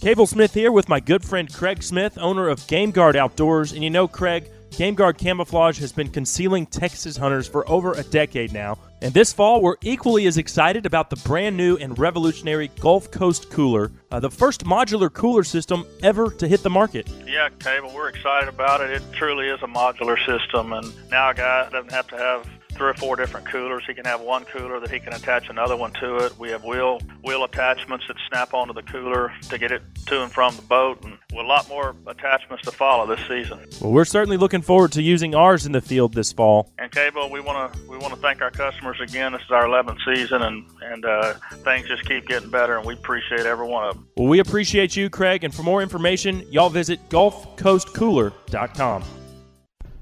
Cable 0.01 0.29
Smith 0.29 0.55
here 0.55 0.71
with 0.71 0.89
my 0.89 1.01
good 1.01 1.25
friend 1.25 1.53
Craig 1.53 1.83
Smith, 1.83 2.19
owner 2.19 2.49
of 2.49 2.65
Game 2.69 2.93
Guard 2.93 3.17
Outdoors. 3.17 3.73
And 3.73 3.83
you 3.83 3.91
know, 3.91 4.07
Craig, 4.07 4.49
Game 4.71 4.95
Guard 4.95 5.19
Camouflage 5.19 5.81
has 5.81 5.91
been 5.91 6.09
concealing 6.09 6.67
Texas 6.67 7.17
hunters 7.17 7.49
for 7.49 7.69
over 7.69 7.95
a 7.95 8.05
decade 8.05 8.53
now. 8.53 8.79
And 9.03 9.13
this 9.13 9.33
fall, 9.33 9.61
we're 9.61 9.75
equally 9.83 10.29
as 10.29 10.39
excited 10.39 10.87
about 10.87 11.11
the 11.11 11.17
brand 11.17 11.57
new 11.57 11.77
and 11.79 11.99
revolutionary 11.99 12.71
Gulf 12.79 13.11
Coast 13.11 13.51
Cooler, 13.51 13.91
uh, 14.13 14.21
the 14.21 14.31
first 14.31 14.65
modular 14.65 15.13
cooler 15.13 15.43
system 15.43 15.85
ever 16.05 16.31
to 16.31 16.47
hit 16.47 16.63
the 16.63 16.71
market. 16.71 17.09
Yeah, 17.27 17.49
Cable, 17.59 17.93
we're 17.93 18.09
excited 18.09 18.49
about 18.49 18.81
it. 18.81 18.91
It 18.93 19.03
truly 19.13 19.49
is 19.49 19.61
a 19.63 19.67
modular 19.67 20.17
system, 20.25 20.75
and 20.75 20.93
now 21.11 21.31
a 21.31 21.35
guy 21.35 21.69
doesn't 21.71 21.91
have 21.91 22.07
to 22.09 22.17
have 22.17 22.49
three 22.73 22.91
or 22.91 22.95
four 22.95 23.17
different 23.17 23.47
coolers. 23.47 23.85
He 23.87 23.95
can 23.95 24.05
have 24.05 24.21
one 24.21 24.45
cooler 24.45 24.81
that 24.81 24.91
he 24.91 25.01
can 25.01 25.13
attach 25.13 25.49
another 25.49 25.77
one 25.77 25.93
to 25.95 26.17
it. 26.17 26.39
We 26.39 26.51
have 26.51 26.65
wheel 26.65 27.01
wheel 27.23 27.45
attachments 27.45 28.07
that 28.09 28.17
snap 28.29 28.55
onto 28.55 28.73
the 28.73 28.83
cooler 28.83 29.33
to 29.49 29.59
get 29.59 29.73
it 29.73 29.83
to 30.07 30.23
and 30.23 30.33
from 30.33 30.57
the 30.57 30.63
boat, 30.63 31.03
and 31.05 31.19
with 31.33 31.45
a 31.45 31.49
lot 31.49 31.69
more 31.69 31.95
attachments 32.07 32.65
to 32.65 32.71
follow 32.71 33.07
this 33.07 33.21
season. 33.27 33.59
Well, 33.81 33.93
we're 33.93 34.05
certainly 34.05 34.37
looking 34.37 34.63
forward 34.63 34.93
to 34.93 35.03
using 35.03 35.35
ours 35.35 35.67
in 35.67 35.73
the 35.73 35.81
field 35.81 36.15
this 36.15 36.33
fall. 36.33 36.73
And 36.79 36.91
Cable, 36.91 37.31
we 37.31 37.41
want 37.41 37.73
to 37.73 37.81
we 37.89 37.97
want 37.99 38.15
to 38.15 38.21
thank 38.21 38.41
our 38.43 38.51
customers 38.51 39.01
again. 39.01 39.33
This 39.33 39.43
is 39.43 39.51
our 39.51 39.65
11th 39.65 39.99
season, 40.05 40.43
and 40.43 40.65
and 40.83 41.05
uh, 41.05 41.35
things 41.65 41.89
just 41.89 42.07
keep 42.07 42.27
getting 42.27 42.51
better, 42.51 42.77
and 42.77 42.87
we 42.87 42.95
appreciate 42.95 43.47
every 43.47 43.67
one 43.67 43.89
of 43.89 43.95
them. 43.95 44.09
Well, 44.17 44.29
we 44.29 44.39
appreciate 44.41 44.97
you, 44.97 45.11
Craig, 45.11 45.45
and 45.45 45.55
for 45.55 45.63
more 45.63 45.83
information, 45.83 46.45
y'all 46.51 46.71
visit 46.71 47.09
GulfCoastCooler.com. 47.09 49.05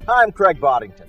Hi, 0.09 0.23
I'm 0.23 0.31
Craig 0.31 0.61
Boddington. 0.61 1.09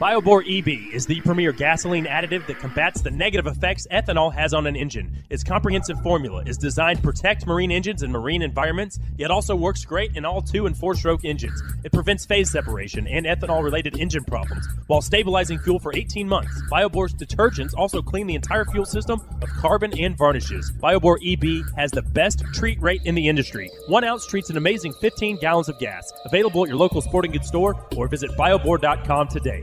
BioBore 0.00 0.42
EB 0.42 0.92
is 0.92 1.06
the 1.06 1.20
premier 1.20 1.52
gasoline 1.52 2.06
additive 2.06 2.44
that 2.48 2.58
combats 2.58 3.00
the 3.00 3.12
negative 3.12 3.46
effects 3.46 3.86
ethanol 3.92 4.34
has 4.34 4.52
on 4.52 4.66
an 4.66 4.74
engine. 4.74 5.22
Its 5.30 5.44
comprehensive 5.44 6.00
formula 6.02 6.42
is 6.46 6.58
designed 6.58 6.96
to 6.96 7.02
protect 7.04 7.46
marine 7.46 7.70
engines 7.70 8.02
and 8.02 8.12
marine 8.12 8.42
environments, 8.42 8.98
yet 9.16 9.30
also 9.30 9.54
works 9.54 9.84
great 9.84 10.16
in 10.16 10.24
all 10.24 10.42
two 10.42 10.66
and 10.66 10.76
four 10.76 10.96
stroke 10.96 11.24
engines. 11.24 11.62
It 11.84 11.92
prevents 11.92 12.26
phase 12.26 12.50
separation 12.50 13.06
and 13.06 13.24
ethanol 13.24 13.62
related 13.62 13.96
engine 13.96 14.24
problems 14.24 14.66
while 14.88 15.00
stabilizing 15.00 15.60
fuel 15.60 15.78
for 15.78 15.94
18 15.94 16.28
months. 16.28 16.60
BioBore's 16.72 17.14
detergents 17.14 17.72
also 17.76 18.02
clean 18.02 18.26
the 18.26 18.34
entire 18.34 18.64
fuel 18.64 18.86
system 18.86 19.20
of 19.42 19.48
carbon 19.50 19.96
and 19.96 20.18
varnishes. 20.18 20.72
BioBore 20.72 21.18
EB 21.24 21.64
has 21.76 21.92
the 21.92 22.02
best 22.02 22.42
treat 22.52 22.82
rate 22.82 23.02
in 23.04 23.14
the 23.14 23.28
industry. 23.28 23.70
One 23.86 24.02
ounce 24.02 24.26
treats 24.26 24.50
an 24.50 24.56
amazing 24.56 24.92
15 24.94 25.36
gallons 25.36 25.68
of 25.68 25.78
gas. 25.78 26.12
Available 26.24 26.64
at 26.64 26.68
your 26.68 26.78
local 26.78 27.00
sporting 27.00 27.30
goods 27.30 27.46
store 27.46 27.76
or 27.96 28.08
visit 28.08 28.32
biobore.com 28.32 29.28
today. 29.28 29.62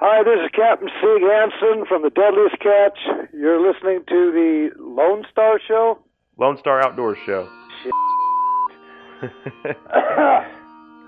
Hi, 0.00 0.22
this 0.22 0.38
is 0.44 0.50
Captain 0.54 0.86
Sig 1.02 1.22
Hansen 1.26 1.84
from 1.88 2.02
the 2.02 2.10
Deadliest 2.10 2.60
Catch. 2.62 2.98
You're 3.34 3.58
listening 3.58 4.04
to 4.06 4.30
the 4.30 4.70
Lone 4.78 5.24
Star 5.28 5.58
Show. 5.66 5.98
Lone 6.38 6.56
Star 6.56 6.80
Outdoors 6.86 7.18
Show. 7.26 7.48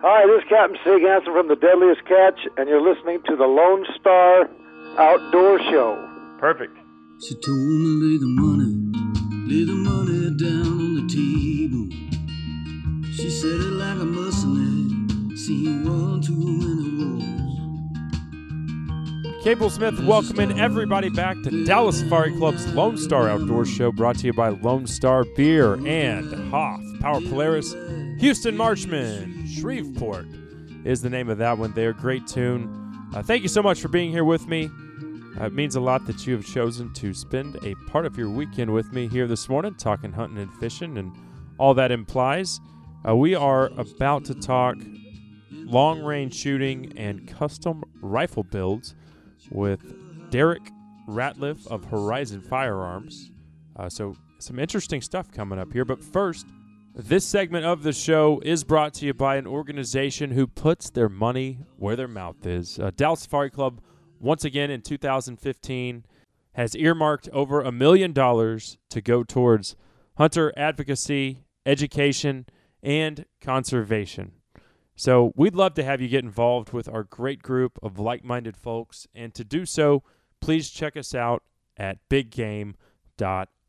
Hi, 0.03 0.27
this 0.27 0.43
is 0.43 0.49
Captain 0.49 0.77
Sig 0.83 1.03
Hansen 1.07 1.33
from 1.33 1.47
the 1.47 1.55
Deadliest 1.55 2.05
Catch, 2.05 2.41
and 2.57 2.69
you're 2.69 2.83
listening 2.83 3.23
to 3.29 3.37
the 3.37 3.47
Lone 3.47 3.87
Star 4.01 4.51
Outdoor 4.99 5.61
Show. 5.71 5.95
Perfect. 6.41 6.77
She 7.23 7.37
told 7.47 7.59
me 7.63 7.95
lay 8.03 8.19
the 8.19 8.27
money, 8.27 8.75
lay 9.47 9.63
the 9.71 9.79
money 9.87 10.35
down 10.35 10.67
on 10.67 10.95
the 10.99 11.07
table. 11.07 11.87
She 13.15 13.31
said 13.31 13.55
it 13.55 13.71
like 13.71 14.03
a 14.03 14.05
mercenary, 14.05 15.37
seen 15.37 15.87
one 15.87 16.21
too 16.21 16.35
many 16.35 16.91
wars. 16.97 17.00
Cable 19.43 19.71
Smith 19.71 19.99
welcoming 20.01 20.61
everybody 20.61 21.09
back 21.09 21.35
to 21.45 21.65
Dallas 21.65 22.01
Safari 22.01 22.37
Club's 22.37 22.67
Lone 22.75 22.99
Star 22.99 23.27
Outdoor 23.27 23.65
Show, 23.65 23.91
brought 23.91 24.19
to 24.19 24.27
you 24.27 24.35
by 24.35 24.51
Lone 24.51 24.87
Star 24.87 25.25
Beer 25.25 25.77
and 25.87 26.51
Hoff 26.51 26.83
Power 27.01 27.23
Polaris. 27.23 27.73
Houston 28.19 28.55
Marchman, 28.55 29.49
Shreveport 29.49 30.27
is 30.85 31.01
the 31.01 31.09
name 31.09 31.31
of 31.31 31.39
that 31.39 31.57
one 31.57 31.73
there. 31.73 31.95
Great 31.95 32.27
tune. 32.27 32.69
Uh, 33.15 33.23
thank 33.23 33.43
you 33.43 33.49
so 33.49 33.63
much 33.63 33.81
for 33.81 33.89
being 33.89 34.11
here 34.11 34.25
with 34.25 34.47
me. 34.47 34.69
Uh, 35.41 35.47
it 35.47 35.55
means 35.55 35.75
a 35.75 35.81
lot 35.81 36.07
that 36.07 36.27
you 36.27 36.37
have 36.37 36.45
chosen 36.45 36.93
to 36.93 37.15
spend 37.15 37.57
a 37.65 37.75
part 37.87 38.05
of 38.05 38.19
your 38.19 38.29
weekend 38.29 38.71
with 38.71 38.93
me 38.93 39.09
here 39.09 39.27
this 39.27 39.49
morning, 39.49 39.75
talking 39.75 40.13
hunting 40.13 40.37
and 40.37 40.53
fishing 40.57 40.99
and 40.99 41.11
all 41.57 41.73
that 41.73 41.91
implies. 41.91 42.61
Uh, 43.09 43.17
we 43.17 43.35
are 43.35 43.69
about 43.79 44.23
to 44.27 44.35
talk 44.35 44.77
long 45.51 46.03
range 46.03 46.35
shooting 46.35 46.93
and 46.99 47.27
custom 47.27 47.83
rifle 48.03 48.43
builds 48.43 48.95
with 49.51 50.31
Derek 50.31 50.71
Ratliff 51.09 51.67
of 51.67 51.85
Horizon 51.85 52.41
Firearms. 52.41 53.31
Uh, 53.77 53.89
so, 53.89 54.17
some 54.39 54.59
interesting 54.59 55.03
stuff 55.03 55.31
coming 55.31 55.59
up 55.59 55.73
here. 55.73 55.85
But 55.85 56.03
first, 56.03 56.47
this 56.95 57.25
segment 57.25 57.65
of 57.65 57.83
the 57.83 57.93
show 57.93 58.41
is 58.45 58.65
brought 58.65 58.95
to 58.95 59.07
you 59.07 59.15
by 59.15 59.37
an 59.37 59.47
organization 59.47 60.33
who 60.33 60.47
puts 60.47 60.91
their 60.91 61.09
money 61.09 61.59
where 61.77 61.97
their 61.97 62.09
mouth 62.09 62.45
is. 62.47 62.79
Uh, 62.79 62.91
Dallas 62.95 63.21
Safari 63.21 63.51
Club, 63.51 63.81
once 64.19 64.45
again 64.45 64.71
in 64.71 64.83
2015, 64.83 66.05
has 66.55 66.75
earmarked 66.75 67.29
over 67.31 67.61
a 67.61 67.71
million 67.71 68.13
dollars 68.13 68.77
to 68.89 69.01
go 69.01 69.23
towards 69.23 69.77
hunter 70.17 70.53
advocacy, 70.57 71.45
education, 71.65 72.47
and 72.83 73.25
conservation. 73.41 74.33
So 75.01 75.33
we'd 75.35 75.55
love 75.55 75.73
to 75.77 75.83
have 75.83 76.03
you 76.03 76.09
get 76.09 76.25
involved 76.25 76.75
with 76.75 76.87
our 76.87 77.05
great 77.05 77.43
group 77.43 77.79
of 77.83 77.99
like 77.99 78.23
minded 78.23 78.55
folks. 78.55 79.07
And 79.15 79.33
to 79.33 79.45
do 79.45 79.65
so, 79.65 80.03
please 80.43 80.69
check 80.69 80.95
us 80.95 81.15
out 81.15 81.43
at 81.79 82.07
biggame.org. 82.11 82.75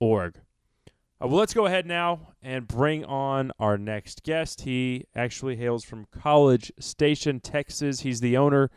Uh, 0.01 0.89
well, 1.21 1.37
let's 1.37 1.53
go 1.53 1.67
ahead 1.67 1.85
now 1.85 2.33
and 2.43 2.67
bring 2.67 3.05
on 3.05 3.53
our 3.59 3.77
next 3.77 4.23
guest. 4.23 4.63
He 4.63 5.05
actually 5.15 5.55
hails 5.55 5.85
from 5.85 6.05
College 6.11 6.69
Station, 6.79 7.39
Texas. 7.39 8.01
He's 8.01 8.19
the 8.19 8.35
owner 8.35 8.69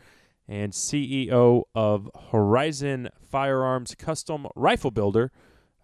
and 0.47 0.71
CEO 0.71 1.63
of 1.75 2.09
Horizon 2.31 3.09
Firearms 3.21 3.95
Custom 3.95 4.47
Rifle 4.55 4.91
Builder. 4.91 5.29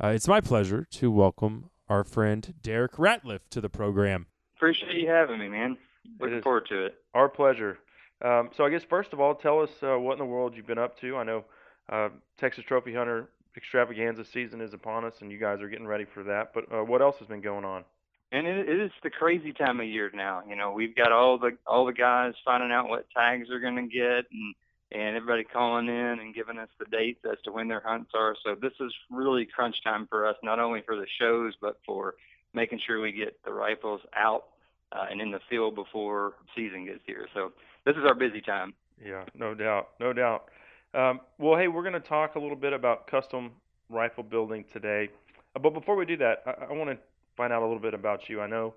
Uh, 0.01 0.13
it's 0.15 0.29
my 0.29 0.39
pleasure 0.39 0.87
to 0.91 1.11
welcome 1.11 1.69
our 1.89 2.05
friend 2.05 2.53
Derek 2.61 2.93
Ratliff 2.93 3.41
to 3.49 3.59
the 3.59 3.67
program. 3.67 4.27
Appreciate 4.55 4.95
you 4.95 5.09
having 5.09 5.37
me, 5.37 5.49
man. 5.49 5.77
Looking 6.19 6.41
forward 6.41 6.65
to 6.69 6.85
it. 6.85 6.95
Our 7.13 7.29
pleasure. 7.29 7.77
Um, 8.23 8.49
so 8.55 8.65
I 8.65 8.69
guess 8.69 8.83
first 8.83 9.13
of 9.13 9.19
all, 9.19 9.35
tell 9.35 9.61
us 9.61 9.69
uh, 9.81 9.97
what 9.97 10.13
in 10.13 10.19
the 10.19 10.25
world 10.25 10.53
you've 10.55 10.67
been 10.67 10.77
up 10.77 10.99
to. 11.01 11.17
I 11.17 11.23
know 11.23 11.45
uh, 11.91 12.09
Texas 12.37 12.63
Trophy 12.67 12.93
Hunter 12.93 13.29
extravaganza 13.57 14.23
season 14.23 14.61
is 14.61 14.73
upon 14.73 15.05
us, 15.05 15.15
and 15.21 15.31
you 15.31 15.37
guys 15.37 15.61
are 15.61 15.69
getting 15.69 15.87
ready 15.87 16.05
for 16.05 16.23
that. 16.23 16.53
But 16.53 16.71
uh, 16.71 16.83
what 16.83 17.01
else 17.01 17.17
has 17.19 17.27
been 17.27 17.41
going 17.41 17.65
on? 17.65 17.83
And 18.31 18.47
it, 18.47 18.69
it 18.69 18.79
is 18.79 18.91
the 19.03 19.09
crazy 19.09 19.51
time 19.51 19.79
of 19.79 19.87
year 19.87 20.09
now. 20.13 20.43
You 20.47 20.55
know, 20.55 20.71
we've 20.71 20.95
got 20.95 21.11
all 21.11 21.37
the 21.37 21.57
all 21.65 21.85
the 21.85 21.93
guys 21.93 22.33
finding 22.45 22.71
out 22.71 22.87
what 22.87 23.07
tags 23.15 23.47
they're 23.49 23.59
going 23.59 23.75
to 23.75 23.93
get, 23.93 24.25
and 24.31 24.55
and 24.91 25.15
everybody 25.15 25.43
calling 25.43 25.87
in 25.87 26.19
and 26.19 26.35
giving 26.35 26.57
us 26.57 26.69
the 26.79 26.85
dates 26.85 27.21
as 27.29 27.37
to 27.43 27.51
when 27.51 27.67
their 27.67 27.81
hunts 27.83 28.11
are. 28.13 28.35
So 28.43 28.55
this 28.55 28.73
is 28.79 28.93
really 29.09 29.45
crunch 29.45 29.75
time 29.83 30.05
for 30.07 30.27
us, 30.27 30.35
not 30.43 30.59
only 30.59 30.81
for 30.85 30.95
the 30.95 31.07
shows, 31.19 31.53
but 31.61 31.77
for 31.85 32.15
making 32.53 32.81
sure 32.85 32.99
we 32.99 33.11
get 33.11 33.37
the 33.45 33.53
rifles 33.53 34.01
out 34.15 34.45
uh, 34.91 35.05
and 35.09 35.21
in 35.21 35.31
the 35.31 35.39
field 35.49 35.75
before 35.75 36.33
season 36.55 36.85
gets 36.85 37.01
here. 37.05 37.27
So 37.33 37.51
this 37.85 37.95
is 37.95 38.03
our 38.05 38.15
busy 38.15 38.41
time. 38.41 38.73
Yeah, 39.03 39.23
no 39.33 39.53
doubt, 39.53 39.89
no 39.99 40.13
doubt. 40.13 40.45
Um, 40.93 41.21
well, 41.37 41.57
hey, 41.57 41.67
we're 41.67 41.83
going 41.83 41.93
to 41.93 41.99
talk 41.99 42.35
a 42.35 42.39
little 42.39 42.57
bit 42.57 42.73
about 42.73 43.07
custom 43.07 43.51
rifle 43.89 44.23
building 44.23 44.65
today. 44.71 45.09
Uh, 45.55 45.59
but 45.59 45.73
before 45.73 45.95
we 45.95 46.05
do 46.05 46.17
that, 46.17 46.43
I, 46.45 46.65
I 46.69 46.73
want 46.73 46.89
to 46.89 46.97
find 47.35 47.53
out 47.53 47.61
a 47.61 47.65
little 47.65 47.81
bit 47.81 47.93
about 47.93 48.29
you. 48.29 48.41
I 48.41 48.47
know 48.47 48.73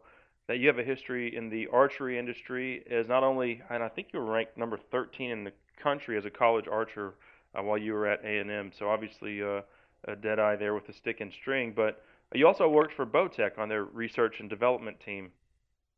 that 0.47 0.59
you 0.59 0.69
have 0.69 0.79
a 0.79 0.85
history 0.85 1.35
in 1.37 1.49
the 1.49 1.67
archery 1.73 2.19
industry 2.19 2.85
as 2.91 3.09
not 3.09 3.25
only, 3.25 3.63
and 3.71 3.83
I 3.83 3.89
think 3.89 4.09
you 4.13 4.21
were 4.21 4.33
ranked 4.33 4.57
number 4.57 4.79
13 4.91 5.31
in 5.31 5.45
the 5.45 5.53
country 5.83 6.17
as 6.17 6.25
a 6.25 6.31
college 6.31 6.67
archer 6.71 7.15
uh, 7.55 7.63
while 7.63 7.79
you 7.79 7.93
were 7.93 8.07
at 8.07 8.25
A&M. 8.25 8.71
So 8.79 8.89
obviously 8.89 9.43
uh, 9.43 9.63
a 10.07 10.17
dead 10.17 10.39
eye 10.39 10.57
there 10.57 10.75
with 10.75 10.87
the 10.87 10.93
stick 10.93 11.21
and 11.21 11.33
string. 11.33 11.73
But 11.75 12.03
you 12.35 12.47
also 12.47 12.69
worked 12.69 12.95
for 12.95 13.07
Bowtech 13.07 13.59
on 13.59 13.69
their 13.69 13.85
research 13.85 14.41
and 14.41 14.51
development 14.51 15.01
team. 15.01 15.31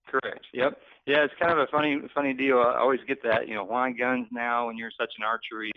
Correct. 0.06 0.44
Yep. 0.52 0.78
Yeah, 1.06 1.24
it's 1.24 1.34
kind 1.40 1.52
of 1.52 1.58
a 1.58 1.66
funny, 1.70 1.98
funny 2.14 2.32
deal. 2.32 2.58
I 2.58 2.78
always 2.78 3.00
get 3.06 3.22
that. 3.24 3.48
You 3.48 3.54
know, 3.54 3.64
why 3.64 3.90
guns 3.92 4.26
now 4.30 4.66
when 4.68 4.76
you're 4.76 4.92
such 4.98 5.12
an 5.18 5.24
archery 5.24 5.72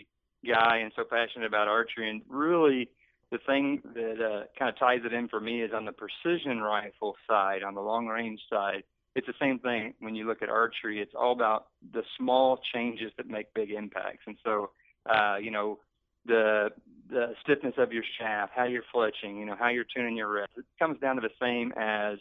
guy 0.46 0.78
and 0.78 0.92
so 0.96 1.04
passionate 1.04 1.46
about 1.46 1.68
archery? 1.68 2.08
And 2.10 2.22
really, 2.28 2.88
the 3.30 3.38
thing 3.46 3.82
that 3.94 4.20
uh, 4.24 4.44
kind 4.58 4.68
of 4.68 4.78
ties 4.78 5.00
it 5.04 5.12
in 5.12 5.28
for 5.28 5.40
me 5.40 5.62
is 5.62 5.72
on 5.74 5.84
the 5.84 5.92
precision 5.92 6.60
rifle 6.60 7.16
side, 7.28 7.62
on 7.62 7.74
the 7.74 7.80
long 7.80 8.06
range 8.06 8.40
side. 8.50 8.82
It's 9.16 9.26
the 9.26 9.34
same 9.40 9.58
thing 9.58 9.94
when 9.98 10.14
you 10.14 10.26
look 10.26 10.42
at 10.42 10.48
archery. 10.48 11.00
It's 11.00 11.14
all 11.18 11.32
about 11.32 11.66
the 11.92 12.02
small 12.16 12.60
changes 12.72 13.10
that 13.16 13.26
make 13.26 13.52
big 13.54 13.72
impacts. 13.72 14.22
And 14.26 14.36
so, 14.44 14.70
uh, 15.12 15.36
you 15.40 15.50
know, 15.50 15.78
the 16.26 16.70
the 17.08 17.34
stiffness 17.42 17.74
of 17.78 17.92
your 17.92 18.04
shaft, 18.20 18.52
how 18.54 18.64
you're 18.64 18.84
fletching, 18.94 19.38
you 19.40 19.44
know, 19.44 19.56
how 19.58 19.68
you're 19.68 19.86
tuning 19.94 20.16
your 20.16 20.28
rest. 20.32 20.50
It 20.56 20.64
comes 20.78 21.00
down 21.00 21.16
to 21.16 21.22
the 21.22 21.30
same 21.40 21.72
as 21.76 22.18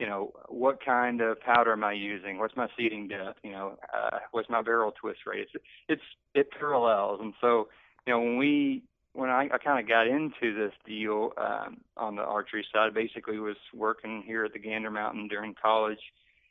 you 0.00 0.06
know, 0.06 0.32
what 0.48 0.82
kind 0.82 1.20
of 1.20 1.38
powder 1.40 1.72
am 1.72 1.84
I 1.84 1.92
using? 1.92 2.38
What's 2.38 2.56
my 2.56 2.68
seating 2.76 3.06
depth? 3.06 3.38
You 3.44 3.52
know, 3.52 3.78
uh, 3.94 4.18
what's 4.32 4.48
my 4.48 4.62
barrel 4.62 4.92
twist 4.98 5.20
rate? 5.26 5.46
It's, 5.52 5.64
it's 5.90 6.02
it 6.34 6.50
parallels, 6.58 7.20
and 7.22 7.34
so 7.38 7.68
you 8.06 8.14
know 8.14 8.20
when 8.20 8.38
we 8.38 8.82
when 9.12 9.28
I, 9.28 9.48
I 9.52 9.58
kind 9.58 9.78
of 9.78 9.86
got 9.86 10.06
into 10.06 10.54
this 10.54 10.72
deal 10.86 11.32
um, 11.36 11.82
on 11.98 12.16
the 12.16 12.22
archery 12.22 12.64
side, 12.72 12.94
basically 12.94 13.38
was 13.38 13.56
working 13.74 14.22
here 14.26 14.46
at 14.46 14.54
the 14.54 14.58
Gander 14.58 14.90
Mountain 14.90 15.28
during 15.28 15.54
college, 15.60 16.00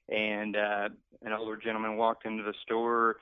and 0.10 0.56
uh, 0.56 0.90
an 1.24 1.34
older 1.34 1.58
gentleman 1.58 1.98
walked 1.98 2.28
into 2.28 2.44
the 2.44 2.54
store 2.64 3.16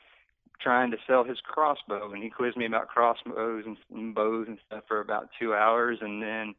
trying 0.59 0.91
to 0.91 0.97
sell 1.07 1.23
his 1.23 1.37
crossbow, 1.41 2.11
and 2.11 2.21
he 2.21 2.29
quizzed 2.29 2.57
me 2.57 2.65
about 2.65 2.89
crossbows 2.89 3.63
and, 3.65 3.77
and 3.93 4.13
bows 4.13 4.47
and 4.49 4.57
stuff 4.65 4.83
for 4.89 4.99
about 4.99 5.29
two 5.39 5.53
hours, 5.53 5.99
and 6.01 6.21
then 6.21 6.53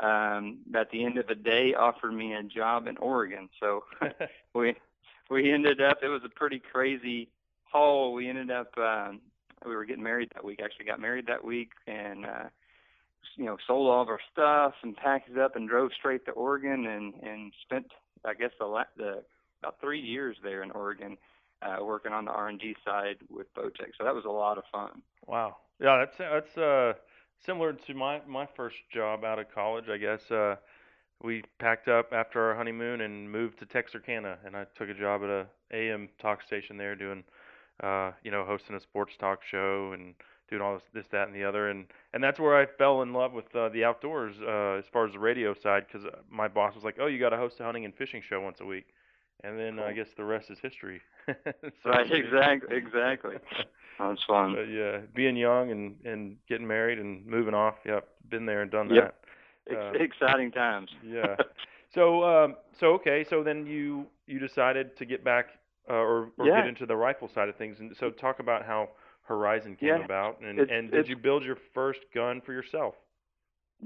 um, 0.00 0.58
at 0.74 0.90
the 0.90 1.04
end 1.04 1.18
of 1.18 1.26
the 1.26 1.34
day 1.34 1.74
offered 1.74 2.12
me 2.12 2.34
a 2.34 2.42
job 2.42 2.86
in 2.86 2.96
Oregon. 2.98 3.48
So 3.60 3.84
we 4.54 4.74
we 5.30 5.52
ended 5.52 5.80
up 5.80 5.98
it 6.02 6.08
was 6.08 6.22
a 6.24 6.28
pretty 6.28 6.60
crazy 6.60 7.28
haul. 7.64 8.12
We 8.12 8.28
ended 8.28 8.50
up 8.50 8.76
um, 8.78 9.20
we 9.66 9.74
were 9.74 9.84
getting 9.84 10.04
married 10.04 10.30
that 10.34 10.44
week. 10.44 10.60
Actually 10.62 10.86
got 10.86 11.00
married 11.00 11.26
that 11.26 11.44
week 11.44 11.70
and 11.86 12.24
uh, 12.24 12.48
you 13.36 13.44
know 13.44 13.56
sold 13.66 13.88
all 13.88 14.02
of 14.02 14.08
our 14.08 14.20
stuff 14.32 14.74
and 14.82 14.96
packed 14.96 15.30
it 15.30 15.38
up 15.38 15.56
and 15.56 15.68
drove 15.68 15.90
straight 15.98 16.24
to 16.26 16.32
Oregon 16.32 16.86
and 16.86 17.14
and 17.22 17.52
spent 17.62 17.86
I 18.24 18.34
guess 18.34 18.50
the 18.58 18.66
la- 18.66 18.84
the 18.96 19.22
about 19.60 19.80
three 19.80 20.00
years 20.00 20.36
there 20.42 20.62
in 20.62 20.70
Oregon. 20.70 21.16
Uh, 21.60 21.84
working 21.84 22.12
on 22.12 22.24
the 22.24 22.30
R&D 22.30 22.76
side 22.84 23.16
with 23.28 23.52
Bowtech, 23.52 23.90
so 23.98 24.04
that 24.04 24.14
was 24.14 24.24
a 24.24 24.30
lot 24.30 24.58
of 24.58 24.64
fun. 24.70 25.02
Wow, 25.26 25.56
yeah, 25.80 25.98
that's 25.98 26.16
that's 26.18 26.56
uh, 26.56 26.92
similar 27.44 27.72
to 27.72 27.94
my 27.94 28.20
my 28.26 28.46
first 28.56 28.76
job 28.92 29.24
out 29.24 29.38
of 29.38 29.46
college, 29.54 29.88
I 29.90 29.96
guess. 29.96 30.20
Uh, 30.30 30.56
we 31.22 31.42
packed 31.58 31.88
up 31.88 32.12
after 32.12 32.40
our 32.40 32.54
honeymoon 32.54 33.00
and 33.00 33.30
moved 33.30 33.58
to 33.58 33.66
Texarkana, 33.66 34.38
and 34.44 34.56
I 34.56 34.66
took 34.76 34.88
a 34.88 34.94
job 34.94 35.22
at 35.24 35.28
a 35.28 35.46
AM 35.72 36.08
talk 36.20 36.42
station 36.42 36.76
there 36.76 36.94
doing 36.94 37.24
uh, 37.82 38.12
you 38.24 38.30
know, 38.30 38.44
hosting 38.44 38.76
a 38.76 38.80
sports 38.80 39.12
talk 39.18 39.40
show 39.50 39.92
and 39.92 40.14
doing 40.50 40.62
all 40.62 40.74
this, 40.74 40.82
this, 40.94 41.04
that, 41.12 41.28
and 41.28 41.36
the 41.36 41.44
other, 41.44 41.68
and 41.68 41.86
and 42.12 42.22
that's 42.22 42.40
where 42.40 42.60
I 42.60 42.66
fell 42.78 43.02
in 43.02 43.12
love 43.12 43.32
with 43.32 43.54
uh, 43.54 43.68
the 43.68 43.84
outdoors 43.84 44.34
uh, 44.42 44.78
as 44.78 44.84
far 44.92 45.06
as 45.06 45.12
the 45.12 45.18
radio 45.18 45.54
side, 45.62 45.86
because 45.86 46.06
uh, 46.06 46.18
my 46.30 46.48
boss 46.48 46.74
was 46.74 46.84
like, 46.84 46.96
"Oh, 47.00 47.06
you 47.06 47.18
got 47.20 47.30
to 47.30 47.36
host 47.36 47.56
a 47.60 47.64
hunting 47.64 47.84
and 47.84 47.94
fishing 47.94 48.22
show 48.28 48.40
once 48.40 48.58
a 48.60 48.64
week," 48.64 48.86
and 49.44 49.58
then 49.58 49.78
I 49.78 49.92
guess 49.92 50.08
the 50.16 50.24
rest 50.24 50.50
is 50.50 50.58
history. 50.60 51.00
so 51.26 51.90
right, 51.90 52.10
exactly, 52.10 52.76
exactly. 52.76 53.36
That's 53.98 54.22
fun. 54.26 54.54
But 54.54 54.64
yeah, 54.64 54.98
being 55.14 55.36
young 55.36 55.70
and 55.70 55.96
and 56.04 56.36
getting 56.48 56.66
married 56.66 56.98
and 56.98 57.26
moving 57.26 57.54
off. 57.54 57.74
Yep, 57.84 58.06
been 58.30 58.46
there 58.46 58.62
and 58.62 58.70
done 58.70 58.90
yep. 58.94 59.14
that. 59.66 59.74
Ex- 59.74 60.00
uh, 60.00 60.02
exciting 60.02 60.50
times. 60.50 60.90
yeah. 61.04 61.36
So 61.94 62.24
um, 62.24 62.56
so 62.78 62.88
okay, 62.94 63.24
so 63.28 63.42
then 63.42 63.66
you 63.66 64.06
you 64.26 64.38
decided 64.38 64.96
to 64.98 65.04
get 65.04 65.24
back 65.24 65.46
uh, 65.90 65.94
or, 65.94 66.30
or 66.38 66.46
yeah. 66.46 66.60
get 66.60 66.68
into 66.68 66.86
the 66.86 66.96
rifle 66.96 67.30
side 67.34 67.48
of 67.48 67.56
things, 67.56 67.76
and 67.80 67.94
so 67.98 68.10
talk 68.10 68.40
about 68.40 68.64
how 68.64 68.90
Horizon 69.22 69.76
came 69.76 69.88
yeah. 69.88 70.04
about, 70.04 70.40
and 70.42 70.58
it's, 70.58 70.70
and 70.72 70.90
did 70.90 71.08
you 71.08 71.16
build 71.16 71.44
your 71.44 71.56
first 71.74 72.00
gun 72.14 72.40
for 72.44 72.52
yourself? 72.52 72.94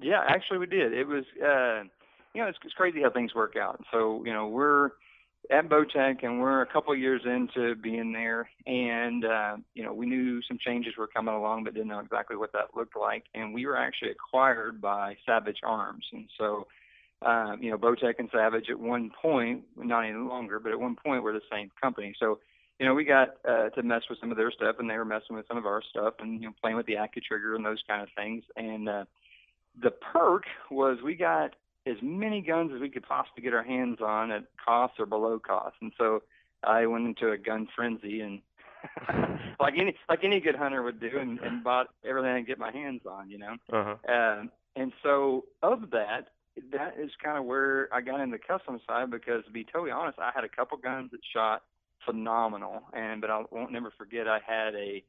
Yeah, 0.00 0.22
actually 0.28 0.58
we 0.58 0.66
did. 0.66 0.92
It 0.92 1.06
was 1.06 1.24
uh, 1.40 1.84
you 2.34 2.42
know 2.42 2.48
it's, 2.48 2.58
it's 2.64 2.74
crazy 2.74 3.02
how 3.02 3.10
things 3.10 3.34
work 3.34 3.54
out. 3.56 3.82
So 3.92 4.22
you 4.24 4.32
know 4.32 4.48
we're 4.48 4.90
at 5.50 5.68
Bowtech 5.68 6.22
and 6.22 6.40
we're 6.40 6.62
a 6.62 6.66
couple 6.66 6.94
years 6.96 7.22
into 7.24 7.74
being 7.74 8.12
there, 8.12 8.48
and 8.66 9.24
uh, 9.24 9.56
you 9.74 9.82
know 9.82 9.92
we 9.92 10.06
knew 10.06 10.40
some 10.42 10.58
changes 10.58 10.94
were 10.96 11.08
coming 11.08 11.34
along, 11.34 11.64
but 11.64 11.74
didn't 11.74 11.88
know 11.88 12.00
exactly 12.00 12.36
what 12.36 12.52
that 12.52 12.76
looked 12.76 12.96
like, 12.96 13.24
and 13.34 13.52
we 13.52 13.66
were 13.66 13.76
actually 13.76 14.10
acquired 14.10 14.80
by 14.80 15.16
Savage 15.26 15.60
Arms, 15.64 16.04
and 16.12 16.28
so 16.38 16.66
um, 17.24 17.58
you 17.62 17.70
know, 17.70 17.78
Bowtech 17.78 18.14
and 18.18 18.28
Savage 18.32 18.66
at 18.70 18.78
one 18.78 19.10
point, 19.20 19.62
not 19.76 20.04
any 20.04 20.14
longer, 20.14 20.58
but 20.58 20.72
at 20.72 20.80
one 20.80 20.96
point 20.96 21.22
were 21.22 21.32
the 21.32 21.40
same 21.50 21.70
company. 21.80 22.14
So, 22.18 22.40
you 22.78 22.86
know, 22.86 22.94
we 22.94 23.04
got 23.04 23.36
uh, 23.48 23.68
to 23.70 23.82
mess 23.82 24.02
with 24.10 24.18
some 24.20 24.30
of 24.30 24.36
their 24.36 24.50
stuff, 24.50 24.76
and 24.78 24.90
they 24.90 24.96
were 24.96 25.04
messing 25.04 25.36
with 25.36 25.46
some 25.46 25.56
of 25.56 25.66
our 25.66 25.82
stuff, 25.88 26.14
and 26.18 26.40
you 26.40 26.48
know, 26.48 26.54
playing 26.60 26.76
with 26.76 26.86
the 26.86 26.94
AccuTrigger 26.94 27.54
and 27.54 27.64
those 27.64 27.82
kind 27.86 28.02
of 28.02 28.08
things. 28.16 28.44
And 28.56 28.88
uh, 28.88 29.04
the 29.80 29.90
perk 29.90 30.44
was 30.70 30.98
we 31.04 31.14
got 31.14 31.54
as 31.86 31.96
many 32.02 32.40
guns 32.40 32.72
as 32.74 32.80
we 32.80 32.88
could 32.88 33.02
possibly 33.02 33.42
get 33.42 33.54
our 33.54 33.62
hands 33.62 33.98
on 34.00 34.30
at 34.30 34.44
cost 34.64 34.94
or 34.98 35.06
below 35.06 35.38
cost. 35.38 35.76
And 35.80 35.92
so 35.98 36.22
I 36.62 36.86
went 36.86 37.06
into 37.06 37.30
a 37.32 37.38
gun 37.38 37.68
frenzy 37.74 38.20
and 38.20 38.40
like 39.60 39.74
any 39.78 39.96
like 40.08 40.24
any 40.24 40.40
good 40.40 40.56
hunter 40.56 40.82
would 40.82 41.00
do 41.00 41.10
and, 41.18 41.38
and 41.40 41.62
bought 41.62 41.88
everything 42.04 42.30
I 42.30 42.38
could 42.40 42.46
get 42.46 42.58
my 42.58 42.72
hands 42.72 43.02
on, 43.08 43.30
you 43.30 43.38
know. 43.38 43.56
Uh-huh. 43.72 44.12
Um, 44.12 44.50
and 44.74 44.92
so 45.02 45.44
of 45.62 45.90
that, 45.90 46.28
that 46.72 46.96
is 46.98 47.10
kind 47.22 47.38
of 47.38 47.44
where 47.44 47.88
I 47.92 48.00
got 48.00 48.20
into 48.20 48.36
the 48.36 48.42
custom 48.42 48.80
side 48.86 49.10
because 49.10 49.44
to 49.44 49.50
be 49.50 49.64
totally 49.64 49.90
honest, 49.90 50.18
I 50.18 50.30
had 50.34 50.44
a 50.44 50.48
couple 50.48 50.78
guns 50.78 51.10
that 51.12 51.20
shot 51.32 51.62
phenomenal, 52.04 52.82
and 52.92 53.20
but 53.20 53.30
I 53.30 53.42
won't 53.50 53.72
never 53.72 53.92
forget 53.96 54.26
I 54.28 54.40
had 54.44 54.74
a 54.74 55.02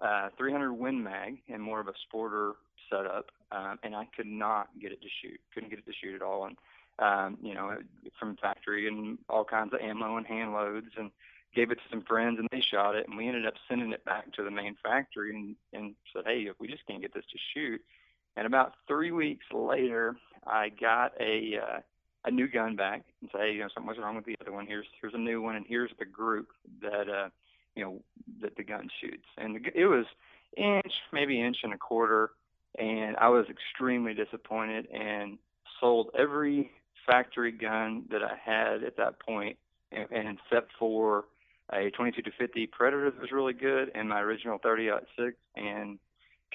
uh, 0.00 0.28
300 0.36 0.72
Win 0.72 1.02
Mag 1.02 1.38
and 1.48 1.62
more 1.62 1.80
of 1.80 1.88
a 1.88 1.92
sporter 2.06 2.52
setup, 2.90 3.26
um, 3.52 3.78
and 3.82 3.94
I 3.94 4.06
could 4.16 4.26
not 4.26 4.68
get 4.80 4.92
it 4.92 5.02
to 5.02 5.08
shoot. 5.22 5.40
Couldn't 5.52 5.70
get 5.70 5.78
it 5.78 5.86
to 5.86 5.92
shoot 5.92 6.14
at 6.14 6.22
all, 6.22 6.46
and 6.46 6.56
um, 6.98 7.38
you 7.42 7.54
know, 7.54 7.76
from 8.18 8.36
factory 8.36 8.88
and 8.88 9.18
all 9.28 9.44
kinds 9.44 9.72
of 9.72 9.80
ammo 9.80 10.16
and 10.16 10.26
hand 10.26 10.52
loads, 10.52 10.88
and 10.96 11.10
gave 11.54 11.70
it 11.70 11.76
to 11.76 11.88
some 11.90 12.02
friends 12.02 12.38
and 12.38 12.48
they 12.52 12.60
shot 12.60 12.94
it, 12.94 13.08
and 13.08 13.16
we 13.16 13.26
ended 13.26 13.46
up 13.46 13.54
sending 13.68 13.92
it 13.92 14.04
back 14.04 14.32
to 14.32 14.42
the 14.42 14.50
main 14.50 14.76
factory 14.82 15.34
and 15.34 15.56
and 15.72 15.94
said, 16.12 16.24
hey, 16.26 16.42
if 16.42 16.58
we 16.60 16.68
just 16.68 16.86
can't 16.86 17.02
get 17.02 17.14
this 17.14 17.24
to 17.30 17.38
shoot. 17.54 17.80
And 18.36 18.46
about 18.46 18.74
three 18.86 19.10
weeks 19.10 19.46
later, 19.52 20.16
I 20.46 20.68
got 20.68 21.12
a 21.20 21.58
uh, 21.58 21.80
a 22.24 22.30
new 22.30 22.48
gun 22.48 22.76
back 22.76 23.04
and 23.20 23.30
say, 23.32 23.38
hey, 23.38 23.52
you 23.54 23.60
know, 23.60 23.68
something 23.74 23.88
was 23.88 23.98
wrong 23.98 24.16
with 24.16 24.26
the 24.26 24.36
other 24.40 24.52
one. 24.52 24.66
Here's 24.66 24.86
here's 25.00 25.14
a 25.14 25.18
new 25.18 25.40
one, 25.42 25.56
and 25.56 25.66
here's 25.66 25.90
the 25.98 26.04
group 26.04 26.48
that 26.82 27.08
uh, 27.08 27.28
you 27.74 27.84
know 27.84 28.00
that 28.42 28.56
the 28.56 28.64
gun 28.64 28.88
shoots. 29.00 29.26
And 29.36 29.66
it 29.74 29.86
was 29.86 30.06
inch, 30.56 30.92
maybe 31.12 31.40
inch 31.40 31.58
and 31.62 31.72
a 31.72 31.78
quarter, 31.78 32.30
and 32.78 33.16
I 33.16 33.28
was 33.28 33.46
extremely 33.50 34.14
disappointed 34.14 34.86
and 34.92 35.38
sold 35.80 36.10
every 36.18 36.70
factory 37.06 37.52
gun 37.52 38.04
that 38.10 38.22
I 38.22 38.36
had 38.42 38.84
at 38.84 38.96
that 38.96 39.20
point, 39.20 39.56
and, 39.92 40.06
and 40.10 40.38
except 40.38 40.72
for 40.78 41.24
a 41.72 41.90
22 41.90 42.22
to 42.22 42.30
50 42.38 42.66
Predator 42.68 43.10
that 43.10 43.20
was 43.20 43.32
really 43.32 43.52
good, 43.52 43.90
and 43.94 44.08
my 44.08 44.20
original 44.20 44.58
30 44.62 44.90
six, 45.18 45.36
and 45.56 45.98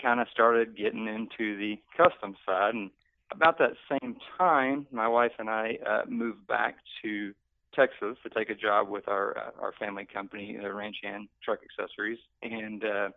kind 0.01 0.19
of 0.19 0.27
started 0.31 0.75
getting 0.75 1.07
into 1.07 1.57
the 1.57 1.79
custom 1.95 2.35
side. 2.45 2.73
And 2.73 2.89
about 3.31 3.59
that 3.59 3.73
same 3.89 4.15
time, 4.37 4.87
my 4.91 5.07
wife 5.07 5.33
and 5.39 5.49
I 5.49 5.77
uh, 5.87 6.01
moved 6.07 6.47
back 6.47 6.77
to 7.03 7.33
Texas 7.75 8.17
to 8.23 8.29
take 8.29 8.49
a 8.49 8.55
job 8.55 8.89
with 8.89 9.07
our 9.07 9.37
uh, 9.37 9.61
our 9.61 9.73
family 9.79 10.07
company, 10.11 10.57
uh, 10.63 10.69
Ranch 10.69 10.97
Hand 11.03 11.27
Truck 11.43 11.59
Accessories, 11.63 12.19
and 12.41 12.83
uh, 12.83 13.09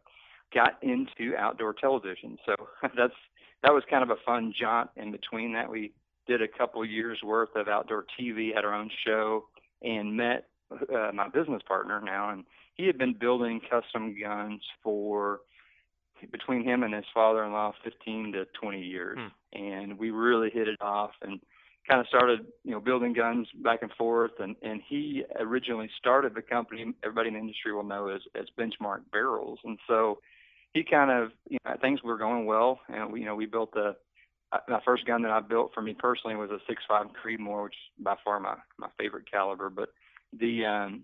got 0.55 0.83
into 0.83 1.37
outdoor 1.37 1.75
television. 1.75 2.39
So 2.47 2.55
that's 2.97 3.15
that 3.63 3.73
was 3.73 3.83
kind 3.91 4.03
of 4.03 4.11
a 4.11 4.21
fun 4.25 4.53
jaunt 4.59 4.91
in 4.97 5.13
between 5.13 5.53
that. 5.55 5.71
We 5.71 5.93
did 6.27 6.43
a 6.43 6.49
couple 6.49 6.85
years 6.85 7.19
worth 7.25 7.55
of 7.57 7.69
outdoor 7.69 8.05
TV, 8.19 8.55
had 8.55 8.65
our 8.65 8.75
own 8.75 8.91
show, 9.07 9.47
and 9.83 10.17
met 10.17 10.49
uh, 10.73 11.11
my 11.15 11.29
business 11.29 11.63
partner 11.67 12.01
now, 12.01 12.31
and 12.31 12.45
he 12.75 12.87
had 12.87 12.99
been 12.99 13.15
building 13.19 13.61
custom 13.71 14.15
guns 14.21 14.63
for 14.83 15.41
between 16.33 16.65
him 16.65 16.83
and 16.83 16.95
his 16.95 17.05
father-in-law 17.13 17.73
15 17.85 18.33
to 18.33 18.47
20 18.61 18.81
years 18.81 19.19
hmm. 19.19 19.63
and 19.63 19.99
we 19.99 20.11
really 20.11 20.51
hit 20.51 20.67
it 20.69 20.81
off 20.81 21.11
and 21.23 21.41
kind 21.89 22.01
of 22.01 22.07
started 22.09 22.41
you 22.65 22.73
know 22.73 22.81
building 22.81 23.13
guns 23.13 23.47
back 23.63 23.83
and 23.83 23.93
forth 23.93 24.33
and 24.41 24.57
and 24.63 24.81
he 24.89 25.25
originally 25.39 25.91
started 25.99 26.35
the 26.35 26.43
company 26.43 26.95
everybody 27.05 27.29
in 27.29 27.35
the 27.35 27.41
industry 27.41 27.73
will 27.73 27.85
know 27.85 28.09
as 28.09 28.23
as 28.35 28.47
benchmark 28.59 29.01
barrels 29.13 29.59
and 29.65 29.79
so 29.87 30.19
he 30.77 30.85
kind 30.85 31.11
of 31.11 31.31
you 31.49 31.59
know 31.65 31.75
things 31.81 32.03
were 32.03 32.19
going 32.19 32.47
well 32.47 32.81
and 32.89 33.13
we 33.13 33.21
you 33.21 33.27
know 33.27 33.35
we 33.35 33.47
built 33.47 33.73
the 33.73 33.97
uh, 34.53 34.59
my 34.69 34.81
first 34.85 35.07
gun 35.07 35.23
that 35.23 35.33
I 35.33 35.41
built 35.41 35.73
for 35.75 35.83
me 35.83 35.95
personally 35.99 36.37
was 36.37 36.51
a 36.51 36.61
6.5 36.71 37.11
Creedmoor, 37.13 37.65
which 37.65 37.73
is 37.73 38.05
by 38.05 38.17
far 38.25 38.39
my 38.39 38.57
my 38.79 38.89
favorite 38.99 39.31
caliber. 39.31 39.71
But 39.71 39.89
the 40.39 40.65
um, 40.65 41.03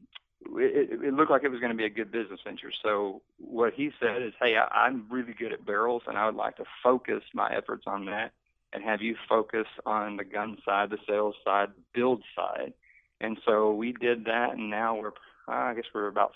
it, 0.57 1.03
it 1.03 1.15
looked 1.15 1.31
like 1.31 1.45
it 1.45 1.51
was 1.51 1.61
going 1.61 1.73
to 1.73 1.77
be 1.77 1.85
a 1.85 1.91
good 1.91 2.13
business 2.13 2.41
venture. 2.45 2.71
So 2.83 3.23
what 3.39 3.75
he 3.75 3.91
said 4.01 4.23
is, 4.23 4.33
hey, 4.41 4.57
I, 4.57 4.87
I'm 4.87 5.07
really 5.11 5.33
good 5.33 5.53
at 5.53 5.67
barrels, 5.67 6.03
and 6.07 6.17
I 6.17 6.27
would 6.27 6.35
like 6.35 6.57
to 6.57 6.65
focus 6.83 7.23
my 7.35 7.53
efforts 7.55 7.85
on 7.87 8.07
that, 8.07 8.33
and 8.73 8.83
have 8.85 9.03
you 9.03 9.17
focus 9.29 9.67
on 9.87 10.17
the 10.17 10.25
gun 10.25 10.59
side, 10.65 10.91
the 10.91 10.99
sales 11.09 11.35
side, 11.45 11.69
build 11.95 12.23
side. 12.37 12.73
And 13.21 13.39
so 13.47 13.73
we 13.73 13.93
did 13.93 14.25
that, 14.27 14.53
and 14.53 14.71
now 14.71 14.97
we're, 14.97 15.13
I 15.49 15.75
guess 15.75 15.85
we're 15.95 16.09
about 16.09 16.33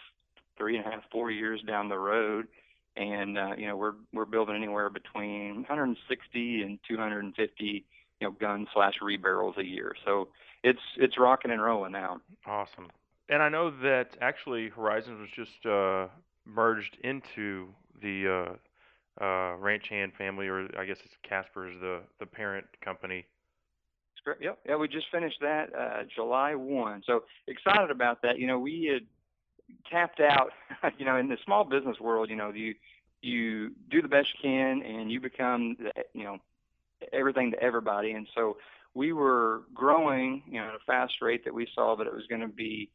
three 0.56 0.76
and 0.76 0.86
a 0.86 0.90
half, 0.90 1.02
four 1.10 1.30
years 1.30 1.60
down 1.66 1.88
the 1.88 1.98
road, 1.98 2.46
and 2.96 3.38
uh, 3.38 3.54
you 3.56 3.66
know 3.66 3.76
we're 3.76 3.94
we're 4.12 4.24
building 4.24 4.56
anywhere 4.56 4.88
between 4.88 5.56
160 5.56 6.62
and 6.62 6.78
250 6.88 7.64
you 7.64 8.26
know 8.26 8.30
gun 8.32 8.66
slash 8.72 8.94
rebarrels 9.02 9.58
a 9.58 9.64
year. 9.64 9.94
So 10.04 10.28
it's 10.62 10.80
it's 10.96 11.18
rocking 11.18 11.50
and 11.50 11.62
rolling 11.62 11.92
now. 11.92 12.20
Awesome. 12.46 12.88
And 13.28 13.42
I 13.42 13.48
know 13.48 13.70
that 13.82 14.16
actually 14.20 14.68
Horizon 14.68 15.20
was 15.20 15.30
just 15.34 15.66
uh, 15.66 16.06
merged 16.44 16.96
into 17.02 17.68
the 18.00 18.56
uh, 19.20 19.24
uh, 19.24 19.56
Ranch 19.56 19.88
Hand 19.88 20.12
family, 20.16 20.46
or 20.46 20.68
I 20.78 20.84
guess 20.84 20.98
it's 21.04 21.14
Kasper 21.22 21.68
is 21.68 21.76
the 21.80 22.00
the 22.20 22.26
parent 22.26 22.66
company. 22.82 23.26
Yep. 24.40 24.58
Yeah, 24.66 24.76
we 24.76 24.88
just 24.88 25.06
finished 25.12 25.38
that 25.40 25.66
uh, 25.72 26.02
July 26.12 26.56
one. 26.56 27.00
So 27.06 27.22
excited 27.46 27.92
about 27.92 28.22
that. 28.22 28.40
You 28.40 28.48
know, 28.48 28.58
we 28.58 28.90
had 28.92 29.06
tapped 29.90 30.20
out. 30.20 30.50
You 30.98 31.04
know, 31.06 31.16
in 31.16 31.28
the 31.28 31.38
small 31.44 31.64
business 31.64 31.98
world, 31.98 32.28
you 32.28 32.36
know, 32.36 32.52
you 32.52 32.74
you 33.22 33.72
do 33.90 34.02
the 34.02 34.08
best 34.08 34.28
you 34.34 34.50
can, 34.50 34.82
and 34.82 35.10
you 35.10 35.20
become, 35.20 35.76
the, 35.80 35.90
you 36.12 36.22
know, 36.22 36.38
everything 37.12 37.50
to 37.52 37.60
everybody. 37.60 38.12
And 38.12 38.28
so 38.34 38.58
we 38.94 39.12
were 39.12 39.62
growing, 39.74 40.42
you 40.46 40.60
know, 40.60 40.68
at 40.68 40.74
a 40.74 40.78
fast 40.86 41.14
rate 41.22 41.44
that 41.44 41.54
we 41.54 41.66
saw 41.74 41.96
that 41.96 42.06
it 42.06 42.14
was 42.14 42.26
going 42.28 42.42
to 42.42 42.48
be 42.48 42.90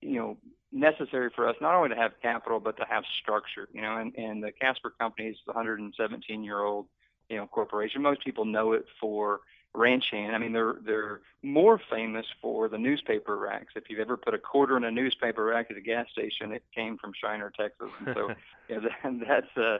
you 0.00 0.16
know 0.16 0.36
necessary 0.70 1.30
for 1.34 1.48
us 1.48 1.56
not 1.60 1.74
only 1.74 1.88
to 1.88 1.96
have 1.96 2.12
capital 2.22 2.60
but 2.60 2.76
to 2.76 2.84
have 2.88 3.04
structure 3.22 3.68
you 3.72 3.82
know 3.82 3.98
and 3.98 4.14
and 4.16 4.42
the 4.42 4.52
Kasper 4.52 4.90
company 4.98 5.28
is 5.28 5.36
a 5.48 5.52
117 5.52 6.42
year 6.42 6.60
old 6.60 6.86
you 7.28 7.36
know 7.36 7.46
corporation 7.46 8.02
most 8.02 8.24
people 8.24 8.44
know 8.44 8.72
it 8.72 8.84
for 9.00 9.40
ranch 9.74 10.04
hand 10.10 10.34
i 10.34 10.38
mean 10.38 10.52
they're 10.52 10.76
they're 10.84 11.20
more 11.42 11.80
famous 11.90 12.26
for 12.40 12.68
the 12.68 12.78
newspaper 12.78 13.36
racks 13.36 13.72
if 13.76 13.84
you've 13.88 14.00
ever 14.00 14.16
put 14.16 14.34
a 14.34 14.38
quarter 14.38 14.76
in 14.76 14.84
a 14.84 14.90
newspaper 14.90 15.44
rack 15.44 15.66
at 15.70 15.76
a 15.76 15.80
gas 15.80 16.06
station 16.12 16.52
it 16.52 16.62
came 16.74 16.98
from 16.98 17.12
Shiner 17.18 17.50
Texas 17.58 17.88
and 18.04 18.14
so 18.14 18.28
yeah 18.68 18.78
that, 18.80 19.20
that's 19.26 19.56
uh 19.56 19.78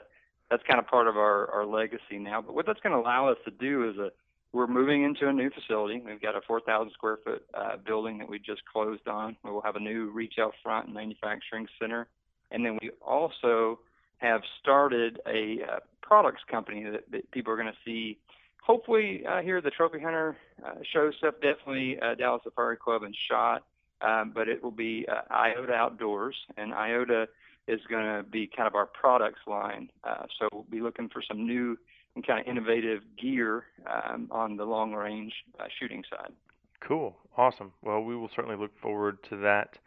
that's 0.49 0.63
kind 0.63 0.79
of 0.79 0.87
part 0.87 1.07
of 1.07 1.15
our 1.15 1.49
our 1.51 1.65
legacy 1.65 2.17
now 2.17 2.41
but 2.41 2.55
what 2.55 2.65
that's 2.65 2.79
going 2.79 2.93
to 2.93 2.99
allow 2.99 3.27
us 3.27 3.37
to 3.45 3.51
do 3.51 3.89
is 3.89 3.97
a 3.97 4.09
we're 4.53 4.67
moving 4.67 5.03
into 5.03 5.27
a 5.27 5.33
new 5.33 5.49
facility. 5.49 6.01
We've 6.05 6.21
got 6.21 6.35
a 6.35 6.41
4,000 6.41 6.91
square 6.93 7.17
foot 7.23 7.43
uh, 7.55 7.77
building 7.77 8.19
that 8.19 8.29
we 8.29 8.37
just 8.37 8.61
closed 8.71 9.07
on. 9.07 9.35
We 9.43 9.49
will 9.49 9.63
have 9.63 9.75
a 9.75 9.79
new 9.79 10.11
retail 10.11 10.51
front 10.61 10.85
and 10.85 10.93
manufacturing 10.93 11.67
center. 11.79 12.07
And 12.51 12.63
then 12.63 12.77
we 12.79 12.91
also 13.01 13.79
have 14.17 14.41
started 14.61 15.19
a 15.27 15.63
uh, 15.63 15.79
products 16.01 16.43
company 16.49 16.83
that, 16.83 17.09
that 17.11 17.29
people 17.31 17.51
are 17.51 17.57
going 17.57 17.67
to 17.67 17.77
see. 17.83 18.19
Hopefully, 18.63 19.25
uh, 19.25 19.41
here 19.41 19.57
at 19.57 19.63
the 19.65 19.71
Trophy 19.71 19.99
Hunter 19.99 20.37
uh, 20.65 20.75
show 20.93 21.11
stuff, 21.11 21.35
definitely 21.41 21.99
uh, 21.99 22.15
Dallas 22.15 22.41
Safari 22.45 22.77
Club 22.77 23.03
and 23.03 23.13
SHOT, 23.27 23.61
um, 24.01 24.31
but 24.33 24.47
it 24.47 24.63
will 24.63 24.71
be 24.71 25.05
uh, 25.11 25.33
IOTA 25.33 25.73
Outdoors. 25.73 26.35
And 26.55 26.73
IOTA 26.73 27.27
is 27.67 27.81
going 27.89 28.05
to 28.05 28.23
be 28.23 28.47
kind 28.47 28.65
of 28.65 28.75
our 28.75 28.85
products 28.85 29.41
line. 29.47 29.89
Uh, 30.05 30.23
so 30.39 30.47
we'll 30.53 30.65
be 30.69 30.79
looking 30.79 31.09
for 31.09 31.21
some 31.21 31.45
new 31.45 31.77
and 32.15 32.25
kind 32.25 32.39
of 32.39 32.47
innovative 32.47 33.01
gear 33.21 33.65
um, 33.85 34.29
on 34.31 34.55
the 34.55 34.63
long 34.63 34.93
range 34.93 35.33
uh, 35.59 35.65
shooting 35.79 36.03
side. 36.09 36.31
Cool, 36.79 37.17
awesome. 37.35 37.73
Well, 37.81 38.01
we 38.01 38.15
will 38.15 38.29
certainly 38.33 38.55
look 38.55 38.77
forward 38.79 39.21
to 39.29 39.37
that. 39.37 39.77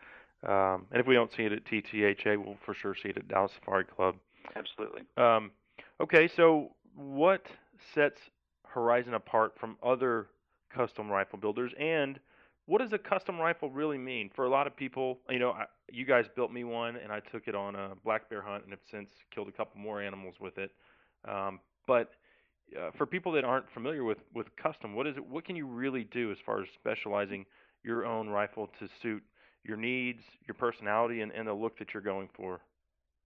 Um, 0.47 0.87
and 0.91 1.01
if 1.01 1.07
we 1.07 1.15
don't 1.15 1.33
see 1.35 1.45
it 1.45 1.53
at 1.53 1.65
TTHA, 1.65 2.45
we'll 2.45 2.59
for 2.65 2.75
sure 2.75 2.95
see 2.95 3.09
it 3.09 3.17
at 3.17 3.29
Dallas 3.29 3.53
Safari 3.55 3.85
Club. 3.85 4.17
Absolutely. 4.55 5.03
Um, 5.17 5.51
okay, 6.01 6.29
so 6.29 6.73
what 6.95 7.47
sets 7.95 8.21
Horizon 8.69 9.15
apart 9.15 9.53
from 9.59 9.77
other 9.83 10.29
custom 10.75 11.09
rifle 11.09 11.39
builders, 11.39 11.73
and 11.79 12.19
what 12.67 12.81
does 12.81 12.93
a 12.93 12.99
custom 12.99 13.39
rifle 13.39 13.71
really 13.71 13.99
mean 13.99 14.31
for 14.35 14.45
a 14.45 14.51
lot 14.51 14.67
of 14.67 14.77
people? 14.77 15.19
You 15.31 15.39
know, 15.39 15.51
I, 15.51 15.67
you 15.91 16.05
guys 16.05 16.25
built 16.35 16.53
me 16.53 16.65
one, 16.65 16.97
and 16.97 17.13
I 17.13 17.21
took 17.21 17.47
it 17.47 17.55
on 17.55 17.77
a 17.77 17.93
black 18.05 18.29
bear 18.29 18.43
hunt, 18.43 18.65
and 18.65 18.73
have 18.73 18.81
since 18.91 19.09
killed 19.33 19.49
a 19.49 19.53
couple 19.53 19.81
more 19.81 20.03
animals 20.03 20.35
with 20.41 20.59
it. 20.59 20.73
Um, 21.27 21.61
but 21.87 22.11
uh, 22.77 22.91
for 22.99 23.07
people 23.07 23.33
that 23.33 23.45
aren't 23.45 23.71
familiar 23.73 24.05
with 24.05 24.19
with 24.35 24.47
custom, 24.57 24.95
what 24.95 25.07
is 25.07 25.17
it? 25.17 25.25
What 25.25 25.45
can 25.45 25.55
you 25.55 25.67
really 25.67 26.05
do 26.05 26.33
as 26.33 26.39
far 26.45 26.61
as 26.61 26.69
specializing 26.75 27.47
your 27.85 28.05
own 28.05 28.29
rifle 28.29 28.69
to 28.81 28.89
suit 29.01 29.23
your 29.63 29.77
needs, 29.77 30.23
your 30.47 30.55
personality, 30.55 31.21
and, 31.21 31.33
and 31.33 31.47
the 31.47 31.53
look 31.53 31.79
that 31.79 31.95
you're 31.95 32.03
going 32.03 32.29
for? 32.37 32.61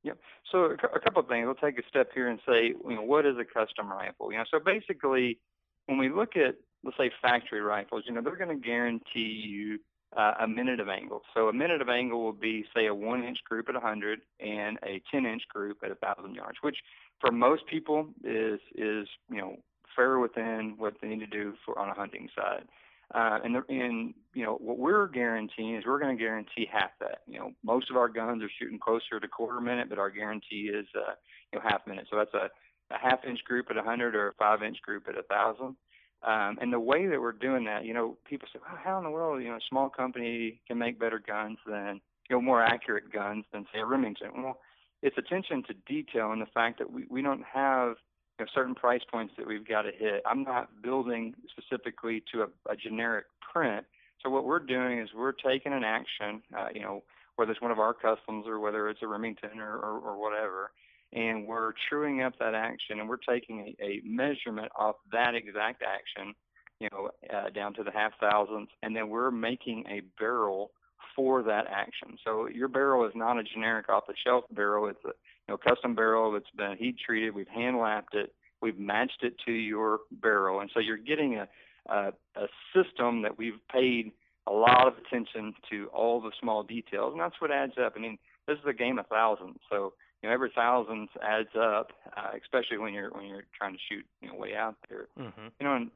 Yep. 0.02 0.18
So 0.51 0.64
a, 0.64 1.01
couple 1.01 1.22
of 1.22 1.28
things. 1.28 1.44
We'll 1.44 1.55
take 1.56 1.78
a 1.78 1.86
step 1.89 2.09
here 2.14 2.28
and 2.28 2.40
say, 2.48 2.68
you 2.68 2.97
know, 2.97 3.02
what 3.02 3.27
is 3.27 3.36
a 3.39 3.44
custom 3.44 3.90
rifle? 3.90 4.32
You 4.32 4.39
know, 4.39 4.44
so 4.51 4.59
basically, 4.59 5.39
when 5.86 5.98
we 5.98 6.09
look 6.09 6.36
at 6.36 6.55
let's 6.85 6.97
say 6.97 7.10
factory 7.20 7.60
rifles, 7.60 8.05
you 8.06 8.14
know, 8.14 8.22
they're 8.22 8.36
going 8.36 8.59
to 8.59 8.66
guarantee 8.66 9.44
you 9.47 9.78
uh, 10.16 10.32
a 10.40 10.48
minute 10.48 10.81
of 10.81 10.89
angle. 10.89 11.22
So 11.35 11.48
a 11.48 11.52
minute 11.52 11.81
of 11.81 11.89
angle 11.89 12.22
will 12.22 12.32
be, 12.32 12.64
say, 12.74 12.86
a 12.86 12.94
one 12.94 13.22
inch 13.22 13.39
group 13.44 13.68
at 13.68 13.74
100 13.74 14.20
and 14.40 14.78
a 14.85 15.01
10 15.10 15.27
inch 15.27 15.43
group 15.48 15.78
at 15.82 15.90
1,000 15.90 16.35
yards, 16.35 16.59
which 16.62 16.77
for 17.20 17.31
most 17.31 17.66
people 17.66 18.09
is 18.24 18.60
is 18.74 19.06
you 19.31 19.39
know 19.39 19.56
fair 19.94 20.18
within 20.18 20.74
what 20.78 20.94
they 21.01 21.09
need 21.09 21.20
to 21.20 21.27
do 21.27 21.55
for 21.64 21.78
on 21.78 21.89
a 21.89 21.94
hunting 21.94 22.28
side. 22.35 22.64
Uh, 23.12 23.39
and, 23.43 23.57
the, 23.57 23.62
and 23.69 24.15
you 24.35 24.45
know 24.45 24.55
what 24.61 24.78
we're 24.78 25.09
guaranteeing 25.09 25.74
is 25.74 25.85
we're 25.85 25.99
going 25.99 26.16
to 26.16 26.23
guarantee 26.23 26.66
half 26.70 26.91
that. 27.01 27.23
You 27.27 27.41
know, 27.41 27.51
most 27.65 27.91
of 27.91 27.97
our 27.97 28.09
guns 28.09 28.43
are 28.43 28.51
shooting 28.59 28.78
closer 28.78 29.19
to 29.20 29.28
quarter 29.28 29.61
minute, 29.61 29.89
but 29.89 29.99
our 29.99 30.11
guarantee 30.11 30.70
is 30.73 30.87
uh, 30.95 31.15
you 31.53 31.59
know 31.59 31.65
half 31.69 31.87
minute. 31.87 32.07
So 32.11 32.16
that's 32.16 32.35
a, 32.35 32.49
a 32.95 32.99
half 32.99 33.24
inch 33.24 33.43
group 33.45 33.66
at 33.70 33.77
100 33.77 34.15
or 34.15 34.28
a 34.28 34.35
five 34.35 34.62
inch 34.62 34.81
group 34.82 35.09
at 35.09 35.16
1,000. 35.16 35.77
Um, 36.23 36.59
and 36.61 36.73
the 36.73 36.81
way 36.81 37.07
that 37.07 37.20
we're 37.20 37.32
doing 37.32 37.65
that, 37.65 37.85
you 37.85 37.95
know, 37.95 38.19
people 38.28 38.47
say, 38.53 38.61
well, 38.62 38.78
how 38.82 38.99
in 38.99 39.05
the 39.05 39.11
world, 39.11 39.43
you 39.43 39.49
know, 39.49 39.57
a 39.57 39.69
small 39.70 39.89
company 39.89 40.61
can 40.66 40.77
make 40.77 41.01
better 41.01 41.19
guns 41.19 41.57
than, 41.66 42.01
you 42.28 42.37
know, 42.37 42.43
more 42.43 42.62
accurate 42.62 43.11
guns 43.11 43.47
than, 43.53 43.65
say, 43.73 43.81
a 43.81 43.87
Remington. 43.87 44.31
Well, 44.37 44.59
it's 45.03 45.16
attention 45.16 45.62
to 45.65 45.74
detail 45.87 46.32
and 46.32 46.43
the 46.43 46.47
fact 46.53 46.78
that 46.78 46.93
we, 46.93 47.07
we 47.09 47.23
don't 47.23 47.43
have 47.51 47.95
know, 48.41 48.47
certain 48.55 48.75
price 48.75 49.03
points 49.11 49.35
that 49.37 49.47
we've 49.47 49.67
got 49.67 49.83
to 49.83 49.93
hit. 49.97 50.23
I'm 50.27 50.43
not 50.43 50.83
building 50.83 51.35
specifically 51.51 52.23
to 52.33 52.43
a, 52.43 52.73
a 52.73 52.77
generic 52.77 53.27
print. 53.53 53.87
So 54.23 54.31
what 54.31 54.45
we're 54.45 54.59
doing 54.59 54.99
is 54.99 55.09
we're 55.15 55.33
taking 55.33 55.73
an 55.73 55.85
action, 55.85 56.43
uh, 56.57 56.69
you 56.75 56.83
know, 56.83 57.03
whether 57.37 57.53
it's 57.53 57.61
one 57.62 57.71
of 57.71 57.79
our 57.79 57.95
customs 57.95 58.47
or 58.47 58.61
whether 58.61 58.89
it's 58.89 59.01
a 59.03 59.07
Remington 59.07 59.61
or, 59.61 59.77
or, 59.77 59.99
or 60.01 60.21
whatever, 60.21 60.73
and 61.12 61.47
we're 61.47 61.73
truing 61.89 62.23
up 62.23 62.35
that 62.39 62.55
action 62.55 63.01
and 63.01 63.09
we're 63.09 63.17
taking 63.17 63.75
a, 63.81 63.85
a 63.85 64.01
measurement 64.05 64.71
of 64.79 64.95
that 65.11 65.35
exact 65.35 65.83
action, 65.83 66.35
you 66.81 66.89
know, 66.93 67.11
uh, 67.35 67.51
down 67.51 67.73
to 67.75 67.83
the 67.83 67.91
half 67.91 68.12
thousandths, 68.21 68.73
and 68.83 68.95
then 68.95 69.09
we're 69.09 69.31
making 69.31 69.85
a 69.89 70.03
barrel 70.19 70.71
for 71.17 71.43
that 71.43 71.67
action. 71.69 72.17
So 72.25 72.47
your 72.47 72.69
barrel 72.69 73.07
is 73.07 73.12
not 73.15 73.39
a 73.39 73.43
generic 73.43 73.89
off 73.89 74.07
the 74.07 74.15
shelf 74.25 74.45
barrel. 74.53 74.89
It's 74.89 75.05
a 75.05 75.12
know 75.51 75.59
custom 75.59 75.94
barrel 75.94 76.32
that's 76.32 76.51
been 76.56 76.77
heat 76.78 76.97
treated. 77.05 77.35
We've 77.35 77.48
hand 77.48 77.78
lapped 77.78 78.14
it. 78.14 78.32
We've 78.62 78.78
matched 78.78 79.22
it 79.22 79.35
to 79.47 79.52
your 79.52 80.01
barrel, 80.10 80.60
and 80.60 80.70
so 80.72 80.81
you're 80.81 80.97
getting 80.97 81.36
a 81.36 81.48
a, 81.89 82.12
a 82.36 82.47
system 82.74 83.22
that 83.22 83.39
we've 83.39 83.59
paid 83.72 84.12
a 84.47 84.52
lot 84.52 84.86
of 84.86 84.94
attention 84.98 85.55
to 85.70 85.89
all 85.89 86.20
the 86.20 86.32
small 86.40 86.62
details, 86.62 87.12
and 87.12 87.20
that's 87.20 87.40
what 87.40 87.51
adds 87.51 87.74
up. 87.82 87.94
I 87.97 88.01
mean, 88.01 88.18
this 88.47 88.59
is 88.59 88.64
a 88.66 88.72
game 88.72 88.98
of 88.98 89.06
thousands, 89.06 89.59
so 89.68 89.93
you 90.22 90.28
know 90.28 90.35
every 90.35 90.51
thousand 90.55 91.09
adds 91.22 91.48
up, 91.59 91.93
uh, 92.16 92.31
especially 92.40 92.78
when 92.78 92.93
you're 92.93 93.10
when 93.10 93.27
you're 93.27 93.44
trying 93.56 93.74
to 93.74 93.78
shoot 93.89 94.05
you 94.20 94.28
know 94.28 94.35
way 94.35 94.55
out 94.55 94.77
there. 94.89 95.09
Mm-hmm. 95.18 95.48
You 95.59 95.66
know, 95.66 95.77
and 95.77 95.90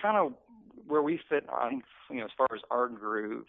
kind 0.00 0.16
of 0.16 0.32
where 0.86 1.02
we 1.02 1.20
fit 1.28 1.48
on 1.48 1.82
you 2.10 2.18
know 2.18 2.24
as 2.24 2.30
far 2.36 2.48
as 2.54 2.60
our 2.70 2.88
groove. 2.88 3.46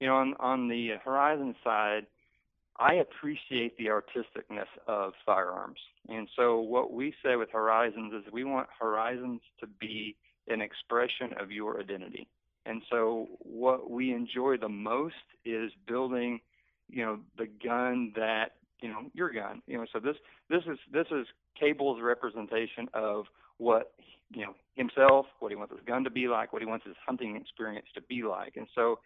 You 0.00 0.06
know, 0.06 0.16
on 0.16 0.34
on 0.40 0.68
the 0.68 0.92
Horizon 1.04 1.54
side, 1.62 2.06
I 2.80 2.94
appreciate 2.94 3.76
the 3.76 3.86
artisticness 3.86 4.66
of 4.88 5.12
firearms, 5.26 5.78
and 6.08 6.28
so 6.34 6.60
what 6.60 6.92
we 6.92 7.12
say 7.22 7.36
with 7.36 7.50
Horizons 7.52 8.12
is 8.14 8.32
we 8.32 8.44
want 8.44 8.68
Horizons 8.78 9.42
to 9.60 9.66
be 9.66 10.16
an 10.48 10.60
expression 10.60 11.30
of 11.38 11.50
your 11.50 11.78
identity. 11.78 12.26
And 12.66 12.82
so 12.90 13.28
what 13.40 13.90
we 13.90 14.12
enjoy 14.12 14.56
the 14.56 14.68
most 14.68 15.14
is 15.44 15.70
building, 15.86 16.40
you 16.88 17.04
know, 17.04 17.18
the 17.38 17.46
gun 17.62 18.12
that 18.16 18.52
you 18.80 18.88
know 18.88 19.02
your 19.12 19.30
gun 19.30 19.62
you 19.66 19.78
know. 19.78 19.86
So 19.92 20.00
this 20.00 20.16
this 20.48 20.62
is 20.66 20.78
this 20.92 21.06
is 21.10 21.26
cable's 21.58 22.00
representation 22.02 22.88
of 22.94 23.26
what 23.58 23.92
you 24.32 24.44
know 24.44 24.54
himself 24.74 25.26
what 25.40 25.50
he 25.50 25.56
wants 25.56 25.72
his 25.72 25.84
gun 25.86 26.04
to 26.04 26.10
be 26.10 26.28
like 26.28 26.52
what 26.52 26.62
he 26.62 26.66
wants 26.66 26.86
his 26.86 26.96
hunting 27.06 27.36
experience 27.36 27.86
to 27.94 28.02
be 28.02 28.22
like. 28.22 28.56
And 28.56 28.66
so 28.74 28.98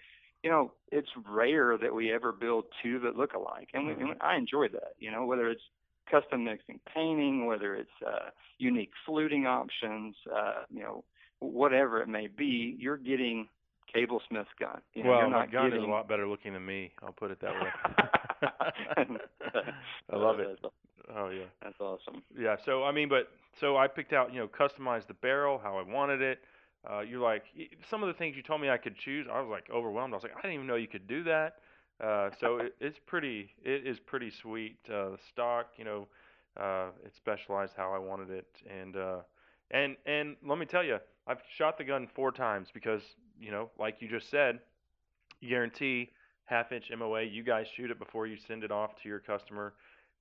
you 0.44 0.50
know 0.50 0.70
it's 0.92 1.08
rare 1.28 1.76
that 1.78 1.92
we 1.92 2.12
ever 2.12 2.30
build 2.30 2.66
two 2.82 3.00
that 3.00 3.16
look 3.16 3.32
alike 3.32 3.68
and, 3.72 3.86
we, 3.86 3.92
and 3.94 4.14
i 4.20 4.36
enjoy 4.36 4.68
that 4.68 4.92
you 5.00 5.10
know 5.10 5.24
whether 5.24 5.48
it's 5.48 5.62
custom 6.08 6.44
mixing 6.44 6.78
painting 6.94 7.46
whether 7.46 7.74
it's 7.74 7.90
uh 8.06 8.28
unique 8.58 8.92
fluting 9.06 9.46
options 9.46 10.14
uh 10.32 10.62
you 10.70 10.82
know 10.82 11.02
whatever 11.40 12.00
it 12.00 12.08
may 12.08 12.28
be 12.28 12.76
you're 12.78 12.98
getting 12.98 13.48
cable 13.92 14.20
smith's 14.28 14.50
gun 14.60 14.80
you 14.92 15.02
know, 15.02 15.10
well, 15.10 15.20
you're 15.20 15.30
my 15.30 15.46
gun 15.46 15.70
getting 15.70 15.82
is 15.82 15.88
a 15.88 15.90
lot 15.90 16.06
better 16.08 16.28
looking 16.28 16.52
than 16.52 16.64
me. 16.64 16.92
I'll 17.02 17.12
put 17.12 17.30
it 17.30 17.40
that 17.40 17.52
way. 17.52 17.70
I 20.10 20.16
love 20.16 20.40
it. 20.40 20.58
Oh 21.14 21.30
yeah. 21.30 21.44
That's 21.62 21.78
awesome. 21.80 22.22
Yeah. 22.36 22.56
So 22.64 22.84
I 22.84 22.92
mean, 22.92 23.08
but 23.08 23.28
so 23.60 23.76
I 23.76 23.86
picked 23.86 24.12
out, 24.12 24.32
you 24.32 24.40
know, 24.40 24.48
customized 24.48 25.06
the 25.06 25.14
barrel 25.14 25.60
how 25.62 25.76
I 25.78 25.82
wanted 25.82 26.22
it. 26.22 26.40
Uh, 26.88 27.00
you're 27.00 27.20
like 27.20 27.44
some 27.90 28.02
of 28.02 28.08
the 28.08 28.14
things 28.14 28.36
you 28.36 28.42
told 28.42 28.60
me 28.60 28.68
I 28.68 28.76
could 28.76 28.96
choose. 28.96 29.26
I 29.30 29.40
was 29.40 29.48
like 29.50 29.68
overwhelmed. 29.74 30.12
I 30.12 30.16
was 30.16 30.22
like, 30.22 30.36
I 30.36 30.42
didn't 30.42 30.54
even 30.54 30.66
know 30.66 30.76
you 30.76 30.88
could 30.88 31.06
do 31.06 31.24
that. 31.24 31.56
Uh, 32.02 32.30
so 32.40 32.58
it, 32.58 32.74
it's 32.80 32.98
pretty. 33.06 33.50
It 33.64 33.86
is 33.86 33.98
pretty 34.00 34.30
sweet. 34.30 34.76
Uh, 34.88 35.10
the 35.10 35.18
stock, 35.30 35.68
you 35.76 35.84
know, 35.84 36.08
uh, 36.60 36.88
it's 37.04 37.16
specialized 37.16 37.72
how 37.76 37.92
I 37.92 37.98
wanted 37.98 38.30
it, 38.30 38.46
and 38.68 38.96
uh, 38.96 39.18
and 39.70 39.96
and 40.06 40.36
let 40.46 40.58
me 40.58 40.66
tell 40.66 40.84
you, 40.84 40.98
I've 41.26 41.40
shot 41.56 41.78
the 41.78 41.84
gun 41.84 42.08
four 42.14 42.32
times 42.32 42.68
because 42.72 43.02
you 43.40 43.50
know, 43.50 43.70
like 43.78 43.96
you 44.00 44.08
just 44.08 44.30
said, 44.30 44.60
you 45.40 45.48
guarantee 45.48 46.10
half 46.44 46.72
inch 46.72 46.90
MOA. 46.96 47.22
You 47.22 47.42
guys 47.42 47.66
shoot 47.74 47.90
it 47.90 47.98
before 47.98 48.26
you 48.26 48.36
send 48.46 48.64
it 48.64 48.70
off 48.70 48.90
to 49.02 49.08
your 49.08 49.20
customer. 49.20 49.74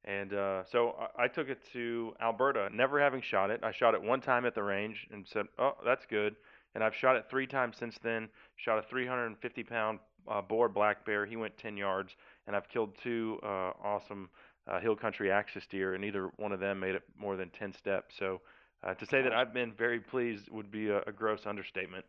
And 0.05 0.33
uh, 0.33 0.63
so 0.69 0.95
I, 1.17 1.23
I 1.23 1.27
took 1.27 1.49
it 1.49 1.59
to 1.73 2.13
Alberta, 2.21 2.69
never 2.73 2.99
having 2.99 3.21
shot 3.21 3.51
it. 3.51 3.61
I 3.63 3.71
shot 3.71 3.93
it 3.93 4.01
one 4.01 4.21
time 4.21 4.45
at 4.45 4.53
the 4.55 4.63
range 4.63 5.07
and 5.11 5.25
said, 5.27 5.45
"Oh, 5.57 5.73
that's 5.85 6.05
good." 6.09 6.35
And 6.75 6.83
I've 6.83 6.95
shot 6.95 7.15
it 7.15 7.25
three 7.29 7.47
times 7.47 7.75
since 7.79 7.95
then. 8.03 8.29
Shot 8.55 8.79
a 8.79 8.83
350 8.89 9.63
pound 9.63 9.99
uh, 10.27 10.41
boar 10.41 10.69
black 10.69 11.05
bear. 11.05 11.25
He 11.25 11.35
went 11.35 11.57
10 11.57 11.77
yards, 11.77 12.09
and 12.47 12.55
I've 12.55 12.67
killed 12.69 12.91
two 13.03 13.39
uh, 13.43 13.71
awesome 13.83 14.29
uh, 14.67 14.79
hill 14.79 14.95
country 14.95 15.31
axis 15.31 15.63
deer, 15.69 15.93
and 15.93 16.01
neither 16.01 16.29
one 16.37 16.51
of 16.51 16.59
them 16.59 16.79
made 16.79 16.95
it 16.95 17.03
more 17.17 17.35
than 17.35 17.49
10 17.49 17.73
steps. 17.73 18.15
So 18.17 18.41
uh, 18.83 18.93
to 18.95 19.05
say 19.05 19.21
that 19.21 19.33
I've 19.33 19.53
been 19.53 19.73
very 19.77 19.99
pleased 19.99 20.49
would 20.49 20.71
be 20.71 20.89
a, 20.89 21.01
a 21.01 21.11
gross 21.11 21.41
understatement. 21.45 22.05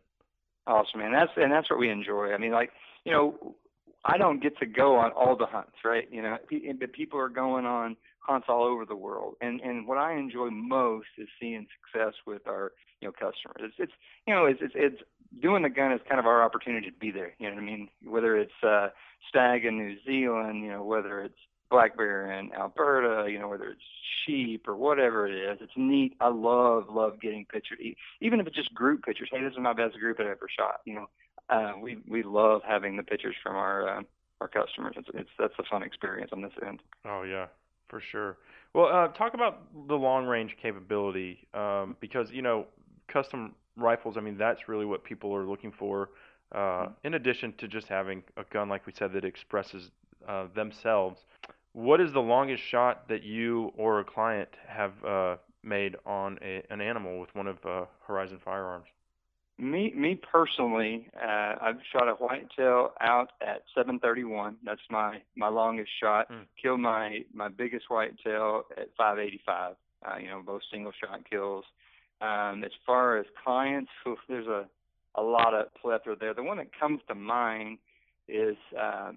Awesome, 0.67 0.99
man. 0.99 1.11
That's 1.11 1.31
and 1.35 1.51
that's 1.51 1.69
what 1.69 1.77
we 1.77 1.89
enjoy. 1.89 2.33
I 2.33 2.37
mean, 2.37 2.51
like 2.51 2.71
you 3.03 3.11
know, 3.11 3.55
I 4.05 4.17
don't 4.17 4.41
get 4.41 4.57
to 4.59 4.67
go 4.67 4.97
on 4.97 5.11
all 5.11 5.35
the 5.35 5.47
hunts, 5.47 5.77
right? 5.83 6.07
You 6.11 6.21
know, 6.21 6.37
but 6.79 6.93
people 6.93 7.19
are 7.19 7.29
going 7.29 7.65
on 7.65 7.97
hunts 8.19 8.47
all 8.49 8.63
over 8.63 8.85
the 8.85 8.95
world, 8.95 9.35
and 9.41 9.59
and 9.61 9.87
what 9.87 9.97
I 9.97 10.13
enjoy 10.13 10.49
most 10.51 11.07
is 11.17 11.27
seeing 11.39 11.65
success 11.81 12.13
with 12.25 12.47
our 12.47 12.73
you 13.01 13.07
know 13.07 13.11
customers. 13.11 13.57
It's 13.59 13.75
it's 13.79 13.93
you 14.27 14.33
know 14.33 14.45
it's 14.45 14.59
it's, 14.61 14.73
it's 14.75 15.01
doing 15.41 15.63
the 15.63 15.69
gun 15.69 15.91
is 15.91 16.01
kind 16.07 16.19
of 16.19 16.27
our 16.27 16.43
opportunity 16.43 16.89
to 16.89 16.97
be 16.97 17.11
there. 17.11 17.33
You 17.39 17.49
know 17.49 17.55
what 17.55 17.63
I 17.63 17.65
mean? 17.65 17.89
Whether 18.03 18.37
it's 18.37 18.63
uh, 18.63 18.89
stag 19.27 19.65
in 19.65 19.77
New 19.77 19.95
Zealand, 20.05 20.63
you 20.63 20.71
know, 20.71 20.83
whether 20.83 21.21
it's 21.21 21.39
black 21.71 21.97
bear 21.97 22.31
in 22.31 22.53
Alberta, 22.53 23.29
you 23.29 23.39
know, 23.39 23.47
whether 23.47 23.69
it's 23.69 23.81
sheep 24.25 24.67
or 24.67 24.75
whatever 24.75 25.27
it 25.27 25.33
is. 25.33 25.57
It's 25.61 25.73
neat. 25.75 26.13
I 26.19 26.29
love 26.29 26.85
love 26.89 27.19
getting 27.19 27.45
pictures, 27.45 27.79
even 28.21 28.39
if 28.39 28.47
it's 28.47 28.55
just 28.55 28.73
group 28.73 29.03
pictures. 29.03 29.29
Hey, 29.31 29.43
this 29.43 29.53
is 29.53 29.59
my 29.59 29.73
best 29.73 29.99
group 29.99 30.19
I've 30.19 30.27
ever 30.27 30.47
shot. 30.55 30.81
You 30.85 30.95
know, 30.95 31.05
uh, 31.49 31.73
we 31.81 31.97
we 32.07 32.23
love 32.23 32.61
having 32.67 32.97
the 32.97 33.03
pictures 33.03 33.35
from 33.43 33.55
our 33.55 33.99
uh, 33.99 34.01
our 34.41 34.47
customers. 34.47 34.95
It's 34.97 35.09
it's 35.13 35.29
that's 35.37 35.53
a 35.59 35.63
fun 35.69 35.83
experience 35.83 36.31
on 36.33 36.41
this 36.41 36.53
end. 36.65 36.81
Oh 37.05 37.23
yeah, 37.23 37.47
for 37.87 37.99
sure. 37.99 38.37
Well, 38.73 38.87
uh, 38.87 39.07
talk 39.09 39.33
about 39.33 39.61
the 39.87 39.95
long 39.95 40.25
range 40.25 40.57
capability 40.61 41.47
um, 41.53 41.95
because 41.99 42.31
you 42.31 42.41
know 42.41 42.65
custom 43.07 43.55
rifles. 43.77 44.15
I 44.17 44.21
mean, 44.21 44.37
that's 44.37 44.67
really 44.67 44.85
what 44.85 45.03
people 45.03 45.33
are 45.35 45.45
looking 45.45 45.71
for. 45.71 46.09
Uh, 46.51 46.87
in 47.03 47.15
addition 47.15 47.53
to 47.57 47.67
just 47.67 47.87
having 47.87 48.23
a 48.37 48.43
gun, 48.51 48.69
like 48.69 48.85
we 48.85 48.93
said, 48.97 49.11
that 49.13 49.25
expresses 49.25 49.89
uh, 50.27 50.47
themselves. 50.55 51.21
What 51.73 51.99
is 51.99 52.13
the 52.13 52.21
longest 52.21 52.63
shot 52.63 53.07
that 53.09 53.23
you 53.23 53.73
or 53.75 53.99
a 53.99 54.03
client 54.03 54.49
have 54.67 54.91
uh, 55.03 55.35
made 55.63 55.95
on 56.05 56.37
a, 56.41 56.63
an 56.69 56.79
animal 56.79 57.19
with 57.19 57.33
one 57.35 57.47
of 57.47 57.57
uh, 57.65 57.85
Horizon 58.07 58.39
Firearms? 58.43 58.85
Me, 59.57 59.93
me 59.95 60.15
personally, 60.15 61.07
uh, 61.15 61.55
I've 61.61 61.77
shot 61.93 62.09
a 62.09 62.13
whitetail 62.13 62.91
out 62.99 63.31
at 63.41 63.63
731. 63.73 64.57
That's 64.65 64.81
my 64.89 65.19
my 65.37 65.47
longest 65.47 65.91
shot. 66.01 66.29
Mm. 66.29 66.45
Killed 66.61 66.81
my 66.81 67.19
my 67.33 67.47
biggest 67.47 67.85
whitetail 67.89 68.63
at 68.77 68.89
585. 68.97 69.75
Uh, 70.05 70.17
you 70.19 70.27
know, 70.27 70.41
both 70.45 70.61
single 70.71 70.91
shot 70.91 71.21
kills. 71.29 71.63
Um, 72.21 72.63
as 72.65 72.71
far 72.85 73.17
as 73.17 73.25
clients, 73.43 73.91
there's 74.27 74.47
a 74.47 74.65
a 75.15 75.21
lot 75.21 75.53
of 75.53 75.73
plethora 75.81 76.15
there. 76.19 76.33
The 76.33 76.43
one 76.43 76.57
that 76.57 76.77
comes 76.77 76.99
to 77.07 77.15
mind 77.15 77.77
is 78.27 78.57
uh, 78.77 79.11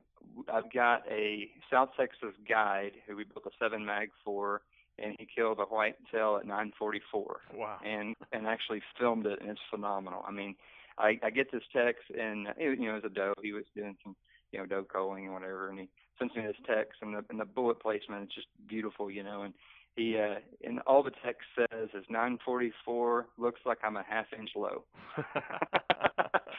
I've 0.52 0.73
got 0.73 1.02
a 1.10 1.48
South 1.70 1.90
Texas 1.98 2.35
guide 2.48 2.93
who 3.06 3.16
we 3.16 3.24
built 3.24 3.47
a 3.47 3.51
seven 3.59 3.85
mag 3.85 4.10
for 4.24 4.62
and 5.02 5.16
he 5.18 5.26
killed 5.26 5.58
a 5.58 5.64
whitetail 5.64 6.36
at 6.40 6.46
944. 6.46 7.40
Wow. 7.54 7.78
And 7.84 8.14
and 8.32 8.46
actually 8.46 8.82
filmed 8.98 9.26
it, 9.26 9.40
and 9.40 9.50
it's 9.50 9.60
phenomenal. 9.70 10.24
I 10.26 10.32
mean, 10.32 10.54
I, 10.98 11.18
I 11.22 11.30
get 11.30 11.52
this 11.52 11.62
text, 11.74 12.04
and 12.18 12.48
it, 12.56 12.78
you 12.78 12.88
know, 12.88 12.96
as 12.96 13.04
a 13.04 13.08
doe, 13.08 13.34
he 13.42 13.52
was 13.52 13.64
doing 13.74 13.96
some, 14.02 14.16
you 14.52 14.58
know, 14.58 14.66
doe 14.66 14.84
culling 14.84 15.24
and 15.24 15.34
whatever, 15.34 15.68
and 15.68 15.78
he 15.78 15.88
sends 16.18 16.34
me 16.34 16.42
this 16.42 16.56
text, 16.66 16.98
and 17.02 17.14
the 17.14 17.24
and 17.30 17.38
the 17.40 17.44
bullet 17.44 17.80
placement 17.80 18.24
is 18.24 18.34
just 18.34 18.48
beautiful, 18.68 19.10
you 19.10 19.22
know, 19.22 19.42
and 19.42 19.54
he 19.96 20.16
uh, 20.18 20.36
and 20.64 20.80
all 20.86 21.02
the 21.02 21.12
text 21.24 21.42
says 21.56 21.88
is 21.94 22.04
944 22.08 23.26
looks 23.36 23.60
like 23.66 23.78
I'm 23.82 23.96
a 23.96 24.04
half 24.08 24.26
inch 24.38 24.50
low. 24.56 24.84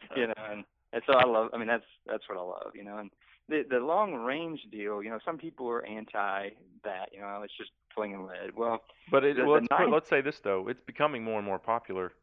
you 0.16 0.28
know, 0.28 0.34
and 0.52 0.64
and 0.94 1.04
so 1.06 1.14
I 1.14 1.26
love. 1.26 1.50
I 1.54 1.58
mean, 1.58 1.68
that's 1.68 1.84
that's 2.08 2.24
what 2.28 2.38
I 2.38 2.42
love, 2.42 2.72
you 2.76 2.84
know, 2.84 2.98
and 2.98 3.10
the 3.50 3.64
the 3.70 3.80
long 3.80 4.14
range 4.14 4.62
deal, 4.72 5.02
you 5.04 5.10
know, 5.10 5.20
some 5.26 5.38
people 5.38 5.68
are 5.70 5.86
anti 5.86 6.50
that, 6.84 7.10
you 7.14 7.20
know, 7.20 7.42
it's 7.44 7.54
just 7.58 7.72
flinging 7.94 8.26
lead. 8.26 8.56
Well, 8.56 8.82
But 9.12 9.24
it, 9.26 9.36
the, 9.36 9.44
well, 9.44 9.56
the 9.56 9.62
let's, 9.62 9.68
put, 9.68 9.80
nine- 9.80 9.92
let's 9.92 10.10
say 10.10 10.22
this 10.22 10.40
though, 10.40 10.68
it's 10.68 10.82
becoming 10.82 11.24
more 11.24 11.38
and 11.38 11.46
more 11.46 11.60
popular. 11.60 12.14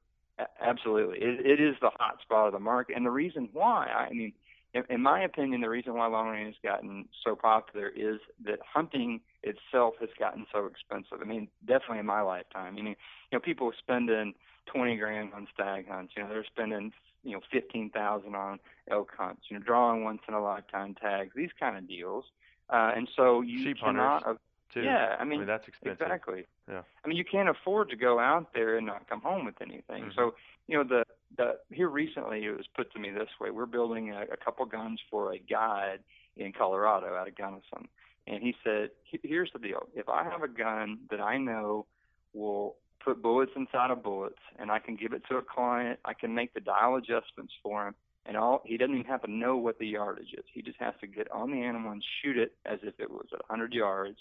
Absolutely, 0.61 1.19
it, 1.19 1.47
it 1.47 1.61
is 1.61 1.77
the 1.81 1.91
hot 1.99 2.21
spot 2.21 2.47
of 2.49 2.53
the 2.53 2.59
market, 2.61 2.97
and 2.97 3.07
the 3.07 3.11
reason 3.11 3.49
why, 3.55 3.87
I 3.87 4.13
mean, 4.13 4.33
in, 4.75 4.83
in 4.91 5.01
my 5.01 5.23
opinion, 5.23 5.63
the 5.63 5.71
reason 5.71 5.95
why 5.95 6.07
long 6.09 6.29
range 6.29 6.55
has 6.55 6.71
gotten 6.73 7.09
so 7.25 7.35
popular 7.35 7.89
is 7.89 8.21
that 8.45 8.59
hunting 8.63 9.21
itself 9.43 9.95
has 10.01 10.11
gotten 10.19 10.45
so 10.53 10.67
expensive. 10.67 11.19
I 11.23 11.25
mean, 11.25 11.49
definitely 11.67 12.01
in 12.01 12.07
my 12.07 12.21
lifetime. 12.21 12.67
I 12.67 12.71
mean, 12.83 12.87
you 12.89 12.95
know, 13.33 13.41
people 13.41 13.73
spending 13.79 14.35
twenty 14.67 14.97
grand 14.97 15.33
on 15.35 15.47
stag 15.55 15.89
hunts. 15.89 16.13
You 16.17 16.25
know, 16.25 16.29
they're 16.29 16.45
spending 16.45 16.93
you 17.27 17.33
know 17.33 17.41
fifteen 17.53 17.91
thousand 17.91 18.35
on 18.35 18.59
elk 18.89 19.11
hunts. 19.17 19.43
You 19.51 19.59
know, 19.59 19.65
drawing 19.65 20.05
once 20.05 20.23
in 20.29 20.35
a 20.35 20.43
lifetime 20.43 20.95
tags. 20.95 21.33
These 21.35 21.51
kind 21.59 21.77
of 21.77 21.89
deals. 21.89 22.25
Uh, 22.71 22.93
and 22.97 23.09
so 23.17 23.43
you 23.43 23.63
Sheep 23.63 23.79
cannot. 23.79 24.23
hunters, 24.25 24.41
too. 24.73 24.83
Yeah, 24.83 25.17
I 25.19 25.25
mean, 25.25 25.47
that's 25.47 25.69
expensive. 25.69 26.01
Exactly. 26.01 26.47
Yeah. 26.69 26.83
I 27.05 27.09
mean, 27.09 27.17
you 27.17 27.25
can't 27.25 27.49
afford 27.49 27.91
to 27.91 27.97
go 27.97 28.19
out 28.19 28.53
there 28.55 28.77
and 28.77 28.87
not 28.87 29.09
come 29.09 29.21
home 29.21 29.45
with 29.45 29.61
anything. 29.61 30.11
So, 30.17 30.35
you 30.67 30.77
know, 30.77 30.85
the 30.85 31.05
the 31.37 31.59
here 31.71 31.89
recently 31.89 32.45
it 32.45 32.57
was 32.57 32.67
put 32.75 32.93
to 32.93 32.99
me 32.99 33.11
this 33.11 33.29
way: 33.41 33.51
we're 33.51 33.67
building 33.67 34.11
a, 34.11 34.23
a 34.33 34.37
couple 34.37 34.65
guns 34.67 35.01
for 35.11 35.33
a 35.33 35.39
guide 35.39 36.01
in 36.37 36.53
Colorado 36.53 37.15
out 37.15 37.29
of 37.29 37.37
Gunnison, 37.37 37.89
and 38.27 38.43
he 38.43 38.55
said, 38.65 38.91
"Here's 39.23 39.51
the 39.53 39.59
deal: 39.59 39.89
if 39.95 40.09
I 40.09 40.25
have 40.25 40.43
a 40.43 40.49
gun 40.49 40.99
that 41.11 41.21
I 41.21 41.39
know 41.39 41.87
will 42.35 42.77
put 43.05 43.23
bullets 43.23 43.53
inside 43.57 43.91
of 43.91 44.03
bullets, 44.03 44.41
and 44.59 44.71
I 44.71 44.79
can 44.79 44.97
give 44.97 45.13
it 45.13 45.23
to 45.29 45.37
a 45.37 45.43
client, 45.43 45.99
I 46.05 46.15
can 46.15 46.35
make 46.35 46.55
the 46.55 46.61
dial 46.61 46.97
adjustments 46.97 47.53
for 47.63 47.87
him." 47.89 47.95
And 48.25 48.37
all 48.37 48.63
he 48.65 48.77
doesn't 48.77 48.95
even 48.95 49.07
have 49.07 49.23
to 49.23 49.31
know 49.31 49.57
what 49.57 49.79
the 49.79 49.87
yardage 49.87 50.33
is. 50.33 50.45
He 50.53 50.63
just 50.63 50.79
has 50.79 50.95
to 51.01 51.07
get 51.07 51.31
on 51.31 51.53
the 51.53 51.63
animal 51.63 51.93
and 51.93 52.03
shoot 52.23 52.37
it 52.37 52.57
as 52.65 52.81
if 52.83 52.99
it 52.99 53.11
was 53.11 53.27
at 53.33 53.41
100 53.49 53.73
yards 53.73 54.19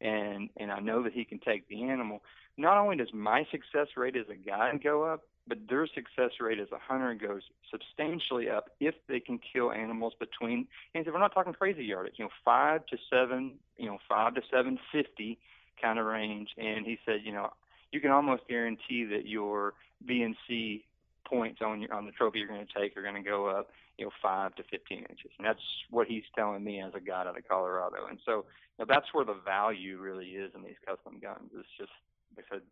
and 0.00 0.48
and 0.56 0.70
I 0.70 0.80
know 0.80 1.02
that 1.02 1.12
he 1.12 1.24
can 1.24 1.38
take 1.38 1.68
the 1.68 1.84
animal. 1.84 2.22
Not 2.56 2.78
only 2.78 2.96
does 2.96 3.12
my 3.12 3.46
success 3.50 3.88
rate 3.96 4.16
as 4.16 4.26
a 4.30 4.34
guide 4.36 4.82
go 4.82 5.04
up, 5.04 5.22
but 5.46 5.58
their 5.68 5.86
success 5.86 6.32
rate 6.40 6.58
as 6.58 6.68
a 6.72 6.78
hunter 6.78 7.14
goes 7.14 7.42
substantially 7.70 8.50
up 8.50 8.70
if 8.80 8.94
they 9.08 9.20
can 9.20 9.38
kill 9.52 9.72
animals 9.72 10.12
between. 10.18 10.66
And 10.94 11.04
so 11.04 11.12
we're 11.12 11.20
not 11.20 11.32
talking 11.32 11.52
crazy 11.52 11.84
yardage, 11.84 12.14
you 12.16 12.24
know, 12.24 12.30
five 12.44 12.84
to 12.86 12.96
seven, 13.10 13.54
you 13.76 13.86
know, 13.86 13.98
five 14.08 14.34
to 14.34 14.42
seven 14.52 14.78
fifty 14.92 15.38
kind 15.80 15.98
of 15.98 16.06
range. 16.06 16.50
And 16.58 16.84
he 16.84 16.98
said, 17.04 17.20
you 17.24 17.32
know, 17.32 17.50
you 17.92 18.00
can 18.00 18.10
almost 18.10 18.42
guarantee 18.48 19.04
that 19.04 19.26
your 19.26 19.74
B 20.06 20.22
and 20.22 20.36
C 20.46 20.84
points 21.26 21.60
on 21.64 21.80
your 21.80 21.92
on 21.92 22.06
the 22.06 22.12
trophy 22.12 22.38
you're 22.38 22.48
going 22.48 22.66
to 22.66 22.80
take 22.80 22.96
are 22.96 23.02
going 23.02 23.22
to 23.22 23.28
go 23.28 23.46
up, 23.46 23.70
you 23.98 24.04
know, 24.04 24.10
five 24.22 24.54
to 24.56 24.62
15 24.70 24.98
inches, 24.98 25.30
and 25.38 25.46
that's 25.46 25.60
what 25.90 26.06
he's 26.06 26.24
telling 26.34 26.64
me 26.64 26.80
as 26.80 26.92
a 26.94 27.00
guy 27.00 27.20
out 27.20 27.26
of 27.26 27.48
Colorado. 27.48 28.06
And 28.08 28.18
so 28.24 28.44
you 28.78 28.84
know, 28.84 28.86
that's 28.88 29.06
where 29.12 29.24
the 29.24 29.36
value 29.44 29.98
really 29.98 30.26
is 30.26 30.52
in 30.54 30.62
these 30.62 30.78
custom 30.86 31.18
guns. 31.20 31.50
It's 31.54 31.68
just, 31.78 31.92
like 32.36 32.46
I 32.50 32.56
said, 32.56 32.62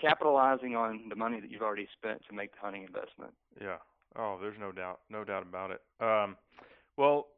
capitalizing 0.00 0.74
on 0.76 1.08
the 1.08 1.16
money 1.16 1.40
that 1.40 1.50
you've 1.50 1.62
already 1.62 1.88
spent 1.98 2.22
to 2.28 2.34
make 2.34 2.52
the 2.52 2.60
hunting 2.60 2.82
investment. 2.82 3.32
Yeah. 3.60 3.76
Oh, 4.16 4.38
there's 4.40 4.58
no 4.58 4.72
doubt, 4.72 5.00
no 5.10 5.24
doubt 5.24 5.42
about 5.42 5.70
it. 5.70 5.80
Um, 6.00 6.36
well, 6.96 7.28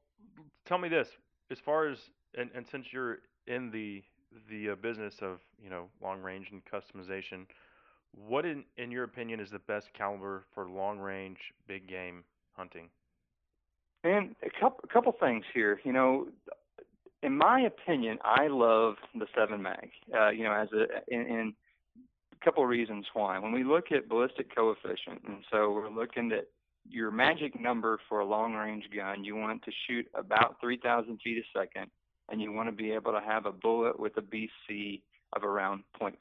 tell 0.67 0.79
me 0.79 0.89
this: 0.89 1.09
as 1.51 1.59
far 1.59 1.89
as 1.89 1.99
and, 2.37 2.51
and 2.55 2.67
since 2.67 2.87
you're 2.93 3.19
in 3.47 3.71
the 3.71 4.03
the 4.49 4.71
uh, 4.71 4.75
business 4.77 5.15
of 5.23 5.39
you 5.63 5.71
know 5.71 5.89
long 6.03 6.21
range 6.21 6.49
and 6.51 6.63
customization, 6.65 7.47
what 8.29 8.45
in 8.45 8.65
in 8.77 8.91
your 8.91 9.05
opinion 9.05 9.41
is 9.41 9.51
the 9.51 9.59
best 9.61 9.89
caliber 9.97 10.45
for 10.55 10.69
long 10.69 10.99
range 10.99 11.39
big 11.67 11.89
game 11.89 12.25
hunting? 12.57 12.89
And 14.03 14.35
a 14.43 14.51
couple, 14.61 14.81
a 14.85 14.93
couple 14.93 15.13
things 15.19 15.45
here. 15.55 15.81
You 15.85 15.93
know, 15.93 16.29
in 17.23 17.37
my 17.37 17.61
opinion, 17.61 18.19
I 18.23 18.49
love 18.49 18.97
the 19.15 19.27
seven 19.35 19.63
mag. 19.63 19.91
Uh, 20.15 20.31
you 20.31 20.45
know, 20.45 20.53
as 20.53 20.69
a 20.73 20.85
in, 21.13 21.21
in 21.23 21.55
a 22.33 22.45
couple 22.45 22.63
of 22.63 22.69
reasons 22.69 23.07
why. 23.15 23.39
When 23.39 23.53
we 23.53 23.65
look 23.65 23.93
at 23.93 24.09
ballistic 24.09 24.55
coefficient, 24.55 25.23
and 25.27 25.39
so 25.51 25.71
we're 25.71 25.91
looking 25.91 26.33
at 26.33 26.47
your 26.89 27.11
magic 27.11 27.59
number 27.59 27.99
for 28.09 28.21
a 28.21 28.27
long 28.27 28.55
range 28.55 28.85
gun, 28.95 29.25
you 29.25 29.37
want 29.37 29.63
to 29.65 29.73
shoot 29.87 30.07
about 30.15 30.57
3,000 30.61 31.19
feet 31.23 31.39
a 31.39 31.59
second, 31.59 31.91
and 32.31 32.41
you 32.41 32.53
want 32.53 32.69
to 32.69 32.75
be 32.75 32.93
able 32.93 33.13
to 33.13 33.21
have 33.21 33.47
a 33.47 33.53
bullet 33.53 33.99
with 33.99 34.17
a 34.17 34.23
BC 34.23 35.01
of 35.35 35.45
around 35.45 35.83
0.5. 36.01 36.15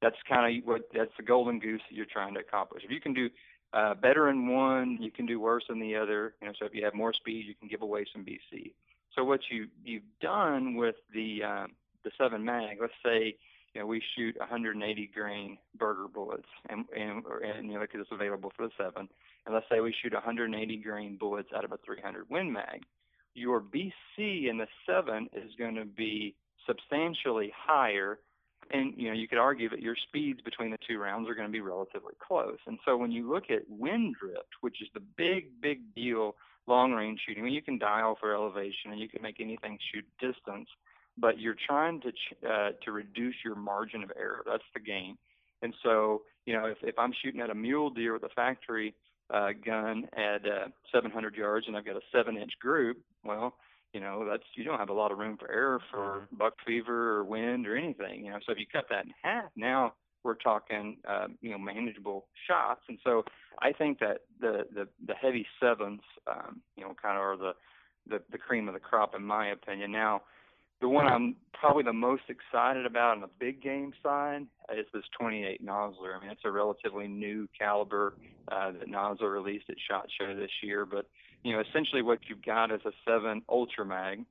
That's 0.00 0.16
kind 0.28 0.58
of 0.58 0.66
what 0.66 0.82
that's 0.94 1.10
the 1.16 1.24
golden 1.24 1.58
goose 1.58 1.80
that 1.88 1.96
you're 1.96 2.06
trying 2.06 2.34
to 2.34 2.40
accomplish. 2.40 2.84
If 2.84 2.90
you 2.90 3.00
can 3.00 3.14
do 3.14 3.28
uh, 3.72 3.94
better 3.94 4.28
in 4.30 4.48
one, 4.48 4.98
you 5.00 5.10
can 5.10 5.26
do 5.26 5.40
worse 5.40 5.64
in 5.68 5.80
the 5.80 5.96
other. 5.96 6.34
You 6.40 6.48
know, 6.48 6.54
so 6.58 6.66
if 6.66 6.74
you 6.74 6.84
have 6.84 6.94
more 6.94 7.12
speed, 7.12 7.46
you 7.46 7.54
can 7.54 7.68
give 7.68 7.82
away 7.82 8.06
some 8.12 8.24
BC. 8.24 8.72
So 9.14 9.24
what 9.24 9.40
you 9.50 9.66
you've 9.84 10.04
done 10.20 10.76
with 10.76 10.94
the 11.12 11.42
um, 11.42 11.72
the 12.04 12.10
seven 12.16 12.44
mag, 12.44 12.78
let's 12.80 12.92
say 13.04 13.36
you 13.74 13.80
know 13.80 13.86
we 13.86 14.00
shoot 14.16 14.38
180 14.38 15.10
grain 15.12 15.58
Berger 15.76 16.06
bullets, 16.06 16.48
and 16.68 16.84
and, 16.96 17.24
and 17.44 17.66
you 17.66 17.74
know 17.74 17.80
because 17.80 18.00
it's 18.00 18.12
available 18.12 18.52
for 18.56 18.66
the 18.66 18.72
seven, 18.78 19.08
and 19.44 19.54
let's 19.54 19.66
say 19.70 19.80
we 19.80 19.92
shoot 20.02 20.12
180 20.12 20.76
grain 20.78 21.16
bullets 21.16 21.48
out 21.54 21.64
of 21.64 21.72
a 21.72 21.78
300 21.84 22.30
Win 22.30 22.52
mag, 22.52 22.84
your 23.38 23.60
BC 23.60 24.48
in 24.48 24.58
the 24.58 24.66
seven 24.86 25.28
is 25.32 25.52
going 25.58 25.76
to 25.76 25.84
be 25.84 26.34
substantially 26.66 27.52
higher 27.56 28.18
and 28.70 28.94
you 28.96 29.08
know 29.08 29.14
you 29.14 29.28
could 29.28 29.38
argue 29.38 29.68
that 29.70 29.80
your 29.80 29.96
speeds 29.96 30.40
between 30.42 30.70
the 30.70 30.78
two 30.86 30.98
rounds 30.98 31.28
are 31.28 31.34
going 31.34 31.48
to 31.48 31.52
be 31.52 31.60
relatively 31.60 32.14
close. 32.26 32.58
And 32.66 32.78
so 32.84 32.96
when 32.96 33.10
you 33.10 33.30
look 33.30 33.50
at 33.50 33.62
wind 33.68 34.16
drift, 34.20 34.48
which 34.60 34.82
is 34.82 34.88
the 34.94 35.00
big 35.00 35.60
big 35.60 35.94
deal 35.94 36.36
long 36.66 36.92
range 36.92 37.20
shooting, 37.26 37.42
I 37.42 37.46
mean, 37.46 37.54
you 37.54 37.62
can 37.62 37.78
dial 37.78 38.16
for 38.20 38.34
elevation 38.34 38.90
and 38.90 39.00
you 39.00 39.08
can 39.08 39.22
make 39.22 39.40
anything 39.40 39.78
shoot 39.92 40.04
distance, 40.20 40.68
but 41.16 41.40
you're 41.40 41.56
trying 41.66 42.00
to 42.02 42.12
ch- 42.12 42.44
uh, 42.46 42.70
to 42.84 42.92
reduce 42.92 43.36
your 43.44 43.54
margin 43.54 44.02
of 44.02 44.12
error. 44.18 44.42
That's 44.44 44.64
the 44.74 44.80
game. 44.80 45.16
And 45.62 45.74
so 45.82 46.22
you 46.46 46.52
know 46.52 46.66
if 46.66 46.78
if 46.82 46.98
I'm 46.98 47.12
shooting 47.22 47.40
at 47.40 47.50
a 47.50 47.54
mule 47.54 47.90
deer 47.90 48.12
with 48.12 48.24
a 48.24 48.34
factory 48.34 48.94
uh, 49.30 49.50
gun 49.64 50.08
at 50.14 50.46
uh, 50.46 50.68
700 50.92 51.34
yards 51.34 51.66
and 51.66 51.76
I've 51.76 51.84
got 51.84 51.96
a 51.96 52.00
seven 52.12 52.36
inch 52.36 52.52
group, 52.60 52.98
well 53.24 53.54
you 53.94 54.00
know 54.00 54.26
that's 54.28 54.42
you 54.54 54.64
don't 54.64 54.78
have 54.78 54.90
a 54.90 54.92
lot 54.92 55.10
of 55.10 55.18
room 55.18 55.38
for 55.38 55.50
error 55.50 55.80
for 55.90 56.28
buck 56.30 56.52
fever 56.66 57.16
or 57.16 57.24
wind 57.24 57.66
or 57.66 57.74
anything 57.74 58.22
you 58.22 58.30
know 58.30 58.38
so 58.44 58.52
if 58.52 58.58
you 58.58 58.66
cut 58.70 58.84
that 58.90 59.06
in 59.06 59.12
half 59.22 59.50
now 59.56 59.94
we're 60.24 60.34
talking 60.34 60.96
uh, 61.08 61.26
you 61.40 61.50
know 61.50 61.58
manageable 61.58 62.26
shots. 62.46 62.82
And 62.88 62.98
so 63.04 63.24
i 63.60 63.72
think 63.72 63.98
that 64.00 64.18
the 64.40 64.64
the, 64.74 64.88
the 65.06 65.14
heavy 65.14 65.46
sevens 65.60 66.00
um, 66.26 66.60
you 66.76 66.84
know 66.84 66.94
kind 67.00 67.16
of 67.16 67.22
are 67.22 67.36
the, 67.36 67.52
the 68.08 68.22
the 68.30 68.38
cream 68.38 68.68
of 68.68 68.74
the 68.74 68.80
crop 68.80 69.14
in 69.14 69.22
my 69.22 69.48
opinion. 69.48 69.92
Now 69.92 70.22
the 70.80 70.88
one 70.88 71.06
I'm 71.06 71.36
probably 71.52 71.82
the 71.82 71.92
most 71.92 72.22
excited 72.28 72.86
about 72.86 73.16
on 73.16 73.20
the 73.20 73.30
big 73.38 73.62
game 73.62 73.92
side 74.02 74.46
is 74.76 74.86
this 74.94 75.04
28 75.18 75.64
Nosler. 75.64 76.16
I 76.16 76.20
mean, 76.20 76.30
it's 76.30 76.42
a 76.44 76.50
relatively 76.50 77.08
new 77.08 77.48
caliber 77.58 78.14
uh, 78.50 78.72
that 78.72 78.88
Nosler 78.88 79.32
released 79.32 79.64
at 79.68 79.76
SHOT 79.88 80.06
Show 80.18 80.34
this 80.36 80.50
year. 80.62 80.86
But 80.86 81.06
you 81.42 81.52
know, 81.52 81.60
essentially 81.60 82.02
what 82.02 82.20
you've 82.28 82.44
got 82.44 82.70
is 82.70 82.80
a 82.84 82.92
seven 83.06 83.42
Ultra 83.48 83.84
Mag. 83.84 84.24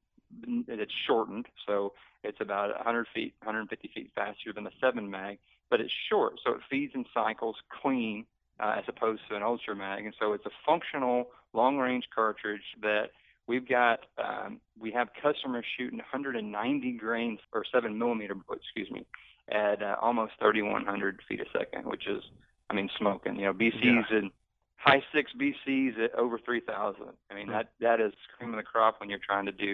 It's 0.68 0.92
shortened, 1.06 1.46
so 1.66 1.94
it's 2.24 2.40
about 2.42 2.76
100 2.76 3.08
feet, 3.14 3.34
150 3.44 3.90
feet 3.94 4.12
faster 4.14 4.52
than 4.54 4.68
a 4.68 4.72
seven 4.82 5.10
mag, 5.10 5.40
but 5.70 5.80
it's 5.80 5.94
short, 6.10 6.34
so 6.44 6.52
it 6.52 6.60
feeds 6.70 6.94
in 6.96 7.06
cycles 7.14 7.56
clean 7.82 8.26
uh, 8.60 8.76
as 8.78 8.84
opposed 8.90 9.22
to 9.30 9.38
an 9.38 9.44
Ultra 9.44 9.76
Mag, 9.76 10.04
and 10.06 10.14
so 10.20 10.34
it's 10.34 10.46
a 10.46 10.52
functional 10.66 11.28
long-range 11.54 12.06
cartridge 12.14 12.64
that 12.82 13.12
we've 13.48 13.68
got 13.68 14.02
um, 14.24 14.60
we 14.80 14.92
have 14.92 15.10
customers 15.22 15.66
shooting 15.78 15.98
190 16.00 16.92
grains 16.94 17.40
or 17.54 17.64
seven 17.74 17.98
millimeter, 17.98 18.36
excuse 18.52 18.92
me, 18.92 19.06
at 19.50 19.82
uh, 19.82 19.96
almost 20.02 20.34
3,100 20.40 21.22
feet 21.28 21.40
a 21.42 21.46
second, 21.58 21.86
which 21.86 22.08
is, 22.08 22.22
I 22.70 22.74
mean, 22.76 22.90
smoking. 22.98 23.38
You 23.38 23.46
know, 23.46 23.54
BCs 23.54 24.10
Yeah. 24.12 24.18
and 24.18 24.32
high 24.76 25.02
six 25.14 25.32
BCs 25.40 25.98
at 26.04 26.14
over 26.16 26.38
3,000. 26.38 27.02
I 27.32 27.34
mean, 27.34 27.48
that 27.50 27.72
that 27.80 28.00
is 28.00 28.14
cream 28.38 28.52
of 28.52 28.58
the 28.58 28.64
crop 28.64 29.00
when 29.00 29.10
you're 29.10 29.20
trying 29.26 29.46
to 29.48 29.52
do, 29.52 29.66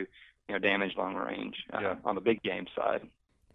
you 0.48 0.54
know, 0.54 0.60
damage 0.60 0.96
long 0.98 1.16
range 1.16 1.56
uh, 1.74 1.96
on 2.06 2.16
the 2.16 2.22
big 2.22 2.42
game 2.44 2.66
side. 2.76 3.02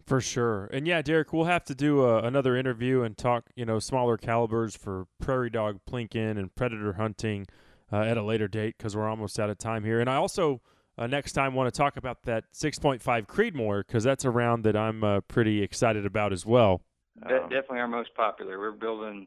For 0.07 0.21
sure. 0.23 0.71
And 0.73 0.87
yeah, 0.87 1.03
Derek, 1.03 1.35
we'll 1.35 1.45
have 1.45 1.65
to 1.65 1.75
do 1.75 2.03
uh, 2.03 2.23
another 2.23 2.57
interview 2.57 3.03
and 3.03 3.17
talk, 3.17 3.45
you 3.55 3.67
know, 3.67 3.79
smaller 3.79 4.17
calibers 4.17 4.75
for 4.75 5.07
prairie 5.21 5.51
dog 5.51 5.81
plinking 5.87 6.39
and 6.39 6.55
predator 6.55 6.95
hunting 6.95 7.47
uh, 7.93 8.01
at 8.01 8.17
a 8.17 8.23
later 8.23 8.49
date 8.49 8.77
because 8.79 8.97
we're 8.97 9.09
almost 9.09 9.39
out 9.39 9.51
of 9.51 9.59
time 9.59 9.85
here. 9.85 10.01
And 10.01 10.09
I 10.09 10.17
also 10.17 10.61
uh, 10.97 11.07
next 11.07 11.33
time 11.33 11.55
want 11.55 11.73
to 11.73 11.77
talk 11.77 11.97
about 11.97 12.23
that 12.23 12.45
6.5 12.53 13.01
Creedmoor 13.27 13.87
because 13.87 14.05
that's 14.05 14.25
a 14.25 14.31
round 14.31 14.65
that 14.65 14.77
I'm 14.77 15.05
uh, 15.05 15.21
pretty 15.21 15.63
excited 15.63 16.05
about 16.05 16.33
as 16.33 16.45
well. 16.45 16.83
De- 17.27 17.41
definitely 17.43 17.79
our 17.79 17.89
most 17.89 18.15
popular. 18.15 18.59
We're 18.59 18.73
building 18.73 19.27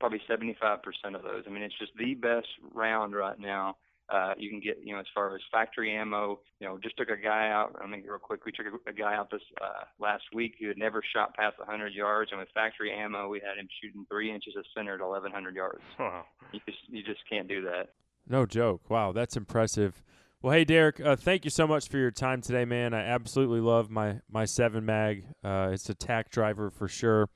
probably 0.00 0.20
75% 0.28 0.78
of 1.14 1.22
those. 1.22 1.44
I 1.46 1.50
mean, 1.50 1.62
it's 1.62 1.78
just 1.78 1.92
the 1.96 2.14
best 2.14 2.48
round 2.74 3.14
right 3.14 3.38
now. 3.38 3.76
Uh, 4.08 4.34
you 4.36 4.50
can 4.50 4.60
get, 4.60 4.78
you 4.84 4.92
know, 4.92 5.00
as 5.00 5.06
far 5.14 5.34
as 5.34 5.40
factory 5.50 5.96
ammo, 5.96 6.40
you 6.60 6.66
know, 6.66 6.78
just 6.82 6.96
took 6.96 7.08
a 7.08 7.16
guy 7.16 7.48
out. 7.48 7.74
I 7.82 7.86
mean, 7.86 8.02
real 8.06 8.18
quick, 8.18 8.44
we 8.44 8.52
took 8.52 8.66
a, 8.66 8.90
a 8.90 8.92
guy 8.92 9.14
out 9.14 9.30
this 9.30 9.40
uh, 9.60 9.84
last 9.98 10.24
week 10.34 10.56
who 10.60 10.68
had 10.68 10.76
never 10.76 11.02
shot 11.14 11.34
past 11.34 11.58
100 11.58 11.94
yards, 11.94 12.30
and 12.30 12.40
with 12.40 12.48
factory 12.52 12.92
ammo, 12.92 13.28
we 13.28 13.40
had 13.40 13.56
him 13.58 13.68
shooting 13.80 14.04
three 14.10 14.30
inches 14.30 14.54
of 14.56 14.64
center 14.76 14.94
at 14.94 15.00
1,100 15.00 15.54
yards. 15.54 15.80
Wow. 15.98 16.24
You 16.52 16.60
just, 16.66 16.78
you 16.88 17.02
just 17.02 17.20
can't 17.30 17.48
do 17.48 17.62
that. 17.62 17.90
No 18.28 18.44
joke. 18.44 18.90
Wow, 18.90 19.12
that's 19.12 19.36
impressive. 19.36 20.02
Well, 20.42 20.52
hey 20.52 20.64
Derek, 20.64 21.00
uh, 21.00 21.14
thank 21.16 21.44
you 21.44 21.50
so 21.52 21.68
much 21.68 21.88
for 21.88 21.98
your 21.98 22.10
time 22.10 22.40
today, 22.40 22.64
man. 22.64 22.94
I 22.94 23.02
absolutely 23.02 23.60
love 23.60 23.90
my 23.90 24.20
my 24.28 24.44
seven 24.44 24.84
mag. 24.84 25.24
Uh, 25.44 25.70
it's 25.72 25.88
a 25.88 25.94
tack 25.94 26.30
driver 26.30 26.68
for 26.68 26.88
sure. 26.88 27.28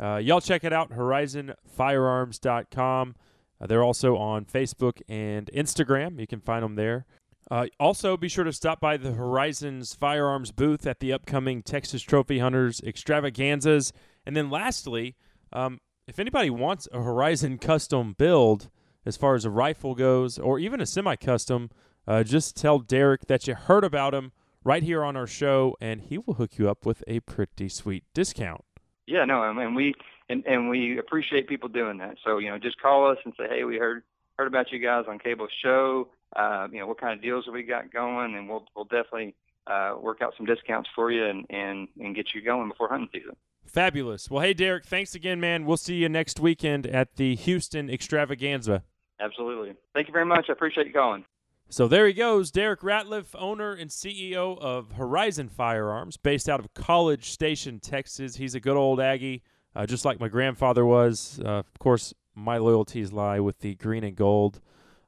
Uh, 0.00 0.16
y'all 0.16 0.40
check 0.40 0.64
it 0.64 0.72
out, 0.72 0.90
HorizonFirearms.com. 0.90 3.14
Uh, 3.60 3.66
they're 3.66 3.82
also 3.82 4.16
on 4.16 4.44
Facebook 4.44 5.00
and 5.08 5.50
Instagram. 5.54 6.20
You 6.20 6.26
can 6.26 6.40
find 6.40 6.62
them 6.62 6.76
there. 6.76 7.06
Uh, 7.50 7.66
also, 7.78 8.16
be 8.16 8.28
sure 8.28 8.44
to 8.44 8.52
stop 8.52 8.80
by 8.80 8.96
the 8.96 9.12
Horizons 9.12 9.94
Firearms 9.94 10.50
booth 10.50 10.86
at 10.86 10.98
the 10.98 11.12
upcoming 11.12 11.62
Texas 11.62 12.02
Trophy 12.02 12.40
Hunters 12.40 12.80
extravaganzas. 12.80 13.92
And 14.24 14.36
then, 14.36 14.50
lastly, 14.50 15.14
um, 15.52 15.80
if 16.08 16.18
anybody 16.18 16.50
wants 16.50 16.88
a 16.92 17.00
Horizon 17.00 17.58
custom 17.58 18.14
build, 18.18 18.68
as 19.04 19.16
far 19.16 19.36
as 19.36 19.44
a 19.44 19.50
rifle 19.50 19.94
goes, 19.94 20.38
or 20.38 20.58
even 20.58 20.80
a 20.80 20.86
semi-custom, 20.86 21.70
uh, 22.08 22.24
just 22.24 22.56
tell 22.56 22.80
Derek 22.80 23.26
that 23.26 23.46
you 23.46 23.54
heard 23.54 23.84
about 23.84 24.12
him 24.12 24.32
right 24.64 24.82
here 24.82 25.04
on 25.04 25.16
our 25.16 25.28
show, 25.28 25.76
and 25.80 26.00
he 26.00 26.18
will 26.18 26.34
hook 26.34 26.58
you 26.58 26.68
up 26.68 26.84
with 26.84 27.04
a 27.06 27.20
pretty 27.20 27.68
sweet 27.68 28.02
discount. 28.12 28.64
Yeah, 29.06 29.24
no, 29.24 29.40
I 29.40 29.52
mean 29.52 29.74
we 29.74 29.94
and 30.28 30.44
and 30.46 30.68
we 30.68 30.98
appreciate 30.98 31.48
people 31.48 31.68
doing 31.68 31.98
that. 31.98 32.16
So 32.24 32.38
you 32.38 32.50
know, 32.50 32.58
just 32.58 32.80
call 32.80 33.10
us 33.10 33.18
and 33.24 33.34
say, 33.36 33.46
hey, 33.48 33.64
we 33.64 33.76
heard 33.78 34.02
heard 34.38 34.46
about 34.46 34.72
you 34.72 34.78
guys 34.78 35.04
on 35.08 35.18
Cable 35.18 35.48
Show. 35.62 36.08
Uh, 36.34 36.68
you 36.70 36.80
know, 36.80 36.86
what 36.86 37.00
kind 37.00 37.14
of 37.14 37.22
deals 37.22 37.46
have 37.46 37.54
we 37.54 37.62
got 37.62 37.92
going, 37.92 38.34
and 38.34 38.48
we'll 38.48 38.64
we'll 38.74 38.84
definitely 38.84 39.34
uh, 39.66 39.94
work 40.00 40.22
out 40.22 40.34
some 40.36 40.46
discounts 40.46 40.88
for 40.94 41.10
you 41.10 41.24
and 41.24 41.46
and 41.50 41.88
and 42.00 42.14
get 42.14 42.34
you 42.34 42.42
going 42.42 42.68
before 42.68 42.88
hunting 42.88 43.08
season. 43.12 43.36
Fabulous. 43.64 44.30
Well, 44.30 44.42
hey 44.42 44.54
Derek, 44.54 44.84
thanks 44.84 45.14
again, 45.14 45.40
man. 45.40 45.64
We'll 45.64 45.76
see 45.76 45.96
you 45.96 46.08
next 46.08 46.40
weekend 46.40 46.86
at 46.86 47.16
the 47.16 47.34
Houston 47.36 47.90
Extravaganza. 47.90 48.84
Absolutely. 49.18 49.74
Thank 49.94 50.08
you 50.08 50.12
very 50.12 50.26
much. 50.26 50.46
I 50.48 50.52
appreciate 50.52 50.86
you 50.86 50.92
calling. 50.92 51.24
So 51.68 51.88
there 51.88 52.06
he 52.06 52.12
goes, 52.12 52.52
Derek 52.52 52.80
Ratliff, 52.80 53.34
owner 53.34 53.72
and 53.72 53.90
CEO 53.90 54.56
of 54.58 54.92
Horizon 54.92 55.48
Firearms, 55.48 56.16
based 56.16 56.48
out 56.48 56.60
of 56.60 56.72
College 56.74 57.30
Station, 57.30 57.80
Texas. 57.80 58.36
He's 58.36 58.54
a 58.54 58.60
good 58.60 58.76
old 58.76 59.00
Aggie, 59.00 59.42
uh, 59.76 59.86
just 59.86 60.04
like 60.04 60.18
my 60.18 60.28
grandfather 60.28 60.84
was. 60.84 61.38
Uh, 61.44 61.58
of 61.58 61.78
course, 61.78 62.14
my 62.34 62.56
loyalties 62.56 63.12
lie 63.12 63.38
with 63.38 63.60
the 63.60 63.74
green 63.74 64.02
and 64.02 64.16
gold 64.16 64.60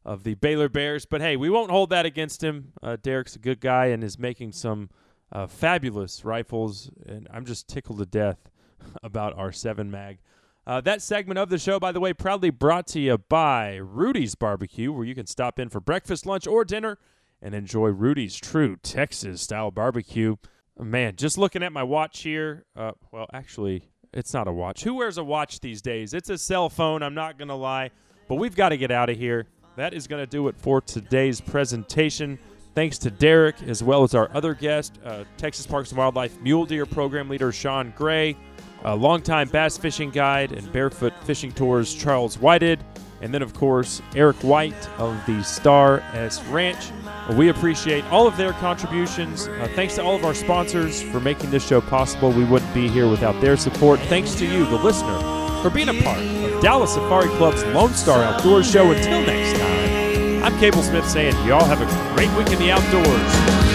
of 0.04 0.24
the 0.24 0.34
Baylor 0.34 0.68
Bears. 0.68 1.06
But 1.06 1.22
hey, 1.22 1.36
we 1.36 1.48
won't 1.48 1.70
hold 1.70 1.90
that 1.90 2.06
against 2.06 2.44
him. 2.44 2.72
Uh, 2.82 2.96
Derek's 3.00 3.34
a 3.34 3.38
good 3.38 3.60
guy 3.60 3.86
and 3.86 4.04
is 4.04 4.18
making 4.18 4.52
some 4.52 4.90
uh, 5.32 5.46
fabulous 5.46 6.24
rifles, 6.24 6.90
and 7.06 7.26
I'm 7.32 7.46
just 7.46 7.66
tickled 7.66 7.98
to 7.98 8.06
death 8.06 8.50
about 9.02 9.36
our 9.38 9.52
7 9.52 9.90
mag. 9.90 10.18
Uh, 10.66 10.82
that 10.82 11.00
segment 11.00 11.38
of 11.38 11.48
the 11.48 11.58
show, 11.58 11.80
by 11.80 11.92
the 11.92 12.00
way, 12.00 12.12
proudly 12.12 12.50
brought 12.50 12.86
to 12.88 13.00
you 13.00 13.16
by 13.16 13.76
Rudy's 13.76 14.34
Barbecue, 14.34 14.92
where 14.92 15.06
you 15.06 15.14
can 15.14 15.26
stop 15.26 15.58
in 15.58 15.70
for 15.70 15.80
breakfast, 15.80 16.26
lunch, 16.26 16.46
or 16.46 16.62
dinner 16.62 16.98
and 17.40 17.54
enjoy 17.54 17.88
Rudy's 17.88 18.36
true 18.36 18.76
Texas 18.76 19.40
style 19.40 19.70
barbecue. 19.70 20.36
Man, 20.78 21.16
just 21.16 21.38
looking 21.38 21.62
at 21.62 21.72
my 21.72 21.82
watch 21.82 22.20
here. 22.20 22.66
Uh, 22.76 22.92
well, 23.10 23.26
actually, 23.32 23.88
it's 24.12 24.32
not 24.32 24.48
a 24.48 24.52
watch. 24.52 24.84
Who 24.84 24.94
wears 24.94 25.18
a 25.18 25.24
watch 25.24 25.60
these 25.60 25.82
days? 25.82 26.14
It's 26.14 26.30
a 26.30 26.38
cell 26.38 26.68
phone, 26.68 27.02
I'm 27.02 27.14
not 27.14 27.38
going 27.38 27.48
to 27.48 27.54
lie. 27.54 27.90
But 28.28 28.36
we've 28.36 28.56
got 28.56 28.70
to 28.70 28.76
get 28.76 28.90
out 28.90 29.10
of 29.10 29.16
here. 29.16 29.46
That 29.76 29.94
is 29.94 30.06
going 30.06 30.22
to 30.22 30.30
do 30.30 30.48
it 30.48 30.56
for 30.58 30.80
today's 30.80 31.40
presentation. 31.40 32.38
Thanks 32.74 32.98
to 32.98 33.10
Derek, 33.10 33.62
as 33.62 33.82
well 33.82 34.02
as 34.02 34.14
our 34.14 34.30
other 34.34 34.54
guest, 34.54 34.98
uh, 35.04 35.24
Texas 35.36 35.66
Parks 35.66 35.90
and 35.90 35.98
Wildlife 35.98 36.40
Mule 36.40 36.66
Deer 36.66 36.86
Program 36.86 37.28
Leader 37.28 37.52
Shawn 37.52 37.92
Gray 37.96 38.36
a 38.84 38.94
longtime 38.94 39.48
bass 39.48 39.76
fishing 39.76 40.10
guide 40.10 40.52
and 40.52 40.70
barefoot 40.72 41.12
fishing 41.24 41.52
tours 41.52 41.94
Charles 41.94 42.38
Whited, 42.38 42.84
and 43.20 43.34
then, 43.34 43.42
of 43.42 43.52
course, 43.54 44.00
Eric 44.14 44.36
White 44.36 44.88
of 44.98 45.20
the 45.26 45.42
Star 45.42 46.00
S 46.12 46.42
Ranch. 46.46 46.90
We 47.36 47.48
appreciate 47.48 48.04
all 48.06 48.26
of 48.26 48.36
their 48.36 48.52
contributions. 48.54 49.48
Uh, 49.48 49.68
thanks 49.74 49.96
to 49.96 50.02
all 50.02 50.16
of 50.16 50.24
our 50.24 50.34
sponsors 50.34 51.02
for 51.02 51.20
making 51.20 51.50
this 51.50 51.66
show 51.66 51.80
possible. 51.80 52.30
We 52.30 52.44
wouldn't 52.44 52.72
be 52.72 52.88
here 52.88 53.08
without 53.08 53.38
their 53.40 53.56
support. 53.56 54.00
Thanks 54.00 54.34
to 54.36 54.46
you, 54.46 54.64
the 54.66 54.76
listener, 54.76 55.18
for 55.62 55.70
being 55.70 55.88
a 55.88 56.02
part 56.02 56.18
of 56.18 56.62
Dallas 56.62 56.94
Safari 56.94 57.28
Club's 57.36 57.64
Lone 57.66 57.92
Star 57.92 58.22
Outdoors 58.22 58.70
Show. 58.70 58.90
Until 58.92 59.20
next 59.26 59.58
time, 59.58 60.44
I'm 60.44 60.58
Cable 60.58 60.82
Smith 60.82 61.08
saying, 61.08 61.34
y'all 61.46 61.64
have 61.64 61.82
a 61.82 62.14
great 62.14 62.30
week 62.38 62.50
in 62.52 62.58
the 62.58 62.70
outdoors. 62.70 63.32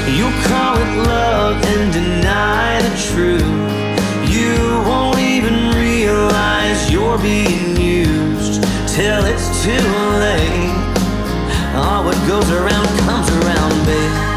You 0.10 0.32
call 0.48 0.78
it 0.78 1.08
love 1.08 1.64
and 1.64 1.94
deny 1.94 2.82
the 2.82 2.96
truth. 3.12 3.42
You 4.34 4.56
won't 4.90 5.20
even 5.20 5.76
realize 5.76 6.92
you're 6.92 7.20
being 7.20 7.73
till 8.96 9.26
it's 9.26 9.50
too 9.64 9.72
late. 9.72 10.70
All 11.74 12.06
what 12.06 12.16
goes 12.28 12.52
around 12.52 12.86
comes 13.00 13.28
around, 13.30 13.86
babe. 13.88 14.33